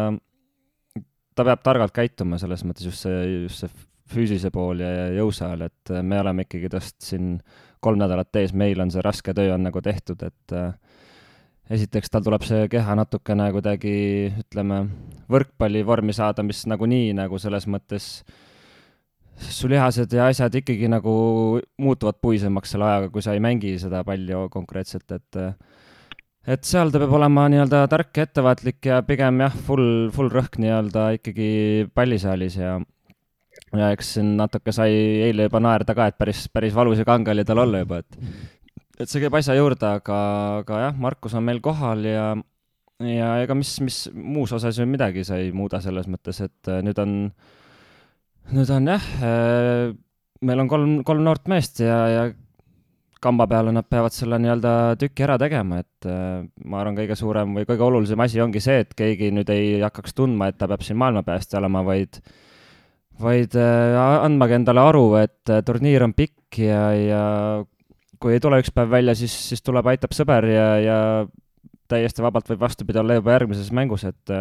ta 1.37 1.45
peab 1.45 1.61
targalt 1.65 1.93
käituma, 1.93 2.41
selles 2.41 2.65
mõttes 2.65 2.89
just 2.89 3.05
see, 3.05 3.21
just 3.45 3.63
see 3.63 3.87
füüsilise 4.07 4.51
pool 4.55 4.81
ja 4.81 5.09
jõusaal, 5.17 5.65
et 5.67 5.91
me 6.05 6.19
oleme 6.21 6.45
ikkagi 6.47 6.69
tast 6.71 6.95
siin 7.03 7.35
kolm 7.83 7.99
nädalat 8.01 8.39
ees, 8.39 8.53
meil 8.57 8.79
on 8.81 8.91
see 8.93 9.03
raske 9.05 9.33
töö 9.37 9.53
on 9.53 9.67
nagu 9.67 9.81
tehtud, 9.83 10.23
et 10.25 10.55
äh, 10.55 10.71
esiteks 11.73 12.11
tal 12.11 12.25
tuleb 12.25 12.45
see 12.47 12.67
keha 12.71 12.95
natukene 12.99 13.49
kuidagi, 13.55 13.93
ütleme, 14.45 14.81
võrkpalli 15.31 15.83
vormi 15.87 16.15
saada, 16.15 16.45
mis 16.45 16.63
nagunii 16.69 17.11
nagu 17.17 17.39
selles 17.41 17.67
mõttes 17.67 18.07
su 19.37 19.69
lihased 19.69 20.13
ja 20.15 20.29
asjad 20.31 20.55
ikkagi 20.61 20.89
nagu 20.89 21.13
muutuvad 21.77 22.17
puisemaks 22.23 22.73
selle 22.73 22.87
ajaga, 22.87 23.11
kui 23.13 23.25
sa 23.25 23.35
ei 23.35 23.43
mängi 23.43 23.75
seda 23.81 24.01
palli 24.07 24.37
konkreetselt, 24.53 25.11
et 25.13 25.41
et 26.47 26.63
seal 26.63 26.93
ta 26.93 27.01
peab 27.01 27.13
olema 27.17 27.45
nii-öelda 27.51 27.83
tark 27.91 28.15
ja 28.15 28.25
ettevaatlik 28.25 28.87
ja 28.87 29.01
pigem 29.05 29.43
jah, 29.43 29.55
full, 29.67 30.07
full 30.15 30.31
rõhk 30.31 30.55
nii-öelda 30.63 31.09
ikkagi 31.19 31.49
pallisaalis 31.93 32.55
ja 32.61 32.77
ja 33.75 33.89
eks 33.91 34.13
siin 34.15 34.35
natuke 34.39 34.71
sai 34.71 34.93
eile 35.27 35.49
juba 35.49 35.59
naerda 35.59 35.95
ka, 35.97 36.07
et 36.07 36.17
päris, 36.17 36.45
päris 36.53 36.75
valus 36.75 37.01
ja 37.01 37.05
kange 37.07 37.33
oli 37.33 37.43
tal 37.45 37.65
olla 37.65 37.81
juba, 37.83 37.99
et 37.99 38.19
et 38.97 39.09
see 39.09 39.21
käib 39.23 39.35
asja 39.37 39.55
juurde, 39.57 39.93
aga, 39.99 40.17
aga 40.63 40.81
jah, 40.87 40.97
Markus 40.97 41.37
on 41.37 41.45
meil 41.47 41.61
kohal 41.63 42.05
ja 42.07 42.31
ja 42.97 43.35
ega 43.43 43.53
mis, 43.53 43.75
mis 43.85 43.97
muus 44.13 44.51
osas 44.57 44.79
ju 44.79 44.87
midagi 44.89 45.21
sa 45.23 45.37
ei 45.37 45.51
muuda 45.53 45.77
selles 45.83 46.07
mõttes, 46.09 46.41
et 46.41 46.71
nüüd 46.81 46.97
on 47.03 47.11
äh, 47.27 47.55
nüüd 48.55 48.71
on 48.71 48.87
jah, 48.87 49.05
äh, 49.23 49.93
meil 50.47 50.63
on 50.63 50.69
kolm, 50.71 50.91
kolm 51.07 51.23
noort 51.25 51.49
meest 51.51 51.81
ja, 51.83 51.97
ja 52.11 52.25
kamba 53.23 53.47
peale 53.49 53.73
nad 53.73 53.87
peavad 53.89 54.13
selle 54.13 54.37
nii-öelda 54.39 54.71
tüki 55.01 55.25
ära 55.25 55.37
tegema, 55.41 55.81
et 55.83 56.07
äh, 56.07 56.45
ma 56.69 56.81
arvan, 56.81 56.97
kõige 56.99 57.17
suurem 57.19 57.55
või 57.57 57.67
kõige 57.67 57.87
olulisem 57.87 58.23
asi 58.23 58.41
ongi 58.43 58.61
see, 58.63 58.83
et 58.85 58.93
keegi 58.97 59.31
nüüd 59.35 59.49
ei 59.53 59.79
hakkaks 59.83 60.15
tundma, 60.17 60.51
et 60.51 60.59
ta 60.59 60.69
peab 60.69 60.85
siin 60.85 60.99
maailmapäästja 61.01 61.59
olema, 61.61 61.83
vaid 61.87 62.21
vaid 63.17 63.55
äh, 63.57 63.97
andmagi 63.97 64.59
endale 64.59 64.83
aru, 64.85 65.07
et 65.19 65.55
turniir 65.65 66.05
on 66.05 66.13
pikk 66.15 66.61
ja, 66.61 66.83
ja 66.93 67.23
kui 68.21 68.35
ei 68.35 68.43
tule 68.43 68.59
üks 68.61 68.73
päev 68.73 68.91
välja, 68.91 69.15
siis, 69.17 69.33
siis 69.51 69.63
tuleb, 69.65 69.87
aitab 69.91 70.15
sõber 70.15 70.47
ja, 70.49 70.67
ja 70.81 70.97
täiesti 71.91 72.23
vabalt 72.25 72.49
võib 72.51 72.65
vastupidi 72.65 73.01
olla 73.01 73.17
juba 73.17 73.35
järgmises 73.35 73.71
mängus, 73.75 74.05
et 74.07 74.35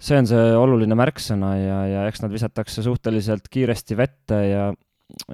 see 0.00 0.18
on 0.20 0.28
see 0.28 0.52
oluline 0.56 0.96
märksõna 0.96 1.54
ja, 1.60 1.80
ja 1.88 2.06
eks 2.08 2.22
nad 2.24 2.32
visatakse 2.32 2.84
suhteliselt 2.84 3.48
kiiresti 3.52 3.98
vette 3.98 4.38
ja, 4.48 4.70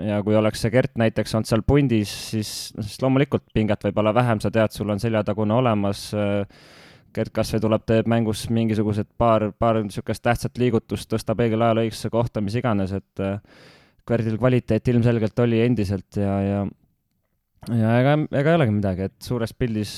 ja 0.03 0.19
kui 0.27 0.37
oleks 0.39 0.65
see 0.65 0.73
Gert 0.75 0.97
näiteks 0.99 1.37
olnud 1.39 1.51
seal 1.51 1.63
pundis, 1.67 2.13
siis, 2.33 2.51
siis 2.81 2.99
loomulikult 3.03 3.47
pinget 3.55 3.87
võib 3.87 4.03
olla 4.03 4.15
vähem, 4.17 4.43
sa 4.43 4.51
tead, 4.55 4.75
sul 4.75 4.91
on 4.93 5.03
seljatagune 5.03 5.55
olemas. 5.55 6.09
Gert 7.17 7.33
kas 7.33 7.49
või 7.55 7.63
tuleb, 7.65 7.85
teeb 7.89 8.09
mängus 8.13 8.43
mingisugused 8.53 9.09
paar, 9.17 9.49
paar 9.57 9.79
niisugust 9.81 10.21
tähtsat 10.21 10.59
liigutust, 10.61 11.09
tõstab 11.09 11.41
õigel 11.41 11.63
ajal 11.65 11.87
õigesse 11.87 12.11
kohta, 12.13 12.43
mis 12.45 12.59
iganes, 12.61 12.93
et 12.93 13.23
Gertil 14.07 14.37
kvaliteet 14.37 14.91
ilmselgelt 14.93 15.41
oli 15.43 15.63
endiselt 15.65 16.19
ja, 16.21 16.35
ja 16.45 16.59
ja 17.73 17.97
ega, 18.01 18.15
ega 18.31 18.53
ei 18.53 18.59
olegi 18.61 18.77
midagi, 18.77 19.09
et 19.11 19.17
suures 19.27 19.53
pildis 19.57 19.93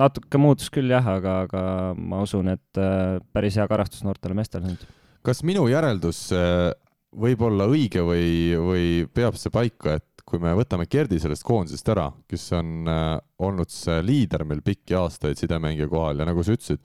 natuke 0.00 0.40
muutus 0.40 0.70
küll 0.72 0.92
jah, 0.92 1.06
aga, 1.16 1.40
aga 1.46 1.64
ma 1.96 2.22
usun, 2.24 2.52
et 2.54 2.80
äh, 2.80 3.18
päris 3.34 3.58
hea 3.60 3.66
karastus 3.70 4.04
noortele 4.06 4.36
meestele 4.38 4.70
nüüd. 4.70 4.86
kas 5.26 5.42
minu 5.46 5.66
järeldus 5.70 6.28
äh, 6.36 6.70
võib 7.10 7.42
olla 7.48 7.66
õige 7.70 8.04
või, 8.06 8.30
või 8.60 8.86
peab 9.12 9.38
see 9.40 9.52
paika, 9.52 9.98
et 9.98 10.24
kui 10.30 10.38
me 10.42 10.52
võtame 10.54 10.86
Gerdi 10.90 11.18
sellest 11.18 11.44
koondisest 11.46 11.88
ära, 11.90 12.06
kes 12.30 12.44
on 12.58 12.90
äh, 12.90 13.14
olnud 13.42 13.72
see 13.72 13.98
liider 14.06 14.46
meil 14.46 14.62
pikki 14.64 14.98
aastaid 14.98 15.40
sidemängija 15.40 15.90
kohal 15.90 16.22
ja 16.22 16.28
nagu 16.28 16.44
sa 16.46 16.54
ütlesid, 16.54 16.82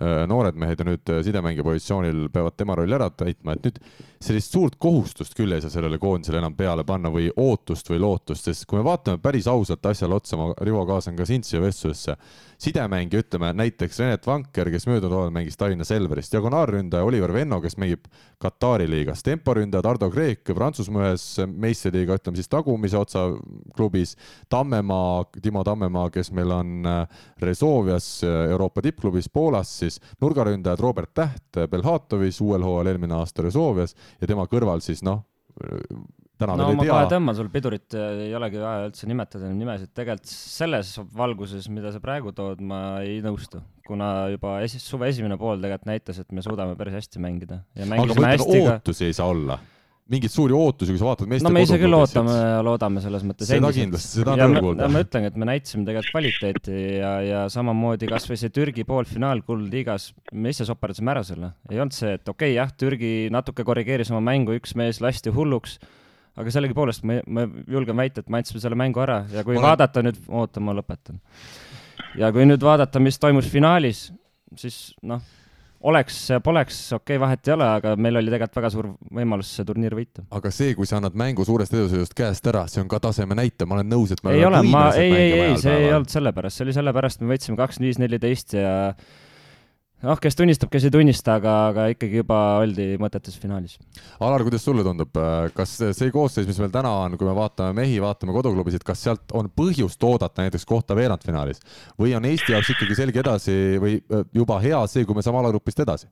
noored 0.00 0.56
mehed 0.58 0.80
ja 0.80 0.86
nüüd 0.88 1.10
sidemängija 1.22 1.64
positsioonil 1.66 2.24
peavad 2.34 2.56
tema 2.58 2.74
rolli 2.74 2.96
ära 2.96 3.06
täitma, 3.14 3.54
et 3.54 3.68
nüüd 3.68 3.78
sellist 4.24 4.54
suurt 4.54 4.74
kohustust 4.82 5.36
küll 5.38 5.54
ei 5.54 5.62
saa 5.62 5.70
sellele 5.70 6.00
koondisele 6.02 6.40
enam 6.40 6.56
peale 6.58 6.82
panna 6.88 7.12
või 7.14 7.28
ootust 7.30 7.90
või 7.92 8.00
lootust, 8.02 8.48
sest 8.48 8.66
kui 8.66 8.80
me 8.80 8.86
vaatame 8.88 9.22
päris 9.22 9.46
ausalt 9.50 9.86
asjale 9.86 10.18
otsa, 10.18 10.38
ma, 10.40 10.50
Rivo, 10.66 10.82
kaasan 10.88 11.14
ka 11.18 11.26
sind 11.28 11.46
siia 11.46 11.62
vestlusesse 11.62 12.16
sidemängija, 12.58 13.22
ütleme 13.24 13.52
näiteks 13.56 13.98
Renet 14.02 14.26
Vanker, 14.26 14.70
kes 14.72 14.86
möödunud 14.88 15.14
hooajal 15.14 15.34
mängis 15.34 15.58
Tallinna 15.60 15.84
Selveris, 15.84 16.30
diagonaalründaja 16.32 17.04
Oliver 17.04 17.32
Venno, 17.32 17.60
kes 17.62 17.76
mängib 17.80 18.08
Katari 18.42 18.88
liigas, 18.90 19.22
temporündaja 19.26 19.82
Tardo 19.86 20.10
Kreek 20.12 20.52
Prantsusmaa 20.54 21.10
ühes 21.10 21.26
meistriliiga, 21.46 22.18
ütleme 22.20 22.40
siis 22.40 22.50
tagumise 22.52 22.98
otsa 22.98 23.26
klubis, 23.76 24.16
Tammemaa, 24.52 25.24
Timo 25.42 25.64
Tammemaa, 25.64 26.10
kes 26.14 26.32
meil 26.36 26.52
on 26.54 26.88
äh, 26.88 27.22
Rezovias 27.42 28.08
äh, 28.24 28.50
Euroopa 28.54 28.82
tippklubis 28.84 29.30
Poolas, 29.32 29.78
siis 29.84 30.00
nurgaründajad 30.20 30.80
Robert 30.80 31.14
Täht 31.14 31.64
Belhatovis 31.70 32.40
uuel 32.44 32.64
hooajal 32.66 32.94
eelmine 32.94 33.16
aasta 33.18 33.46
Rezovias 33.46 33.96
ja 34.20 34.28
tema 34.28 34.46
kõrval 34.50 34.82
siis 34.84 35.02
noh, 35.06 35.24
täna 36.44 36.56
no, 36.60 36.70
veel 36.70 36.78
ei 36.78 36.88
tea. 36.88 36.94
kohe 36.94 37.10
tõmban 37.12 37.38
sul 37.38 37.50
pidurit, 37.52 37.98
ei 37.98 38.32
olegi 38.38 38.62
vaja 38.62 38.88
üldse 38.88 39.10
nimetada 39.10 39.50
nimesid, 39.50 39.92
tegelikult 39.96 40.32
selles 40.32 40.94
valguses, 41.16 41.68
mida 41.72 41.92
sa 41.94 42.02
praegu 42.04 42.34
tood, 42.36 42.62
ma 42.64 42.80
ei 43.04 43.20
nõustu, 43.24 43.62
kuna 43.86 44.30
juba 44.34 44.58
esi-, 44.66 44.82
suve 44.82 45.10
esimene 45.12 45.38
pool 45.40 45.62
tegelikult 45.62 45.90
näitas, 45.92 46.22
et 46.22 46.34
me 46.34 46.44
suudame 46.46 46.78
päris 46.80 47.00
hästi 47.00 47.22
mängida. 47.22 47.62
aga 47.84 47.90
ma 47.90 48.34
ütlen, 48.36 48.74
ootusi 48.74 49.10
ei 49.10 49.16
saa 49.16 49.30
olla 49.32 49.60
mingeid 50.12 50.32
suuri 50.32 50.52
ootusi, 50.52 50.92
kui 50.92 51.00
sa 51.00 51.06
vaatad 51.06 51.30
meeste 51.30 51.46
no 51.46 51.52
me 51.54 51.62
ise 51.64 51.78
küll 51.80 51.96
ootame 51.96 52.34
ja 52.36 52.60
loodame 52.64 53.00
selles 53.00 53.24
mõttes 53.24 53.48
seda 53.48 53.70
kindlasti, 53.72 54.20
seda 54.20 54.34
on 54.34 54.42
rõõm 54.42 54.66
kuulda. 54.66 54.88
ma 54.92 55.00
ütlengi, 55.00 55.30
et 55.32 55.38
me 55.40 55.48
näitasime 55.48 55.86
tegelikult 55.88 56.12
kvaliteeti 56.12 56.80
ja, 56.98 57.12
ja 57.24 57.44
samamoodi 57.52 58.10
kas 58.10 58.28
või 58.28 58.38
see 58.40 58.52
Türgi 58.52 58.84
poolfinaal 58.88 59.40
kuldliigas, 59.48 60.10
me 60.36 60.52
ise 60.52 60.68
soperdasime 60.68 61.14
ära 61.14 61.24
selle. 61.24 61.54
ei 61.72 61.80
olnud 61.80 61.96
see, 61.96 62.12
et 62.18 62.28
okei 62.28 62.52
okay,, 62.52 62.58
jah, 62.58 62.74
Türgi 62.84 63.14
natuke 63.32 63.64
korrigeeris 63.64 64.12
oma 64.12 64.20
mängu, 64.28 64.58
üks 64.58 64.76
mees 64.76 65.00
lasti 65.04 65.32
hulluks 65.32 65.78
aga 66.40 66.54
sellegipoolest 66.54 67.06
ma, 67.06 67.20
ma 67.26 67.46
julgen 67.70 67.96
väita, 67.98 68.24
et 68.24 68.32
me 68.32 68.40
andsime 68.40 68.62
selle 68.62 68.78
mängu 68.78 69.02
ära 69.04 69.22
ja 69.32 69.44
kui 69.46 69.58
ma 69.58 69.70
vaadata 69.70 70.02
nüüd, 70.04 70.18
oota, 70.28 70.62
ma 70.64 70.74
lõpetan. 70.76 71.20
ja 72.18 72.32
kui 72.34 72.46
nüüd 72.48 72.64
vaadata, 72.64 73.02
mis 73.02 73.20
toimus 73.22 73.48
finaalis, 73.50 74.08
siis 74.58 74.78
noh, 75.06 75.22
oleks 75.84 76.18
poleks, 76.44 76.80
okei 76.96 77.14
okay,, 77.16 77.20
vahet 77.22 77.48
ei 77.48 77.54
ole, 77.54 77.66
aga 77.78 77.94
meil 78.00 78.18
oli 78.18 78.32
tegelikult 78.32 78.58
väga 78.62 78.70
suur 78.72 78.88
võimalus 79.14 79.50
see 79.56 79.66
turniir 79.68 79.94
võita. 79.96 80.24
aga 80.34 80.52
see, 80.54 80.74
kui 80.78 80.88
sa 80.90 80.98
annad 80.98 81.18
mängu 81.18 81.46
suurest 81.46 81.74
edusõidust 81.76 82.16
käest 82.18 82.50
ära, 82.50 82.64
see 82.72 82.82
on 82.82 82.90
ka 82.90 83.02
taseme 83.04 83.36
näitaja, 83.38 83.68
ma 83.70 83.78
olen 83.78 83.92
nõus, 83.94 84.14
et 84.14 84.24
me 84.24 84.34
ei 84.34 84.46
ole, 84.48 84.62
ma, 84.72 84.88
ei, 84.98 85.12
ei, 85.12 85.36
ei, 85.50 85.58
see 85.60 85.76
ei 85.84 85.92
olnud 85.92 86.10
sellepärast, 86.12 86.58
see 86.58 86.66
oli 86.66 86.76
sellepärast, 86.78 87.22
me 87.22 87.34
võitsime 87.34 87.60
kakskümmend 87.60 87.92
viis, 87.92 88.00
neliteist 88.02 88.56
ja 88.58 88.74
noh, 90.04 90.18
kes 90.20 90.36
tunnistab, 90.38 90.70
kes 90.72 90.86
ei 90.88 90.92
tunnista, 90.94 91.38
aga, 91.40 91.54
aga 91.70 91.86
ikkagi 91.94 92.20
juba 92.20 92.38
oldi 92.62 92.86
mõtetes 93.00 93.36
finaalis. 93.40 93.76
Alar, 94.24 94.44
kuidas 94.46 94.64
sulle 94.66 94.84
tundub, 94.86 95.16
kas 95.56 95.72
see 95.96 96.12
koosseis, 96.14 96.48
mis 96.48 96.60
meil 96.62 96.72
täna 96.74 96.92
on, 97.04 97.16
kui 97.20 97.28
me 97.28 97.34
vaatame 97.36 97.74
mehi, 97.80 97.96
vaatame 98.02 98.34
koduklubisid, 98.36 98.84
kas 98.86 99.04
sealt 99.06 99.34
on 99.36 99.50
põhjust 99.54 100.04
oodata 100.06 100.44
näiteks 100.44 100.68
kohta 100.68 100.96
veerandfinaalis 100.98 101.62
või 102.00 102.14
on 102.18 102.28
Eesti 102.28 102.54
jaoks 102.54 102.74
ikkagi 102.74 102.98
selge 102.98 103.22
edasi 103.24 103.56
või 103.82 103.98
äh, 103.98 104.24
juba 104.36 104.60
hea 104.62 104.84
see, 104.90 105.06
kui 105.08 105.16
me 105.16 105.24
saame 105.24 105.42
alagrupist 105.42 105.84
edasi? 105.84 106.10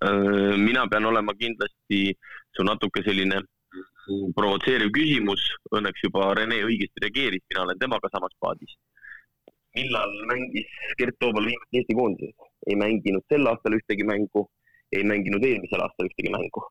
Äh, 0.00 0.56
mina 0.60 0.86
pean 0.90 1.08
olema 1.10 1.36
kindlasti 1.38 2.14
su 2.56 2.66
natuke 2.66 3.04
selline 3.06 3.42
provotseeriv 4.34 4.90
küsimus, 4.94 5.42
õnneks 5.76 6.06
juba 6.08 6.32
Rene 6.34 6.64
õigesti 6.66 7.04
reageeris, 7.04 7.44
mina 7.52 7.66
olen 7.66 7.78
temaga 7.78 8.10
samas 8.10 8.32
paadis 8.42 8.74
millal 9.74 10.10
mängis 10.26 10.70
Gert 10.98 11.18
Toobal 11.18 11.46
viimati 11.46 11.78
Eesti 11.78 11.94
koondises? 11.94 12.49
Ei 12.68 12.76
mänginud 12.76 13.24
sel 13.28 13.46
aastal 13.52 13.76
ühtegi 13.78 14.06
mängu 14.12 14.48
ei 14.92 15.04
mänginud 15.04 15.44
eelmisel 15.44 15.82
aastal 15.84 16.08
ühtegi 16.10 16.32
mängu. 16.34 16.66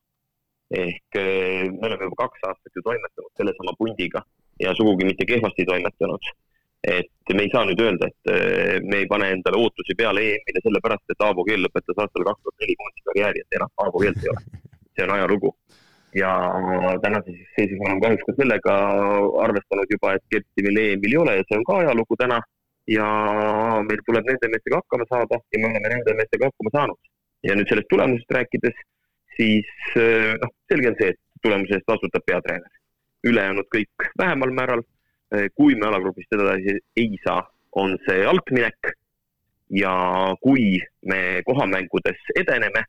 ehk 0.80 1.16
eh, 1.18 1.66
me 1.72 1.88
oleme 1.88 2.06
juba 2.06 2.18
kaks 2.24 2.44
aastat 2.50 2.76
ju 2.78 2.82
toimetanud 2.86 3.32
sellesama 3.40 3.72
pundiga 3.80 4.22
ja 4.64 4.74
sugugi 4.78 5.08
mitte 5.08 5.26
kehvasti 5.26 5.66
toimetanud. 5.72 6.28
et 6.96 7.34
me 7.36 7.44
ei 7.44 7.50
saa 7.54 7.64
nüüd 7.68 7.82
öelda, 7.86 8.08
et 8.12 8.32
eh, 8.34 8.76
me 8.90 9.02
ei 9.02 9.08
pane 9.14 9.32
endale 9.36 9.58
ootusi 9.64 9.96
peale 10.02 10.22
EM-ile 10.34 10.62
sellepärast, 10.68 11.10
et 11.10 11.26
Aavo 11.28 11.44
Keel 11.48 11.66
lõpetas 11.66 12.04
aastal 12.04 12.28
kaks 12.28 12.44
tuhat 12.44 12.64
neli 12.64 12.76
koondise 12.82 13.08
karjääri, 13.10 13.44
et 13.44 13.58
enam 13.60 13.74
Aavo 13.86 14.04
Keelt 14.04 14.24
ei 14.24 14.32
ole. 14.34 14.46
see 14.96 15.06
on 15.08 15.16
ajalugu 15.16 15.56
ja 16.22 16.30
tänase 17.02 17.32
seisus 17.56 17.82
oleme 17.86 18.02
kahjuks 18.04 18.26
ka 18.28 18.34
sellega 18.38 18.78
arvestanud 19.46 19.92
juba, 19.96 20.14
et 20.14 20.24
Kerti 20.32 20.66
meil 20.68 20.80
EM-il 20.86 21.14
ei 21.14 21.22
ole 21.24 21.36
ja 21.40 21.44
see 21.48 21.60
on 21.60 21.68
ka 21.72 21.82
ajalugu 21.84 22.20
täna. 22.24 22.40
Ja 22.90 23.08
meil 23.86 24.02
tuleb 24.06 24.28
nende 24.28 24.50
meestega 24.52 24.82
hakkama 24.82 25.06
saada 25.10 25.40
ja 25.54 25.62
me 25.62 25.70
oleme 25.70 25.92
nende 25.94 26.16
meestega 26.18 26.50
hakkama 26.50 26.74
saanud. 26.76 27.00
ja 27.48 27.56
nüüd 27.56 27.70
sellest 27.72 27.88
tulemusest 27.92 28.34
rääkides, 28.36 28.80
siis 29.38 29.70
eh, 29.96 30.34
noh, 30.42 30.52
selge 30.72 30.90
on 30.92 30.98
see, 31.00 31.14
et 31.14 31.20
tulemuse 31.46 31.78
eest 31.78 31.88
vastutab 31.88 32.26
peatreener. 32.28 32.72
ülejäänud 33.30 33.68
kõik 33.76 34.10
vähemal 34.22 34.56
määral. 34.62 34.84
kui 35.56 35.76
me 35.78 35.86
alagrupist 35.86 36.32
edasi 36.34 36.80
ei 36.98 37.18
saa, 37.24 37.44
on 37.72 37.98
see 38.08 38.26
altminek. 38.26 38.94
ja 39.70 39.94
kui 40.42 40.80
me 41.06 41.42
kohamängudes 41.46 42.22
edeneme, 42.42 42.84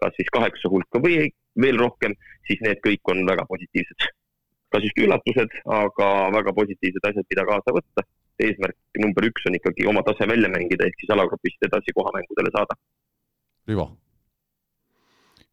kas 0.00 0.14
siis 0.16 0.30
kaheksa 0.32 0.70
hulka 0.72 0.98
või 1.06 1.28
veel 1.60 1.78
rohkem, 1.78 2.14
siis 2.48 2.60
need 2.64 2.80
kõik 2.86 3.12
on 3.12 3.26
väga 3.28 3.44
positiivsed. 3.48 4.10
kas 4.72 4.82
just 4.82 4.98
üllatused, 4.98 5.52
aga 5.70 6.06
väga 6.34 6.52
positiivsed 6.56 7.04
asjad, 7.10 7.26
mida 7.30 7.44
kaasa 7.46 7.74
võtta. 7.76 8.02
Eesmärk 8.42 9.02
number 9.02 9.26
üks 9.28 9.46
on 9.48 9.58
ikkagi 9.58 9.86
oma 9.90 10.02
tase 10.06 10.26
välja 10.28 10.50
mängida, 10.52 10.88
ehk 10.88 11.02
siis 11.02 11.12
alagrupist 11.14 11.68
edasi 11.68 11.94
kohamängudele 11.94 12.52
saada. 12.54 12.78
Rivo? 13.68 13.90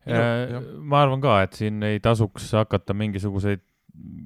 Äh, 0.10 0.58
ma 0.82 1.04
arvan 1.04 1.22
ka, 1.22 1.42
et 1.46 1.60
siin 1.60 1.84
ei 1.86 2.00
tasuks 2.02 2.48
hakata 2.58 2.96
mingisuguseid 2.98 3.62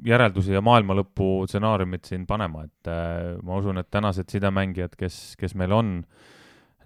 järeldusi 0.05 0.53
ja 0.53 0.61
maailma 0.63 0.95
lõpu 0.95 1.43
stsenaariumit 1.49 2.07
siin 2.07 2.23
panema, 2.29 2.63
et 2.67 2.89
äh, 2.91 3.35
ma 3.43 3.59
usun, 3.59 3.81
et 3.81 3.89
tänased 3.91 4.29
sidemängijad, 4.31 4.95
kes, 4.99 5.35
kes 5.39 5.55
meil 5.59 5.73
on, 5.75 5.91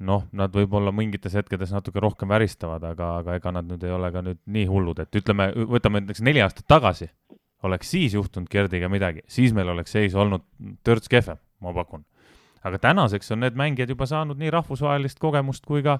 noh, 0.07 0.23
nad 0.33 0.55
võib-olla 0.55 0.93
mingites 0.95 1.35
hetkedes 1.37 1.73
natuke 1.75 2.01
rohkem 2.01 2.31
väristavad, 2.31 2.85
aga, 2.87 3.11
aga 3.21 3.35
ega 3.37 3.53
nad 3.59 3.67
nüüd 3.69 3.83
ei 3.85 3.93
ole 3.93 4.11
ka 4.15 4.23
nüüd 4.25 4.39
nii 4.47 4.65
hullud, 4.71 5.03
et 5.03 5.19
ütleme, 5.21 5.51
võtame 5.69 6.01
näiteks 6.01 6.23
neli 6.25 6.41
aastat 6.45 6.69
tagasi, 6.71 7.09
oleks 7.67 7.91
siis 7.91 8.15
juhtunud 8.15 8.49
Gerdiga 8.51 8.89
midagi, 8.89 9.25
siis 9.27 9.53
meil 9.53 9.69
oleks 9.75 9.93
seis 9.93 10.15
olnud 10.15 10.47
törts 10.87 11.11
kehvem, 11.11 11.37
ma 11.61 11.73
pakun. 11.75 12.05
aga 12.63 12.79
tänaseks 12.79 13.31
on 13.31 13.45
need 13.45 13.55
mängijad 13.55 13.89
juba 13.89 14.05
saanud 14.09 14.39
nii 14.39 14.51
rahvusvahelist 14.51 15.19
kogemust 15.19 15.65
kui 15.65 15.83
ka 15.83 15.99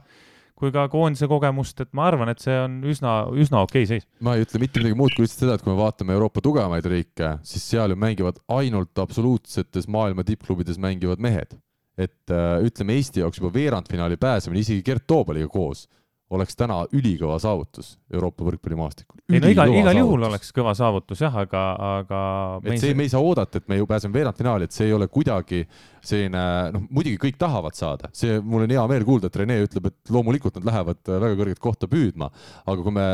kui 0.59 0.73
ka 0.75 0.89
koondise 0.91 1.27
kogemust, 1.31 1.79
et 1.79 1.91
ma 1.95 2.09
arvan, 2.09 2.31
et 2.33 2.41
see 2.43 2.55
on 2.59 2.81
üsna, 2.91 3.13
üsna 3.31 3.61
okei 3.63 3.85
okay 3.85 3.89
seis. 3.93 4.07
ma 4.19 4.35
ei 4.35 4.43
ütle 4.43 4.59
mitte 4.59 4.81
midagi 4.81 4.97
muud 4.99 5.15
kui 5.15 5.23
lihtsalt 5.23 5.45
seda, 5.45 5.55
et 5.55 5.63
kui 5.63 5.71
me 5.71 5.79
vaatame 5.79 6.15
Euroopa 6.17 6.43
tugevamaid 6.43 6.89
riike, 6.91 7.37
siis 7.47 7.63
seal 7.71 7.95
ju 7.95 7.99
mängivad 7.99 8.41
ainult 8.51 8.99
absoluutsetes 8.99 9.87
maailma 9.87 10.25
tippklubides 10.27 10.79
mängivad 10.81 11.23
mehed. 11.23 11.55
et 11.99 12.31
äh, 12.31 12.61
ütleme 12.63 12.95
Eesti 12.95 13.19
jaoks 13.19 13.41
juba 13.41 13.49
veerandfinaali 13.51 14.15
pääsemine 14.19 14.61
isegi 14.63 14.83
Gert 14.87 15.03
Toobaliga 15.07 15.49
koos 15.51 15.87
oleks 16.29 16.55
täna 16.57 16.83
ülikõva 16.93 17.39
saavutus 17.41 17.95
Euroopa 18.13 18.45
võrkpallimaastikul. 18.45 19.21
ei 19.33 19.41
no 19.41 19.49
igal, 19.49 19.71
igal 19.73 19.97
juhul 19.97 20.27
oleks 20.29 20.53
kõva 20.55 20.75
saavutus 20.77 21.23
jah, 21.25 21.35
aga, 21.43 21.63
aga 21.99 22.19
et 22.63 22.81
see, 22.81 22.93
me 22.97 23.07
ei 23.07 23.13
saa 23.13 23.21
oodata, 23.23 23.61
et 23.61 23.69
me 23.71 23.79
ju 23.79 23.87
pääseme 23.89 24.13
veerandfinaali, 24.13 24.69
et 24.69 24.75
see 24.75 24.89
ei 24.89 24.93
ole 24.93 25.07
kuidagi 25.09 25.63
selline, 26.05 26.43
noh, 26.75 26.85
muidugi 26.93 27.19
kõik 27.21 27.39
tahavad 27.41 27.77
saada, 27.77 28.09
see, 28.15 28.39
mul 28.39 28.65
on 28.65 28.73
hea 28.73 28.85
meel 28.91 29.05
kuulda, 29.07 29.29
et 29.29 29.39
Rene 29.41 29.59
ütleb, 29.65 29.89
et 29.91 30.13
loomulikult 30.13 30.59
nad 30.59 30.69
lähevad 30.69 31.01
väga 31.09 31.37
kõrget 31.41 31.61
kohta 31.63 31.89
püüdma, 31.91 32.29
aga 32.65 32.85
kui 32.85 32.95
me 32.95 33.07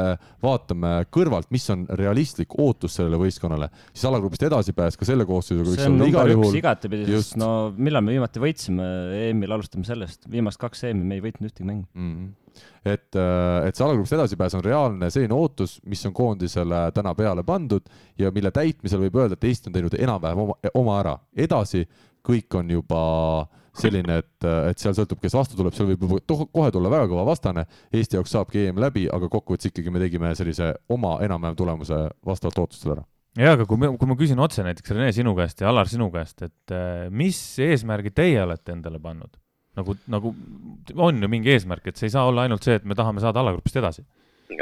vaatame 0.44 0.94
kõrvalt, 1.14 1.52
mis 1.56 1.68
on 1.74 1.86
realistlik 1.99 2.56
ootus 2.62 2.98
sellele 2.99 3.20
võistkonnale, 3.22 3.72
siis 3.91 4.07
alagrupist 4.10 4.48
edasipääs 4.48 4.99
ka 4.99 5.10
selle 5.10 5.28
koosseisuga 5.30 5.74
võiks 5.74 5.90
olla 5.90 6.10
igal 6.12 6.34
juhul. 6.36 6.57
igatepidi, 6.62 7.10
sest 7.18 7.38
no 7.41 7.52
millal 7.76 8.06
me 8.06 8.16
viimati 8.16 8.44
võitsime 8.44 8.90
EM-il, 9.26 9.57
alustame 9.57 9.88
sellest, 9.88 10.30
viimast 10.32 10.62
kaks 10.62 10.88
EM-i 10.91 11.06
me 11.06 11.20
ei 11.20 11.28
võitnud 11.28 11.52
ühtegi 11.52 11.68
mängu 11.68 11.88
mm. 11.94 12.16
-hmm 12.16 12.34
et, 12.86 13.16
äh, 13.16 13.68
et 13.68 13.76
see 13.76 13.86
alagrupist 13.86 14.16
edasipääs 14.16 14.56
on 14.57 14.64
reaalne 14.64 15.10
selline 15.14 15.36
ootus, 15.36 15.78
mis 15.90 16.06
on 16.07 16.14
koondisele 16.16 16.86
täna 16.95 17.16
peale 17.18 17.44
pandud 17.44 17.88
ja 18.20 18.32
mille 18.36 18.52
täitmisel 18.56 19.02
võib 19.06 19.20
öelda, 19.20 19.38
et 19.38 19.48
Eesti 19.49 19.70
on 19.70 19.76
teinud 19.76 19.98
enam-vähem 19.99 20.44
oma, 20.45 20.57
oma 20.74 20.99
ära. 21.02 21.16
edasi 21.36 21.86
kõik 22.26 22.60
on 22.60 22.72
juba 22.73 23.02
selline, 23.76 24.22
et, 24.23 24.45
et 24.72 24.80
seal 24.80 24.95
sõltub, 24.95 25.19
kes 25.19 25.35
vastu 25.35 25.57
tuleb, 25.60 25.73
seal 25.76 25.89
võib 25.89 26.06
juba 26.06 26.45
kohe 26.47 26.69
tulla 26.72 26.91
väga 26.93 27.10
kõva 27.11 27.26
vastane. 27.27 27.65
Eesti 27.91 28.15
jaoks 28.15 28.31
saabki 28.31 28.69
EM 28.69 28.80
läbi, 28.80 29.10
aga 29.11 29.27
kokkuvõttes 29.31 29.72
ikkagi 29.72 29.91
me 29.91 29.99
tegime 30.03 30.31
sellise 30.38 30.72
oma 30.95 31.18
enam-vähem 31.26 31.60
tulemuse 31.60 32.06
vastavalt 32.26 32.64
ootustele 32.64 32.95
ära 32.95 33.06
ja, 33.35 33.53
aga 33.56 33.65
kui 33.68 33.80
me, 33.80 33.91
kui 33.99 34.10
ma 34.10 34.18
küsin 34.19 34.41
otse 34.41 34.64
näiteks 34.65 34.93
Rene 34.95 35.11
sinu 35.15 35.35
käest 35.38 35.61
ja 35.61 35.72
Alar 35.72 35.89
sinu 35.91 36.07
käest, 36.14 36.39
et 36.45 36.76
äh, 36.76 37.07
mis 37.11 37.39
eesmärgi 37.64 38.14
teie 38.15 38.43
olete 38.43 38.76
endale 38.76 39.02
pannud? 39.03 39.34
nagu, 39.76 39.95
nagu 40.07 40.31
on 41.03 41.18
ju 41.19 41.27
mingi 41.27 41.52
eesmärk, 41.52 41.89
et 41.89 41.99
see 41.99 42.07
ei 42.07 42.14
saa 42.14 42.30
olla 42.30 42.45
ainult 42.45 42.64
see, 42.64 42.77
et 42.80 42.85
me 42.88 42.95
tahame 42.95 43.19
saada 43.19 43.41
alagrupist 43.41 43.76
edasi. 43.81 44.06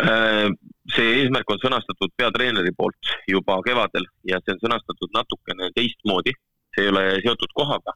Äh, 0.02 0.48
see 0.96 1.20
eesmärk 1.20 1.54
on 1.54 1.62
sõnastatud 1.62 2.16
peatreeneri 2.18 2.74
poolt 2.74 3.12
juba 3.30 3.60
kevadel 3.68 4.08
ja 4.26 4.40
see 4.42 4.56
on 4.56 4.64
sõnastatud 4.64 5.14
natukene 5.14 5.70
teistmoodi, 5.78 6.34
see 6.74 6.86
ei 6.86 6.92
ole 6.94 7.06
seotud 7.26 7.54
kohaga. 7.60 7.96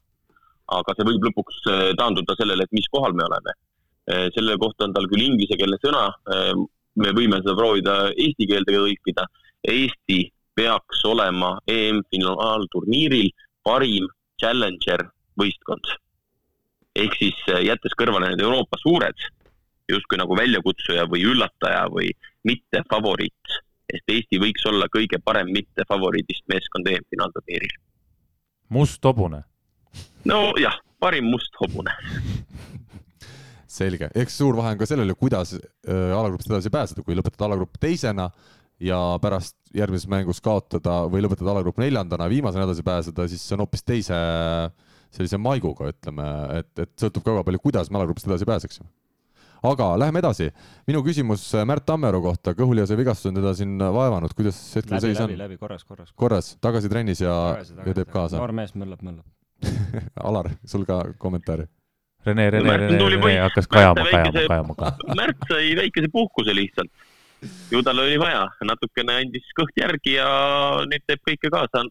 aga 0.78 0.94
see 0.95 1.08
võib 1.08 1.28
lõpuks 1.30 1.60
äh, 1.72 1.84
taanduda 1.99 2.36
sellele, 2.40 2.66
et 2.68 2.74
mis 2.76 2.88
kohal 2.91 3.14
me 3.16 3.24
oleme. 3.28 3.54
Äh, 4.12 4.26
selle 4.36 4.58
kohta 4.60 4.88
on 4.88 4.95
tal 4.95 5.08
küll 5.12 5.24
inglisekeelne 5.24 5.80
sõna, 5.84 6.08
me 6.98 7.14
võime 7.16 7.40
seda 7.44 7.56
proovida 7.56 7.95
eesti 8.16 8.48
keelde 8.49 8.74
tõlkida. 8.76 9.28
Eesti 9.68 10.20
peaks 10.58 11.06
olema 11.06 11.54
EM-finaalturniiril 11.72 13.32
parim 13.64 14.10
challenger 14.41 15.06
võistkond 15.40 15.95
ehk 16.98 17.18
siis 17.20 17.38
äh, 17.54 17.64
jättes 17.68 17.95
kõrvale 17.98 18.32
need 18.32 18.44
Euroopa 18.44 18.80
suured, 18.82 19.26
justkui 19.91 20.20
nagu 20.20 20.38
väljakutsuja 20.38 21.06
või 21.12 21.24
üllataja 21.30 21.86
või 21.94 22.12
mittefavoriit, 22.48 23.58
et 23.94 24.14
Eesti 24.14 24.40
võiks 24.41 24.66
olla 24.70 24.90
kõige 24.94 25.20
parem 25.24 25.52
mittefavoriidist 25.54 26.48
meeskond 26.52 26.90
EM-finaalturniiril. 26.91 27.76
Must 28.73 29.03
hobune? 29.06 29.44
nojah, 30.27 30.77
parim 30.99 31.30
must 31.31 31.56
hobune 31.61 31.94
selge, 33.77 34.10
eks 34.15 34.38
suur 34.41 34.57
vahe 34.57 34.73
on 34.76 34.81
ka 34.81 34.89
sellel 34.89 35.15
kuidas 35.15 35.56
äh, 35.57 36.11
alagrupist 36.18 36.52
edasi 36.52 36.73
pääseda, 36.73 37.06
kui 37.06 37.18
lõpetad 37.18 37.45
alagrupp 37.48 37.80
teisena 37.81 38.30
ja 38.80 38.99
pärast 39.22 39.56
järgmises 39.76 40.10
mängus 40.10 40.41
kaotada 40.44 41.03
või 41.11 41.23
lõpetada 41.26 41.53
alagrupp 41.53 41.81
neljandana, 41.81 42.30
viimasena 42.30 42.68
edasi 42.68 42.85
pääseda, 42.85 43.26
siis 43.30 43.44
see 43.44 43.57
on 43.57 43.65
hoopis 43.65 43.85
teise 43.85 44.19
sellise 45.14 45.39
maiguga, 45.41 45.91
ütleme, 45.94 46.27
et, 46.60 46.72
et 46.84 46.94
sõltub 46.99 47.26
ka 47.26 47.34
väga 47.34 47.48
palju, 47.48 47.61
kuidas 47.64 47.89
me 47.91 47.99
alagrupist 47.99 48.27
edasi 48.30 48.48
pääseksime. 48.48 48.89
Aga 49.64 49.88
läheme 50.00 50.20
edasi. 50.20 50.52
minu 50.88 51.04
küsimus 51.06 51.46
Märt 51.66 51.86
Tammeru 51.86 52.22
kohta, 52.22 52.54
kõhulihase 52.58 52.98
vigastus 52.98 53.32
on 53.32 53.40
teda 53.40 53.54
siin 53.58 53.78
vaevanud, 53.80 54.34
kuidas 54.38 54.60
hetkel 54.76 55.02
seis 55.02 55.20
on? 55.20 55.32
läbi, 55.32 55.40
läbi, 55.44 55.58
korras, 55.58 55.84
korras. 55.84 56.14
korras, 56.16 56.54
tagasi 56.62 56.90
trennis 56.90 57.22
ja, 57.22 57.34
ja 57.86 57.94
teeb 57.94 58.12
kaasa? 58.14 58.38
noor 58.38 58.54
mees 58.56 58.76
möllab, 58.76 59.02
möllab 59.02 59.26
Alar, 60.30 60.52
sul 60.66 60.86
ka 60.86 61.02
kommentaari? 61.18 61.68
Rene, 62.26 62.50
Rene, 62.52 62.78
Rene, 62.78 62.98
Rene 63.10 63.38
hakkas 63.40 63.68
kajama, 63.72 64.04
kajama, 64.04 64.32
kajama, 64.48 64.74
kajama. 64.76 65.16
Märt 65.16 65.46
sai 65.50 65.76
väikese 65.80 66.10
puhkuse 66.12 66.56
lihtsalt. 66.56 66.92
ju 67.72 67.82
tal 67.86 68.00
oli 68.02 68.18
vaja, 68.18 68.48
natukene 68.66 69.20
andis 69.22 69.46
kõht 69.58 69.76
järgi 69.78 70.16
ja 70.18 70.28
nüüd 70.90 71.04
teeb 71.06 71.22
kõike 71.22 71.52
kaasa 71.54 71.84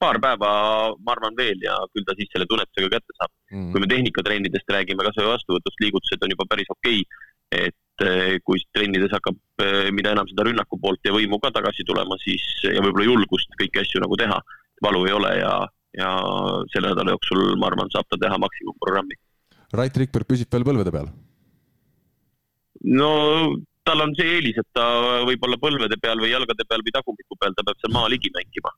paar 0.00 0.18
päeva, 0.22 0.50
ma 0.96 1.14
arvan 1.14 1.36
veel 1.38 1.62
ja 1.64 1.76
küll 1.92 2.06
ta 2.06 2.16
siis 2.18 2.30
selle 2.32 2.48
tunnetusega 2.50 2.90
kätte 2.96 3.16
saab 3.18 3.32
mm.. 3.52 3.70
kui 3.72 3.82
me 3.82 3.90
tehnikatrennidest 3.90 4.74
räägime, 4.76 5.06
kasvõi 5.06 5.30
vastuvõtust, 5.32 5.80
liigutused 5.84 6.26
on 6.26 6.34
juba 6.34 6.46
päris 6.50 6.70
okei 6.74 7.02
okay.. 7.04 7.68
et 7.68 8.06
eh, 8.06 8.36
kui 8.46 8.62
trennides 8.76 9.12
hakkab, 9.14 9.38
eh, 9.64 9.90
mida 9.94 10.14
enam 10.16 10.28
seda 10.30 10.46
rünnaku 10.48 10.80
poolt 10.82 11.04
ja 11.06 11.14
võimu 11.16 11.40
ka 11.42 11.52
tagasi 11.54 11.86
tulema, 11.88 12.18
siis 12.22 12.44
ja 12.66 12.80
võib-olla 12.80 13.10
julgust 13.10 13.54
kõiki 13.60 13.82
asju 13.82 14.02
nagu 14.04 14.18
teha. 14.20 14.40
valu 14.82 15.04
ei 15.06 15.12
ole 15.16 15.30
ja, 15.38 15.52
ja 15.96 16.08
selle 16.72 16.90
nädala 16.90 17.14
jooksul, 17.14 17.44
ma 17.60 17.70
arvan, 17.70 17.92
saab 17.94 18.08
ta 18.10 18.18
teha 18.20 18.40
maksimumprogrammi. 18.42 19.16
Rait 19.78 19.96
Rikberg 19.96 20.26
püsib 20.28 20.50
veel 20.52 20.66
põlvede 20.66 20.92
peal? 20.94 21.12
no 22.84 23.10
tal 23.84 24.00
on 24.04 24.14
see 24.16 24.36
eelis, 24.38 24.58
et 24.60 24.68
ta 24.76 24.84
võib-olla 25.28 25.58
põlvede 25.60 25.98
peal 26.00 26.20
või 26.22 26.32
jalgade 26.32 26.66
peal 26.68 26.84
või 26.84 26.94
tagumiku 26.94 27.38
peal, 27.40 27.54
ta 27.56 27.64
peab 27.66 27.80
seal 27.82 27.94
maaligi 27.94 28.32
mängima. 28.34 28.72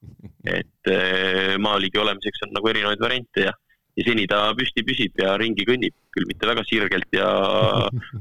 et 0.46 0.90
eh, 0.92 1.54
maaligi 1.58 1.98
olemiseks 2.02 2.46
on 2.46 2.54
nagu 2.54 2.70
erinevaid 2.70 3.02
variante 3.02 3.46
ja, 3.48 3.52
ja 3.96 4.06
seni 4.06 4.26
ta 4.30 4.42
püsti 4.58 4.84
püsib 4.86 5.22
ja 5.22 5.34
ringi 5.40 5.66
kõnnib, 5.66 5.94
küll 6.14 6.28
mitte 6.30 6.46
väga 6.46 6.62
sirgelt 6.68 7.14
ja 7.14 7.28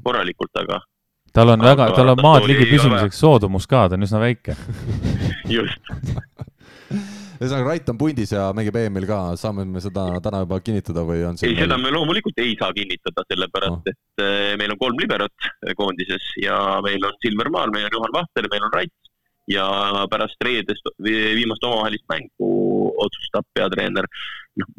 korralikult, 0.05 0.53
aga. 0.61 0.81
tal 1.33 1.53
on 1.53 1.61
aga 1.61 1.73
väga, 1.73 1.91
tal 1.97 2.13
on 2.15 2.25
maad 2.25 2.49
ligi 2.49 2.69
püsimiseks 2.71 3.21
soodumus 3.21 3.69
ka, 3.69 3.87
ta 3.89 3.97
on 3.97 4.07
üsna 4.07 4.21
väike 4.23 4.57
just 5.57 5.93
ühesõnaga, 7.39 7.65
Rait 7.67 7.89
on 7.91 7.99
pundis 7.99 8.33
ja 8.35 8.49
mängib 8.55 8.77
EM-il 8.79 9.07
ka, 9.09 9.19
saame 9.39 9.65
me 9.69 9.81
seda 9.83 10.05
täna 10.23 10.43
juba 10.45 10.59
kinnitada 10.63 11.05
või 11.07 11.23
on 11.27 11.39
ei, 11.41 11.55
seda 11.57 11.79
me 11.81 11.91
loomulikult 11.93 12.39
ei 12.43 12.55
saa 12.59 12.71
kinnitada, 12.75 13.25
sellepärast 13.31 13.89
oh. 13.89 13.91
et 13.91 14.23
äh, 14.23 14.53
meil 14.59 14.75
on 14.75 14.81
kolm 14.81 15.01
liberot 15.01 15.49
koondises 15.79 16.29
ja 16.43 16.59
meil 16.85 17.03
on 17.07 17.17
Silver 17.23 17.51
Maar, 17.55 17.73
meil 17.75 17.89
on 17.89 17.97
Juhan 17.97 18.15
Vahter, 18.15 18.49
meil 18.51 18.67
on 18.67 18.73
Rait 18.75 19.11
ja 19.51 19.65
pärast 20.09 20.41
reedest 20.41 20.87
viimast 21.05 21.63
omavahelist 21.63 22.05
mängu 22.09 22.49
otsustab 23.05 23.45
peatreener. 23.53 24.07
noh, 24.55 24.69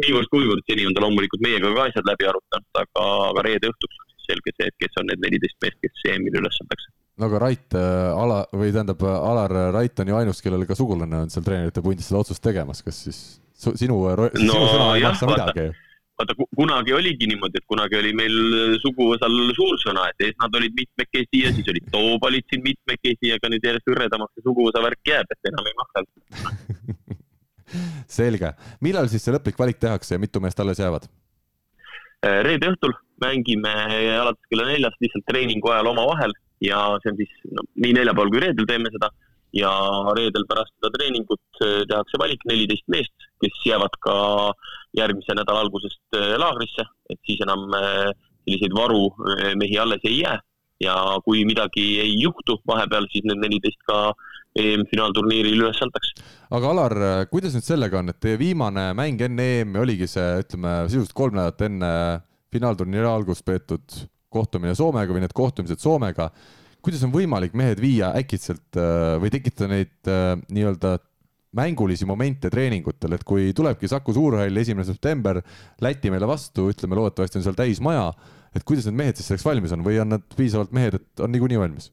niivõrd-kuivõrd 0.00 0.64
seni 0.66 0.86
on 0.88 0.94
ta 0.96 1.02
loomulikult 1.04 1.42
meiega 1.44 1.70
ka 1.74 1.88
asjad 1.90 2.06
läbi 2.08 2.26
arutanud, 2.30 2.70
aga, 2.80 3.02
aga 3.30 3.44
reede 3.44 3.68
õhtuks 3.68 3.98
on 4.00 4.12
siis 4.14 4.30
selge 4.32 4.54
see, 4.56 4.70
et 4.70 4.78
kes 4.82 5.02
on 5.02 5.10
need 5.10 5.20
neliteist 5.22 5.58
meest, 5.62 5.78
kes 5.84 6.06
EM-il 6.14 6.40
üles 6.40 6.62
antakse 6.64 6.94
no 7.16 7.30
aga 7.30 7.40
Rait 7.42 7.76
äh,, 7.78 8.20
Ala 8.24 8.42
või 8.52 8.72
tähendab, 8.74 9.02
Alar 9.02 9.56
Rait 9.74 10.04
on 10.04 10.12
ju 10.12 10.18
ainus, 10.18 10.42
kellel 10.44 10.66
ka 10.68 10.76
sugulane 10.78 11.24
on 11.24 11.32
seal 11.32 11.46
treenerite 11.46 11.84
pundis 11.84 12.10
seda 12.10 12.22
otsust 12.22 12.44
tegemas, 12.44 12.82
kas 12.84 13.02
siis 13.08 13.20
su, 13.56 13.72
sinu, 13.78 13.98
no, 14.04 14.30
sinu 14.36 14.62
sõna 14.70 14.94
ei 14.98 15.04
maksa 15.06 15.28
midagi? 15.30 15.70
vaata, 16.16 16.32
kunagi 16.56 16.94
oligi 16.96 17.28
niimoodi, 17.28 17.60
et 17.60 17.68
kunagi 17.68 17.98
oli 17.98 18.12
meil 18.16 18.36
suguvõsal 18.80 19.34
suur 19.56 19.76
sõna, 19.82 20.06
et 20.14 20.38
nad 20.40 20.54
olid 20.60 20.72
mitmekesi 20.76 21.42
ja 21.42 21.52
siis 21.52 21.68
olid 21.72 21.90
toobalid 21.92 22.46
siin 22.48 22.64
mitmekesi, 22.64 23.34
aga 23.36 23.50
nüüd 23.52 23.66
järjest 23.68 23.90
hõredamaks 23.92 24.38
see 24.38 24.46
suguvõsa 24.46 24.80
värk 24.84 25.12
jääb, 25.12 25.34
et 25.34 25.50
enam 25.52 25.68
ei 25.68 25.76
maksa 25.82 26.04
selge, 28.18 28.54
millal 28.84 29.10
siis 29.12 29.24
see 29.26 29.34
lõplik 29.36 29.60
valik 29.60 29.80
tehakse 29.82 30.16
ja 30.16 30.22
mitu 30.22 30.40
meest 30.40 30.60
alles 30.62 30.80
jäävad? 30.80 31.08
Äh, 32.24 32.40
reede 32.46 32.72
õhtul 32.72 32.96
mängime 33.20 33.72
alates 34.16 34.48
kella 34.48 34.70
neljast 34.70 35.00
lihtsalt 35.04 35.28
treeningu 35.28 35.72
ajal 35.72 35.92
omavahel 35.92 36.32
ja 36.64 36.80
see 37.02 37.12
on 37.12 37.18
siis 37.20 37.32
no, 37.52 37.64
nii 37.82 37.94
neljapäeval 37.96 38.32
kui 38.32 38.42
reedel 38.44 38.68
teeme 38.68 38.92
seda. 38.94 39.10
Ja 39.56 39.70
reedel 40.16 40.44
pärast 40.48 40.74
seda 40.74 40.90
treeningut 40.92 41.60
äh, 41.64 41.84
tehakse 41.88 42.18
valik 42.20 42.42
neliteist 42.48 42.84
meest, 42.92 43.28
kes 43.40 43.60
jäävad 43.64 43.94
ka 44.04 44.16
järgmise 44.98 45.36
nädala 45.38 45.62
algusest 45.64 46.18
äh, 46.18 46.34
laagrisse, 46.40 46.84
et 47.12 47.20
siis 47.24 47.40
enam 47.46 47.64
äh, 47.78 48.10
selliseid 48.44 48.74
varumehi 48.76 49.78
alles 49.80 50.04
ei 50.04 50.20
jää. 50.20 50.40
Ja 50.82 50.94
kui 51.24 51.46
midagi 51.48 51.84
ei 52.02 52.18
juhtu 52.20 52.58
vahepeal, 52.68 53.06
siis 53.08 53.24
need 53.24 53.40
neliteist 53.40 53.80
ka 53.88 54.10
EM-finaalturniiril 54.60 55.62
üles 55.62 55.80
antakse. 55.84 56.26
aga 56.52 56.68
Alar, 56.72 56.94
kuidas 57.30 57.56
nüüd 57.56 57.64
sellega 57.64 58.02
on, 58.02 58.12
et 58.12 58.20
teie 58.20 58.36
viimane 58.40 58.90
mäng 58.96 59.22
enne 59.24 59.46
EM-i 59.62 59.80
oligi 59.80 60.08
see, 60.10 60.42
ütleme 60.44 60.74
sisuliselt 60.90 61.16
kolm 61.16 61.38
nädalat 61.38 61.64
enne 61.64 61.90
finaalturniiri 62.52 63.08
algust 63.08 63.44
peetud 63.48 64.04
kohtumine 64.32 64.74
Soomega 64.76 65.14
või 65.14 65.24
need 65.24 65.34
kohtumised 65.36 65.82
Soomega. 65.82 66.30
kuidas 66.82 67.02
on 67.02 67.12
võimalik 67.12 67.54
mehed 67.58 67.80
viia 67.82 68.12
äkitselt 68.14 68.78
äh, 68.78 69.16
või 69.22 69.30
tekitada 69.30 69.68
neid 69.72 70.10
äh, 70.10 70.36
nii-öelda 70.48 70.98
mängulisi 71.56 72.06
momente 72.06 72.50
treeningutel, 72.52 73.16
et 73.16 73.24
kui 73.24 73.52
tulebki 73.56 73.88
Saku 73.88 74.12
Suurhall 74.12 74.56
esimene 74.56 74.84
september, 74.84 75.40
Läti 75.80 76.12
meile 76.12 76.28
vastu, 76.28 76.68
ütleme 76.72 76.98
loodetavasti 76.98 77.40
on 77.40 77.46
seal 77.46 77.56
täismaja, 77.56 78.10
et 78.54 78.64
kuidas 78.64 78.88
need 78.88 78.98
mehed 79.00 79.16
siis 79.16 79.30
selleks 79.30 79.46
valmis 79.46 79.72
on 79.72 79.84
või 79.86 80.00
on 80.02 80.12
nad 80.16 80.26
piisavalt 80.36 80.74
mehed, 80.76 80.98
et 81.00 81.24
on 81.24 81.32
niikuinii 81.32 81.60
valmis? 81.60 81.92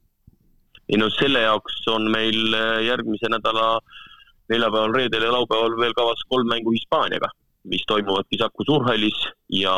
ei 0.91 0.97
no 0.99 1.07
selle 1.15 1.45
jaoks 1.45 1.85
on 1.93 2.09
meil 2.11 2.55
äh, 2.57 2.81
järgmise 2.89 3.29
nädala 3.31 3.77
neljapäeval, 4.51 4.91
reedel 4.91 5.23
ja 5.23 5.31
laupäeval 5.31 5.77
veel 5.79 5.95
kavas 5.95 6.25
kolm 6.27 6.49
mängu 6.51 6.73
Hispaaniaga, 6.75 7.29
mis 7.71 7.85
toimuvadki 7.87 8.39
Saku 8.41 8.65
Suurhallis 8.67 9.21
ja 9.55 9.75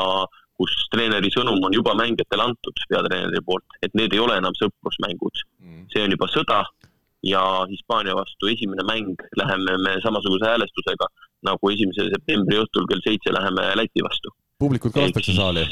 kus 0.60 0.73
treeneri 0.94 1.32
sõnum 1.34 1.64
on 1.68 1.73
juba 1.76 1.95
mängijatele 1.99 2.48
antud 2.49 2.84
peatreeneri 2.90 3.41
poolt, 3.45 3.77
et 3.84 3.94
need 3.98 4.14
ei 4.15 4.22
ole 4.23 4.38
enam 4.40 4.56
sõprusmängud 4.60 5.41
mm.. 5.61 5.88
see 5.94 6.03
on 6.06 6.15
juba 6.15 6.30
sõda 6.32 6.61
ja 7.26 7.41
Hispaania 7.69 8.15
vastu 8.15 8.52
esimene 8.52 8.86
mäng 8.88 9.26
läheme 9.41 9.77
me 9.84 9.95
samasuguse 10.03 10.48
häälestusega 10.52 11.10
nagu 11.49 11.72
esimese 11.73 12.07
septembri 12.14 12.61
õhtul 12.61 12.88
kell 12.91 13.03
seitse 13.06 13.34
läheme 13.34 13.68
Läti 13.82 14.03
vastu. 14.06 14.34
publikut 14.60 14.94
ka 14.94 15.06
lastakse 15.06 15.36
saali? 15.36 15.65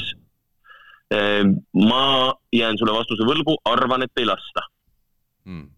Ehm, 1.14 1.58
ma 1.86 2.34
jään 2.52 2.78
sulle 2.80 2.94
vastuse 2.96 3.26
võlgu, 3.28 3.58
arvan, 3.68 4.02
et 4.02 4.20
ei 4.20 4.26
lasta 4.28 4.66
mm.. 5.44 5.70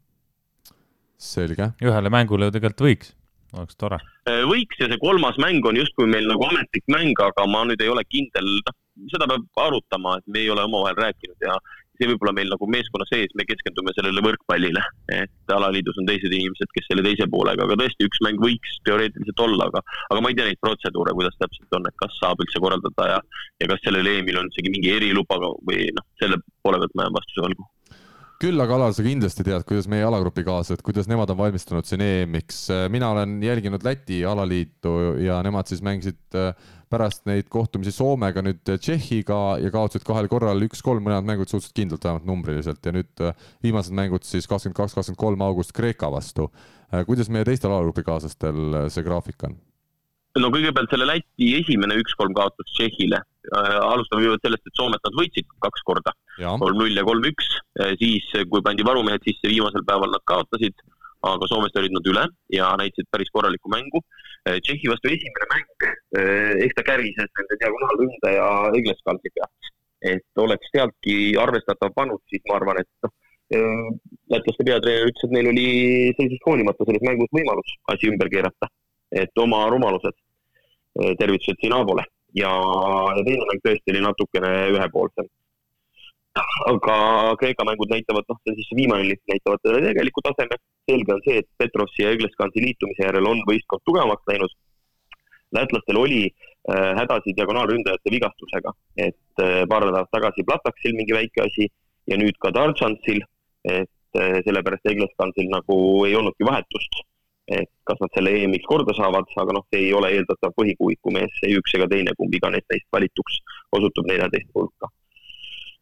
selge. 1.18 1.70
ühele 1.84 2.12
mängule 2.12 2.48
ju 2.48 2.56
tegelikult 2.56 2.88
võiks 2.88 3.14
oleks 3.56 3.78
tore. 3.80 3.98
Äh, 4.28 4.42
võiks 4.48 4.80
ja 4.80 4.88
see 4.90 5.00
kolmas 5.02 5.38
mäng 5.42 5.64
on 5.68 5.78
justkui 5.78 6.08
meil 6.10 6.26
nagu 6.28 6.44
ametlik 6.48 6.84
mäng, 6.92 7.16
aga 7.22 7.46
ma 7.50 7.64
nüüd 7.68 7.82
ei 7.82 7.92
ole 7.92 8.04
kindel, 8.08 8.48
noh, 8.66 8.76
seda 9.12 9.28
peab 9.30 9.64
arutama, 9.66 10.18
et 10.20 10.30
me 10.30 10.44
ei 10.44 10.52
ole 10.52 10.64
omavahel 10.66 10.96
rääkinud 11.06 11.44
ja 11.44 11.58
see 11.96 12.08
võib-olla 12.10 12.34
meil 12.36 12.50
nagu 12.52 12.66
meeskonna 12.68 13.06
sees, 13.08 13.32
me 13.38 13.46
keskendume 13.48 13.94
sellele 13.96 14.22
võrkpallile, 14.24 14.82
et 15.16 15.54
alaliidus 15.56 15.96
on 16.00 16.08
teised 16.08 16.32
inimesed, 16.32 16.68
kes 16.74 16.88
selle 16.90 17.04
teise 17.06 17.28
poolega, 17.32 17.64
aga 17.64 17.78
tõesti, 17.80 18.08
üks 18.08 18.20
mäng 18.26 18.42
võiks 18.42 18.74
teoreetiliselt 18.88 19.44
olla, 19.46 19.70
aga, 19.70 19.80
aga 20.10 20.24
ma 20.24 20.32
ei 20.32 20.36
tea 20.38 20.50
neid 20.50 20.60
protseduure, 20.64 21.14
kuidas 21.16 21.38
täpselt 21.40 21.78
on, 21.78 21.88
et 21.88 21.96
kas 22.02 22.18
saab 22.20 22.42
üldse 22.44 22.60
korraldada 22.62 23.08
ja, 23.14 23.22
ja 23.62 23.70
kas 23.72 23.80
sellel 23.86 24.12
EM-il 24.12 24.42
on 24.42 24.52
isegi 24.52 24.74
mingi 24.74 24.92
eriluba 24.98 25.40
või 25.40 25.88
noh, 25.96 26.08
selle 26.20 26.40
poole 26.60 26.82
pealt 26.82 26.96
ma 26.98 27.08
jään 27.08 27.18
vastuse 27.20 27.48
võlgu 27.48 27.70
küll 28.40 28.60
aga 28.60 28.76
Alar, 28.76 28.92
sa 28.92 29.04
kindlasti 29.04 29.44
tead, 29.46 29.64
kuidas 29.68 29.86
meie 29.88 30.04
alagrupi 30.04 30.44
kaaslased, 30.44 30.82
kuidas 30.84 31.08
nemad 31.08 31.30
on 31.32 31.38
valmistunud 31.38 31.86
siin 31.88 32.02
EM-iks. 32.04 32.66
mina 32.92 33.10
olen 33.14 33.38
jälginud 33.42 33.84
Läti 33.84 34.24
alaliitu 34.28 35.16
ja 35.24 35.38
nemad 35.42 35.68
siis 35.70 35.82
mängisid 35.82 36.36
äh, 36.36 36.52
pärast 36.92 37.24
neid 37.26 37.48
kohtumisi 37.52 37.94
Soomega 37.96 38.44
nüüd 38.44 38.60
Tšehhiga 38.66 39.58
ja 39.62 39.70
kaotasid 39.72 40.04
kahel 40.06 40.28
korral 40.28 40.60
üks-kolm, 40.68 41.04
mõlemad 41.06 41.28
mängud 41.28 41.50
suhteliselt 41.50 41.76
kindlalt 41.80 42.04
vähemalt 42.04 42.28
numbriliselt 42.28 42.84
ja 42.86 42.92
nüüd 42.94 43.24
äh, 43.24 43.46
viimased 43.64 43.96
mängud 43.96 44.28
siis 44.28 44.48
kakskümmend 44.50 44.76
kaks, 44.82 44.98
kakskümmend 44.98 45.22
kolm 45.22 45.46
august 45.46 45.72
Kreeka 45.76 46.12
vastu. 46.12 46.50
Äh, 46.92 47.06
kuidas 47.08 47.32
meie 47.32 47.48
teistel 47.48 47.72
alagrupi 47.72 48.04
kaaslastel 48.06 48.84
see 48.92 49.06
graafik 49.06 49.48
on? 49.48 49.56
No 50.42 50.50
kõigepealt 50.52 50.92
selle 50.92 51.08
Läti 51.08 51.52
esimene 51.60 51.96
üks-kolm 52.00 52.34
kaotus 52.36 52.68
Tšehhile 52.74 53.20
äh,. 53.20 53.78
alustame 53.80 54.22
kõigepealt 54.22 54.46
sellest, 54.46 54.68
et 54.68 54.78
Soomet 54.78 55.06
nad 55.06 55.16
võitsid 55.20 55.48
kaks 55.64 55.84
korda, 55.88 56.12
kolm-null 56.60 56.96
ja 56.96 57.04
kolm-üks 57.06 57.48
äh,. 57.80 57.94
siis, 58.00 58.28
kui 58.50 58.64
pandi 58.64 58.86
varumehed 58.86 59.24
sisse, 59.26 59.48
viimasel 59.48 59.84
päeval 59.88 60.12
nad 60.12 60.24
kaotasid, 60.28 60.76
aga 61.26 61.48
Soomest 61.50 61.78
olid 61.80 61.94
nad 61.96 62.10
üle 62.12 62.26
ja 62.54 62.72
näitasid 62.80 63.08
päris 63.12 63.32
korralikku 63.34 63.72
mängu 63.72 64.02
äh,. 64.02 64.58
Tšehhi 64.60 64.92
vastu 64.92 65.12
esimene 65.12 65.50
mäng 65.54 65.86
äh,, 65.86 66.52
eks 66.66 66.76
ta 66.78 66.86
kärises 66.90 67.32
nende 67.40 67.60
diagonaalründaja 67.62 68.50
Egleskaldi 68.80 69.32
pealt. 69.38 69.72
et 70.06 70.42
oleks 70.42 70.68
sealtki 70.70 71.14
arvestatav 71.40 71.94
panus, 71.96 72.20
siis 72.30 72.42
ma 72.46 72.58
arvan, 72.60 72.76
et 72.82 72.88
noh, 73.02 73.12
äh, 73.56 73.86
lätlaste 74.30 74.66
peatreener 74.68 75.08
ütles, 75.08 75.24
et 75.24 75.32
neil 75.34 75.48
oli 75.50 75.64
seisust 76.18 76.44
hoolimata 76.46 76.84
selles 76.86 77.02
mängus 77.08 77.32
võimalus 77.34 77.72
asi 77.94 78.12
ümber 78.12 78.28
keerata, 78.30 78.68
et 79.24 79.40
oma 79.40 79.64
rumalused 79.72 80.14
tervitused 81.18 81.58
Sinabole 81.60 82.04
ja, 82.36 82.52
ja 83.16 83.24
teine 83.24 83.48
mäng 83.48 83.64
tõesti 83.64 83.92
oli 83.94 84.04
natukene 84.04 84.52
ühepoolsem. 84.74 85.28
aga 86.68 86.96
Kreeka 87.40 87.64
mängud 87.64 87.88
näitavad, 87.88 88.26
noh, 88.28 88.38
see 88.42 88.52
on 88.52 88.58
siis 88.58 88.72
viimane 88.76 89.06
lipp, 89.08 89.22
näitavad 89.30 89.62
tegeliku 89.64 90.24
taseme. 90.26 90.58
selge 90.90 91.14
on 91.14 91.22
see, 91.24 91.38
et 91.42 91.48
Petrovsi 91.58 92.04
ja 92.04 92.12
Õgleskansi 92.14 92.62
liitumise 92.62 93.06
järel 93.06 93.26
on 93.26 93.40
võistkond 93.48 93.82
tugevamaks 93.88 94.28
läinud. 94.32 94.52
lätlastel 95.56 95.96
oli 95.96 96.22
äh, 96.26 96.92
hädasi 96.98 97.32
diagonaalründajate 97.38 98.12
vigastusega, 98.12 98.72
et 98.96 99.42
äh, 99.42 99.64
paar 99.70 99.86
nädalat 99.86 100.10
tagasi 100.12 100.44
Plataksil 100.44 100.96
mingi 100.98 101.14
väike 101.14 101.46
asi 101.46 101.70
ja 102.10 102.18
nüüd 102.20 102.36
ka 102.42 102.52
Dartšantsil, 102.52 103.22
et 103.64 104.20
äh, 104.20 104.40
sellepärast 104.44 104.92
Õgleskansil 104.92 105.48
nagu 105.48 105.78
ei 106.04 106.18
olnudki 106.18 106.44
vahetust 106.44 107.06
et 107.46 107.70
kas 107.86 108.00
nad 108.02 108.12
selle 108.14 108.32
EM-iks 108.42 108.66
korda 108.66 108.94
saavad, 108.96 109.28
aga 109.42 109.54
noh, 109.54 109.64
see 109.70 109.86
ei 109.86 109.92
ole 109.94 110.10
eeldatav 110.16 110.54
põhikuuiku 110.58 111.12
mees, 111.14 111.42
ei 111.46 111.54
üks 111.60 111.76
ega 111.78 111.86
teine, 111.90 112.14
kumb 112.18 112.34
iganes 112.34 112.64
neist 112.72 112.88
valituks 112.94 113.38
osutub 113.78 114.08
neljateist 114.10 114.50
hulka. 114.54 114.90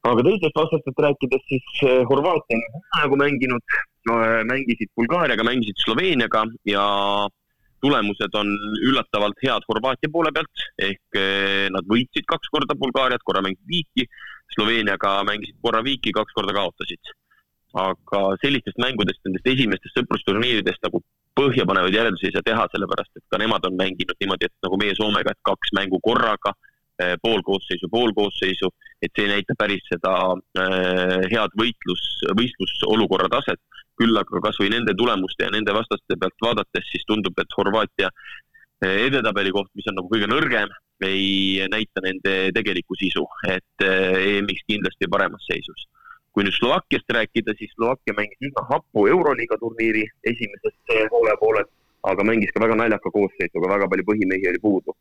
aga 0.04 0.24
teistest 0.26 0.58
vastastest 0.60 1.00
rääkides, 1.06 1.46
siis 1.48 1.78
eh, 1.88 2.02
Horvaatia 2.10 2.58
on 2.60 2.84
praegu 2.92 3.16
mänginud 3.22 3.64
no,, 4.10 4.18
eh, 4.20 4.42
mängisid 4.44 4.92
Bulgaariaga, 5.00 5.46
mängisid 5.48 5.80
Sloveeniaga 5.80 6.44
ja 6.68 6.84
tulemused 7.80 8.36
on 8.36 8.52
üllatavalt 8.84 9.40
head 9.46 9.64
Horvaatia 9.70 10.12
poole 10.12 10.32
pealt, 10.36 10.68
ehk 10.90 11.20
eh, 11.20 11.66
nad 11.72 11.88
võitsid 11.88 12.28
kaks 12.28 12.52
korda 12.52 12.76
Bulgaariat, 12.76 13.24
korra 13.24 13.40
mängisid 13.46 13.72
viiki, 13.72 14.08
Sloveeniaga 14.52 15.22
mängisid 15.24 15.56
korra 15.64 15.80
viiki, 15.86 16.12
kaks 16.12 16.36
korda 16.36 16.52
kaotasid 16.52 17.14
aga 17.74 18.20
sellistest 18.42 18.78
mängudest, 18.78 19.20
nendest 19.26 19.48
esimestest 19.50 19.98
sõprusturniiridest 19.98 20.82
nagu 20.86 21.00
põhjapanevaid 21.38 21.96
järeldusi 21.96 22.28
ei 22.28 22.34
saa 22.36 22.46
teha, 22.46 22.66
sellepärast 22.70 23.18
et 23.18 23.24
ka 23.32 23.40
nemad 23.42 23.64
on 23.66 23.74
mänginud 23.78 24.18
niimoodi, 24.22 24.46
et 24.46 24.66
nagu 24.66 24.78
meie 24.78 24.94
Soomega, 24.94 25.34
et 25.34 25.42
kaks 25.48 25.72
mängu 25.74 25.98
korraga, 26.04 26.52
eh, 27.02 27.16
pool 27.22 27.42
koosseisu, 27.46 27.90
pool 27.90 28.14
koosseisu, 28.14 28.70
et 29.02 29.10
see 29.10 29.26
ei 29.26 29.32
näita 29.32 29.56
päris 29.58 29.82
seda 29.90 30.12
äh, 30.62 31.24
head 31.32 31.56
võitlus, 31.58 32.04
võistlusolukorra 32.38 33.30
taset. 33.38 33.60
küll 33.94 34.16
aga 34.18 34.40
kasvõi 34.42 34.72
nende 34.72 34.90
tulemuste 34.98 35.44
ja 35.46 35.52
nende 35.54 35.70
vastaste 35.70 36.16
pealt 36.18 36.40
vaadates, 36.42 36.86
siis 36.90 37.04
tundub, 37.06 37.36
et 37.38 37.52
Horvaatia 37.54 38.08
eh, 38.82 39.04
edetabeli 39.06 39.52
koht, 39.54 39.70
mis 39.78 39.86
on 39.90 40.00
nagu 40.00 40.10
kõige 40.10 40.26
nõrgem, 40.26 40.72
ei 41.06 41.62
näita 41.70 42.02
nende 42.02 42.32
tegelikku 42.54 42.98
sisu, 42.98 43.22
et 43.46 43.86
EM-iks 43.86 44.66
kindlasti 44.66 45.10
paremas 45.10 45.46
seisus 45.46 45.86
kui 46.34 46.44
nüüd 46.44 46.56
Slovakkiast 46.58 47.10
rääkida, 47.16 47.54
siis 47.58 47.72
Slovakkia 47.76 48.14
mängis 48.18 48.48
üsna 48.48 48.64
hapu 48.70 49.06
Euroliiga 49.06 49.58
turniiri 49.62 50.02
esimeses 50.30 50.74
poole 51.12 51.36
poolel, 51.40 51.68
aga 52.10 52.26
mängis 52.26 52.50
ka 52.54 52.62
väga 52.64 52.78
naljaka 52.80 53.12
koosseisuga, 53.14 53.70
väga 53.76 53.88
palju 53.92 54.06
põhimehi 54.10 54.50
oli 54.52 54.62
puudu. 54.62 54.96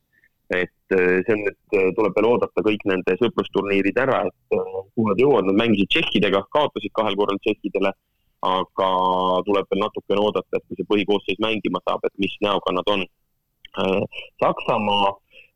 et 0.53 0.93
äh, 0.93 1.23
see 1.25 1.33
on 1.33 1.39
nüüd, 1.47 1.55
äh, 1.73 1.87
tuleb 1.97 2.17
veel 2.17 2.25
oodata 2.29 2.61
kõik 2.65 2.83
nende 2.85 3.13
sõprusturniirid 3.17 3.97
ära, 3.97 4.19
et 4.27 4.57
kuhu 4.93 5.05
nad 5.07 5.21
jõuavad, 5.23 5.47
nad 5.47 5.57
mängisid 5.61 5.89
tšehhidega, 5.89 6.41
kaotasid 6.53 6.93
kahel 6.99 7.15
korral 7.17 7.39
tšehhidele, 7.41 7.93
aga 8.49 8.89
tuleb 9.47 9.71
veel 9.71 9.81
natukene 9.81 10.21
oodata, 10.21 10.59
et 10.59 10.67
kui 10.67 10.77
see 10.77 10.89
põhikoosseis 10.91 11.39
mängima 11.41 11.81
saab, 11.87 12.05
et 12.05 12.13
mis 12.21 12.35
näoga 12.45 12.75
nad 12.75 12.91
on. 12.93 13.05
Saksamaa 14.43 15.13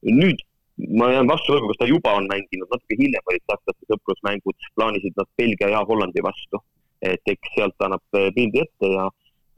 nüüd 0.07 0.41
ma 0.77 1.09
jään 1.11 1.29
vastu 1.29 1.53
võlgu, 1.55 1.71
kas 1.71 1.79
ta 1.81 1.87
juba 1.89 2.13
on 2.19 2.27
mänginud, 2.29 2.69
natuke 2.69 2.97
hiljem 2.99 3.31
olid 3.31 3.43
sakslaste 3.49 3.87
sõprusmängud, 3.91 4.67
plaanisid 4.77 5.15
nad 5.17 5.29
Belgia 5.39 5.71
ja 5.73 5.85
Hollandi 5.89 6.23
vastu. 6.23 6.61
et 7.01 7.29
eks 7.29 7.51
sealt 7.53 7.83
annab 7.85 8.01
pildi 8.11 8.63
ette 8.63 8.87
ja, 8.89 9.03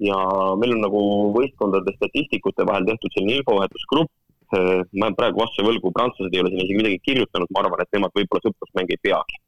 ja 0.04 0.16
meil 0.60 0.74
on 0.76 0.82
nagu 0.84 1.02
võistkondade 1.38 1.94
statistikute 1.96 2.66
vahel 2.68 2.88
tehtud 2.90 3.14
selline 3.16 3.40
infovahetusgrupp. 3.40 4.12
ma 4.52 5.08
jään 5.08 5.16
praegu 5.16 5.44
vastu 5.44 5.64
võlgu, 5.64 5.92
prantslased 5.96 6.36
ei 6.36 6.42
ole 6.42 6.52
sinna 6.52 6.66
isegi 6.66 6.80
midagi 6.82 7.00
kirjutanud, 7.08 7.52
ma 7.54 7.64
arvan, 7.64 7.84
et 7.84 7.96
nemad 7.96 8.16
võib-olla 8.18 8.44
sõprusmänge 8.44 8.96
ei 8.96 9.04
peagi. 9.08 9.42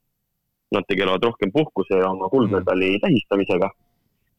Nad 0.71 0.87
tegelevad 0.87 1.23
rohkem 1.27 1.51
puhkuse 1.51 1.97
ja 1.99 2.11
oma 2.11 2.29
kuldmedali 2.31 2.93
tähistamisega 3.03 3.71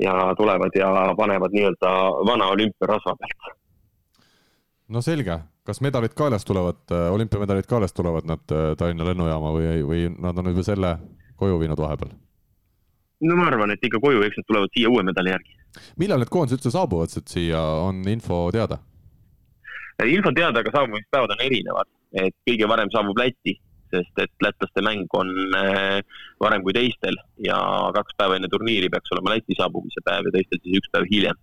ja 0.00 0.12
tulevad 0.36 0.72
ja 0.78 1.14
panevad 1.16 1.52
nii-öelda 1.52 1.90
vana 2.28 2.46
olümpiarasva 2.54 3.16
pealt. 3.20 3.56
no 4.88 5.00
selge, 5.00 5.38
kas 5.66 5.80
medalid 5.80 6.14
kaelas 6.18 6.44
tulevad, 6.44 6.82
äh, 6.90 7.12
olümpiamedalid 7.14 7.66
kaelas 7.70 7.92
tulevad 7.92 8.26
nad 8.26 8.52
äh, 8.52 8.74
Tallinna 8.78 9.06
lennujaama 9.06 9.54
või, 9.54 9.66
või 9.86 10.04
nad 10.18 10.38
on 10.38 10.50
juba 10.50 10.64
selle 10.66 10.96
koju 11.38 11.58
viinud 11.62 11.78
vahepeal? 11.78 12.14
no 13.22 13.36
ma 13.38 13.46
arvan, 13.46 13.70
et 13.70 13.84
ikka 13.86 14.00
koju, 14.02 14.24
eks 14.26 14.40
nad 14.40 14.48
tulevad 14.48 14.72
siia 14.74 14.90
uue 14.90 15.04
medali 15.06 15.30
järgi. 15.30 15.54
millal 16.02 16.22
need 16.22 16.32
koondised 16.34 16.58
üldse 16.58 16.72
saabuvad 16.74 17.14
siia, 17.14 17.60
on 17.86 18.02
info 18.10 18.48
teada? 18.54 18.80
Äh, 20.02 20.08
info 20.10 20.34
teada, 20.34 20.64
aga 20.64 20.74
saabumispäevad 20.74 21.36
on 21.36 21.44
erinevad, 21.46 21.92
et 22.24 22.34
kõige 22.50 22.70
varem 22.74 22.90
saabub 22.90 23.22
Läti, 23.22 23.54
sest 23.94 24.18
et 24.24 24.34
lätlaste 24.42 24.82
mäng 24.82 25.14
on 25.14 25.30
varem 26.40 26.62
kui 26.64 26.72
teistel 26.72 27.18
ja 27.44 27.58
kaks 27.94 28.16
päeva 28.16 28.38
enne 28.38 28.48
turniiri 28.50 28.88
peaks 28.90 29.14
olema 29.14 29.36
Läti 29.36 29.54
saabumise 29.58 30.02
päev 30.02 30.26
ja 30.26 30.34
teistel 30.34 30.62
siis 30.64 30.80
üks 30.80 30.90
päev 30.90 31.06
hiljem. 31.12 31.38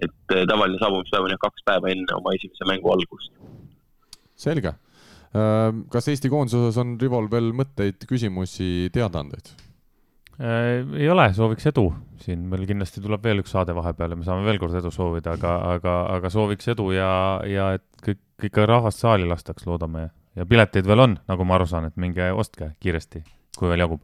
et 0.00 0.32
tavaline 0.48 0.80
saabumispäev 0.80 1.28
on 1.28 1.34
jah 1.36 1.42
kaks 1.44 1.62
päeva 1.68 1.92
enne 1.92 2.14
oma 2.16 2.32
esimese 2.34 2.66
mängu 2.66 2.88
algust 2.88 3.34
selge. 4.40 4.74
Ehm, 5.30 5.84
kas 5.92 6.08
Eesti 6.10 6.30
koondise 6.32 6.58
osas 6.58 6.80
on 6.82 6.96
Rivol 7.00 7.28
veel 7.30 7.52
mõtteid, 7.56 8.02
küsimusi, 8.10 8.90
teadaandeid? 8.94 9.52
Äh, 10.40 10.80
ei 10.96 11.10
ole, 11.12 11.28
sooviks 11.36 11.68
edu, 11.68 11.90
siin 12.24 12.46
meil 12.48 12.64
kindlasti 12.68 13.02
tuleb 13.04 13.22
veel 13.28 13.42
üks 13.42 13.52
saade 13.54 13.74
vahepeal 13.76 14.14
ja 14.14 14.18
me 14.18 14.26
saame 14.26 14.46
veel 14.46 14.58
kord 14.62 14.78
edu 14.80 14.90
soovida, 14.94 15.36
aga, 15.36 15.56
aga, 15.76 15.96
aga 16.16 16.30
sooviks 16.32 16.72
edu 16.72 16.88
ja, 16.96 17.10
ja 17.44 17.74
et 17.76 17.84
kõik, 18.06 18.22
ikka 18.48 18.64
rahvast 18.70 19.04
saali 19.04 19.28
lastaks, 19.28 19.68
loodame. 19.68 20.08
ja 20.38 20.46
pileteid 20.48 20.88
veel 20.88 21.04
on, 21.04 21.18
nagu 21.28 21.44
ma 21.44 21.58
aru 21.58 21.68
saan, 21.68 21.90
et 21.90 22.00
minge 22.00 22.30
ostke 22.32 22.72
kiiresti, 22.80 23.22
kui 23.58 23.68
veel 23.68 23.84
jagub 23.84 24.00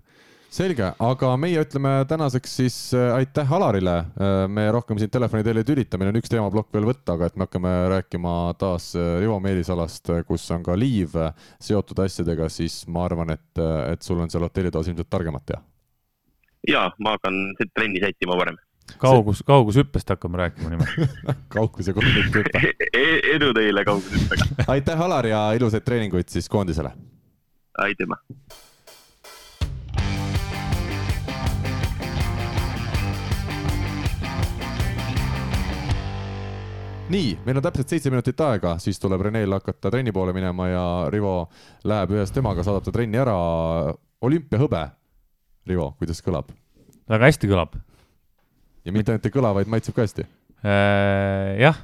selge, 0.52 0.88
aga 1.02 1.30
meie 1.40 1.60
ütleme 1.64 1.92
tänaseks 2.08 2.56
siis 2.60 2.76
äh, 2.96 3.14
aitäh 3.16 3.52
Alarile. 3.52 3.96
Äh, 3.98 4.34
me 4.48 4.66
rohkem 4.74 4.98
siin 5.00 5.10
telefoni 5.12 5.44
teel 5.46 5.60
ei 5.60 5.68
tülita, 5.68 5.98
meil 6.00 6.12
on 6.12 6.20
üks 6.20 6.32
teemaplokk 6.32 6.72
veel 6.74 6.88
võtta, 6.88 7.16
aga 7.16 7.28
et 7.28 7.36
me 7.36 7.46
hakkame 7.46 7.72
rääkima 7.92 8.34
taas 8.60 8.92
äh, 8.98 9.16
Rivo 9.22 9.38
Meelisalast, 9.44 10.12
kus 10.28 10.46
on 10.54 10.64
ka 10.66 10.76
liiv 10.78 11.16
seotud 11.62 12.04
asjadega, 12.06 12.48
siis 12.52 12.84
ma 12.88 13.06
arvan, 13.08 13.34
et, 13.36 13.64
et 13.92 14.06
sul 14.06 14.20
on 14.22 14.32
seal 14.32 14.46
hotellitoas 14.46 14.90
ilmselt 14.92 15.10
targemat 15.10 15.46
teha. 15.52 15.62
ja 16.66 16.88
ma 16.98 17.14
hakkan 17.14 17.36
trenni 17.74 18.00
sättima 18.02 18.38
varem 18.38 18.56
kaugus, 18.98 19.42
kaugushüppest 19.46 20.08
hakkame 20.08 20.38
rääkima 20.40 20.70
nimelt 20.70 20.88
kaugus 21.54 21.86
ja 21.86 21.94
kolmikhüpe 21.94 22.62
e. 22.92 23.04
edu 23.34 23.52
teile 23.54 23.84
kaugushüppega 23.84 24.66
aitäh, 24.74 25.00
Alar 25.00 25.26
ja 25.26 25.42
ilusaid 25.58 25.84
treeninguid 25.86 26.28
siis 26.28 26.48
koondisele. 26.48 26.90
aitüma. 27.78 28.16
Nii, 37.12 37.36
meil 37.46 37.58
on 37.60 37.64
täpselt 37.64 37.92
seitse 37.92 38.10
minutit 38.10 38.40
aega, 38.42 38.76
siis 38.82 38.98
tuleb 39.02 39.22
Renel 39.26 39.56
hakata 39.56 39.90
trenni 39.94 40.12
poole 40.14 40.34
minema 40.36 40.68
ja 40.68 40.84
Rivo 41.12 41.34
läheb 41.86 42.14
ühes 42.16 42.32
temaga, 42.34 42.64
saadab 42.66 42.86
ta 42.86 42.94
trenni 42.94 43.18
ära. 43.20 43.36
olümpiahõbe. 44.26 44.86
Rivo, 45.66 45.92
kuidas 45.98 46.22
kõlab? 46.24 46.50
väga 47.06 47.28
hästi 47.28 47.50
kõlab. 47.50 47.76
ja 48.84 48.92
mitte 48.92 49.12
ainult 49.12 49.26
ei 49.26 49.34
kõla, 49.34 49.54
vaid 49.54 49.70
maitseb 49.70 49.94
ka 49.94 50.02
hästi 50.06 50.26
äh,? 50.64 51.58
jah 51.62 51.78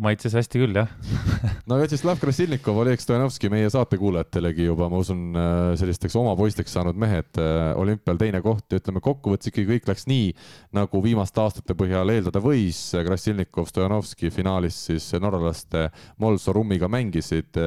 maitses 0.00 0.32
hästi 0.36 0.60
küll, 0.62 0.76
jah 0.76 0.88
no 1.68 1.76
Vjatšeslav 1.80 2.20
Krasilnikov, 2.20 2.78
Oleg 2.82 3.00
Stojanovski, 3.02 3.50
meie 3.52 3.68
saatekuulajatelegi 3.72 4.66
juba, 4.68 4.88
ma 4.92 5.00
usun, 5.02 5.24
äh, 5.36 5.72
sellisteks 5.80 6.16
oma 6.18 6.34
poisteks 6.38 6.72
saanud 6.76 6.98
mehed, 7.00 7.30
äh, 7.40 7.72
olümpial 7.80 8.20
teine 8.20 8.40
koht 8.44 8.72
ja 8.72 8.80
ütleme, 8.80 9.02
kokkuvõttes 9.04 9.50
ikkagi 9.50 9.68
kõik 9.74 9.90
läks 9.90 10.06
nii, 10.10 10.30
nagu 10.76 11.02
viimaste 11.04 11.42
aastate 11.42 11.76
põhjal 11.78 12.14
eeldada 12.14 12.42
võis. 12.44 12.80
Krasilnikov, 13.06 13.68
Stojanovski 13.70 14.32
finaalis 14.32 14.78
siis 14.88 15.10
norralaste 15.20 15.88
Molsorummiga 16.22 16.88
mängisid, 16.92 17.58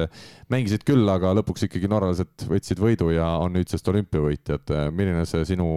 mängisid 0.52 0.86
küll, 0.86 1.06
aga 1.12 1.34
lõpuks 1.38 1.68
ikkagi 1.68 1.90
norralased 1.90 2.48
võtsid 2.50 2.82
võidu 2.82 3.12
ja 3.14 3.36
on 3.42 3.54
nüüdsest 3.58 3.88
olümpiavõitjad. 3.92 4.74
milline 4.90 5.26
see 5.28 5.44
sinu 5.52 5.68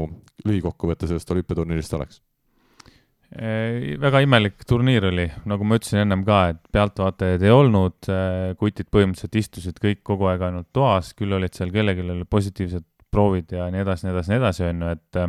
lühikokkuvõte 0.48 1.10
sellest 1.10 1.32
olümpiaturniirist 1.36 1.98
oleks? 2.00 2.24
Väga 3.30 4.24
imelik 4.26 4.64
turniir 4.66 5.06
oli, 5.12 5.28
nagu 5.50 5.66
ma 5.68 5.78
ütlesin 5.78 6.02
ennem 6.02 6.24
ka, 6.26 6.40
et 6.54 6.62
pealtvaatajaid 6.74 7.44
ei 7.46 7.54
olnud, 7.54 8.10
kutid 8.58 8.90
põhimõtteliselt 8.90 9.38
istusid 9.38 9.82
kõik 9.82 10.02
kogu 10.08 10.30
aeg 10.32 10.48
ainult 10.48 10.72
toas, 10.74 11.12
küll 11.18 11.36
olid 11.38 11.54
seal 11.54 11.70
kellelgi 11.74 12.08
oli 12.08 12.26
positiivsed 12.26 12.88
proovid 13.14 13.54
ja 13.54 13.68
nii 13.74 13.84
edasi, 13.86 14.08
nii 14.08 14.16
edasi, 14.16 14.34
nii 14.34 14.42
edasi, 14.42 14.66
on 14.72 14.82
ju, 14.82 14.96
et 14.98 15.22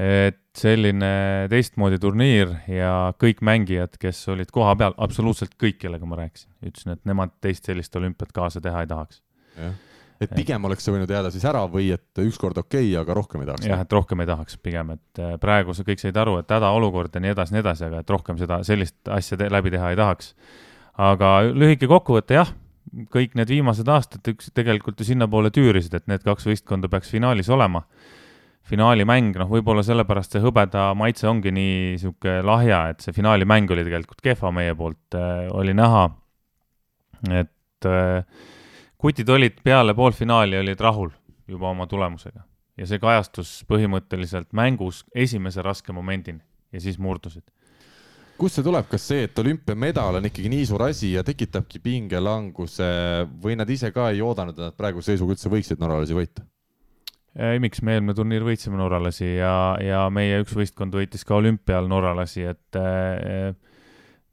et 0.00 0.38
selline 0.56 1.12
teistmoodi 1.50 1.98
turniir 2.02 2.56
ja 2.70 3.12
kõik 3.20 3.42
mängijad, 3.46 3.98
kes 4.00 4.22
olid 4.32 4.50
kohapeal, 4.54 4.94
absoluutselt 4.98 5.54
kõik, 5.60 5.78
kellega 5.82 6.08
ma 6.08 6.18
rääkisin, 6.22 6.50
ütlesin, 6.66 6.96
et 6.96 7.06
nemad 7.10 7.34
teist 7.42 7.70
sellist 7.70 7.94
olümpiat 7.98 8.32
kaasa 8.34 8.62
teha 8.64 8.82
ei 8.82 8.90
tahaks. 8.90 9.22
jah 9.58 9.78
et 10.20 10.32
pigem 10.36 10.64
oleks 10.68 10.84
see 10.84 10.92
võinud 10.92 11.10
jääda 11.10 11.30
siis 11.32 11.44
ära 11.48 11.62
või 11.70 11.88
et 11.94 12.20
ükskord 12.20 12.58
okei 12.60 12.90
okay,, 12.90 12.96
aga 13.00 13.16
rohkem 13.16 13.44
ei 13.44 13.48
tahaks? 13.48 13.68
jah, 13.70 13.84
et 13.84 13.94
rohkem 13.96 14.20
ei 14.20 14.28
tahaks 14.28 14.58
pigem, 14.60 14.92
et 14.96 15.22
äh, 15.22 15.36
praegu 15.40 15.74
see 15.76 15.86
kõik 15.88 16.02
said 16.02 16.18
aru, 16.20 16.36
et 16.42 16.52
hädaolukord 16.52 17.16
ja 17.16 17.22
nii 17.24 17.32
edasi, 17.32 17.56
nii 17.56 17.64
edasi, 17.64 17.86
aga 17.88 18.02
et 18.04 18.12
rohkem 18.12 18.40
seda, 18.40 18.60
sellist 18.66 18.98
asja 19.08 19.40
te 19.40 19.48
läbi 19.52 19.72
teha 19.72 19.94
ei 19.94 20.00
tahaks. 20.00 20.34
aga 21.00 21.32
lühike 21.48 21.88
kokkuvõte, 21.88 22.36
jah, 22.36 22.52
kõik 23.14 23.36
need 23.38 23.52
viimased 23.54 23.88
aastad 23.88 24.32
üks 24.32 24.52
tegelikult 24.56 25.00
ju 25.00 25.08
sinnapoole 25.08 25.52
tüürisid, 25.54 25.96
et 25.96 26.08
need 26.10 26.24
kaks 26.26 26.48
võistkonda 26.50 26.90
peaks 26.92 27.12
finaalis 27.16 27.48
olema. 27.48 27.86
finaalimäng, 28.70 29.34
noh, 29.40 29.48
võib-olla 29.50 29.82
sellepärast 29.82 30.36
see 30.36 30.42
hõbeda 30.44 30.90
maitse 30.94 31.26
ongi 31.26 31.50
nii 31.50 31.96
sihuke 31.98 32.36
lahja, 32.44 32.90
et 32.92 33.00
see 33.00 33.16
finaalimäng 33.16 33.72
oli 33.72 33.82
tegelikult 33.88 34.20
kehva 34.22 34.52
meie 34.52 34.76
poolt 34.78 35.16
äh,, 35.16 35.48
oli 35.50 35.72
näha, 35.74 36.04
et 37.40 37.88
äh, 37.88 38.20
kutid 39.00 39.28
olid 39.32 39.60
peale 39.64 39.94
poolfinaali, 39.96 40.58
olid 40.60 40.80
rahul 40.80 41.10
juba 41.48 41.70
oma 41.72 41.86
tulemusega 41.90 42.44
ja 42.80 42.88
see 42.88 43.00
kajastus 43.02 43.60
põhimõtteliselt 43.68 44.52
mängus 44.56 45.04
esimese 45.14 45.64
raske 45.64 45.92
momendini 45.92 46.40
ja 46.72 46.82
siis 46.82 46.98
murdusid. 47.02 47.44
kust 48.40 48.56
see 48.56 48.64
tuleb, 48.64 48.86
kas 48.88 49.04
see, 49.10 49.26
et 49.26 49.38
olümpiamedal 49.38 50.20
on 50.20 50.28
ikkagi 50.30 50.52
nii 50.52 50.68
suur 50.68 50.86
asi 50.86 51.12
ja 51.12 51.24
tekitabki 51.26 51.82
pingelanguse 51.84 52.88
või 53.42 53.58
nad 53.60 53.68
ise 53.68 53.90
ka 53.92 54.08
ei 54.14 54.22
oodanud, 54.24 54.56
et 54.56 54.70
nad 54.70 54.78
praeguse 54.78 55.12
seisuga 55.12 55.36
üldse 55.36 55.52
võiksid 55.52 55.82
norralasi 55.82 56.16
võita? 56.16 56.46
ei, 57.36 57.60
miks, 57.62 57.82
me 57.84 57.98
eelmine 57.98 58.16
turniir 58.16 58.46
võitsime 58.46 58.80
norralasi 58.80 59.34
ja, 59.36 59.54
ja 59.84 60.06
meie 60.12 60.40
üks 60.44 60.56
võistkond 60.56 60.96
võitis 60.96 61.26
ka 61.26 61.36
olümpial 61.36 61.88
norralasi, 61.90 62.46
et 62.54 62.80
äh, 62.80 63.52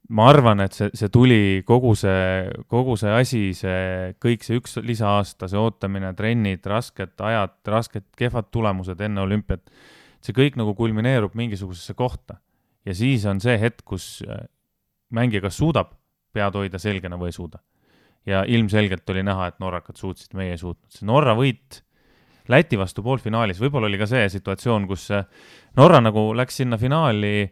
ma 0.09 0.29
arvan, 0.31 0.61
et 0.63 0.75
see, 0.75 0.89
see 0.95 1.11
tuli 1.11 1.39
kogu 1.67 1.93
see, 1.99 2.47
kogu 2.71 2.95
see 2.99 3.13
asi, 3.13 3.43
see 3.57 4.15
kõik 4.23 4.45
see 4.45 4.59
üks 4.61 4.77
lisaaasta, 4.83 5.49
see 5.51 5.59
ootamine, 5.59 6.13
trennid, 6.17 6.65
rasked 6.67 7.23
ajad, 7.29 7.57
rasked 7.67 8.07
kehvad 8.17 8.51
tulemused 8.55 9.01
enne 9.03 9.23
olümpiat. 9.25 9.63
see 10.21 10.33
kõik 10.33 10.57
nagu 10.57 10.73
kulmineerub 10.75 11.35
mingisugusesse 11.37 11.93
kohta 11.93 12.39
ja 12.87 12.95
siis 12.95 13.25
on 13.29 13.41
see 13.43 13.57
hetk, 13.59 13.83
kus 13.85 14.21
äh, 14.27 14.45
mängija 15.13 15.43
kas 15.43 15.59
suudab 15.59 15.93
pead 16.35 16.55
hoida 16.55 16.79
selgena 16.79 17.19
või 17.19 17.31
ei 17.31 17.35
suuda. 17.35 17.59
ja 18.27 18.43
ilmselgelt 18.43 19.09
oli 19.09 19.23
näha, 19.23 19.47
et 19.47 19.59
norrakad 19.63 19.95
suutsid, 19.95 20.33
meie 20.35 20.55
ei 20.55 20.57
suutnud. 20.61 20.91
see 20.91 21.07
Norra 21.07 21.35
võit 21.35 21.83
Läti 22.47 22.77
vastu 22.79 23.03
poolfinaalis, 23.03 23.57
võib-olla 23.59 23.89
oli 23.89 23.97
ka 23.99 24.05
see 24.07 24.29
situatsioon, 24.31 24.85
kus 24.87 25.09
äh, 25.11 25.25
Norra 25.75 25.99
nagu 25.99 26.29
läks 26.35 26.61
sinna 26.61 26.77
finaali 26.79 27.49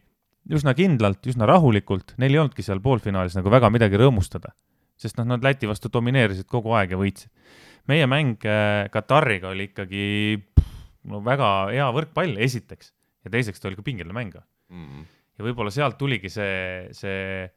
üsna 0.54 0.76
kindlalt, 0.78 1.26
üsna 1.30 1.48
rahulikult, 1.50 2.14
neil 2.22 2.36
ei 2.36 2.42
olnudki 2.44 2.66
seal 2.66 2.82
poolfinaalis 2.84 3.38
nagu 3.38 3.52
väga 3.54 3.72
midagi 3.74 3.98
rõõmustada. 4.02 4.54
sest 4.98 5.18
noh, 5.18 5.26
nad 5.28 5.44
Läti 5.44 5.68
vastu 5.68 5.90
domineerisid 5.92 6.48
kogu 6.48 6.72
aeg 6.72 6.92
ja 6.92 6.98
võitsid. 6.98 7.30
meie 7.88 8.06
mäng 8.08 8.46
äh, 8.46 8.90
Katariga 8.92 9.50
oli 9.50 9.70
ikkagi 9.72 10.06
no 11.04 11.22
väga 11.26 11.72
hea 11.72 11.90
võrkpall, 11.92 12.38
esiteks, 12.38 12.94
ja 13.26 13.32
teiseks 13.32 13.60
ta 13.60 13.68
oli 13.68 13.76
ka 13.76 13.82
pingeline 13.84 14.14
mäng 14.14 14.34
mm. 14.36 14.86
-hmm. 14.86 15.06
ja 15.38 15.46
võib-olla 15.46 15.72
sealt 15.72 15.98
tuligi 15.98 16.30
see, 16.30 16.88
see 16.92 17.50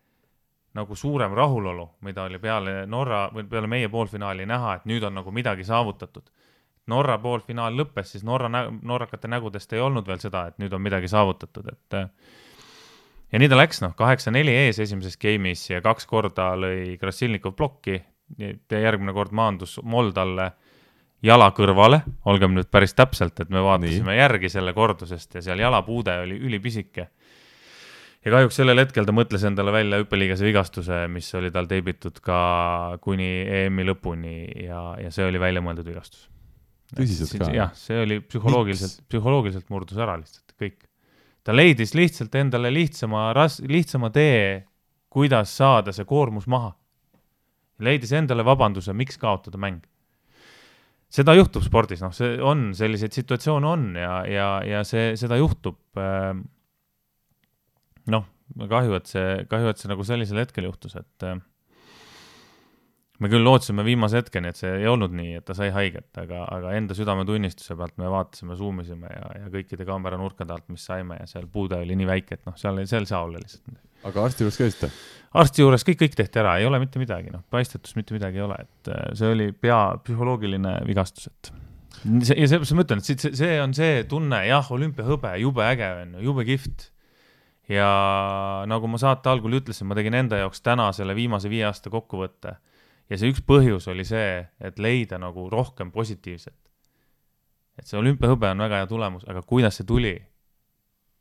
nagu 0.75 0.97
suurem 0.97 1.33
rahulolu, 1.35 1.89
mida 2.01 2.25
oli 2.25 2.39
peale 2.39 2.87
Norra 2.87 3.29
või 3.35 3.47
peale 3.49 3.67
meie 3.67 3.89
poolfinaali 3.89 4.47
näha, 4.47 4.75
et 4.75 4.85
nüüd 4.85 5.05
on 5.05 5.15
nagu 5.15 5.31
midagi 5.31 5.65
saavutatud. 5.65 6.29
Norra 6.89 7.19
poolfinaal 7.19 7.75
lõppes, 7.77 8.13
siis 8.13 8.25
Norra, 8.25 8.49
norrakate 8.83 9.29
nägudest 9.29 9.73
ei 9.73 9.81
olnud 9.81 10.07
veel 10.07 10.21
seda, 10.23 10.47
et 10.49 10.59
nüüd 10.59 10.73
on 10.73 10.83
midagi 10.83 11.09
saavutatud, 11.09 11.67
et 11.73 11.97
äh, 11.99 12.09
ja 13.33 13.41
nii 13.41 13.51
ta 13.51 13.59
läks, 13.59 13.83
noh, 13.85 13.95
kaheksa-neli 13.99 14.55
ees 14.65 14.79
esimeses 14.85 15.19
game'is 15.21 15.67
ja 15.71 15.83
kaks 15.85 16.09
korda 16.09 16.53
lõi 16.59 16.97
Krasilnikov 17.01 17.57
plokki 17.59 17.99
ja 18.39 18.81
järgmine 18.83 19.15
kord 19.17 19.33
maandus 19.37 19.79
Moldale 19.83 20.53
jala 21.25 21.51
kõrvale, 21.55 22.03
olgem 22.31 22.55
nüüd 22.55 22.71
päris 22.71 22.95
täpselt, 22.97 23.39
et 23.43 23.51
me 23.51 23.63
vaatasime 23.65 24.13
nii. 24.13 24.21
järgi 24.21 24.51
selle 24.53 24.75
kordusest 24.77 25.39
ja 25.39 25.45
seal 25.45 25.63
jalapuude 25.63 26.15
oli 26.25 26.39
ülipisike. 26.49 27.09
ja 28.25 28.33
kahjuks 28.35 28.59
sellel 28.61 28.79
hetkel 28.85 29.07
ta 29.07 29.15
mõtles 29.15 29.45
endale 29.47 29.75
välja 29.75 30.01
hüppeliigese 30.03 30.47
vigastuse, 30.47 31.07
mis 31.13 31.29
oli 31.35 31.51
tal 31.55 31.67
teibitud 31.71 32.21
ka 32.23 32.99
kuni 33.03 33.31
EM-i 33.63 33.87
lõpuni 33.89 34.37
ja, 34.67 34.83
ja 35.03 35.11
see 35.15 35.27
oli 35.27 35.41
väljamõeldud 35.43 35.87
vigastus. 35.87 36.29
tõsiselt 36.95 37.43
ka? 37.43 37.51
jah, 37.55 37.75
see 37.75 37.99
oli 38.05 38.21
psühholoogiliselt, 38.21 39.03
psühholoogiliselt 39.11 39.75
murdus 39.75 39.99
ära 39.99 40.17
lihtsalt, 40.21 40.55
kõik 40.61 40.88
ta 41.49 41.55
leidis 41.57 41.95
lihtsalt 41.97 42.35
endale 42.37 42.69
lihtsama, 42.69 43.31
lihtsama 43.65 44.11
tee, 44.13 44.67
kuidas 45.09 45.55
saada 45.57 45.95
see 45.97 46.05
koormus 46.05 46.45
maha. 46.47 46.75
leidis 47.81 48.11
endale 48.13 48.45
vabanduse, 48.45 48.93
miks 48.93 49.17
kaotada 49.17 49.57
mäng. 49.57 49.81
seda 51.09 51.33
juhtub 51.33 51.65
spordis, 51.65 52.03
noh, 52.05 52.13
see 52.13 52.37
on, 52.45 52.75
selliseid 52.77 53.15
situatsioone 53.17 53.67
on 53.67 53.85
ja, 53.97 54.27
ja, 54.29 54.49
ja 54.67 54.83
see, 54.85 55.15
seda 55.17 55.39
juhtub. 55.41 55.79
Ähm, 55.97 56.43
noh, 58.13 58.27
kahju, 58.69 58.99
et 58.99 59.09
see, 59.09 59.47
kahju, 59.49 59.73
et 59.73 59.81
see 59.81 59.89
nagu 59.89 60.05
sellisel 60.05 60.43
hetkel 60.43 60.69
juhtus, 60.69 60.99
et 61.01 61.25
äh, 61.25 61.41
me 63.19 63.31
küll 63.33 63.45
lootsime 63.45 63.83
viimase 63.87 64.21
hetkeni, 64.21 64.53
et 64.53 64.61
see 64.61 64.71
ei 64.83 64.87
olnud 64.91 65.15
nii, 65.17 65.41
et 65.41 65.47
ta 65.49 65.57
sai 65.59 65.73
haiget, 65.75 66.11
aga, 66.23 66.45
aga 66.55 66.77
enda 66.79 66.95
südametunnistuse 66.95 67.77
pealt 67.79 67.97
me 67.99 68.11
vaatasime, 68.13 68.57
zoom 68.59 68.85
isime 68.85 69.11
ja, 69.11 69.27
ja 69.43 69.53
kõikide 69.53 69.87
kaameranurkade 69.89 70.55
alt, 70.55 70.69
mis 70.71 70.87
saime 70.87 71.19
ja 71.19 71.27
seal 71.31 71.51
puude 71.51 71.81
oli 71.83 71.99
nii 71.99 72.11
väike, 72.13 72.39
et 72.39 72.49
noh, 72.49 72.57
seal, 72.61 72.79
seal 72.87 73.07
ei 73.09 73.13
saa 73.13 73.25
olla 73.27 73.43
lihtsalt 73.43 73.79
aga 74.07 74.27
arsti 74.29 74.45
juures 74.45 74.59
käisite? 74.59 74.91
arsti 75.39 75.65
juures 75.65 75.85
kõik, 75.87 75.99
kõik 76.03 76.19
tehti 76.19 76.41
ära, 76.41 76.57
ei 76.61 76.67
ole 76.69 76.81
mitte 76.83 77.01
midagi, 77.01 77.33
noh, 77.35 77.43
paistetust 77.53 77.99
mitte 77.99 78.15
midagi 78.17 78.41
ei 78.41 78.45
ole, 78.47 78.61
et 78.65 78.93
äh, 78.93 79.09
see 79.19 79.33
oli 79.35 79.49
pea 79.53 79.81
psühholoogiline 80.05 80.79
vigastus, 80.89 81.29
et. 81.33 81.51
See, 81.99 82.37
ja 82.39 82.47
seepärast 82.47 82.77
ma 82.79 82.85
ütlen, 82.85 83.03
et 83.03 83.11
see, 83.11 83.33
see 83.35 83.59
on 83.59 83.75
see 83.75 84.05
tunne, 84.09 84.39
jah, 84.47 84.71
olümpiahõbe, 84.75 85.33
jube 85.43 85.65
äge 85.67 85.89
on 86.05 86.15
ju, 86.15 86.29
jube 86.29 86.45
kihvt. 86.47 86.93
Ja 87.69 87.89
nagu 88.71 88.89
ma 88.89 89.01
saate 89.03 89.29
algul 89.29 89.59
ütlesin, 89.59 89.89
ma 89.91 89.97
tegin 89.99 90.15
enda 90.17 90.39
jaoks 90.39 90.63
täna 90.65 90.87
selle 90.97 91.17
viimase 91.19 91.51
viie 91.53 91.67
aasta 91.69 91.91
kokkuvõtte 91.93 92.55
ja 93.09 93.19
see 93.19 93.33
üks 93.33 93.45
põhjus 93.47 93.89
oli 93.91 94.07
see, 94.09 94.41
et 94.61 94.81
leida 94.83 95.21
nagu 95.21 95.49
rohkem 95.53 95.93
positiivset. 95.95 96.57
et 97.79 97.87
see 97.87 97.99
olümpiahõbe 98.01 98.51
on 98.51 98.67
väga 98.67 98.83
hea 98.83 98.91
tulemus, 98.91 99.25
aga 99.29 99.43
kuidas 99.43 99.81
see 99.81 99.87
tuli? 99.89 100.17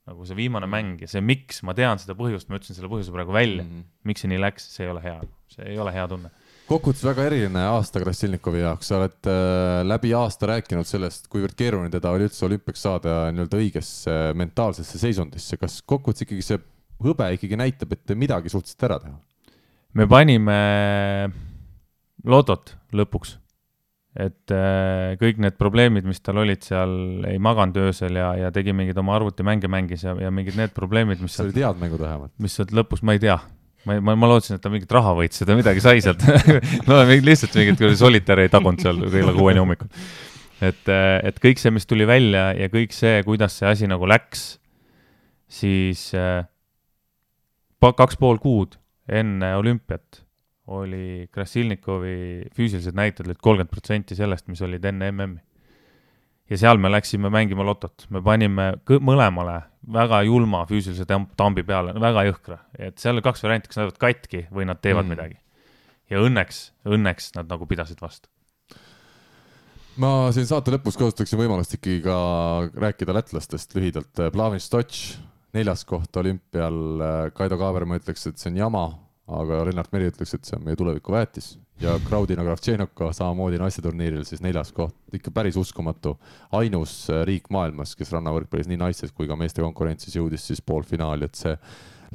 nagu 0.07 0.23
see 0.23 0.37
viimane 0.37 0.69
mäng 0.71 1.01
ja 1.03 1.07
see, 1.11 1.21
miks, 1.21 1.61
ma 1.67 1.75
tean 1.75 1.99
seda 1.99 2.15
põhjust, 2.15 2.47
ma 2.47 2.59
ütlesin 2.59 2.77
selle 2.77 2.91
põhjuse 2.91 3.11
praegu 3.11 3.33
välja 3.35 3.63
mm, 3.63 3.71
-hmm. 3.71 3.87
miks 4.07 4.23
see 4.23 4.31
nii 4.31 4.39
läks, 4.39 4.69
see 4.75 4.85
ei 4.85 4.91
ole 4.93 5.01
hea, 5.03 5.17
see 5.51 5.65
ei 5.73 5.79
ole 5.83 5.91
hea 5.91 6.05
tunne 6.07 6.31
kokkuvõttes 6.67 7.03
väga 7.07 7.25
eriline 7.29 7.61
aasta 7.69 8.01
Krassilnikovi 8.03 8.59
jaoks, 8.59 8.89
sa 8.89 8.99
oled 8.99 9.29
äh, 9.31 9.81
läbi 9.87 10.11
aasta 10.17 10.49
rääkinud 10.51 10.87
sellest, 10.87 11.29
kuivõrd 11.31 11.55
keeruline 11.59 11.91
teda 11.93 12.11
oli 12.15 12.27
üldse 12.27 12.43
olümpiaks 12.47 12.83
saada 12.83 13.15
nii-öelda 13.31 13.61
õigesse 13.61 14.11
äh, 14.11 14.31
mentaalsesse 14.37 14.99
seisundisse, 14.99 15.59
kas 15.61 15.79
kokkuvõttes 15.87 16.27
ikkagi 16.27 16.43
see 16.43 16.59
hõbe 17.03 17.29
ikkagi 17.37 17.59
näitab, 17.59 17.95
et 17.95 18.15
midagi 18.19 18.51
suutsite 18.51 18.89
ära 18.89 18.99
teha? 19.03 19.15
me 19.97 20.05
panime 20.11 20.57
lotot 22.25 22.73
lõpuks. 22.95 23.37
et 24.17 24.49
äh, 24.49 25.13
kõik 25.21 25.37
need 25.43 25.57
probleemid, 25.59 26.07
mis 26.09 26.23
tal 26.25 26.39
olid 26.41 26.63
seal, 26.65 26.93
ei 27.29 27.37
maganud 27.37 27.77
öösel 27.83 28.17
ja, 28.17 28.31
ja 28.39 28.49
tegi 28.53 28.73
mingeid 28.73 28.97
oma 28.97 29.13
arvutimänge 29.19 29.69
mängis 29.69 30.07
ja, 30.07 30.15
ja 30.17 30.31
mingid 30.33 30.57
need 30.57 30.73
probleemid, 30.73 31.21
mis 31.21 31.37
see 31.37 31.45
oli 31.45 31.53
tead 31.53 31.77
mängud 31.81 32.01
vähemalt? 32.01 32.33
mis 32.41 32.57
sealt 32.57 32.73
lõpus, 32.73 33.03
ma 33.05 33.13
ei 33.13 33.21
tea 33.21 33.37
ma, 33.85 33.99
ma, 34.01 34.15
ma 34.17 34.31
lootsin, 34.31 34.57
et 34.57 34.63
ta 34.63 34.71
mingit 34.73 34.91
raha 34.97 35.13
võitis, 35.19 35.43
et 35.43 35.49
ta 35.49 35.57
midagi 35.57 35.83
sai 35.83 36.01
sealt 36.03 36.25
no 36.89 36.99
lihtsalt 37.05 37.55
mingit 37.59 37.85
solitäri 37.99 38.47
ei 38.47 38.53
tagunud 38.53 38.81
seal 38.81 39.05
kella 39.05 39.35
kuueni 39.37 39.61
hommikul. 39.61 39.91
et, 40.65 40.83
äh, 40.89 41.19
et 41.29 41.37
kõik 41.43 41.61
see, 41.61 41.73
mis 41.75 41.85
tuli 41.85 42.07
välja 42.09 42.49
ja 42.57 42.71
kõik 42.73 42.95
see, 42.95 43.21
kuidas 43.27 43.59
see 43.59 43.69
asi 43.69 43.89
nagu 43.89 44.09
läks, 44.09 44.47
siis 45.47 46.09
äh, 46.17 46.41
kaks 47.79 48.17
pool 48.19 48.41
kuud 48.41 48.79
enne 49.07 49.53
olümpiat 49.59 50.26
oli 50.67 51.27
Krasilnikovi 51.31 52.47
füüsilised 52.55 52.95
näitajad 52.97 53.29
olid 53.29 53.41
kolmkümmend 53.43 53.71
protsenti 53.71 54.17
sellest, 54.17 54.47
mis 54.51 54.61
olid 54.65 54.85
enne 54.85 55.11
MM-i. 55.11 55.39
ja 56.49 56.57
seal 56.59 56.79
me 56.79 56.91
läksime 56.91 57.31
mängima 57.31 57.65
lotot, 57.67 58.07
me 58.09 58.21
panime 58.23 58.73
mõlemale 58.87 59.61
väga 59.93 60.21
julma 60.27 60.65
füüsilise 60.67 61.07
tambi 61.07 61.63
peale, 61.67 61.95
väga 61.99 62.23
jõhkra, 62.29 62.61
et 62.79 62.99
seal 62.99 63.15
oli 63.15 63.25
kaks 63.25 63.43
varianti, 63.43 63.71
kas 63.71 63.79
nad 63.79 63.87
jäävad 63.87 64.01
katki 64.03 64.45
või 64.51 64.67
nad 64.67 64.81
teevad 64.83 65.05
mm. 65.05 65.15
midagi. 65.15 65.39
ja 66.09 66.23
õnneks, 66.23 66.61
õnneks 66.87 67.33
nad 67.35 67.51
nagu 67.51 67.67
pidasid 67.67 68.01
vastu 68.03 68.29
ma 69.97 70.29
siin 70.35 70.45
saate 70.47 70.71
lõpus 70.73 70.97
kasutaksin 70.99 71.39
võimalust 71.39 71.73
ikkagi 71.77 72.03
ka 72.05 72.17
rääkida 72.77 73.15
lätlastest 73.17 73.73
lühidalt. 73.75 74.21
Plavin 74.33 74.61
Stoc, 74.61 74.93
neljas 75.57 75.83
koht 75.89 76.19
olümpial, 76.21 76.77
Kaido 77.33 77.57
Kaaberma 77.57 77.97
ütleks, 77.97 78.27
et 78.29 78.37
see 78.37 78.51
on 78.51 78.59
jama, 78.61 78.83
aga 79.27 79.63
Lennart 79.67 79.91
Meri 79.91 80.07
ütleks, 80.11 80.33
et 80.35 80.47
see 80.47 80.55
on 80.57 80.63
meie 80.65 80.77
tuleviku 80.79 81.11
väetis. 81.11 81.57
Ja 81.81 81.93
Kraudina 82.07 82.41
Kravtšenko 82.45 83.11
samamoodi 83.13 83.59
naisteturniiril 83.61 84.23
siis 84.25 84.41
neljas 84.41 84.71
koht, 84.73 84.95
ikka 85.13 85.31
päris 85.31 85.57
uskumatu. 85.59 86.15
ainus 86.51 87.09
äh, 87.09 87.21
riik 87.27 87.51
maailmas, 87.53 87.95
kes 87.95 88.11
rannavõrkpallis 88.15 88.71
nii 88.71 88.79
naistes 88.81 89.11
kui 89.11 89.27
ka 89.27 89.35
meeste 89.35 89.61
konkurentsis 89.61 90.15
jõudis 90.15 90.47
siis 90.47 90.61
poolfinaali, 90.61 91.25
et 91.25 91.35
see 91.35 91.57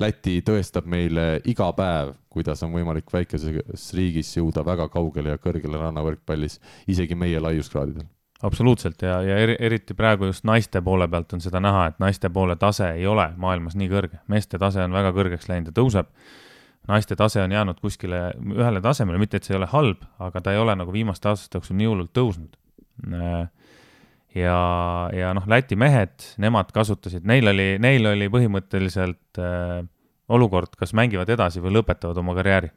Läti 0.01 0.39
tõestab 0.41 0.87
meile 0.89 1.43
iga 1.45 1.67
päev, 1.77 2.15
kuidas 2.33 2.63
on 2.65 2.73
võimalik 2.73 3.11
väikeses 3.13 3.91
riigis 3.93 4.31
jõuda 4.39 4.65
väga 4.65 4.87
kaugele 4.89 5.35
ja 5.35 5.41
kõrgele 5.41 5.77
rannavõrkpallis, 5.77 6.59
isegi 6.89 7.15
meie 7.15 7.41
laiuskraadidel. 7.41 8.07
Absoluutselt. 8.43 9.03
Ja, 9.05 9.21
ja 9.23 9.37
eri, 9.39 9.57
eriti 9.61 9.95
praegu 9.95 10.27
just 10.31 10.47
naiste 10.49 10.81
poole 10.83 11.07
pealt 11.09 11.35
on 11.37 11.45
seda 11.45 11.61
näha, 11.63 11.91
et 11.93 12.01
naiste 12.03 12.31
poole 12.33 12.57
tase 12.57 12.89
ei 12.97 13.07
ole 13.07 13.29
maailmas 13.37 13.77
nii 13.79 13.91
kõrge, 13.93 14.23
meeste 14.33 14.59
tase 14.59 14.83
on 14.83 14.97
väga 14.97 15.13
kõrgeks 15.15 15.47
läinud 15.53 15.71
ja 15.71 15.77
tõuseb 15.77 16.09
naiste 16.89 17.17
tase 17.17 17.43
on 17.43 17.53
jäänud 17.53 17.81
kuskile 17.81 18.33
ühele 18.57 18.81
tasemele, 18.83 19.19
mitte 19.19 19.39
et 19.39 19.47
see 19.47 19.55
ei 19.55 19.61
ole 19.61 19.69
halb, 19.71 20.03
aga 20.23 20.41
ta 20.43 20.55
ei 20.55 20.59
ole 20.59 20.75
nagu 20.79 20.93
viimaste 20.95 21.31
aastate 21.31 21.61
jooksul 21.61 21.79
nii 21.79 21.89
hullult 21.91 22.13
tõusnud. 22.17 22.57
ja, 24.35 24.59
ja 25.15 25.33
noh, 25.37 25.47
Läti 25.49 25.77
mehed, 25.79 26.27
nemad 26.43 26.73
kasutasid, 26.75 27.27
neil 27.29 27.49
oli, 27.53 27.69
neil 27.83 28.07
oli 28.13 28.29
põhimõtteliselt 28.33 29.39
äh, 29.39 29.83
olukord, 30.33 30.75
kas 30.79 30.95
mängivad 30.97 31.31
edasi 31.31 31.63
või 31.63 31.77
lõpetavad 31.79 32.19
oma 32.19 32.35
karjääri. 32.35 32.73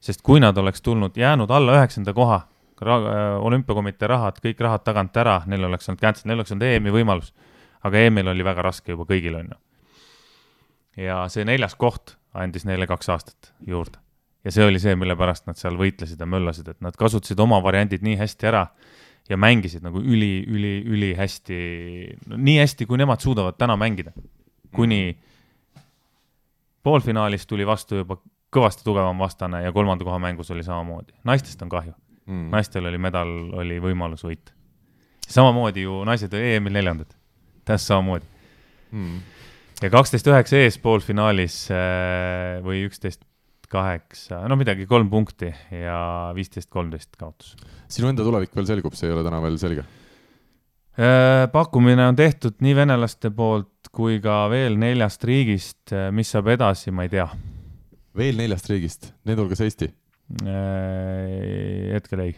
sest 0.00 0.22
kui 0.22 0.40
nad 0.40 0.56
oleks 0.56 0.82
tulnud, 0.82 1.16
jäänud 1.16 1.50
alla 1.50 1.74
üheksanda 1.76 2.14
koha, 2.14 2.42
äh, 2.82 3.00
olümpiakomitee 3.40 4.08
rahad, 4.08 4.38
kõik 4.44 4.60
rahad 4.60 4.84
tagant 4.84 5.16
ära, 5.16 5.42
neil 5.46 5.64
oleks 5.64 5.88
olnud 5.88 6.00
cancel, 6.00 6.28
neil 6.28 6.38
oleks 6.38 6.52
olnud 6.52 6.68
EM-i 6.68 6.94
võimalus. 6.94 7.34
aga 7.82 7.98
EM-il 7.98 8.28
oli 8.28 8.44
väga 8.44 8.62
raske 8.62 8.92
juba 8.92 9.04
kõigil, 9.04 9.34
on 9.40 9.50
ju. 9.50 9.60
ja 10.96 11.28
see 11.28 11.44
neljas 11.44 11.74
koht 11.74 12.19
andis 12.36 12.66
neile 12.68 12.86
kaks 12.86 13.08
aastat 13.12 13.52
juurde. 13.66 13.98
ja 14.44 14.52
see 14.54 14.64
oli 14.64 14.80
see, 14.80 14.94
mille 14.96 15.16
pärast 15.18 15.46
nad 15.48 15.58
seal 15.60 15.76
võitlesid 15.76 16.20
ja 16.20 16.26
möllasid, 16.26 16.68
et 16.72 16.80
nad 16.80 16.96
kasutasid 16.96 17.40
oma 17.40 17.58
variandid 17.62 18.04
nii 18.06 18.16
hästi 18.20 18.48
ära 18.48 18.66
ja 19.28 19.36
mängisid 19.36 19.84
nagu 19.84 20.00
üli, 20.00 20.40
üli, 20.48 20.74
ülihästi, 20.88 21.58
nii 22.36 22.58
hästi, 22.62 22.86
kui 22.88 22.98
nemad 22.98 23.20
suudavad 23.20 23.58
täna 23.58 23.76
mängida. 23.76 24.12
kuni 24.74 25.18
poolfinaalis 26.82 27.46
tuli 27.46 27.66
vastu 27.66 28.00
juba 28.00 28.16
kõvasti 28.54 28.86
tugevam 28.86 29.18
vastane 29.18 29.62
ja 29.62 29.72
kolmanda 29.72 30.04
koha 30.04 30.18
mängus 30.18 30.50
oli 30.50 30.62
samamoodi. 30.62 31.12
naistest 31.24 31.62
on 31.62 31.68
kahju 31.68 31.92
mm.. 32.26 32.48
naistel 32.50 32.86
oli 32.86 32.98
medal, 32.98 33.28
oli 33.52 33.80
võimalus 33.80 34.24
võita. 34.24 34.54
samamoodi 35.28 35.82
ju 35.82 36.04
naised 36.04 36.32
EM-il 36.34 36.72
neljandad, 36.72 37.12
täpselt 37.64 37.88
samamoodi 37.92 38.26
mm 38.92 39.39
ja 39.80 39.90
kaksteist 39.92 40.28
üheksa 40.28 40.60
ees 40.60 40.78
poolfinaalis 40.82 41.62
äh, 41.72 42.58
või 42.64 42.84
üksteist 42.88 43.24
kaheksa, 43.70 44.42
no 44.50 44.56
midagi, 44.58 44.86
kolm 44.90 45.08
punkti 45.12 45.52
ja 45.70 46.00
viisteist, 46.34 46.68
kolmteist 46.74 47.14
kaotus. 47.18 47.54
sinu 47.88 48.10
enda 48.10 48.26
tulevik 48.26 48.54
veel 48.56 48.66
selgub, 48.66 48.96
see 48.98 49.08
ei 49.08 49.14
ole 49.14 49.22
täna 49.26 49.38
veel 49.44 49.58
selge? 49.62 49.86
Äh, 51.00 51.46
pakkumine 51.52 52.08
on 52.10 52.18
tehtud 52.18 52.58
nii 52.64 52.74
venelaste 52.76 53.30
poolt 53.32 53.92
kui 53.94 54.18
ka 54.22 54.42
veel 54.52 54.76
neljast 54.78 55.24
riigist, 55.24 55.94
äh, 55.94 56.10
mis 56.12 56.34
saab 56.34 56.50
edasi, 56.56 56.92
ma 56.92 57.06
ei 57.06 57.14
tea. 57.14 57.28
veel 58.18 58.42
neljast 58.42 58.68
riigist, 58.72 59.12
nende 59.24 59.44
hulgas 59.44 59.64
Eesti? 59.64 59.94
hetkel 60.30 62.20
ei. 62.22 62.36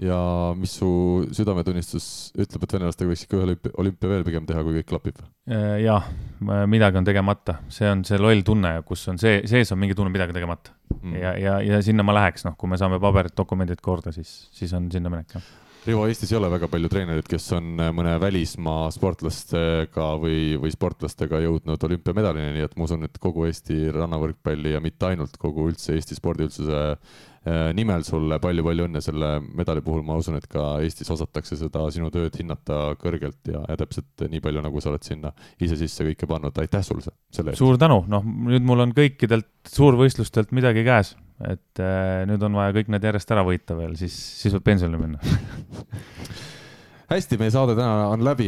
Ja 0.00 0.18
mis 0.56 0.72
su 0.80 0.90
südametunnistus 1.36 2.06
ütleb, 2.40 2.64
et 2.64 2.74
venelastega 2.76 3.12
võiks 3.12 3.24
ikka 3.26 3.38
ühe 3.38 3.56
olümpia, 3.82 4.10
veel 4.12 4.26
pigem 4.26 4.48
teha, 4.48 4.64
kui 4.64 4.78
kõik 4.78 4.88
klapib? 4.90 5.22
Äh, 5.50 5.80
jah, 5.84 6.08
midagi 6.70 7.00
on 7.00 7.08
tegemata, 7.08 7.58
see 7.72 7.88
on 7.90 8.04
see 8.08 8.20
loll 8.20 8.44
tunne, 8.46 8.78
kus 8.88 9.06
on 9.12 9.20
see, 9.20 9.42
sees 9.50 9.72
on 9.74 9.80
mingi 9.82 9.96
tunne, 9.98 10.12
midagi 10.14 10.36
tegemata. 10.36 10.76
Mm.. 11.00 11.16
ja, 11.20 11.34
ja, 11.38 11.56
ja 11.64 11.80
sinna 11.84 12.04
ma 12.06 12.16
läheks, 12.16 12.46
noh, 12.48 12.56
kui 12.60 12.70
me 12.70 12.80
saame 12.80 13.00
paberid, 13.02 13.36
dokumendid 13.36 13.82
korda, 13.84 14.12
siis, 14.14 14.48
siis 14.56 14.72
on 14.76 14.88
sinna 14.92 15.12
minek, 15.12 15.36
jah. 15.36 15.50
Rivo, 15.80 16.02
Eestis 16.04 16.28
ei 16.28 16.36
ole 16.36 16.50
väga 16.52 16.68
palju 16.68 16.90
treenereid, 16.92 17.24
kes 17.24 17.46
on 17.56 17.78
mõne 17.96 18.12
välismaa 18.20 18.90
sportlastega 18.92 20.10
või, 20.20 20.58
või 20.60 20.72
sportlastega 20.74 21.40
jõudnud 21.40 21.86
olümpiamedalini, 21.88 22.50
nii 22.58 22.66
et 22.66 22.74
ma 22.76 22.84
usun, 22.84 23.06
et 23.08 23.16
kogu 23.22 23.46
Eesti 23.48 23.86
rannavõrkpalli 23.96 24.74
ja 24.74 24.82
mitte 24.84 25.08
ainult 25.08 25.40
kogu 25.40 25.70
üldse 25.70 25.96
Eesti 25.96 26.18
spordiüldsuse 26.18 26.82
nimel 27.76 28.02
sulle 28.04 28.36
palju-palju 28.42 28.84
õnne 28.84 29.00
selle 29.00 29.30
medali 29.40 29.80
puhul, 29.84 30.02
ma 30.04 30.18
usun, 30.20 30.36
et 30.36 30.44
ka 30.50 30.74
Eestis 30.84 31.08
osatakse 31.12 31.56
seda 31.56 31.86
sinu 31.94 32.10
tööd 32.12 32.34
hinnata 32.36 32.92
kõrgelt 33.00 33.48
ja, 33.48 33.62
ja 33.64 33.78
täpselt 33.80 34.26
nii 34.28 34.42
palju, 34.44 34.60
nagu 34.66 34.82
sa 34.84 34.92
oled 34.92 35.06
sinna 35.06 35.32
ise 35.62 35.78
sisse 35.80 36.04
kõike 36.04 36.28
pannud, 36.28 36.60
aitäh 36.60 36.84
sulle 36.84 37.06
selle 37.06 37.54
eest! 37.54 37.62
suur 37.62 37.80
tänu, 37.80 38.02
noh 38.12 38.28
nüüd 38.50 38.66
mul 38.68 38.84
on 38.84 38.92
kõikidelt 38.96 39.48
suurvõistlustelt 39.72 40.52
midagi 40.56 40.84
käes. 40.84 41.14
Et 41.40 41.80
äh, 41.80 42.26
nüüd 42.28 42.42
on 42.44 42.60
vaja 42.60 42.74
kõik 42.76 42.90
need 42.92 43.04
järjest 43.08 43.30
ära 43.32 43.46
võita 43.46 43.72
veel, 43.78 43.96
siis, 43.96 44.12
siis 44.12 44.52
võib 44.52 44.66
pensionile 44.66 45.00
minna 45.00 45.20
hästi, 47.10 47.36
meie 47.40 47.50
saade 47.50 47.74
täna 47.74 48.10
on 48.12 48.22
läbi, 48.22 48.46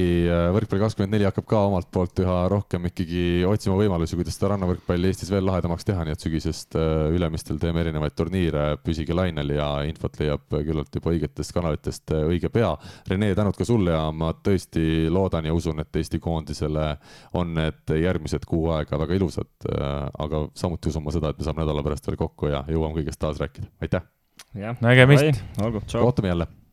võrkpalli 0.55 0.85
kakskümmend 0.85 1.17
neli 1.17 1.27
hakkab 1.27 1.47
ka 1.51 1.63
omalt 1.67 1.89
poolt 1.95 2.21
üha 2.23 2.37
rohkem 2.51 2.87
ikkagi 2.93 3.43
otsima 3.49 3.75
võimalusi, 3.81 4.15
kuidas 4.19 4.37
seda 4.39 4.53
rannavõrkpalli 4.53 5.11
Eestis 5.11 5.33
veel 5.33 5.47
lahedamaks 5.49 5.87
teha, 5.89 6.05
nii 6.07 6.15
et 6.15 6.23
sügisest 6.23 6.77
äh, 6.79 7.09
Ülemistel 7.17 7.59
teeme 7.63 7.83
erinevaid 7.83 8.15
turniire, 8.19 8.69
püsige 8.85 9.17
lainel 9.19 9.51
ja 9.57 9.67
infot 9.89 10.21
leiab 10.21 10.47
küllalt 10.53 10.95
juba 10.95 11.11
õigetest 11.15 11.57
kanalitest 11.57 12.15
äh, 12.15 12.23
õige 12.31 12.53
pea. 12.55 12.71
Rene, 13.11 13.33
tänud 13.39 13.59
ka 13.59 13.67
sulle 13.67 13.97
ja 13.97 14.07
ma 14.15 14.31
tõesti 14.39 15.11
loodan 15.11 15.51
ja 15.51 15.59
usun, 15.59 15.83
et 15.83 16.03
Eesti 16.03 16.23
koondisele 16.23 16.89
on 17.39 17.55
need 17.59 17.97
järgmised 17.99 18.47
kuu 18.47 18.71
aega 18.77 19.03
väga 19.03 19.19
ilusad, 19.19 19.53
äh, 19.75 20.07
aga 20.23 20.47
samuti 20.55 20.95
usun 20.95 21.07
ma 21.07 21.15
seda, 21.15 21.35
et 21.35 21.43
me 21.43 21.51
saame 21.51 21.65
nädala 21.65 21.83
pärast 21.83 22.07
veel 22.07 22.21
kokku 22.23 22.55
ja 22.55 22.63
jõuame 22.71 23.01
kõigest 23.01 23.23
taas 23.27 23.43
rääkida, 23.43 23.73
aitäh! 23.83 24.07
nägemist! 24.55 25.43
kohtume 25.99 26.37
jälle! 26.37 26.53